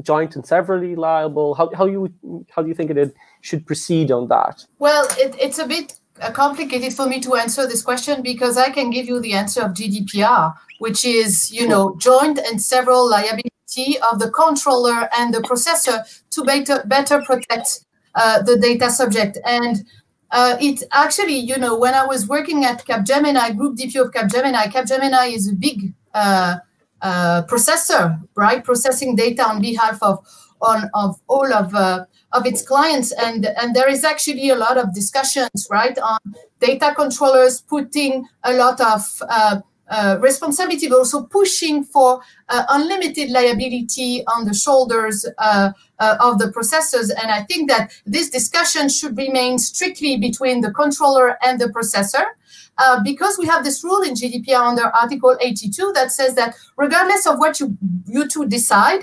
joint 0.00 0.36
and 0.36 0.46
severally 0.46 0.94
liable? 0.94 1.54
How, 1.54 1.70
how 1.74 1.86
you 1.86 2.12
how 2.54 2.62
do 2.62 2.68
you 2.68 2.74
think 2.74 2.90
it 2.90 3.14
should 3.40 3.66
proceed 3.66 4.10
on 4.10 4.28
that? 4.28 4.64
Well, 4.78 5.06
it, 5.18 5.36
it's 5.40 5.58
a 5.58 5.66
bit 5.66 5.94
uh, 6.20 6.30
complicated 6.30 6.92
for 6.92 7.06
me 7.06 7.20
to 7.20 7.34
answer 7.34 7.66
this 7.66 7.82
question 7.82 8.22
because 8.22 8.56
I 8.56 8.70
can 8.70 8.90
give 8.90 9.06
you 9.06 9.20
the 9.20 9.34
answer 9.34 9.62
of 9.62 9.72
GDPR, 9.72 10.54
which 10.78 11.04
is 11.04 11.52
you 11.52 11.68
know 11.68 11.96
joint 11.98 12.38
and 12.38 12.60
several 12.60 13.08
liability 13.08 13.98
of 14.10 14.18
the 14.18 14.30
controller 14.30 15.08
and 15.18 15.34
the 15.34 15.40
processor 15.40 16.04
to 16.30 16.44
better 16.44 16.82
better 16.86 17.22
protect 17.22 17.84
uh, 18.14 18.42
the 18.42 18.56
data 18.56 18.90
subject 18.90 19.38
and. 19.44 19.84
Uh, 20.34 20.56
it 20.62 20.82
actually, 20.92 21.36
you 21.36 21.58
know, 21.58 21.76
when 21.76 21.92
I 21.92 22.06
was 22.06 22.26
working 22.26 22.64
at 22.64 22.86
Capgemini, 22.86 23.54
Group 23.54 23.76
DPO 23.76 24.06
of 24.06 24.12
Capgemini, 24.12 24.64
Capgemini 24.72 25.34
is 25.34 25.46
a 25.50 25.54
big 25.54 25.92
uh, 26.14 26.56
uh, 27.02 27.42
processor, 27.46 28.20
right? 28.36 28.64
Processing 28.64 29.14
data 29.16 29.46
on 29.46 29.60
behalf 29.60 29.98
of 30.02 30.24
on 30.60 30.88
of 30.94 31.20
all 31.28 31.52
of 31.52 31.74
uh, 31.74 32.04
of 32.32 32.46
its 32.46 32.62
clients, 32.62 33.12
and 33.12 33.46
and 33.46 33.74
there 33.74 33.88
is 33.88 34.04
actually 34.04 34.50
a 34.50 34.56
lot 34.56 34.78
of 34.78 34.94
discussions, 34.94 35.66
right, 35.70 35.98
on 35.98 36.18
data 36.60 36.94
controllers 36.96 37.60
putting 37.60 38.26
a 38.44 38.52
lot 38.54 38.80
of 38.80 39.22
uh, 39.92 40.16
responsibility, 40.20 40.88
but 40.88 40.96
also 40.96 41.24
pushing 41.24 41.84
for 41.84 42.20
uh, 42.48 42.64
unlimited 42.70 43.30
liability 43.30 44.24
on 44.26 44.46
the 44.46 44.54
shoulders 44.54 45.26
uh, 45.36 45.70
uh, 45.98 46.16
of 46.18 46.38
the 46.38 46.46
processors. 46.46 47.10
And 47.10 47.30
I 47.30 47.42
think 47.42 47.68
that 47.68 47.92
this 48.06 48.30
discussion 48.30 48.88
should 48.88 49.16
remain 49.16 49.58
strictly 49.58 50.16
between 50.16 50.62
the 50.62 50.70
controller 50.70 51.36
and 51.44 51.60
the 51.60 51.66
processor. 51.66 52.24
Uh, 52.78 53.02
because 53.04 53.38
we 53.38 53.46
have 53.46 53.64
this 53.64 53.84
rule 53.84 54.00
in 54.00 54.14
GDPR 54.14 54.62
under 54.70 54.84
Article 54.84 55.36
82 55.38 55.92
that 55.94 56.10
says 56.10 56.34
that 56.36 56.54
regardless 56.78 57.26
of 57.26 57.38
what 57.38 57.60
you, 57.60 57.76
you 58.06 58.26
two 58.26 58.46
decide, 58.48 59.02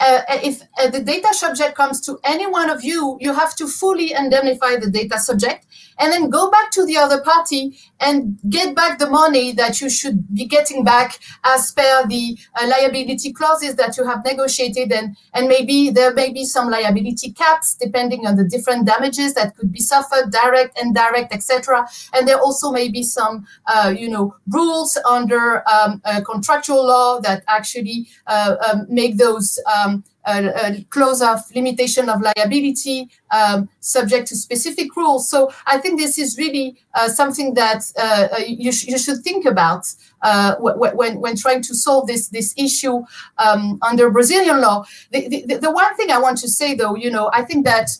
uh, 0.00 0.22
if 0.28 0.62
uh, 0.78 0.88
the 0.88 1.02
data 1.02 1.28
subject 1.32 1.74
comes 1.74 2.00
to 2.00 2.18
any 2.24 2.46
one 2.46 2.70
of 2.70 2.82
you, 2.82 3.18
you 3.20 3.34
have 3.34 3.54
to 3.56 3.66
fully 3.66 4.12
indemnify 4.12 4.76
the 4.76 4.90
data 4.90 5.18
subject 5.18 5.66
and 5.98 6.12
then 6.12 6.30
go 6.30 6.50
back 6.50 6.70
to 6.72 6.84
the 6.86 6.96
other 6.96 7.20
party 7.20 7.76
and 8.00 8.38
get 8.48 8.74
back 8.74 8.98
the 8.98 9.08
money 9.08 9.52
that 9.52 9.80
you 9.80 9.88
should 9.88 10.26
be 10.34 10.44
getting 10.44 10.84
back 10.84 11.18
as 11.44 11.72
per 11.72 12.06
the 12.06 12.36
uh, 12.60 12.66
liability 12.66 13.32
clauses 13.32 13.74
that 13.76 13.96
you 13.96 14.04
have 14.04 14.24
negotiated 14.24 14.92
and 14.92 15.16
and 15.34 15.48
maybe 15.48 15.90
there 15.90 16.12
may 16.14 16.32
be 16.32 16.44
some 16.44 16.70
liability 16.70 17.32
caps 17.32 17.74
depending 17.74 18.26
on 18.26 18.36
the 18.36 18.44
different 18.44 18.86
damages 18.86 19.34
that 19.34 19.56
could 19.56 19.72
be 19.72 19.80
suffered 19.80 20.30
direct 20.30 20.78
indirect 20.80 21.32
etc 21.32 21.86
and 22.14 22.28
there 22.28 22.38
also 22.38 22.70
may 22.70 22.88
be 22.88 23.02
some 23.02 23.46
uh, 23.66 23.92
you 23.96 24.08
know 24.08 24.34
rules 24.48 24.98
under 25.08 25.62
um, 25.68 26.02
contractual 26.24 26.86
law 26.86 27.20
that 27.20 27.42
actually 27.48 28.06
uh, 28.26 28.56
um, 28.68 28.86
make 28.88 29.16
those 29.16 29.58
um, 29.74 30.04
a, 30.26 30.84
clause 30.90 31.22
of 31.22 31.40
limitation 31.54 32.08
of 32.08 32.20
liability 32.20 33.08
um, 33.30 33.68
subject 33.80 34.28
to 34.28 34.36
specific 34.36 34.94
rules. 34.96 35.28
So 35.28 35.52
I 35.66 35.78
think 35.78 35.98
this 35.98 36.18
is 36.18 36.36
really 36.36 36.76
uh, 36.94 37.08
something 37.08 37.54
that 37.54 37.90
uh, 37.98 38.28
uh 38.32 38.38
you, 38.46 38.72
sh- 38.72 38.86
you 38.86 38.98
should 38.98 39.22
think 39.22 39.44
about 39.44 39.86
when, 40.58 41.20
when 41.20 41.36
trying 41.36 41.62
to 41.62 41.74
solve 41.74 42.06
this, 42.08 42.28
this 42.28 42.54
issue 42.56 43.02
um, 43.38 43.78
under 43.82 44.10
Brazilian 44.10 44.60
law. 44.60 44.84
The, 45.12 45.28
the, 45.28 45.58
the, 45.58 45.70
one 45.70 45.94
thing 45.96 46.10
I 46.10 46.18
want 46.18 46.38
to 46.38 46.48
say, 46.48 46.74
though, 46.74 46.96
you 46.96 47.10
know, 47.10 47.30
I 47.32 47.42
think 47.42 47.64
that 47.64 47.90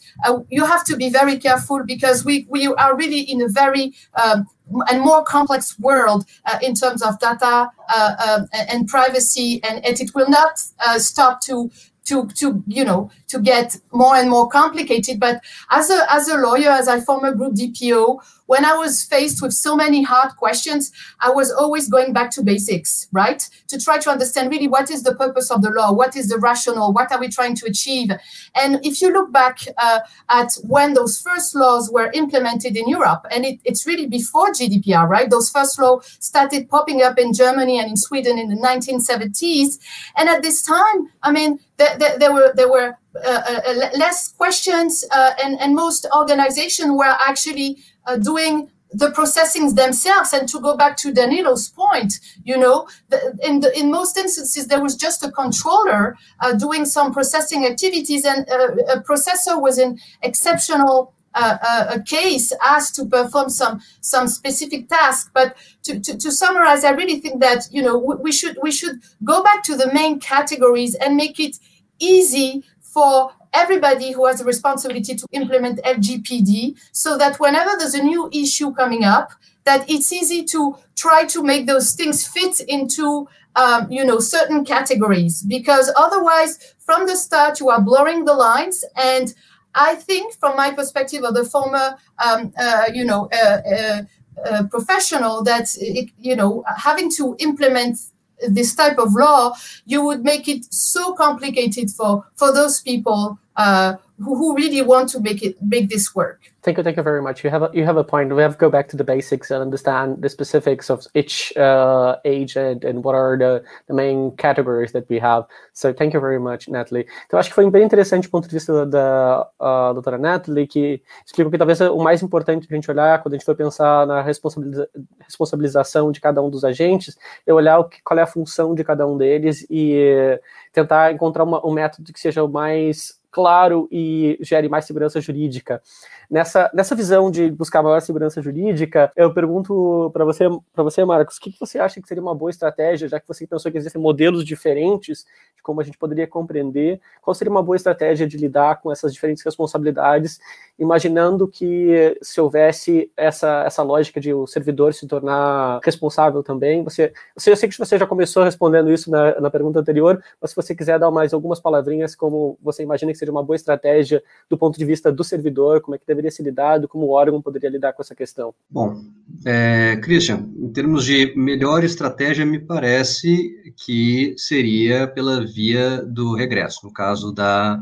you 0.51 0.65
have 0.65 0.85
to 0.87 0.97
be 0.97 1.09
very 1.09 1.39
careful 1.39 1.85
because 1.85 2.25
we, 2.25 2.47
we 2.49 2.67
are 2.67 2.97
really 2.97 3.21
in 3.21 3.43
a 3.43 3.49
very 3.49 3.93
um, 4.21 4.49
and 4.89 5.01
more 5.01 5.23
complex 5.25 5.79
world 5.79 6.27
uh, 6.45 6.59
in 6.63 6.75
terms 6.75 7.03
of 7.03 7.19
data 7.21 7.71
uh, 7.89 8.15
um, 8.27 8.49
and 8.53 8.89
privacy, 8.89 9.61
and, 9.63 9.85
and, 9.85 10.01
it 10.01 10.15
will 10.15 10.29
not 10.29 10.61
uh, 10.87 10.99
stop 10.99 11.41
to 11.41 11.71
to 12.07 12.27
to 12.29 12.63
you 12.67 12.85
know 12.85 13.11
to 13.29 13.41
get 13.41 13.77
more 13.93 14.17
and 14.17 14.31
more 14.31 14.49
complicated. 14.49 15.21
But 15.21 15.43
as 15.71 15.91
a 15.91 16.07
as 16.13 16.29
a 16.29 16.37
lawyer 16.37 16.71
as 16.71 16.89
a 16.89 17.01
former 17.03 17.33
group 17.33 17.55
dpo 17.55 18.21
when 18.47 18.65
I 18.65 18.75
was 18.75 19.05
faced 19.05 19.43
with 19.43 19.53
so 19.53 19.77
many 19.77 20.03
hard 20.03 20.37
questions, 20.37 20.93
I 21.21 21.31
was 21.31 21.53
always 21.53 21.89
going 21.89 22.13
back 22.13 22.31
to 22.33 22.43
basics, 22.43 23.09
right? 23.13 23.49
To 23.69 23.79
try 23.79 23.99
to 23.99 24.11
understand 24.11 24.51
really 24.51 24.69
what 24.69 24.91
is 24.91 25.03
the 25.03 25.15
purpose 25.15 25.51
of 25.51 25.63
the 25.63 25.71
law, 25.71 25.93
what 25.93 26.17
is 26.17 26.29
the 26.29 26.39
rationale, 26.39 26.93
what 26.93 27.13
are 27.13 27.21
we 27.21 27.29
trying 27.29 27.55
to 27.57 27.67
achieve. 27.67 28.11
And 28.55 28.85
if 28.85 29.03
you 29.03 29.13
look 29.13 29.33
back 29.33 29.61
uh, 29.79 30.01
at 30.29 30.53
when 30.63 30.95
those 30.95 31.21
first 31.21 31.55
laws 31.55 31.91
were 31.91 32.11
implemented 32.13 32.77
in 32.77 32.89
Europe, 32.89 33.27
and 33.31 33.45
it, 33.45 33.61
it's 33.65 33.87
really 33.87 34.07
before 34.07 34.51
GDPR, 34.51 35.09
right? 35.09 35.29
Those 35.29 35.51
first 35.51 35.79
laws 35.79 36.17
started 36.21 36.69
popping 36.69 37.03
up 37.03 37.19
in 37.19 37.33
Germany 37.33 37.79
and 37.79 37.91
in 37.91 37.97
Sweden 37.97 38.39
in 38.39 38.49
the 38.49 38.57
1970s. 38.57 39.79
And 40.17 40.29
at 40.29 40.43
this 40.43 40.63
time, 40.63 41.11
I 41.23 41.33
mean, 41.33 41.59
there, 41.77 41.97
there, 41.99 42.19
there 42.19 42.33
were 42.33 42.53
there 42.55 42.71
were 42.71 42.97
uh, 43.25 43.43
uh, 43.67 43.89
less 43.97 44.29
questions, 44.29 45.05
uh, 45.11 45.33
and 45.43 45.61
and 45.61 45.75
most 45.75 46.07
organizations 46.15 46.91
were 46.93 47.17
actually 47.29 47.79
uh, 48.07 48.17
doing 48.17 48.71
the 48.93 49.09
processings 49.09 49.75
themselves 49.75 50.33
and 50.33 50.49
to 50.49 50.61
go 50.61 50.77
back 50.77 50.97
to 50.97 51.13
danilo's 51.13 51.69
point 51.69 52.21
you 52.45 52.57
know 52.57 52.87
the, 53.09 53.39
in 53.43 53.61
the, 53.61 53.77
in 53.79 53.91
most 53.91 54.17
instances 54.17 54.69
there 54.69 54.83
was 54.83 54.95
just 54.95 55.25
a 55.25 55.31
controller 55.31 56.17
uh, 56.41 56.53
doing 56.53 56.85
some 56.85 57.13
processing 57.13 57.67
activities 57.67 58.25
and 58.25 58.49
uh, 58.49 58.69
a 58.89 59.01
processor 59.01 59.61
was 59.61 59.79
in 59.79 59.99
exceptional 60.23 61.13
uh, 61.35 61.59
uh 61.61 61.87
a 61.91 62.03
case 62.03 62.53
asked 62.65 62.95
to 62.95 63.05
perform 63.05 63.51
some 63.51 63.79
some 64.01 64.27
specific 64.27 64.89
task. 64.89 65.31
But 65.35 65.55
to, 65.83 66.01
to, 66.01 66.17
to, 66.17 66.33
summarize 66.33 66.83
i 66.83 66.91
really 66.91 67.21
think 67.21 67.43
that 67.43 67.69
you 67.71 67.83
know 67.83 67.99
we 67.99 68.33
should 68.33 68.57
we 68.63 68.73
should 68.73 69.03
go 69.23 69.43
back 69.43 69.63
to 69.65 69.77
the 69.77 69.93
main 69.93 70.19
categories 70.19 70.95
and 70.95 71.15
make 71.15 71.39
it 71.39 71.59
easy 71.99 72.65
for 72.81 73.33
everybody 73.63 74.13
who 74.13 74.27
has 74.27 74.41
a 74.41 74.45
responsibility 74.45 75.15
to 75.17 75.27
implement 75.33 75.83
LGPD 75.83 76.79
so 76.93 77.17
that 77.19 77.41
whenever 77.41 77.73
there's 77.79 77.95
a 77.95 78.03
new 78.03 78.29
issue 78.33 78.73
coming 78.73 79.05
up, 79.05 79.31
that 79.65 79.89
it's 79.91 80.13
easy 80.13 80.45
to 80.45 80.77
try 80.95 81.25
to 81.25 81.43
make 81.43 81.67
those 81.67 81.95
things 81.95 82.27
fit 82.27 82.61
into 82.61 83.27
um, 83.57 83.91
you 83.91 84.05
know 84.05 84.19
certain 84.21 84.65
categories. 84.65 85.43
Because 85.43 85.91
otherwise 85.97 86.53
from 86.87 87.07
the 87.07 87.17
start 87.17 87.61
you 87.61 87.69
are 87.69 87.83
blurring 87.83 88.25
the 88.25 88.33
lines 88.33 88.85
and 88.97 89.35
i 89.75 89.95
think 89.95 90.33
from 90.35 90.57
my 90.57 90.71
perspective 90.71 91.23
of 91.25 91.35
the 91.35 91.45
former 91.45 91.97
um, 92.25 92.53
uh, 92.59 92.85
you 92.95 93.05
know 93.05 93.29
uh, 93.33 93.61
uh, 93.77 94.03
uh 94.49 94.63
professional 94.71 95.43
that 95.43 95.67
it, 95.81 96.11
you 96.19 96.37
know 96.37 96.65
having 96.77 97.11
to 97.11 97.37
implement 97.41 97.99
this 98.49 98.75
type 98.75 98.99
of 98.99 99.15
law, 99.15 99.55
you 99.87 100.05
would 100.05 100.25
make 100.25 100.49
it 100.49 100.73
so 100.73 101.15
complicated 101.15 101.91
for 101.91 102.27
for 102.37 102.53
those 102.53 102.81
people 102.81 103.39
uh, 103.57 103.95
who, 104.19 104.37
who 104.37 104.55
really 104.57 104.83
want 104.83 105.09
to 105.11 105.21
make 105.21 105.43
it 105.43 105.57
make 105.61 105.89
this 105.89 106.15
work. 106.15 106.41
Thank 106.63 106.79
you, 106.79 106.83
thank 106.83 106.97
you 106.97 107.03
very 107.05 107.23
much. 107.23 107.45
You 107.45 107.51
have 107.51 107.63
a, 107.63 107.71
you 107.73 107.85
have 107.85 107.97
a 107.97 108.03
point. 108.03 108.35
We 108.35 108.43
have 108.43 108.55
to 108.55 108.59
go 108.59 108.69
back 108.69 108.89
to 108.89 108.97
the 108.97 109.05
basics 109.05 109.53
and 109.53 109.63
understand 109.63 110.21
the 110.21 110.29
specifics 110.29 110.91
of 110.91 111.07
each 111.15 111.57
uh, 111.57 112.17
agent 112.25 112.83
and 112.83 113.05
what 113.05 113.15
are 113.15 113.39
the, 113.39 113.63
the 113.87 113.95
main 113.95 114.33
categories 114.37 114.91
that 114.91 115.09
we 115.09 115.21
have. 115.21 115.45
So 115.75 115.93
thank 115.93 116.13
you 116.13 116.19
very 116.19 116.41
much, 116.41 116.69
Natalie. 116.69 117.07
Então 117.27 117.39
acho 117.39 117.51
que 117.51 117.55
foi 117.55 117.71
bem 117.71 117.85
interessante 117.85 118.27
o 118.27 118.31
ponto 118.31 118.49
de 118.49 118.55
vista 118.55 118.85
da, 118.85 119.49
da 119.61 119.93
doutora 119.93 120.19
Natalie, 120.19 120.67
que 120.67 121.01
explicou 121.25 121.53
que 121.53 121.59
talvez 121.59 121.81
o 121.81 121.99
mais 121.99 122.21
importante 122.21 122.67
a 122.69 122.75
gente 122.75 122.91
olhar 122.91 123.23
quando 123.23 123.35
a 123.35 123.37
gente 123.37 123.47
for 123.47 123.55
pensar 123.55 124.05
na 124.07 124.21
responsabiliza 124.21 124.89
responsabilização 125.21 126.11
de 126.11 126.21
cada 126.21 126.43
um 126.43 126.51
dos 126.51 126.65
agentes, 126.65 127.17
é 127.47 127.53
olhar 127.53 127.79
o 127.79 127.85
que, 127.85 128.03
qual 128.03 128.19
é 128.19 128.23
a 128.23 128.27
função 128.27 128.75
de 128.75 128.83
cada 128.83 129.07
um 129.07 129.17
deles 129.17 129.67
e 129.71 130.41
tentar 130.73 131.13
encontrar 131.13 131.45
uma, 131.45 131.65
um 131.65 131.73
método 131.73 132.13
que 132.13 132.21
seja 132.21 132.43
o 132.43 132.49
mais 132.49 133.16
claro 133.37 133.87
e 133.93 134.39
gere 134.41 134.67
mais 134.67 134.87
segurança 134.87 135.21
jurídica. 135.21 135.83
Nessa, 136.31 136.71
nessa 136.73 136.95
visão 136.95 137.31
de 137.31 137.51
buscar 137.51 137.83
maior 137.83 138.01
segurança 138.01 138.41
jurídica, 138.41 139.13
eu 139.15 139.31
pergunto 139.31 140.11
para 140.15 140.25
você, 140.25 140.45
para 140.73 140.83
você, 140.83 141.05
Marcos, 141.05 141.37
o 141.37 141.41
que, 141.43 141.53
que 141.53 141.61
você 141.61 141.79
acha 141.79 142.01
que 142.01 142.09
seria 142.09 142.23
uma 142.23 142.35
boa 142.35 142.51
estratégia, 142.51 143.07
já 143.07 143.21
que 143.21 143.29
você 143.29 143.47
pensou 143.47 143.71
que 143.71 143.77
existem 143.77 144.01
modelos 144.01 144.43
diferentes 144.43 145.27
de 145.55 145.63
como 145.63 145.83
a 145.83 145.85
gente 145.85 145.99
poderia 145.99 146.27
compreender 146.27 146.99
qual 147.21 147.35
seria 147.35 147.51
uma 147.51 147.63
boa 147.63 147.77
estratégia 147.77 148.27
de 148.27 148.39
lidar 148.39 148.81
com 148.81 148.91
essas 148.91 149.13
diferentes 149.13 149.45
responsabilidades, 149.45 150.41
imaginando 150.79 151.49
que 151.49 152.19
se 152.21 152.41
houvesse 152.41 153.11
essa, 153.17 153.65
essa 153.67 153.83
lógica 153.83 154.21
de 154.21 154.33
o 154.35 154.47
servidor 154.47 154.93
se 154.93 155.07
tornar 155.07 155.81
responsável 155.83 156.43
também. 156.43 156.85
Você, 156.85 157.13
eu 157.47 157.57
sei 157.57 157.69
que 157.69 157.79
você 157.79 157.99
já 157.99 158.07
começou 158.07 158.45
respondendo 158.45 158.93
isso 158.93 159.11
na, 159.11 159.41
na 159.41 159.51
pergunta 159.51 159.81
anterior, 159.81 160.23
mas 160.41 160.51
se 160.51 160.57
você 160.57 160.75
quiser 160.75 160.99
dar 160.99 161.11
mais 161.11 161.33
algumas 161.33 161.61
palavrinhas, 161.61 162.15
como 162.15 162.59
você 162.63 162.83
imagina 162.83 163.11
que 163.11 163.19
seria 163.19 163.33
uma 163.33 163.43
boa 163.43 163.57
estratégia 163.57 164.23
do 164.51 164.59
ponto 164.59 164.79
de 164.79 164.85
vista 164.85 165.11
do 165.11 165.25
servidor, 165.25 165.81
como 165.81 165.95
é 165.95 165.99
que 165.99 166.07
deveria 166.07 166.31
ser 166.31 166.43
lidado, 166.43 166.89
como 166.89 167.07
o 167.07 167.11
órgão 167.11 167.41
poderia 167.41 167.71
lidar 167.71 167.93
com 167.95 168.03
essa 168.03 168.15
questão. 168.15 168.55
Bom, 168.71 168.97
é, 169.45 169.97
Christian, 170.03 170.47
em 170.57 170.69
termos 170.69 171.05
de 171.05 171.33
melhor 171.37 171.85
estratégia, 171.85 172.45
me 172.45 172.59
parece 172.59 173.73
que 173.77 174.35
seria 174.37 175.07
pela 175.07 175.45
via 175.45 176.03
do 176.03 176.35
regresso, 176.35 176.81
no 176.85 176.93
caso 176.93 177.33
da, 177.33 177.81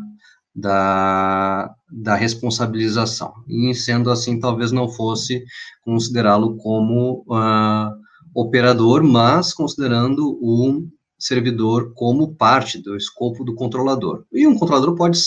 da, 0.55 1.75
da 1.91 2.15
responsabilização. 2.15 3.33
E 3.49 3.75
sendo 3.75 4.11
assim, 4.11 4.39
talvez 4.39 4.71
não 4.71 4.89
fosse 4.89 5.43
considerá-lo 5.83 6.57
como 6.57 7.25
uh, 7.29 7.91
operador, 8.35 9.03
mas 9.03 9.53
considerando 9.53 10.39
o 10.41 10.87
servidor 11.19 11.93
como 11.95 12.35
parte 12.35 12.81
do 12.83 12.97
escopo 12.97 13.45
do 13.45 13.55
controlador. 13.55 14.25
E 14.33 14.47
um 14.47 14.59
controlador 14.59 14.95
pode 14.95 15.19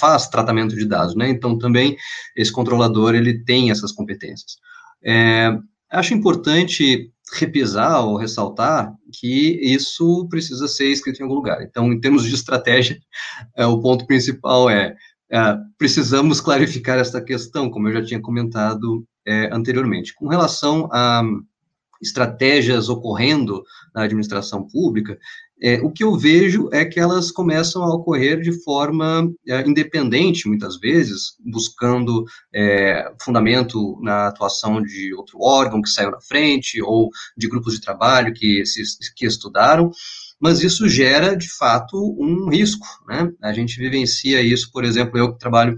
faz 0.00 0.28
tratamento 0.28 0.74
de 0.74 0.86
dados, 0.86 1.14
né? 1.14 1.28
Então 1.28 1.58
também 1.58 1.96
esse 2.34 2.50
controlador 2.50 3.14
ele 3.14 3.44
tem 3.44 3.70
essas 3.70 3.92
competências. 3.92 4.56
É, 5.04 5.56
acho 5.90 6.14
importante 6.14 7.10
repisar 7.34 8.04
ou 8.04 8.16
ressaltar 8.16 8.94
que 9.12 9.58
isso 9.62 10.26
precisa 10.28 10.68
ser 10.68 10.90
escrito 10.90 11.20
em 11.20 11.22
algum 11.24 11.34
lugar. 11.34 11.62
Então, 11.62 11.92
em 11.92 12.00
termos 12.00 12.24
de 12.24 12.34
estratégia, 12.34 12.98
é, 13.56 13.66
o 13.66 13.80
ponto 13.80 14.06
principal 14.06 14.70
é, 14.70 14.94
é, 15.30 15.56
precisamos 15.76 16.40
clarificar 16.40 16.98
esta 16.98 17.20
questão, 17.20 17.70
como 17.70 17.88
eu 17.88 17.94
já 17.94 18.04
tinha 18.04 18.20
comentado 18.20 19.04
é, 19.26 19.48
anteriormente. 19.52 20.14
Com 20.14 20.28
relação 20.28 20.88
a 20.92 21.22
estratégias 22.00 22.88
ocorrendo 22.88 23.64
na 23.94 24.02
administração 24.02 24.66
pública, 24.66 25.18
é, 25.62 25.80
o 25.80 25.90
que 25.90 26.04
eu 26.04 26.14
vejo 26.16 26.68
é 26.72 26.84
que 26.84 27.00
elas 27.00 27.30
começam 27.30 27.82
a 27.82 27.94
ocorrer 27.94 28.40
de 28.40 28.52
forma 28.62 29.32
é, 29.48 29.66
independente, 29.66 30.48
muitas 30.48 30.78
vezes, 30.78 31.34
buscando 31.44 32.24
é, 32.54 33.10
fundamento 33.22 33.98
na 34.02 34.28
atuação 34.28 34.82
de 34.82 35.14
outro 35.14 35.38
órgão 35.40 35.80
que 35.80 35.88
saiu 35.88 36.10
na 36.10 36.20
frente, 36.20 36.82
ou 36.82 37.08
de 37.36 37.48
grupos 37.48 37.74
de 37.74 37.80
trabalho 37.80 38.34
que, 38.34 38.66
se, 38.66 38.82
que 39.16 39.24
estudaram, 39.24 39.90
mas 40.38 40.62
isso 40.62 40.86
gera, 40.88 41.34
de 41.34 41.48
fato, 41.48 41.96
um 42.20 42.50
risco. 42.50 42.86
Né? 43.08 43.32
A 43.42 43.52
gente 43.52 43.78
vivencia 43.78 44.42
isso, 44.42 44.70
por 44.70 44.84
exemplo, 44.84 45.18
eu 45.18 45.32
que 45.32 45.38
trabalho 45.38 45.74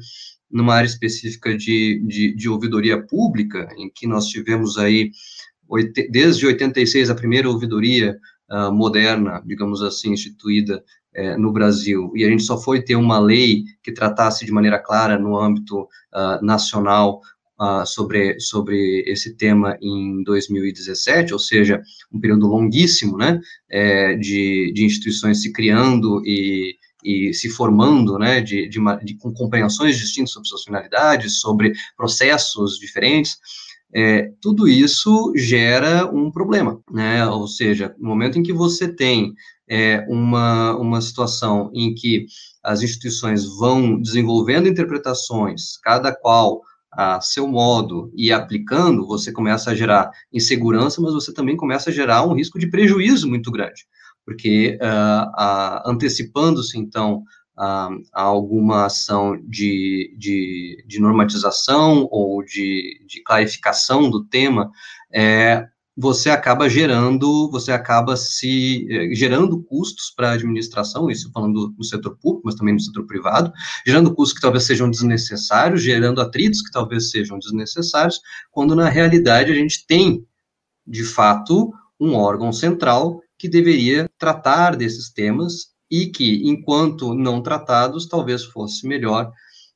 numa 0.50 0.74
área 0.74 0.88
específica 0.88 1.56
de, 1.56 2.02
de, 2.04 2.34
de 2.34 2.48
ouvidoria 2.48 3.00
pública, 3.00 3.68
em 3.76 3.90
que 3.94 4.06
nós 4.06 4.26
tivemos 4.26 4.76
aí, 4.76 5.10
desde 6.10 6.46
86, 6.46 7.10
a 7.10 7.14
primeira 7.14 7.48
ouvidoria 7.48 8.18
uh, 8.50 8.72
moderna, 8.72 9.42
digamos 9.44 9.82
assim, 9.82 10.12
instituída 10.12 10.82
é, 11.14 11.36
no 11.36 11.52
Brasil, 11.52 12.12
e 12.14 12.24
a 12.24 12.28
gente 12.28 12.42
só 12.42 12.58
foi 12.58 12.82
ter 12.82 12.94
uma 12.94 13.18
lei 13.18 13.64
que 13.82 13.92
tratasse 13.92 14.44
de 14.44 14.52
maneira 14.52 14.78
clara 14.78 15.18
no 15.18 15.36
âmbito 15.38 15.82
uh, 15.82 16.44
nacional 16.44 17.20
uh, 17.60 17.84
sobre, 17.84 18.38
sobre 18.38 19.02
esse 19.06 19.36
tema 19.36 19.76
em 19.82 20.22
2017, 20.22 21.32
ou 21.32 21.38
seja, 21.38 21.82
um 22.12 22.20
período 22.20 22.46
longuíssimo, 22.46 23.16
né, 23.16 23.40
é, 23.68 24.14
de, 24.14 24.72
de 24.74 24.84
instituições 24.84 25.42
se 25.42 25.52
criando 25.52 26.22
e, 26.24 26.76
e 27.04 27.32
se 27.34 27.48
formando, 27.48 28.18
né, 28.18 28.40
de, 28.40 28.68
de, 28.68 28.78
de, 29.02 29.14
com 29.16 29.32
compreensões 29.32 29.98
distintas 29.98 30.32
sobre 30.32 30.48
suas 30.48 30.64
finalidades, 30.64 31.40
sobre 31.40 31.72
processos 31.96 32.78
diferentes, 32.78 33.38
é, 33.94 34.30
tudo 34.40 34.68
isso 34.68 35.32
gera 35.34 36.06
um 36.06 36.30
problema, 36.30 36.80
né? 36.90 37.26
Ou 37.26 37.48
seja, 37.48 37.94
no 37.98 38.08
momento 38.08 38.38
em 38.38 38.42
que 38.42 38.52
você 38.52 38.86
tem 38.86 39.34
é, 39.68 40.04
uma, 40.08 40.76
uma 40.76 41.00
situação 41.00 41.70
em 41.74 41.94
que 41.94 42.26
as 42.62 42.82
instituições 42.82 43.44
vão 43.58 44.00
desenvolvendo 44.00 44.68
interpretações, 44.68 45.78
cada 45.82 46.14
qual 46.14 46.60
a 46.92 47.20
seu 47.20 47.46
modo 47.46 48.10
e 48.14 48.32
aplicando, 48.32 49.06
você 49.06 49.30
começa 49.30 49.70
a 49.70 49.74
gerar 49.74 50.10
insegurança, 50.32 51.00
mas 51.00 51.12
você 51.12 51.32
também 51.32 51.56
começa 51.56 51.90
a 51.90 51.92
gerar 51.92 52.26
um 52.26 52.34
risco 52.34 52.58
de 52.58 52.66
prejuízo 52.66 53.28
muito 53.28 53.50
grande, 53.50 53.86
porque 54.24 54.78
uh, 54.82 55.90
antecipando-se 55.90 56.78
então 56.78 57.22
a, 57.58 57.90
alguma 58.12 58.86
ação 58.86 59.36
de, 59.44 60.14
de, 60.16 60.84
de, 60.86 61.00
normatização 61.00 62.06
ou 62.10 62.42
de, 62.44 63.04
de 63.06 63.20
clarificação 63.22 64.08
do 64.08 64.24
tema, 64.24 64.70
é, 65.12 65.66
você 65.96 66.30
acaba 66.30 66.68
gerando, 66.68 67.50
você 67.50 67.72
acaba 67.72 68.16
se 68.16 68.86
é, 68.88 69.12
gerando 69.12 69.60
custos 69.64 70.12
para 70.14 70.30
a 70.30 70.32
administração, 70.34 71.10
isso 71.10 71.32
falando 71.32 71.74
no 71.76 71.82
setor 71.82 72.16
público, 72.16 72.42
mas 72.44 72.54
também 72.54 72.74
no 72.74 72.80
setor 72.80 73.04
privado, 73.04 73.52
gerando 73.84 74.14
custos 74.14 74.34
que 74.36 74.40
talvez 74.40 74.64
sejam 74.64 74.88
desnecessários, 74.88 75.82
gerando 75.82 76.20
atritos 76.20 76.62
que 76.62 76.70
talvez 76.70 77.10
sejam 77.10 77.40
desnecessários, 77.40 78.20
quando 78.52 78.76
na 78.76 78.88
realidade 78.88 79.50
a 79.50 79.54
gente 79.56 79.84
tem, 79.84 80.24
de 80.86 81.02
fato, 81.02 81.72
um 81.98 82.14
órgão 82.14 82.52
central 82.52 83.20
que 83.36 83.48
deveria 83.48 84.08
tratar 84.16 84.76
desses 84.76 85.10
temas 85.10 85.76
e 85.90 86.06
que, 86.06 86.48
enquanto 86.48 87.14
não 87.14 87.42
tratados, 87.42 88.06
talvez 88.06 88.44
fosse 88.44 88.86
melhor 88.86 89.30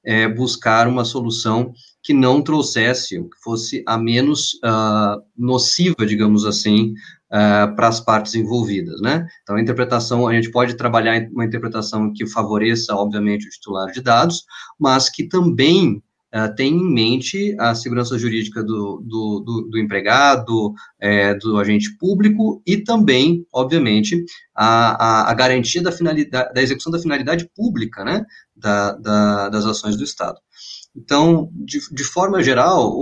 é, 0.05 0.28
buscar 0.28 0.89
uma 0.89 1.05
solução 1.05 1.72
que 2.02 2.12
não 2.12 2.43
trouxesse, 2.43 3.22
que 3.22 3.43
fosse 3.43 3.84
a 3.86 3.97
menos 3.97 4.55
uh, 4.55 5.22
nociva, 5.36 6.05
digamos 6.05 6.44
assim, 6.44 6.94
uh, 7.30 7.74
para 7.76 7.86
as 7.86 8.01
partes 8.01 8.34
envolvidas, 8.34 9.01
né? 9.01 9.24
Então, 9.43 9.55
a 9.55 9.60
interpretação, 9.62 10.26
a 10.26 10.34
gente 10.34 10.51
pode 10.51 10.76
trabalhar 10.76 11.28
uma 11.30 11.44
interpretação 11.44 12.12
que 12.12 12.26
favoreça, 12.26 12.94
obviamente, 12.97 13.47
o 13.47 13.51
titular 13.51 13.93
de 13.93 14.01
dados, 14.01 14.44
mas 14.78 15.09
que 15.09 15.28
também 15.28 16.02
uh, 16.35 16.55
tem 16.55 16.75
em 16.75 16.93
mente 16.93 17.55
a 17.59 17.75
segurança 17.75 18.19
jurídica 18.19 18.63
do, 18.63 19.03
do, 19.05 19.41
do, 19.41 19.69
do 19.71 19.79
empregado, 19.79 20.73
é, 21.01 21.35
do 21.35 21.59
agente 21.59 21.97
público 21.99 22.63
e 22.67 22.79
também, 22.79 23.47
obviamente, 23.53 24.25
a, 24.55 25.27
a, 25.27 25.31
a 25.31 25.35
garantia 25.35 25.83
da, 25.83 25.93
finalidade, 25.93 26.53
da 26.53 26.63
execução 26.63 26.93
da 26.93 26.99
finalidade 26.99 27.49
pública, 27.55 28.05
né, 28.05 28.25
da, 28.57 28.93
da, 28.93 29.49
das 29.49 29.67
ações 29.67 29.97
do 29.97 30.05
Estado. 30.05 30.39
Então, 30.95 31.51
de, 31.55 31.81
de 31.91 32.05
forma 32.05 32.43
geral, 32.43 32.95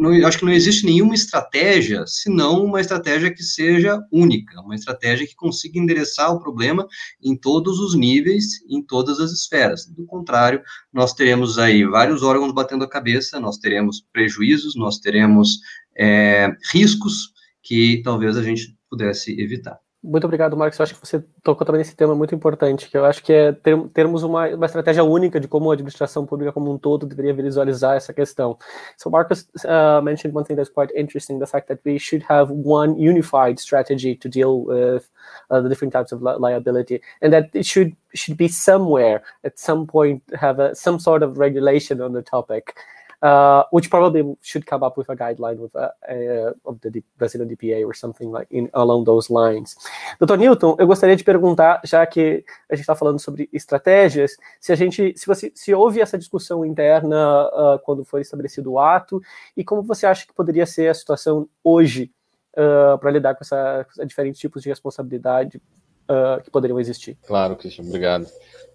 não, 0.00 0.26
acho 0.26 0.38
que 0.38 0.44
não 0.44 0.52
existe 0.52 0.86
nenhuma 0.86 1.14
estratégia, 1.14 2.04
senão 2.06 2.64
uma 2.64 2.80
estratégia 2.80 3.32
que 3.32 3.42
seja 3.42 4.00
única, 4.10 4.60
uma 4.62 4.74
estratégia 4.74 5.26
que 5.26 5.34
consiga 5.34 5.78
endereçar 5.78 6.32
o 6.34 6.40
problema 6.40 6.86
em 7.22 7.36
todos 7.36 7.78
os 7.78 7.94
níveis, 7.94 8.62
em 8.68 8.82
todas 8.82 9.20
as 9.20 9.30
esferas. 9.30 9.86
Do 9.86 10.06
contrário, 10.06 10.62
nós 10.90 11.12
teremos 11.12 11.58
aí 11.58 11.84
vários 11.84 12.22
órgãos 12.22 12.52
batendo 12.54 12.84
a 12.84 12.88
cabeça, 12.88 13.38
nós 13.38 13.58
teremos 13.58 14.00
prejuízos, 14.12 14.74
nós 14.74 14.98
teremos 14.98 15.58
é, 15.94 16.48
riscos 16.72 17.32
que 17.62 18.00
talvez 18.02 18.38
a 18.38 18.42
gente 18.42 18.74
pudesse 18.88 19.38
evitar. 19.38 19.78
Muito 20.02 20.24
obrigado, 20.24 20.56
Marcos. 20.56 20.78
Eu 20.78 20.84
acho 20.84 20.94
que 20.94 21.06
você 21.06 21.22
tocou 21.42 21.66
também 21.66 21.80
nesse 21.80 21.94
tema 21.94 22.14
muito 22.14 22.34
importante, 22.34 22.88
que 22.88 22.96
eu 22.96 23.04
acho 23.04 23.22
que 23.22 23.30
é 23.34 23.52
ter, 23.52 23.78
termos 23.88 24.22
uma, 24.22 24.48
uma 24.48 24.64
estratégia 24.64 25.04
única 25.04 25.38
de 25.38 25.46
como 25.46 25.70
a 25.70 25.74
administração 25.74 26.24
pública 26.24 26.52
como 26.52 26.72
um 26.72 26.78
todo 26.78 27.04
deveria 27.04 27.34
visualizar 27.34 27.96
essa 27.96 28.10
questão. 28.14 28.56
So 28.96 29.10
Marcus 29.10 29.46
uh, 29.66 30.00
mentioned 30.02 30.34
one 30.34 30.46
thing 30.46 30.54
that's 30.56 30.72
quite 30.72 30.90
interesting, 30.98 31.38
the 31.38 31.46
fact 31.46 31.68
that 31.68 31.82
we 31.84 31.98
should 31.98 32.24
have 32.30 32.50
one 32.50 32.98
unified 32.98 33.60
strategy 33.60 34.16
to 34.16 34.28
deal 34.30 34.64
with 34.64 35.04
uh, 35.50 35.60
the 35.60 35.68
different 35.68 35.92
types 35.92 36.12
of 36.12 36.22
li 36.22 36.32
liability, 36.38 37.02
and 37.20 37.30
that 37.34 37.50
it 37.52 37.66
should 37.66 37.94
should 38.14 38.38
be 38.38 38.48
somewhere 38.48 39.22
at 39.44 39.58
some 39.58 39.86
point 39.86 40.22
have 40.32 40.58
a, 40.58 40.74
some 40.74 40.98
sort 40.98 41.22
of 41.22 41.36
regulation 41.36 42.00
on 42.00 42.14
the 42.14 42.22
topic. 42.22 42.74
Uh, 43.22 43.64
which 43.70 43.90
probably 43.90 44.36
should 44.40 44.64
come 44.66 44.82
up 44.82 44.96
with 44.96 45.08
a 45.10 45.16
guideline 45.16 45.58
with 45.58 45.74
a, 45.74 45.92
a, 46.08 46.54
of 46.64 46.80
the 46.80 47.02
Brazilian 47.18 47.48
DPA 47.48 47.86
or 47.86 47.94
something 47.94 48.30
like 48.30 48.48
in, 48.50 48.70
along 48.74 49.04
those 49.04 49.30
lines. 49.30 49.76
Doutor 50.18 50.38
Newton, 50.38 50.76
eu 50.78 50.86
gostaria 50.86 51.16
de 51.16 51.24
perguntar, 51.24 51.80
já 51.84 52.04
que 52.06 52.44
a 52.68 52.74
gente 52.74 52.82
está 52.82 52.94
falando 52.94 53.18
sobre 53.18 53.48
estratégias, 53.52 54.36
se 54.60 54.72
a 54.72 54.76
gente, 54.76 55.14
se 55.16 55.26
você, 55.26 55.52
se 55.54 55.74
houve 55.74 56.00
essa 56.00 56.18
discussão 56.18 56.64
interna 56.64 57.48
uh, 57.48 57.78
quando 57.84 58.04
foi 58.04 58.22
estabelecido 58.22 58.72
o 58.72 58.78
ato 58.78 59.20
e 59.56 59.64
como 59.64 59.82
você 59.82 60.06
acha 60.06 60.26
que 60.26 60.32
poderia 60.32 60.66
ser 60.66 60.88
a 60.88 60.94
situação 60.94 61.48
hoje 61.62 62.10
uh, 62.54 62.98
para 62.98 63.10
lidar 63.10 63.34
com 63.34 63.44
com 63.44 64.06
diferentes 64.06 64.40
tipos 64.40 64.62
de 64.62 64.68
responsabilidade 64.68 65.60
uh, 66.08 66.42
que 66.42 66.50
poderiam 66.50 66.78
existir. 66.78 67.18
Claro, 67.26 67.56
Cristian, 67.56 67.84
obrigado. 67.84 68.26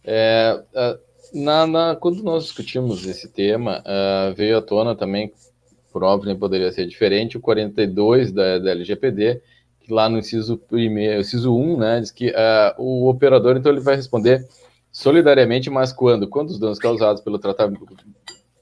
É, 0.03 0.63
na, 1.33 1.67
na, 1.67 1.95
quando 1.95 2.23
nós 2.23 2.45
discutimos 2.45 3.05
esse 3.05 3.27
tema, 3.27 3.81
uh, 3.81 4.33
veio 4.35 4.57
à 4.57 4.61
tona 4.61 4.95
também, 4.95 5.31
por 5.91 6.03
óbvio, 6.03 6.27
nem 6.27 6.37
poderia 6.37 6.71
ser 6.71 6.87
diferente, 6.87 7.37
o 7.37 7.41
42 7.41 8.31
da, 8.31 8.59
da 8.59 8.71
LGPD, 8.71 9.41
lá 9.89 10.09
no 10.09 10.17
inciso 10.17 10.57
primeiro, 10.57 11.21
inciso 11.21 11.55
1, 11.55 11.77
né, 11.77 11.99
diz 12.01 12.11
que 12.11 12.29
uh, 12.29 12.81
o 12.81 13.07
operador 13.07 13.55
então 13.57 13.71
ele 13.71 13.81
vai 13.81 13.95
responder 13.95 14.47
solidariamente, 14.91 15.69
mas 15.69 15.91
quando? 15.91 16.27
Quando 16.27 16.49
os 16.49 16.59
danos 16.59 16.79
causados 16.79 17.21
pelo 17.21 17.37
tratamento 17.37 17.85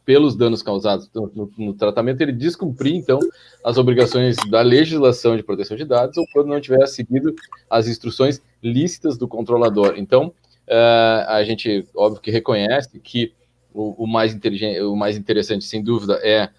pelos 0.06 0.36
danos 0.36 0.62
causados 0.62 1.10
no, 1.14 1.32
no, 1.34 1.52
no, 1.58 1.74
tratamento, 1.74 2.22
ele 2.22 2.34
descumprir, 2.34 2.96
então, 2.96 3.20
as 3.64 3.78
obrigações 3.78 4.36
da 4.50 4.62
legislação 4.62 5.38
de 5.38 5.44
proteção 5.44 5.78
de 5.78 5.86
dados 5.86 6.18
ou 6.18 6.26
quando 6.34 6.48
não 6.48 6.60
tiver 6.60 6.86
seguido 6.88 7.34
as 7.70 7.88
instruções 7.88 8.42
lícitas 8.62 9.18
do 9.18 9.28
controlador. 9.28 9.94
Então, 9.98 10.34
uh, 10.68 11.30
a 11.30 11.44
gente, 11.44 11.88
óbvio 11.96 12.22
que 12.22 12.32
reconhece 12.32 13.00
que 13.00 13.34
o, 13.74 14.04
o, 14.04 14.08
mais 14.08 14.34
inteligente, 14.34 14.82
o 14.82 14.96
mais 14.96 15.18
interessante, 15.18 15.66
sem 15.66 15.84
dúvida, 15.84 16.20
é 16.24 16.50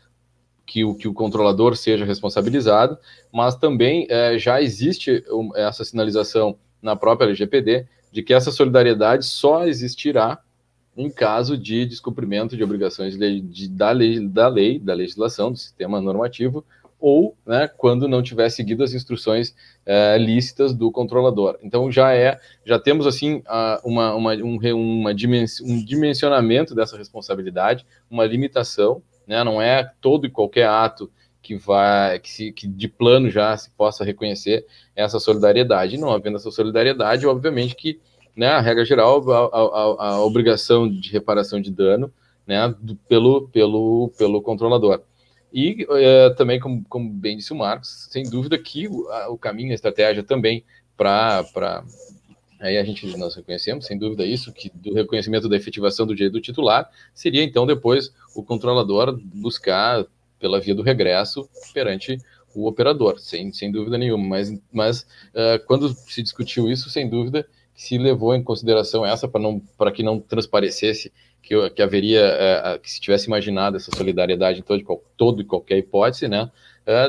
que 0.67 0.85
o, 0.85 0.95
que 0.95 1.07
o 1.07 1.15
controlador 1.15 1.77
seja 1.77 2.05
responsabilizado, 2.05 2.99
mas 3.33 3.55
também 3.57 4.07
uh, 4.07 4.39
já 4.39 4.61
existe 4.61 5.23
essa 5.55 5.85
sinalização 5.85 6.57
na 6.83 6.97
própria 6.97 7.27
LGPD 7.27 7.87
de 8.11 8.23
que 8.23 8.33
essa 8.33 8.51
solidariedade 8.51 9.27
só 9.27 9.67
existirá 9.67 10.41
em 10.97 11.11
caso 11.11 11.59
de 11.59 11.85
descumprimento 11.85 12.57
de 12.57 12.63
obrigações 12.63 13.17
de, 13.17 13.41
de, 13.41 13.69
da, 13.69 13.91
lei, 13.91 14.21
da 14.27 14.49
lei, 14.49 14.79
da 14.79 14.95
legislação, 14.95 15.51
do 15.51 15.59
sistema 15.59 16.01
normativo, 16.01 16.65
ou 17.07 17.37
né, 17.45 17.69
quando 17.77 18.09
não 18.09 18.23
tiver 18.23 18.49
seguido 18.49 18.83
as 18.83 18.95
instruções 18.95 19.55
é, 19.85 20.17
lícitas 20.17 20.73
do 20.73 20.91
controlador. 20.91 21.59
Então 21.63 21.93
já 21.93 22.15
é, 22.15 22.41
já 22.65 22.79
temos 22.79 23.07
assim 23.07 23.43
uma, 23.85 24.15
uma, 24.15 24.35
um, 24.37 24.59
uma 25.01 25.15
dimens, 25.15 25.61
um 25.61 25.85
dimensionamento 25.85 26.75
dessa 26.75 26.97
responsabilidade, 26.97 27.85
uma 28.11 28.25
limitação, 28.25 29.03
né, 29.27 29.45
não 29.45 29.61
é 29.61 29.93
todo 30.01 30.25
e 30.25 30.31
qualquer 30.31 30.67
ato 30.67 31.13
que 31.43 31.55
vai 31.55 32.19
que, 32.21 32.31
se, 32.31 32.53
que 32.53 32.67
de 32.67 32.89
plano 32.89 33.29
já 33.29 33.55
se 33.55 33.71
possa 33.73 34.03
reconhecer 34.03 34.65
essa 34.97 35.21
solidariedade. 35.21 35.99
Não 35.99 36.11
havendo 36.11 36.39
essa 36.39 36.51
solidariedade, 36.51 37.27
obviamente 37.27 37.75
que 37.75 38.01
né, 38.35 38.47
a 38.49 38.63
regra 38.63 38.83
geral, 38.83 39.23
a, 39.31 39.59
a, 39.59 40.09
a 40.15 40.25
obrigação 40.25 40.89
de 40.89 41.13
reparação 41.13 41.61
de 41.61 41.71
dano 41.71 42.11
né, 42.47 42.75
do, 42.81 42.97
pelo, 42.97 43.47
pelo, 43.49 44.11
pelo 44.17 44.41
controlador. 44.41 45.03
E 45.55 45.87
é, 45.89 46.31
também, 46.31 46.59
como, 46.59 46.85
como 46.89 47.09
bem 47.09 47.37
disse 47.37 47.53
o 47.53 47.57
Marcos, 47.57 48.09
sem 48.11 48.25
dúvida 48.25 48.59
que 48.59 48.89
o, 48.89 49.09
a, 49.09 49.29
o 49.29 49.39
caminho, 49.39 49.71
a 49.71 49.75
estratégia 49.75 50.25
também 50.25 50.65
para. 50.97 51.85
Aí 52.61 52.77
a 52.77 52.83
gente, 52.83 53.07
nós 53.17 53.37
reconhecemos, 53.37 53.87
sem 53.87 53.97
dúvida, 53.97 54.27
isso, 54.27 54.53
que 54.53 54.69
do 54.75 54.95
reconhecimento 54.95 55.49
da 55.49 55.57
efetivação 55.57 56.07
do 56.07 56.15
direito 56.15 56.33
do 56.33 56.41
titular, 56.41 56.91
seria 57.15 57.45
então 57.45 57.67
depois 57.67 58.13
o 58.35 58.43
controlador 58.43 59.17
buscar 59.23 60.05
pela 60.41 60.59
via 60.59 60.75
do 60.75 60.83
regresso 60.83 61.49
perante 61.73 62.19
o 62.55 62.67
operador, 62.67 63.21
sem, 63.21 63.53
sem 63.53 63.71
dúvida 63.71 63.97
nenhuma. 63.97 64.27
Mas, 64.27 64.61
mas 64.73 65.03
uh, 65.35 65.65
quando 65.67 65.89
se 65.91 66.23
discutiu 66.23 66.69
isso, 66.69 66.91
sem 66.91 67.09
dúvida, 67.09 67.47
se 67.77 67.97
levou 67.99 68.35
em 68.35 68.43
consideração 68.43 69.07
essa 69.07 69.29
para 69.29 69.93
que 69.93 70.03
não 70.03 70.19
transparecesse 70.19 71.13
que, 71.45 71.71
que 71.71 71.83
haveria 71.83 72.21
é, 72.21 72.79
que 72.79 72.91
se 72.91 73.01
tivesse 73.01 73.27
imaginado 73.27 73.77
essa 73.77 73.91
solidariedade 73.95 74.61
em 74.61 74.63
todo, 74.63 75.03
todo 75.17 75.43
e 75.43 75.45
qualquer 75.45 75.77
hipótese, 75.77 76.27
né, 76.27 76.51
é, 76.87 77.09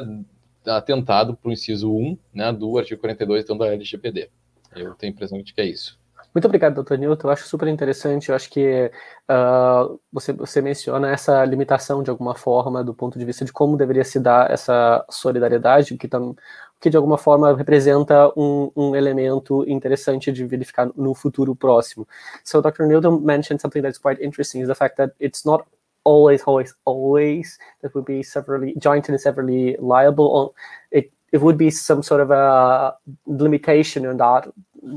atentado 0.68 1.36
para 1.36 1.49
o 1.49 1.53
inciso 1.53 1.91
1 1.91 2.18
né, 2.34 2.52
do 2.52 2.78
artigo 2.78 2.99
42 2.99 3.44
então, 3.44 3.57
da 3.57 3.68
LGPD. 3.68 4.30
Eu 4.76 4.94
tenho 4.95 5.14
a 5.14 5.16
impressão 5.16 5.41
de 5.41 5.53
que 5.53 5.62
é 5.62 5.66
isso. 5.66 5.98
Muito 6.34 6.45
obrigado, 6.48 6.76
doutor 6.76 6.98
Newton. 6.98 7.30
Eu 7.30 7.32
acho 7.32 7.48
super 7.48 7.66
interessante. 7.70 8.28
Eu 8.28 8.36
acho 8.36 8.49
que 8.49 8.91
uh, 9.32 9.98
você, 10.12 10.34
você 10.34 10.62
menciona 10.62 11.10
essa 11.10 11.45
limitação 11.45 12.03
de 12.03 12.10
alguma 12.10 12.36
forma 12.36 12.84
do 12.84 12.94
ponto 12.94 13.18
de 13.18 13.24
vista 13.24 13.45
de 13.45 13.53
como 13.53 13.78
deveria 13.78 14.03
se 14.03 14.20
dar 14.20 14.52
essa 14.52 15.06
solidariedade, 15.10 15.95
que, 15.95 16.10
tam, 16.10 16.36
que 16.80 16.89
de 16.89 16.97
alguma 16.97 17.18
forma 17.18 17.53
representa 17.53 18.31
um, 18.38 18.72
um 18.76 18.95
elemento 18.95 19.68
interessante 19.68 20.31
de 20.31 20.45
verificar 20.45 20.91
no 20.95 21.14
futuro 21.14 21.56
próximo. 21.56 22.07
So 22.43 22.61
Dr. 22.61 22.85
Newton 22.88 23.22
mentioned 23.23 23.61
something 23.61 23.81
that's 23.81 23.97
quite 23.97 24.22
interesting 24.22 24.61
is 24.61 24.68
the 24.68 24.76
fact 24.76 24.97
that 24.97 25.14
it's 25.19 25.45
not 25.45 25.65
always, 26.03 26.43
always, 26.43 26.76
always 26.85 27.57
that 27.81 27.93
would 27.95 28.06
be 28.06 28.23
severally 28.23 28.76
joint 28.77 29.10
and 29.10 29.19
severally 29.19 29.76
liable. 29.80 30.56
It 30.91 31.11
it 31.31 31.41
would 31.41 31.57
be 31.57 31.69
some 31.69 32.02
sort 32.02 32.22
of 32.22 32.31
a 32.31 32.95
limitation 33.26 34.06
on 34.06 34.18
that 34.18 34.47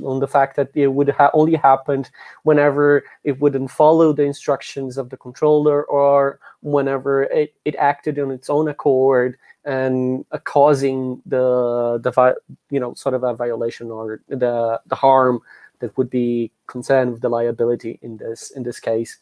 on 0.05 0.21
the 0.21 0.29
fact 0.29 0.57
that 0.57 0.71
it 0.75 0.89
would 0.89 1.09
ha- 1.09 1.31
only 1.33 1.57
happen 1.57 2.05
whenever 2.43 3.03
it 3.25 3.41
wouldn't 3.41 3.71
follow 3.71 4.13
the 4.13 4.23
instructions 4.23 4.99
of 4.99 5.11
the 5.11 5.17
controller 5.17 5.85
or 5.85 6.39
whenever 6.61 7.25
it, 7.25 7.55
it 7.65 7.75
acted 7.77 8.19
on 8.19 8.31
its 8.31 8.51
own 8.51 8.69
accord 8.69 9.37
and 9.65 10.25
uh, 10.33 10.39
causing 10.45 11.21
the 11.27 12.01
the 12.03 12.13
you 12.71 12.81
know 12.81 12.95
sort 12.95 13.15
of 13.15 13.25
a 13.25 13.35
violation 13.35 13.91
or 13.91 14.21
the 14.29 14.81
the 14.87 14.95
harm 14.95 15.41
that 15.81 15.97
would 15.97 16.11
be 16.11 16.51
concerned 16.67 17.13
with 17.13 17.21
the 17.21 17.29
liability 17.29 17.99
in 18.03 18.17
this 18.17 18.51
in 18.57 18.63
this 18.63 18.81
case. 18.81 19.19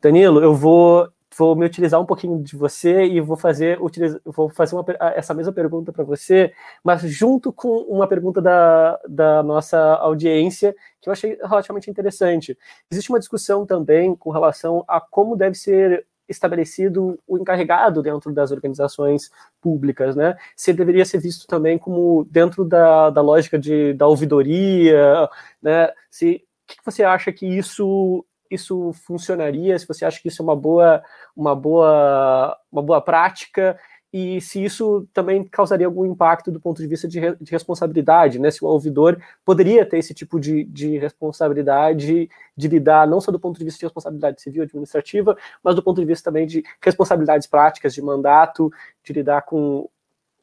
Danilo, 0.00 0.42
eu 0.42 0.54
vou 0.54 1.08
vou 1.36 1.54
me 1.54 1.66
utilizar 1.66 2.00
um 2.00 2.06
pouquinho 2.06 2.42
de 2.42 2.56
você 2.56 3.04
e 3.04 3.20
vou 3.20 3.36
fazer, 3.36 3.80
utiliza, 3.82 4.20
vou 4.24 4.48
fazer 4.48 4.74
uma, 4.74 4.84
essa 5.14 5.34
mesma 5.34 5.52
pergunta 5.52 5.92
para 5.92 6.04
você, 6.04 6.52
mas 6.82 7.02
junto 7.02 7.52
com 7.52 7.76
uma 7.82 8.08
pergunta 8.08 8.40
da, 8.40 8.98
da 9.06 9.42
nossa 9.42 9.78
audiência, 9.96 10.74
que 11.00 11.08
eu 11.08 11.12
achei 11.12 11.38
relativamente 11.42 11.90
interessante. 11.90 12.56
Existe 12.90 13.10
uma 13.10 13.18
discussão 13.18 13.66
também 13.66 14.14
com 14.16 14.30
relação 14.30 14.82
a 14.88 15.00
como 15.00 15.36
deve 15.36 15.56
ser 15.56 16.06
estabelecido 16.28 17.18
o 17.26 17.38
encarregado 17.38 18.02
dentro 18.02 18.32
das 18.32 18.50
organizações 18.50 19.30
públicas, 19.60 20.16
né? 20.16 20.36
Se 20.56 20.72
deveria 20.72 21.04
ser 21.04 21.18
visto 21.18 21.46
também 21.46 21.78
como 21.78 22.26
dentro 22.30 22.64
da, 22.64 23.10
da 23.10 23.20
lógica 23.20 23.58
de, 23.58 23.92
da 23.94 24.06
ouvidoria, 24.06 25.28
né? 25.62 25.90
Se 26.10 26.44
o 26.64 26.72
que 26.72 26.84
você 26.84 27.04
acha 27.04 27.32
que 27.32 27.46
isso 27.46 28.24
isso 28.50 28.92
funcionaria, 28.92 29.76
se 29.76 29.88
você 29.88 30.04
acha 30.04 30.20
que 30.20 30.28
isso 30.28 30.40
é 30.40 30.44
uma 30.44 30.54
boa, 30.54 31.02
uma 31.34 31.54
boa, 31.54 32.56
uma 32.70 32.80
boa 32.80 33.00
prática 33.00 33.76
e 34.16 34.40
se 34.40 34.64
isso 34.64 35.06
também 35.12 35.44
causaria 35.44 35.86
algum 35.86 36.06
impacto 36.06 36.50
do 36.50 36.58
ponto 36.58 36.80
de 36.80 36.88
vista 36.88 37.06
de, 37.06 37.20
de 37.38 37.50
responsabilidade, 37.50 38.38
né? 38.38 38.50
Se 38.50 38.64
o 38.64 38.66
ouvidor 38.66 39.20
poderia 39.44 39.84
ter 39.84 39.98
esse 39.98 40.14
tipo 40.14 40.40
de, 40.40 40.64
de 40.64 40.96
responsabilidade 40.96 42.30
de 42.56 42.68
lidar 42.68 43.06
não 43.06 43.20
só 43.20 43.30
do 43.30 43.38
ponto 43.38 43.58
de 43.58 43.64
vista 43.66 43.78
de 43.78 43.84
responsabilidade 43.84 44.40
civil 44.40 44.62
administrativa, 44.62 45.36
mas 45.62 45.74
do 45.74 45.82
ponto 45.82 46.00
de 46.00 46.06
vista 46.06 46.30
também 46.30 46.46
de 46.46 46.64
responsabilidades 46.80 47.46
práticas 47.46 47.92
de 47.92 48.00
mandato, 48.00 48.72
de 49.04 49.12
lidar 49.12 49.42
com 49.42 49.86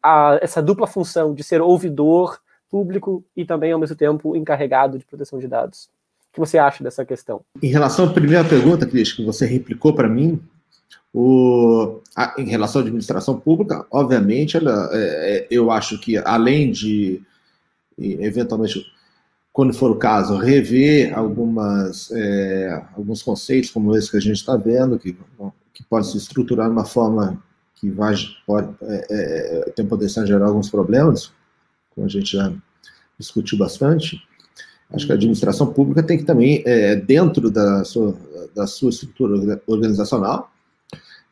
a, 0.04 0.38
essa 0.40 0.62
dupla 0.62 0.86
função 0.86 1.34
de 1.34 1.44
ser 1.44 1.60
ouvidor 1.60 2.40
público 2.70 3.26
e 3.36 3.44
também 3.44 3.72
ao 3.72 3.80
mesmo 3.80 3.96
tempo 3.96 4.36
encarregado 4.36 5.00
de 5.00 5.06
proteção 5.06 5.40
de 5.40 5.48
dados 5.48 5.90
que 6.32 6.40
você 6.40 6.58
acha 6.58 6.84
dessa 6.84 7.06
questão? 7.06 7.42
Em 7.62 7.68
relação 7.68 8.06
à 8.06 8.12
primeira 8.12 8.44
pergunta, 8.44 8.88
Cris, 8.88 9.14
que 9.14 9.24
você 9.24 9.46
replicou 9.46 9.94
para 9.94 10.10
mim, 10.10 10.42
o, 11.14 12.02
a, 12.16 12.36
em 12.38 12.46
relação 12.46 12.82
à 12.82 12.84
administração 12.84 13.40
pública, 13.40 13.86
obviamente, 13.92 14.58
ela, 14.58 14.90
é, 14.92 14.98
é 14.98 15.48
eu 15.52 15.70
acho 15.72 16.00
que 16.00 16.18
além 16.18 16.72
de, 16.72 17.22
eventualmente, 17.98 18.86
quando 19.52 19.74
for 19.74 19.92
o 19.92 19.98
caso, 19.98 20.38
rever 20.38 21.18
algumas, 21.18 22.12
é, 22.12 22.84
alguns 22.96 23.22
conceitos 23.22 23.70
como 23.70 23.96
esse 23.96 24.10
que 24.10 24.18
a 24.18 24.22
gente 24.22 24.38
está 24.38 24.58
vendo, 24.58 24.98
que, 24.98 25.16
que 25.74 25.84
pode 25.84 26.08
se 26.08 26.18
estruturar 26.18 26.68
de 26.68 26.74
uma 26.74 26.86
forma 26.86 27.42
que 27.76 27.90
vai, 27.90 28.16
pode, 28.48 28.74
é, 28.82 29.06
é, 29.10 29.72
tem 29.72 29.86
potencial 29.86 30.26
de 30.26 30.32
gerar 30.32 30.48
alguns 30.48 30.70
problemas, 30.70 31.32
como 31.92 32.08
a 32.08 32.10
gente 32.10 32.36
já 32.36 32.52
discutiu 33.20 33.58
bastante, 33.58 34.20
Acho 34.94 35.08
que 35.08 35.12
a 35.12 35.16
administração 35.16 35.74
pública 35.74 36.04
tem 36.04 36.20
que 36.20 36.24
também, 36.24 36.62
é, 36.66 36.96
dentro 36.96 37.50
da 37.50 37.84
sua, 37.84 38.16
da 38.56 38.68
sua 38.68 38.92
estrutura 38.92 39.60
organizacional, 39.66 40.53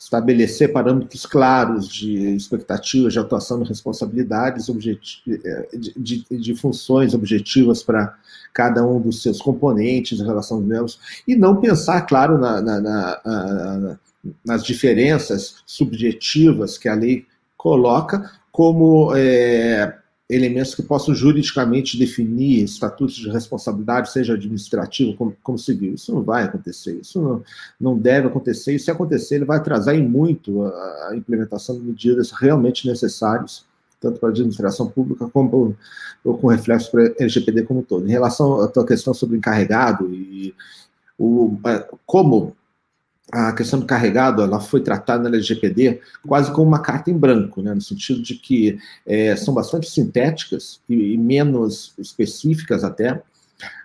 estabelecer 0.02 0.74
parâmetros 0.74 1.28
claros 1.28 1.88
de 1.88 2.36
expectativas 2.36 3.14
de 3.14 3.20
atuação 3.20 3.62
e 3.62 3.68
responsabilidades 3.68 4.68
é, 4.68 5.78
de, 5.78 5.94
de, 5.96 6.26
de, 6.40 6.56
funções 6.56 7.14
objetivas 7.14 7.84
para 7.84 8.18
cada 8.52 8.84
um 8.84 9.00
dos 9.00 9.22
seus 9.22 9.40
componentes 9.40 10.20
em 10.20 10.26
relação 10.26 10.58
aos 10.58 10.66
membros, 10.66 11.00
e 11.28 11.36
não 11.36 11.62
pensar, 11.62 12.02
claro, 12.02 12.40
na, 12.40 12.60
na, 12.60 12.82
na, 12.82 14.00
nas 14.44 14.64
diferenças 14.64 15.58
subjetivas 15.68 16.80
que 16.80 16.90
a 16.90 16.96
lei 16.96 17.28
coloca 17.56 18.32
como 18.52 19.16
é, 19.16 20.01
elementos 20.32 20.74
que 20.74 20.82
possam 20.82 21.14
juridicamente 21.14 22.00
definir 22.00 22.64
estatutos 22.64 23.16
de 23.16 23.30
responsabilidade, 23.30 24.12
seja 24.12 24.34
administrativo 24.34 25.14
como, 25.16 25.36
como 25.44 25.60
civil. 25.60 25.94
Isso 25.94 26.14
não 26.14 26.24
vai 26.24 26.46
acontecer, 26.46 27.00
isso 27.02 27.22
não, 27.22 27.44
não 27.80 27.98
deve 27.98 28.28
acontecer, 28.28 28.74
e 28.74 28.80
se 28.80 28.90
acontecer, 28.90 29.36
ele 29.36 29.46
vai 29.46 29.58
atrasar 29.58 29.94
em 29.94 30.08
muito 30.08 30.64
a, 30.64 31.10
a 31.10 31.16
implementação 31.16 31.78
de 31.78 31.84
medidas 31.84 32.32
realmente 32.32 32.88
necessárias, 32.88 33.66
tanto 34.00 34.20
para 34.20 34.30
a 34.30 34.32
administração 34.32 34.88
pública 34.88 35.28
como 35.28 35.76
com 36.24 36.48
reflexo 36.48 36.90
para 36.90 37.04
a 37.04 37.14
LGPD 37.20 37.64
como 37.64 37.82
um 37.82 37.84
todo. 37.84 38.08
Em 38.08 38.12
relação 38.12 38.62
à 38.62 38.68
tua 38.68 38.86
questão 38.86 39.14
sobre 39.14 39.38
encarregado 39.38 40.12
e 40.14 40.56
o, 41.20 41.58
como 42.06 42.56
a 43.32 43.54
questão 43.54 43.80
do 43.80 43.86
carregado 43.86 44.42
ela 44.42 44.60
foi 44.60 44.82
tratada 44.82 45.24
na 45.24 45.30
LGPD 45.30 46.02
quase 46.28 46.52
como 46.52 46.68
uma 46.68 46.82
carta 46.82 47.10
em 47.10 47.18
branco, 47.18 47.62
né, 47.62 47.74
no 47.74 47.82
sentido 47.82 48.22
de 48.22 48.36
que 48.36 48.78
é, 49.06 49.36
são 49.36 49.54
bastante 49.54 49.90
sintéticas 49.90 50.82
e, 50.90 51.14
e, 51.14 51.18
menos 51.18 51.94
específicas 51.98 52.84
até 52.84 53.22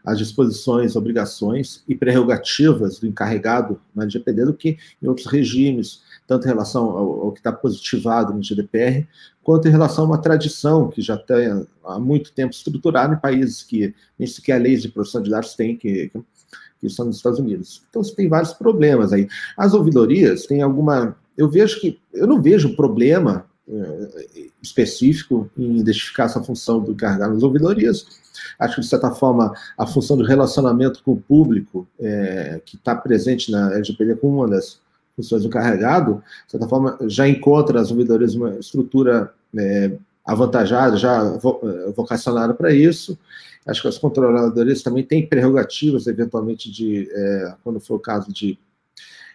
as 0.04 0.18
disposições, 0.18 0.96
obrigações 0.96 1.82
e 1.86 1.94
prerrogativas 1.94 2.98
do 2.98 3.06
encarregado 3.06 3.80
na 3.94 4.04
LGPD 4.04 4.44
do 4.46 4.54
que 4.54 4.78
em 5.02 5.06
outros 5.06 5.26
regimes, 5.26 6.00
tanto 6.26 6.44
em 6.44 6.48
relação 6.48 6.84
ao, 6.90 7.20
ao 7.22 7.32
que 7.32 7.38
está 7.40 7.52
positivado 7.52 8.32
no 8.32 8.40
GDPR, 8.40 9.06
quanto 9.42 9.68
em 9.68 9.70
relação 9.70 10.04
a 10.04 10.06
uma 10.08 10.18
tradição 10.18 10.88
que 10.88 11.00
já 11.00 11.14
está 11.14 11.34
há 11.84 11.98
muito 11.98 12.32
tempo 12.32 12.52
estruturada 12.52 13.14
em 13.14 13.18
países 13.18 13.62
que 13.62 13.94
nem 14.18 14.26
sequer 14.26 14.60
leis 14.60 14.82
de 14.82 14.88
proteção 14.88 15.22
de 15.22 15.30
dados 15.30 15.54
têm, 15.54 15.76
que, 15.76 16.10
que 16.80 16.86
estão 16.86 17.06
nos 17.06 17.16
Estados 17.16 17.38
Unidos. 17.38 17.82
Então, 17.88 18.02
você 18.02 18.14
tem 18.14 18.28
vários 18.28 18.52
problemas 18.52 19.12
aí. 19.12 19.28
As 19.56 19.74
ouvidorias 19.74 20.46
têm 20.46 20.62
alguma. 20.62 21.16
Eu 21.36 21.48
vejo 21.48 21.80
que. 21.80 21.98
Eu 22.12 22.26
não 22.26 22.42
vejo 22.42 22.74
problema 22.74 23.46
é, 23.68 24.48
específico 24.62 25.50
em 25.56 25.78
identificar 25.78 26.24
essa 26.24 26.42
função 26.42 26.80
do 26.80 26.92
encarregado 26.92 27.34
nas 27.34 27.42
ouvidorias. 27.42 28.06
Acho 28.58 28.76
que, 28.76 28.80
de 28.80 28.86
certa 28.86 29.10
forma, 29.10 29.52
a 29.76 29.86
função 29.86 30.16
do 30.16 30.24
relacionamento 30.24 31.02
com 31.02 31.12
o 31.12 31.20
público, 31.20 31.86
é, 31.98 32.60
que 32.64 32.76
está 32.76 32.94
presente 32.94 33.50
na 33.50 33.72
LGPD 33.74 34.16
como 34.16 34.38
uma 34.38 34.48
das 34.48 34.80
funções 35.16 35.42
do 35.42 35.48
encarregado, 35.48 36.22
de 36.44 36.52
certa 36.52 36.68
forma, 36.68 36.98
já 37.08 37.26
encontra 37.26 37.80
as 37.80 37.90
ouvidorias 37.90 38.34
uma 38.34 38.58
estrutura 38.58 39.32
é, 39.56 39.92
avantajada, 40.24 40.96
já 40.96 41.22
vocacionada 41.96 42.52
para 42.52 42.72
isso. 42.72 43.18
Acho 43.66 43.82
que 43.82 43.88
as 43.88 43.98
controladoras 43.98 44.82
também 44.82 45.02
têm 45.02 45.26
prerrogativas, 45.26 46.06
eventualmente, 46.06 46.70
de, 46.70 47.08
é, 47.10 47.54
quando 47.64 47.80
for 47.80 47.96
o 47.96 48.00
caso 48.00 48.32
de 48.32 48.58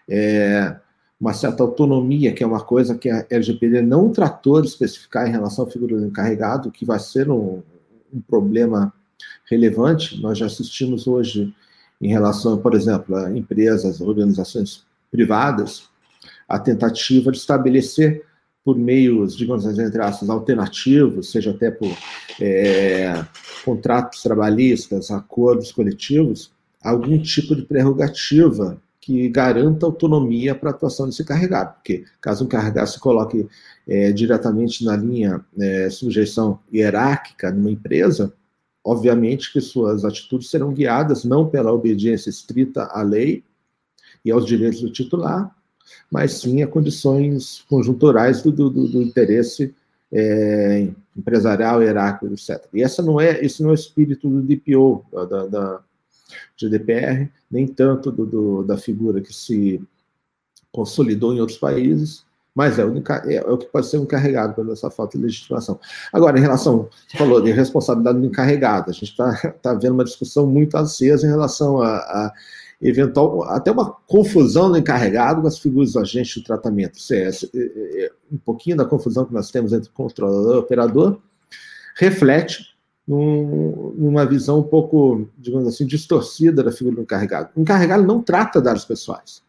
é, 0.08 0.76
uma 1.20 1.34
certa 1.34 1.64
autonomia, 1.64 2.34
que 2.34 2.44
é 2.44 2.48
uma 2.48 2.62
coisa 2.62 2.96
que 2.96 3.10
a 3.10 3.26
LGPD 3.30 3.82
não 3.82 4.10
tratou 4.12 4.62
de 4.62 4.68
especificar 4.68 5.28
em 5.28 5.32
relação 5.32 5.66
à 5.66 5.70
figura 5.70 5.98
do 5.98 6.06
encarregado, 6.06 6.72
que 6.72 6.86
vai 6.86 7.00
ser 7.00 7.30
um, 7.30 7.62
um 8.14 8.22
problema 8.22 8.94
relevante. 9.50 10.22
Nós 10.22 10.38
já 10.38 10.46
assistimos 10.46 11.08
hoje, 11.08 11.54
em 12.00 12.10
relação, 12.10 12.58
por 12.58 12.74
exemplo, 12.74 13.16
a 13.16 13.30
empresas, 13.38 14.00
organizações 14.02 14.84
privadas, 15.12 15.90
a 16.48 16.58
tentativa 16.58 17.32
de 17.32 17.38
estabelecer 17.38 18.26
por 18.64 18.78
meios, 18.78 19.36
digamos 19.36 19.66
assim, 19.66 19.82
entre 19.82 20.02
aspas, 20.02 20.30
alternativos, 20.30 21.32
seja 21.32 21.52
até 21.52 21.72
por 21.72 21.92
é, 22.40 23.26
contratos 23.66 24.22
trabalhistas, 24.22 25.12
acordos 25.12 25.72
coletivos, 25.72 26.52
algum 26.82 27.20
tipo 27.20 27.56
de 27.56 27.64
prerrogativa 27.64 28.80
que 29.00 29.28
garanta 29.30 29.86
autonomia 29.86 30.54
para 30.54 30.70
a 30.70 30.74
atuação 30.74 31.08
desse 31.08 31.24
carregado, 31.24 31.74
porque 31.74 32.06
caso 32.22 32.46
um 32.46 32.48
carregado 32.48 32.88
se 32.88 33.00
coloque 33.00 33.48
é, 33.88 34.12
diretamente 34.12 34.86
na 34.86 34.96
linha 34.96 35.44
é, 35.60 35.90
sujeição 35.90 36.60
hierárquica 36.72 37.52
numa 37.52 37.72
empresa, 37.72 38.32
obviamente 38.84 39.52
que 39.52 39.60
suas 39.60 40.06
atitudes 40.06 40.52
serão 40.52 40.72
guiadas 40.72 41.24
não 41.24 41.50
pela 41.50 41.72
obediência 41.72 42.30
estrita 42.30 42.84
à 42.84 43.02
lei 43.02 43.44
e 44.24 44.32
aos 44.32 44.46
direitos 44.46 44.82
do 44.82 44.92
titular, 44.92 45.56
mas 46.12 46.34
sim 46.34 46.62
a 46.62 46.68
condições 46.68 47.64
conjunturais 47.70 48.42
do, 48.42 48.52
do, 48.52 48.70
do 48.70 49.02
interesse 49.02 49.74
é, 50.12 50.88
empresarial, 51.16 51.82
hierárquico, 51.82 52.34
etc. 52.34 52.66
E 52.74 52.84
essa 52.84 53.02
não 53.02 53.20
é, 53.20 53.44
esse 53.44 53.62
não 53.64 53.70
é 53.70 53.74
o 53.74 53.76
espírito 53.76 54.30
do 54.30 54.42
DPO, 54.42 55.06
da, 55.12 55.48
da 55.48 55.80
GDPR, 56.58 57.30
nem 57.50 57.68
tanto 57.68 58.12
do, 58.12 58.26
do, 58.26 58.64
da 58.64 58.78
figura 58.78 59.22
que 59.22 59.34
se 59.34 59.82
consolidou 60.72 61.34
em 61.34 61.40
outros 61.40 61.58
países, 61.58 62.26
mas 62.54 62.78
é 62.78 62.86
o, 62.86 62.98
é, 62.98 63.36
é 63.36 63.42
o 63.50 63.58
que 63.58 63.66
pode 63.68 63.88
ser 63.88 63.98
encarregado 63.98 64.54
pela 64.54 64.74
essa 64.74 64.90
falta 64.90 65.18
de 65.18 65.24
legitimação. 65.24 65.80
Agora, 66.12 66.38
em 66.38 66.42
relação, 66.42 66.90
você 67.08 67.18
falou 67.18 67.42
de 67.42 67.52
responsabilidade 67.52 68.20
do 68.20 68.26
encarregado, 68.26 68.90
a 68.90 68.94
gente 68.94 69.12
está 69.12 69.34
tá 69.62 69.74
vendo 69.74 69.94
uma 69.94 70.04
discussão 70.04 70.46
muito 70.46 70.76
acesa 70.76 71.26
em 71.26 71.30
relação 71.30 71.82
a, 71.82 71.98
a 71.98 72.34
eventual, 72.82 73.44
até 73.44 73.72
uma 73.72 73.92
confusão 74.08 74.72
do 74.72 74.78
encarregado 74.78 75.42
com 75.42 75.48
as 75.48 75.60
figuras 75.60 75.94
do 75.94 76.00
agente 76.00 76.40
de 76.40 76.46
tratamento. 76.46 77.00
CS, 77.00 77.50
é, 77.54 77.58
é, 77.58 78.06
é, 78.06 78.12
um 78.32 78.38
pouquinho 78.38 78.78
da 78.78 78.86
confusão 78.86 79.26
que 79.26 79.34
nós 79.34 79.52
temos 79.52 79.72
entre 79.72 79.90
controlador 79.90 80.56
e 80.56 80.60
operador 80.60 81.20
reflete 81.96 82.72
num, 83.08 83.94
numa 83.98 84.26
visão 84.26 84.60
um 84.60 84.64
pouco, 84.64 85.28
digamos 85.38 85.68
assim, 85.68 85.86
distorcida 85.86 86.64
da 86.64 86.72
figura 86.72 86.96
do 86.96 87.02
encarregado. 87.02 87.50
O 87.56 87.62
encarregado 87.62 88.04
não 88.04 88.22
trata 88.22 88.62
dados 88.62 88.86
pessoais. 88.86 89.42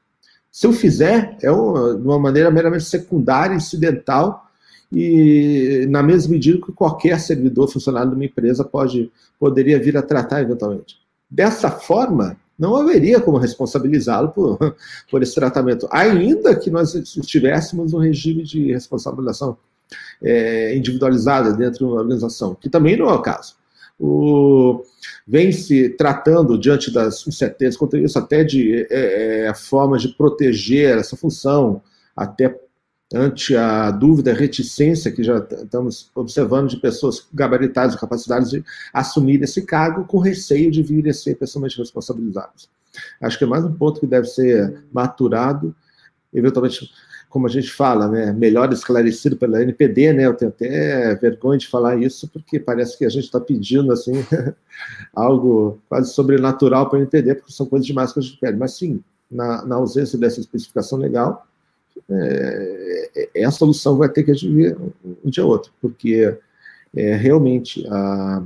Se 0.50 0.66
eu 0.66 0.72
fizer, 0.72 1.36
é 1.40 1.50
uma, 1.50 1.94
de 1.94 2.02
uma 2.02 2.18
maneira 2.18 2.50
meramente 2.50 2.84
secundária, 2.84 3.54
incidental, 3.54 4.50
e 4.92 5.86
na 5.88 6.02
mesma 6.02 6.32
medida 6.32 6.60
que 6.60 6.72
qualquer 6.72 7.18
servidor 7.18 7.68
funcionário 7.68 8.10
de 8.10 8.16
uma 8.16 8.26
empresa 8.26 8.62
pode, 8.62 9.10
poderia 9.38 9.80
vir 9.80 9.96
a 9.96 10.02
tratar 10.02 10.42
eventualmente. 10.42 10.98
Dessa 11.30 11.70
forma, 11.70 12.36
não 12.58 12.76
haveria 12.76 13.20
como 13.20 13.38
responsabilizá-lo 13.38 14.30
por, 14.30 14.58
por 15.10 15.22
esse 15.22 15.34
tratamento, 15.34 15.88
ainda 15.90 16.54
que 16.54 16.70
nós 16.70 16.94
estivéssemos 16.94 17.92
no 17.92 17.98
regime 17.98 18.42
de 18.42 18.72
responsabilização 18.72 19.56
é, 20.22 20.76
individualizada 20.76 21.52
dentro 21.52 21.78
de 21.78 21.84
uma 21.84 22.00
organização, 22.00 22.54
que 22.54 22.68
também 22.68 22.96
não 22.96 23.08
é 23.08 23.12
o 23.12 23.22
caso. 23.22 23.54
O, 23.98 24.84
vem 25.26 25.52
se 25.52 25.90
tratando, 25.90 26.58
diante 26.58 26.92
das 26.92 27.26
incertezas 27.26 27.76
quanto 27.76 27.96
isso, 27.96 28.18
até 28.18 28.42
de 28.42 28.86
é, 28.90 29.46
é, 29.48 29.54
formas 29.54 30.02
de 30.02 30.08
proteger 30.08 30.98
essa 30.98 31.16
função, 31.16 31.82
até 32.16 32.58
ante 33.14 33.56
a 33.56 33.90
dúvida, 33.90 34.32
a 34.32 34.34
reticência 34.34 35.12
que 35.12 35.22
já 35.22 35.38
estamos 35.38 36.10
observando 36.14 36.68
de 36.68 36.76
pessoas 36.76 37.26
gabaritadas, 37.32 37.96
capacidades 37.96 38.50
de 38.50 38.64
assumir 38.92 39.42
esse 39.42 39.62
cargo 39.62 40.04
com 40.04 40.18
receio 40.18 40.70
de 40.70 40.82
vir 40.82 41.08
a 41.08 41.12
ser 41.12 41.36
pessoalmente 41.36 41.78
responsabilizados. 41.78 42.68
Acho 43.20 43.38
que 43.38 43.44
é 43.44 43.46
mais 43.46 43.64
um 43.64 43.72
ponto 43.72 44.00
que 44.00 44.06
deve 44.06 44.26
ser 44.26 44.84
maturado, 44.92 45.74
eventualmente, 46.32 46.90
como 47.28 47.46
a 47.46 47.50
gente 47.50 47.72
fala, 47.72 48.08
né, 48.08 48.32
melhor 48.32 48.72
esclarecido 48.72 49.36
pela 49.36 49.62
NPD, 49.62 50.12
né, 50.12 50.26
eu 50.26 50.34
tenho 50.34 50.50
até 50.50 51.14
vergonha 51.14 51.58
de 51.58 51.68
falar 51.68 51.96
isso, 51.96 52.28
porque 52.28 52.60
parece 52.60 52.98
que 52.98 53.04
a 53.04 53.08
gente 53.08 53.24
está 53.24 53.40
pedindo, 53.40 53.92
assim, 53.92 54.12
algo 55.14 55.80
quase 55.88 56.12
sobrenatural 56.12 56.88
para 56.88 56.98
a 56.98 57.02
NPD, 57.02 57.36
porque 57.36 57.52
são 57.52 57.66
coisas 57.66 57.86
demais 57.86 58.12
que 58.12 58.18
a 58.18 58.22
gente 58.22 58.38
pede, 58.38 58.58
mas 58.58 58.76
sim, 58.76 59.02
na, 59.30 59.64
na 59.64 59.76
ausência 59.76 60.18
dessa 60.18 60.40
especificação 60.40 60.98
legal, 60.98 61.46
é, 62.10 63.10
é, 63.14 63.30
é, 63.34 63.44
a 63.44 63.50
solução 63.50 63.96
vai 63.96 64.08
ter 64.08 64.22
que 64.22 64.30
agir 64.30 64.76
um 65.24 65.30
dia 65.30 65.44
ou 65.44 65.50
outro, 65.50 65.72
porque 65.80 66.38
é, 66.94 67.14
realmente 67.14 67.86
a 67.88 68.42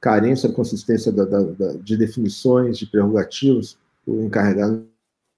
carência 0.00 0.48
de 0.48 0.54
consistência 0.54 1.10
da, 1.10 1.24
da, 1.24 1.42
da, 1.42 1.72
de 1.74 1.96
definições, 1.96 2.78
de 2.78 2.86
prerrogativas, 2.86 3.76
o 4.06 4.22
encarregado 4.22 4.86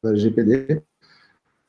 da 0.02 0.14
GPD 0.14 0.82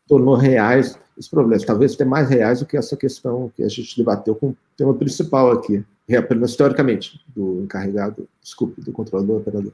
tornou 0.08 0.36
reais 0.36 1.00
os 1.18 1.28
problemas, 1.28 1.64
talvez 1.64 1.94
até 1.94 2.04
mais 2.04 2.30
reais 2.30 2.60
do 2.60 2.66
que 2.66 2.76
essa 2.76 2.98
questão 2.98 3.52
que 3.56 3.64
a 3.64 3.70
gente 3.70 3.96
debateu 3.96 4.36
com 4.36 4.50
o 4.50 4.58
tema 4.76 4.94
principal 4.94 5.52
aqui, 5.52 5.86
menos 6.08 6.56
teoricamente, 6.56 7.22
do 7.28 7.62
encarregado, 7.62 8.28
desculpe, 8.42 8.82
do 8.82 8.92
controlador 8.92 9.38
operador. 9.38 9.74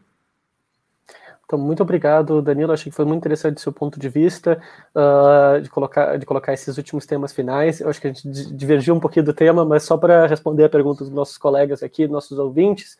Então, 1.47 1.57
muito 1.57 1.81
obrigado, 1.81 2.41
Danilo. 2.41 2.73
Achei 2.73 2.89
que 2.91 2.95
foi 2.95 3.05
muito 3.05 3.19
interessante 3.19 3.55
o 3.55 3.61
seu 3.61 3.71
ponto 3.71 3.97
de 3.97 4.09
vista, 4.09 4.61
uh, 4.93 5.61
de, 5.61 5.69
colocar, 5.69 6.17
de 6.17 6.25
colocar 6.25 6.53
esses 6.53 6.77
últimos 6.77 7.05
temas 7.05 7.31
finais. 7.31 7.79
Eu 7.79 7.89
acho 7.89 8.01
que 8.01 8.07
a 8.07 8.11
gente 8.11 8.53
divergiu 8.53 8.93
um 8.93 8.99
pouquinho 8.99 9.23
do 9.23 9.33
tema, 9.33 9.63
mas 9.63 9.83
só 9.83 9.95
para 9.95 10.27
responder 10.27 10.65
a 10.65 10.69
pergunta 10.69 11.05
dos 11.05 11.13
nossos 11.13 11.37
colegas 11.37 11.81
aqui, 11.81 12.05
nossos 12.05 12.37
ouvintes. 12.37 12.97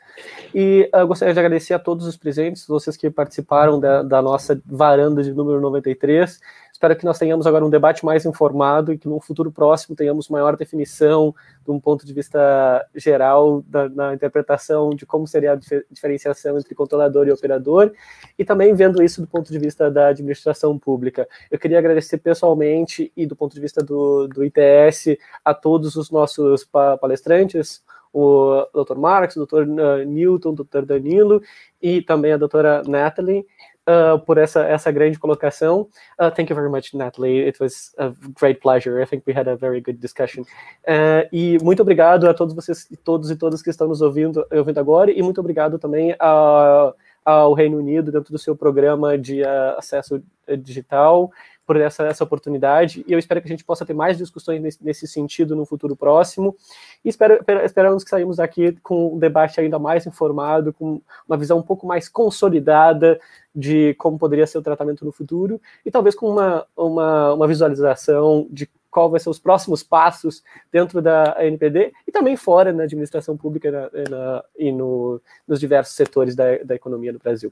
E 0.56 0.90
uh, 0.96 1.06
gostaria 1.06 1.34
de 1.34 1.40
agradecer 1.42 1.74
a 1.74 1.80
todos 1.80 2.08
os 2.08 2.16
presentes, 2.16 2.66
vocês 2.66 2.96
que 2.96 3.10
participaram 3.10 3.82
da, 3.82 4.02
da 4.02 4.22
nossa 4.22 4.58
varanda 4.66 5.22
de 5.22 5.34
número 5.34 5.60
93. 5.60 6.40
Espero 6.78 6.96
que 6.96 7.06
nós 7.06 7.18
tenhamos 7.18 7.48
agora 7.48 7.66
um 7.66 7.72
debate 7.72 8.06
mais 8.06 8.24
informado 8.24 8.94
e 8.94 9.00
que 9.00 9.10
no 9.10 9.20
futuro 9.20 9.52
próximo 9.52 9.96
tenhamos 9.96 10.30
maior 10.30 10.56
definição 10.56 11.34
de 11.66 11.72
um 11.72 11.80
ponto 11.80 12.06
de 12.06 12.14
vista 12.14 12.88
geral 12.94 13.64
da, 13.66 13.90
na 13.90 14.14
interpretação 14.14 14.92
de 14.92 15.04
como 15.04 15.26
seria 15.26 15.54
a 15.54 15.56
dif 15.56 15.84
diferenciação 15.90 16.56
entre 16.56 16.76
controlador 16.76 17.28
e 17.28 17.32
operador 17.32 17.92
e 18.38 18.46
também 18.46 18.76
vendo 18.76 19.02
isso 19.02 19.22
do 19.22 19.26
ponto 19.26 19.52
de 19.52 19.58
vista 19.58 19.90
da 19.90 20.10
administração 20.10 20.78
pública. 20.78 21.28
Eu 21.50 21.58
queria 21.58 21.80
agradecer 21.80 22.20
pessoalmente 22.20 23.12
e 23.18 23.26
do 23.26 23.36
ponto 23.36 23.56
de 23.56 23.60
vista 23.60 23.84
do, 23.84 24.28
do 24.28 24.46
ITS 24.46 25.18
a 25.44 25.56
todos 25.56 25.96
os 25.96 26.12
nossos 26.12 26.64
pa 26.64 26.96
palestrantes, 26.96 27.84
o 28.14 28.68
Dr. 28.72 28.98
Marx, 28.98 29.36
o 29.36 29.48
Dr. 29.48 29.66
Newton, 30.06 30.50
o 30.50 30.56
Dr. 30.64 30.86
Danilo 30.86 31.42
e 31.82 32.04
também 32.04 32.34
a 32.34 32.38
doutora 32.38 32.84
Natalie 32.88 33.48
uh, 33.88 34.20
por 34.20 34.38
essa, 34.38 34.62
essa 34.66 34.92
grande 34.92 35.18
colocação. 35.18 35.88
Uh, 36.20 36.30
thank 36.30 36.52
you 36.52 36.56
very 36.56 36.70
much, 36.70 36.94
Natalie. 36.94 37.48
It 37.48 37.60
was 37.60 37.94
a 37.98 38.12
great 38.40 38.60
pleasure. 38.60 39.02
I 39.02 39.06
think 39.06 39.24
we 39.26 39.34
had 39.34 39.48
a 39.48 39.56
very 39.56 39.82
good 39.82 40.00
discussion. 40.00 40.44
Uh, 40.84 41.28
e 41.32 41.58
muito 41.64 41.82
obrigado 41.82 42.28
a 42.28 42.34
todos 42.34 42.54
vocês, 42.54 42.88
todos 43.04 43.32
e 43.32 43.36
todas 43.36 43.62
que 43.62 43.70
estão 43.70 43.88
nos 43.88 44.02
ouvindo, 44.02 44.46
ouvindo 44.52 44.80
agora, 44.80 45.12
e 45.12 45.22
muito 45.22 45.40
obrigado 45.40 45.80
também 45.80 46.16
a 46.20 46.94
ao 47.28 47.54
Reino 47.54 47.78
Unido 47.78 48.10
dentro 48.10 48.32
do 48.32 48.40
seu 48.40 48.56
programa 48.56 49.18
de 49.18 49.42
uh, 49.42 49.78
acesso 49.78 50.24
digital 50.60 51.30
por 51.68 51.76
essa, 51.76 52.04
essa 52.04 52.24
oportunidade 52.24 53.04
e 53.06 53.12
eu 53.12 53.20
espero 53.20 53.42
que 53.42 53.48
a 53.48 53.52
gente 53.52 53.66
possa 53.66 53.86
ter 53.86 53.94
mais 53.94 54.18
discussões 54.18 54.62
nesse, 54.62 54.84
nesse 54.84 55.06
sentido 55.06 55.54
no 55.54 55.66
futuro 55.66 55.98
próximo 55.98 56.56
e 57.04 57.10
espero, 57.10 57.44
esperamos 57.66 58.06
que 58.06 58.10
saímos 58.10 58.38
daqui 58.38 58.72
com 58.82 59.16
um 59.16 59.20
debate 59.20 59.60
ainda 59.60 59.78
mais 59.78 60.08
informado, 60.08 60.72
com 60.72 61.02
uma 61.28 61.38
visão 61.38 61.60
um 61.60 61.64
pouco 61.64 61.86
mais 61.86 62.08
consolidada 62.08 63.20
de 63.54 63.94
como 63.96 64.18
poderia 64.18 64.48
ser 64.48 64.58
o 64.58 64.62
tratamento 64.62 65.04
no 65.04 65.12
futuro 65.12 65.62
e 65.86 65.92
talvez 65.92 66.16
com 66.16 66.30
uma, 66.30 66.66
uma, 66.76 67.34
uma 67.34 67.48
visualização 67.48 68.48
de 68.50 68.70
qual 68.90 69.12
vai 69.12 69.20
ser 69.20 69.30
os 69.30 69.38
próximos 69.38 69.84
passos 69.84 70.42
dentro 70.72 71.02
da 71.02 71.36
NPD 71.40 71.94
e 72.08 72.12
também 72.12 72.36
fora 72.36 72.72
na 72.72 72.84
administração 72.84 73.36
pública 73.38 73.70
na, 73.70 73.82
na, 74.10 74.44
e 74.58 74.72
no, 74.72 75.22
nos 75.48 75.60
diversos 75.60 75.96
setores 75.96 76.36
da, 76.36 76.58
da 76.64 76.76
economia 76.76 77.12
no 77.12 77.20
Brasil. 77.20 77.52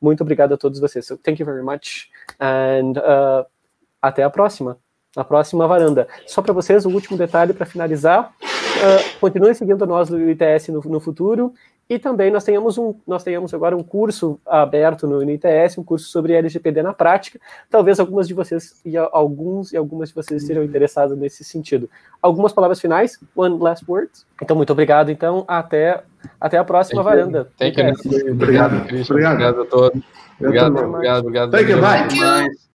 Muito 0.00 0.22
obrigado 0.22 0.54
a 0.54 0.56
todos 0.56 0.80
vocês. 0.80 1.04
So, 1.04 1.18
thank 1.18 1.40
you 1.40 1.44
very 1.44 1.62
much 1.62 2.10
and 2.40 2.92
uh, 2.98 3.44
até 4.08 4.22
a 4.22 4.30
próxima. 4.30 4.78
Na 5.16 5.24
próxima 5.24 5.66
varanda. 5.66 6.06
Só 6.26 6.42
para 6.42 6.52
vocês, 6.52 6.84
o 6.84 6.90
um 6.90 6.94
último 6.94 7.16
detalhe 7.16 7.54
para 7.54 7.64
finalizar. 7.64 8.32
Uh, 8.42 9.18
continuem 9.18 9.54
seguindo 9.54 9.86
nós 9.86 10.10
no 10.10 10.30
ITS 10.30 10.68
no, 10.68 10.82
no, 10.82 11.00
futuro. 11.00 11.54
E 11.88 11.98
também 11.98 12.30
nós 12.30 12.44
tenhamos, 12.44 12.76
um, 12.76 12.94
nós 13.06 13.24
tenhamos 13.24 13.54
agora 13.54 13.74
um 13.74 13.82
curso 13.82 14.38
aberto 14.44 15.06
no 15.06 15.22
ITS, 15.22 15.78
um 15.78 15.84
curso 15.84 16.10
sobre 16.10 16.34
LGPD 16.34 16.82
na 16.82 16.92
prática. 16.92 17.40
Talvez 17.70 17.98
algumas 17.98 18.28
de 18.28 18.34
vocês 18.34 18.80
e 18.84 18.96
alguns 18.98 19.72
e 19.72 19.76
algumas 19.76 20.10
de 20.10 20.14
vocês 20.14 20.42
estejam 20.42 20.62
interessados 20.64 21.16
nesse 21.16 21.44
sentido. 21.44 21.88
Algumas 22.20 22.52
palavras 22.52 22.80
finais? 22.80 23.18
One 23.34 23.58
last 23.58 23.84
word. 23.88 24.10
Então, 24.42 24.56
muito 24.56 24.72
obrigado. 24.72 25.10
Então, 25.10 25.44
até, 25.48 26.02
até 26.38 26.58
a 26.58 26.64
próxima 26.64 27.02
Thank 27.02 27.16
varanda. 27.16 27.48
Thank 27.56 27.80
you. 27.80 28.32
Obrigado, 28.32 28.82
obrigado, 28.82 29.10
obrigado 29.10 29.62
a 29.62 29.64
todos. 29.64 30.02
Obrigado, 30.38 30.78
obrigado, 30.78 31.20
obrigado. 31.20 31.50
Thank 31.52 31.70
you, 31.70 31.80
bye. 31.80 32.56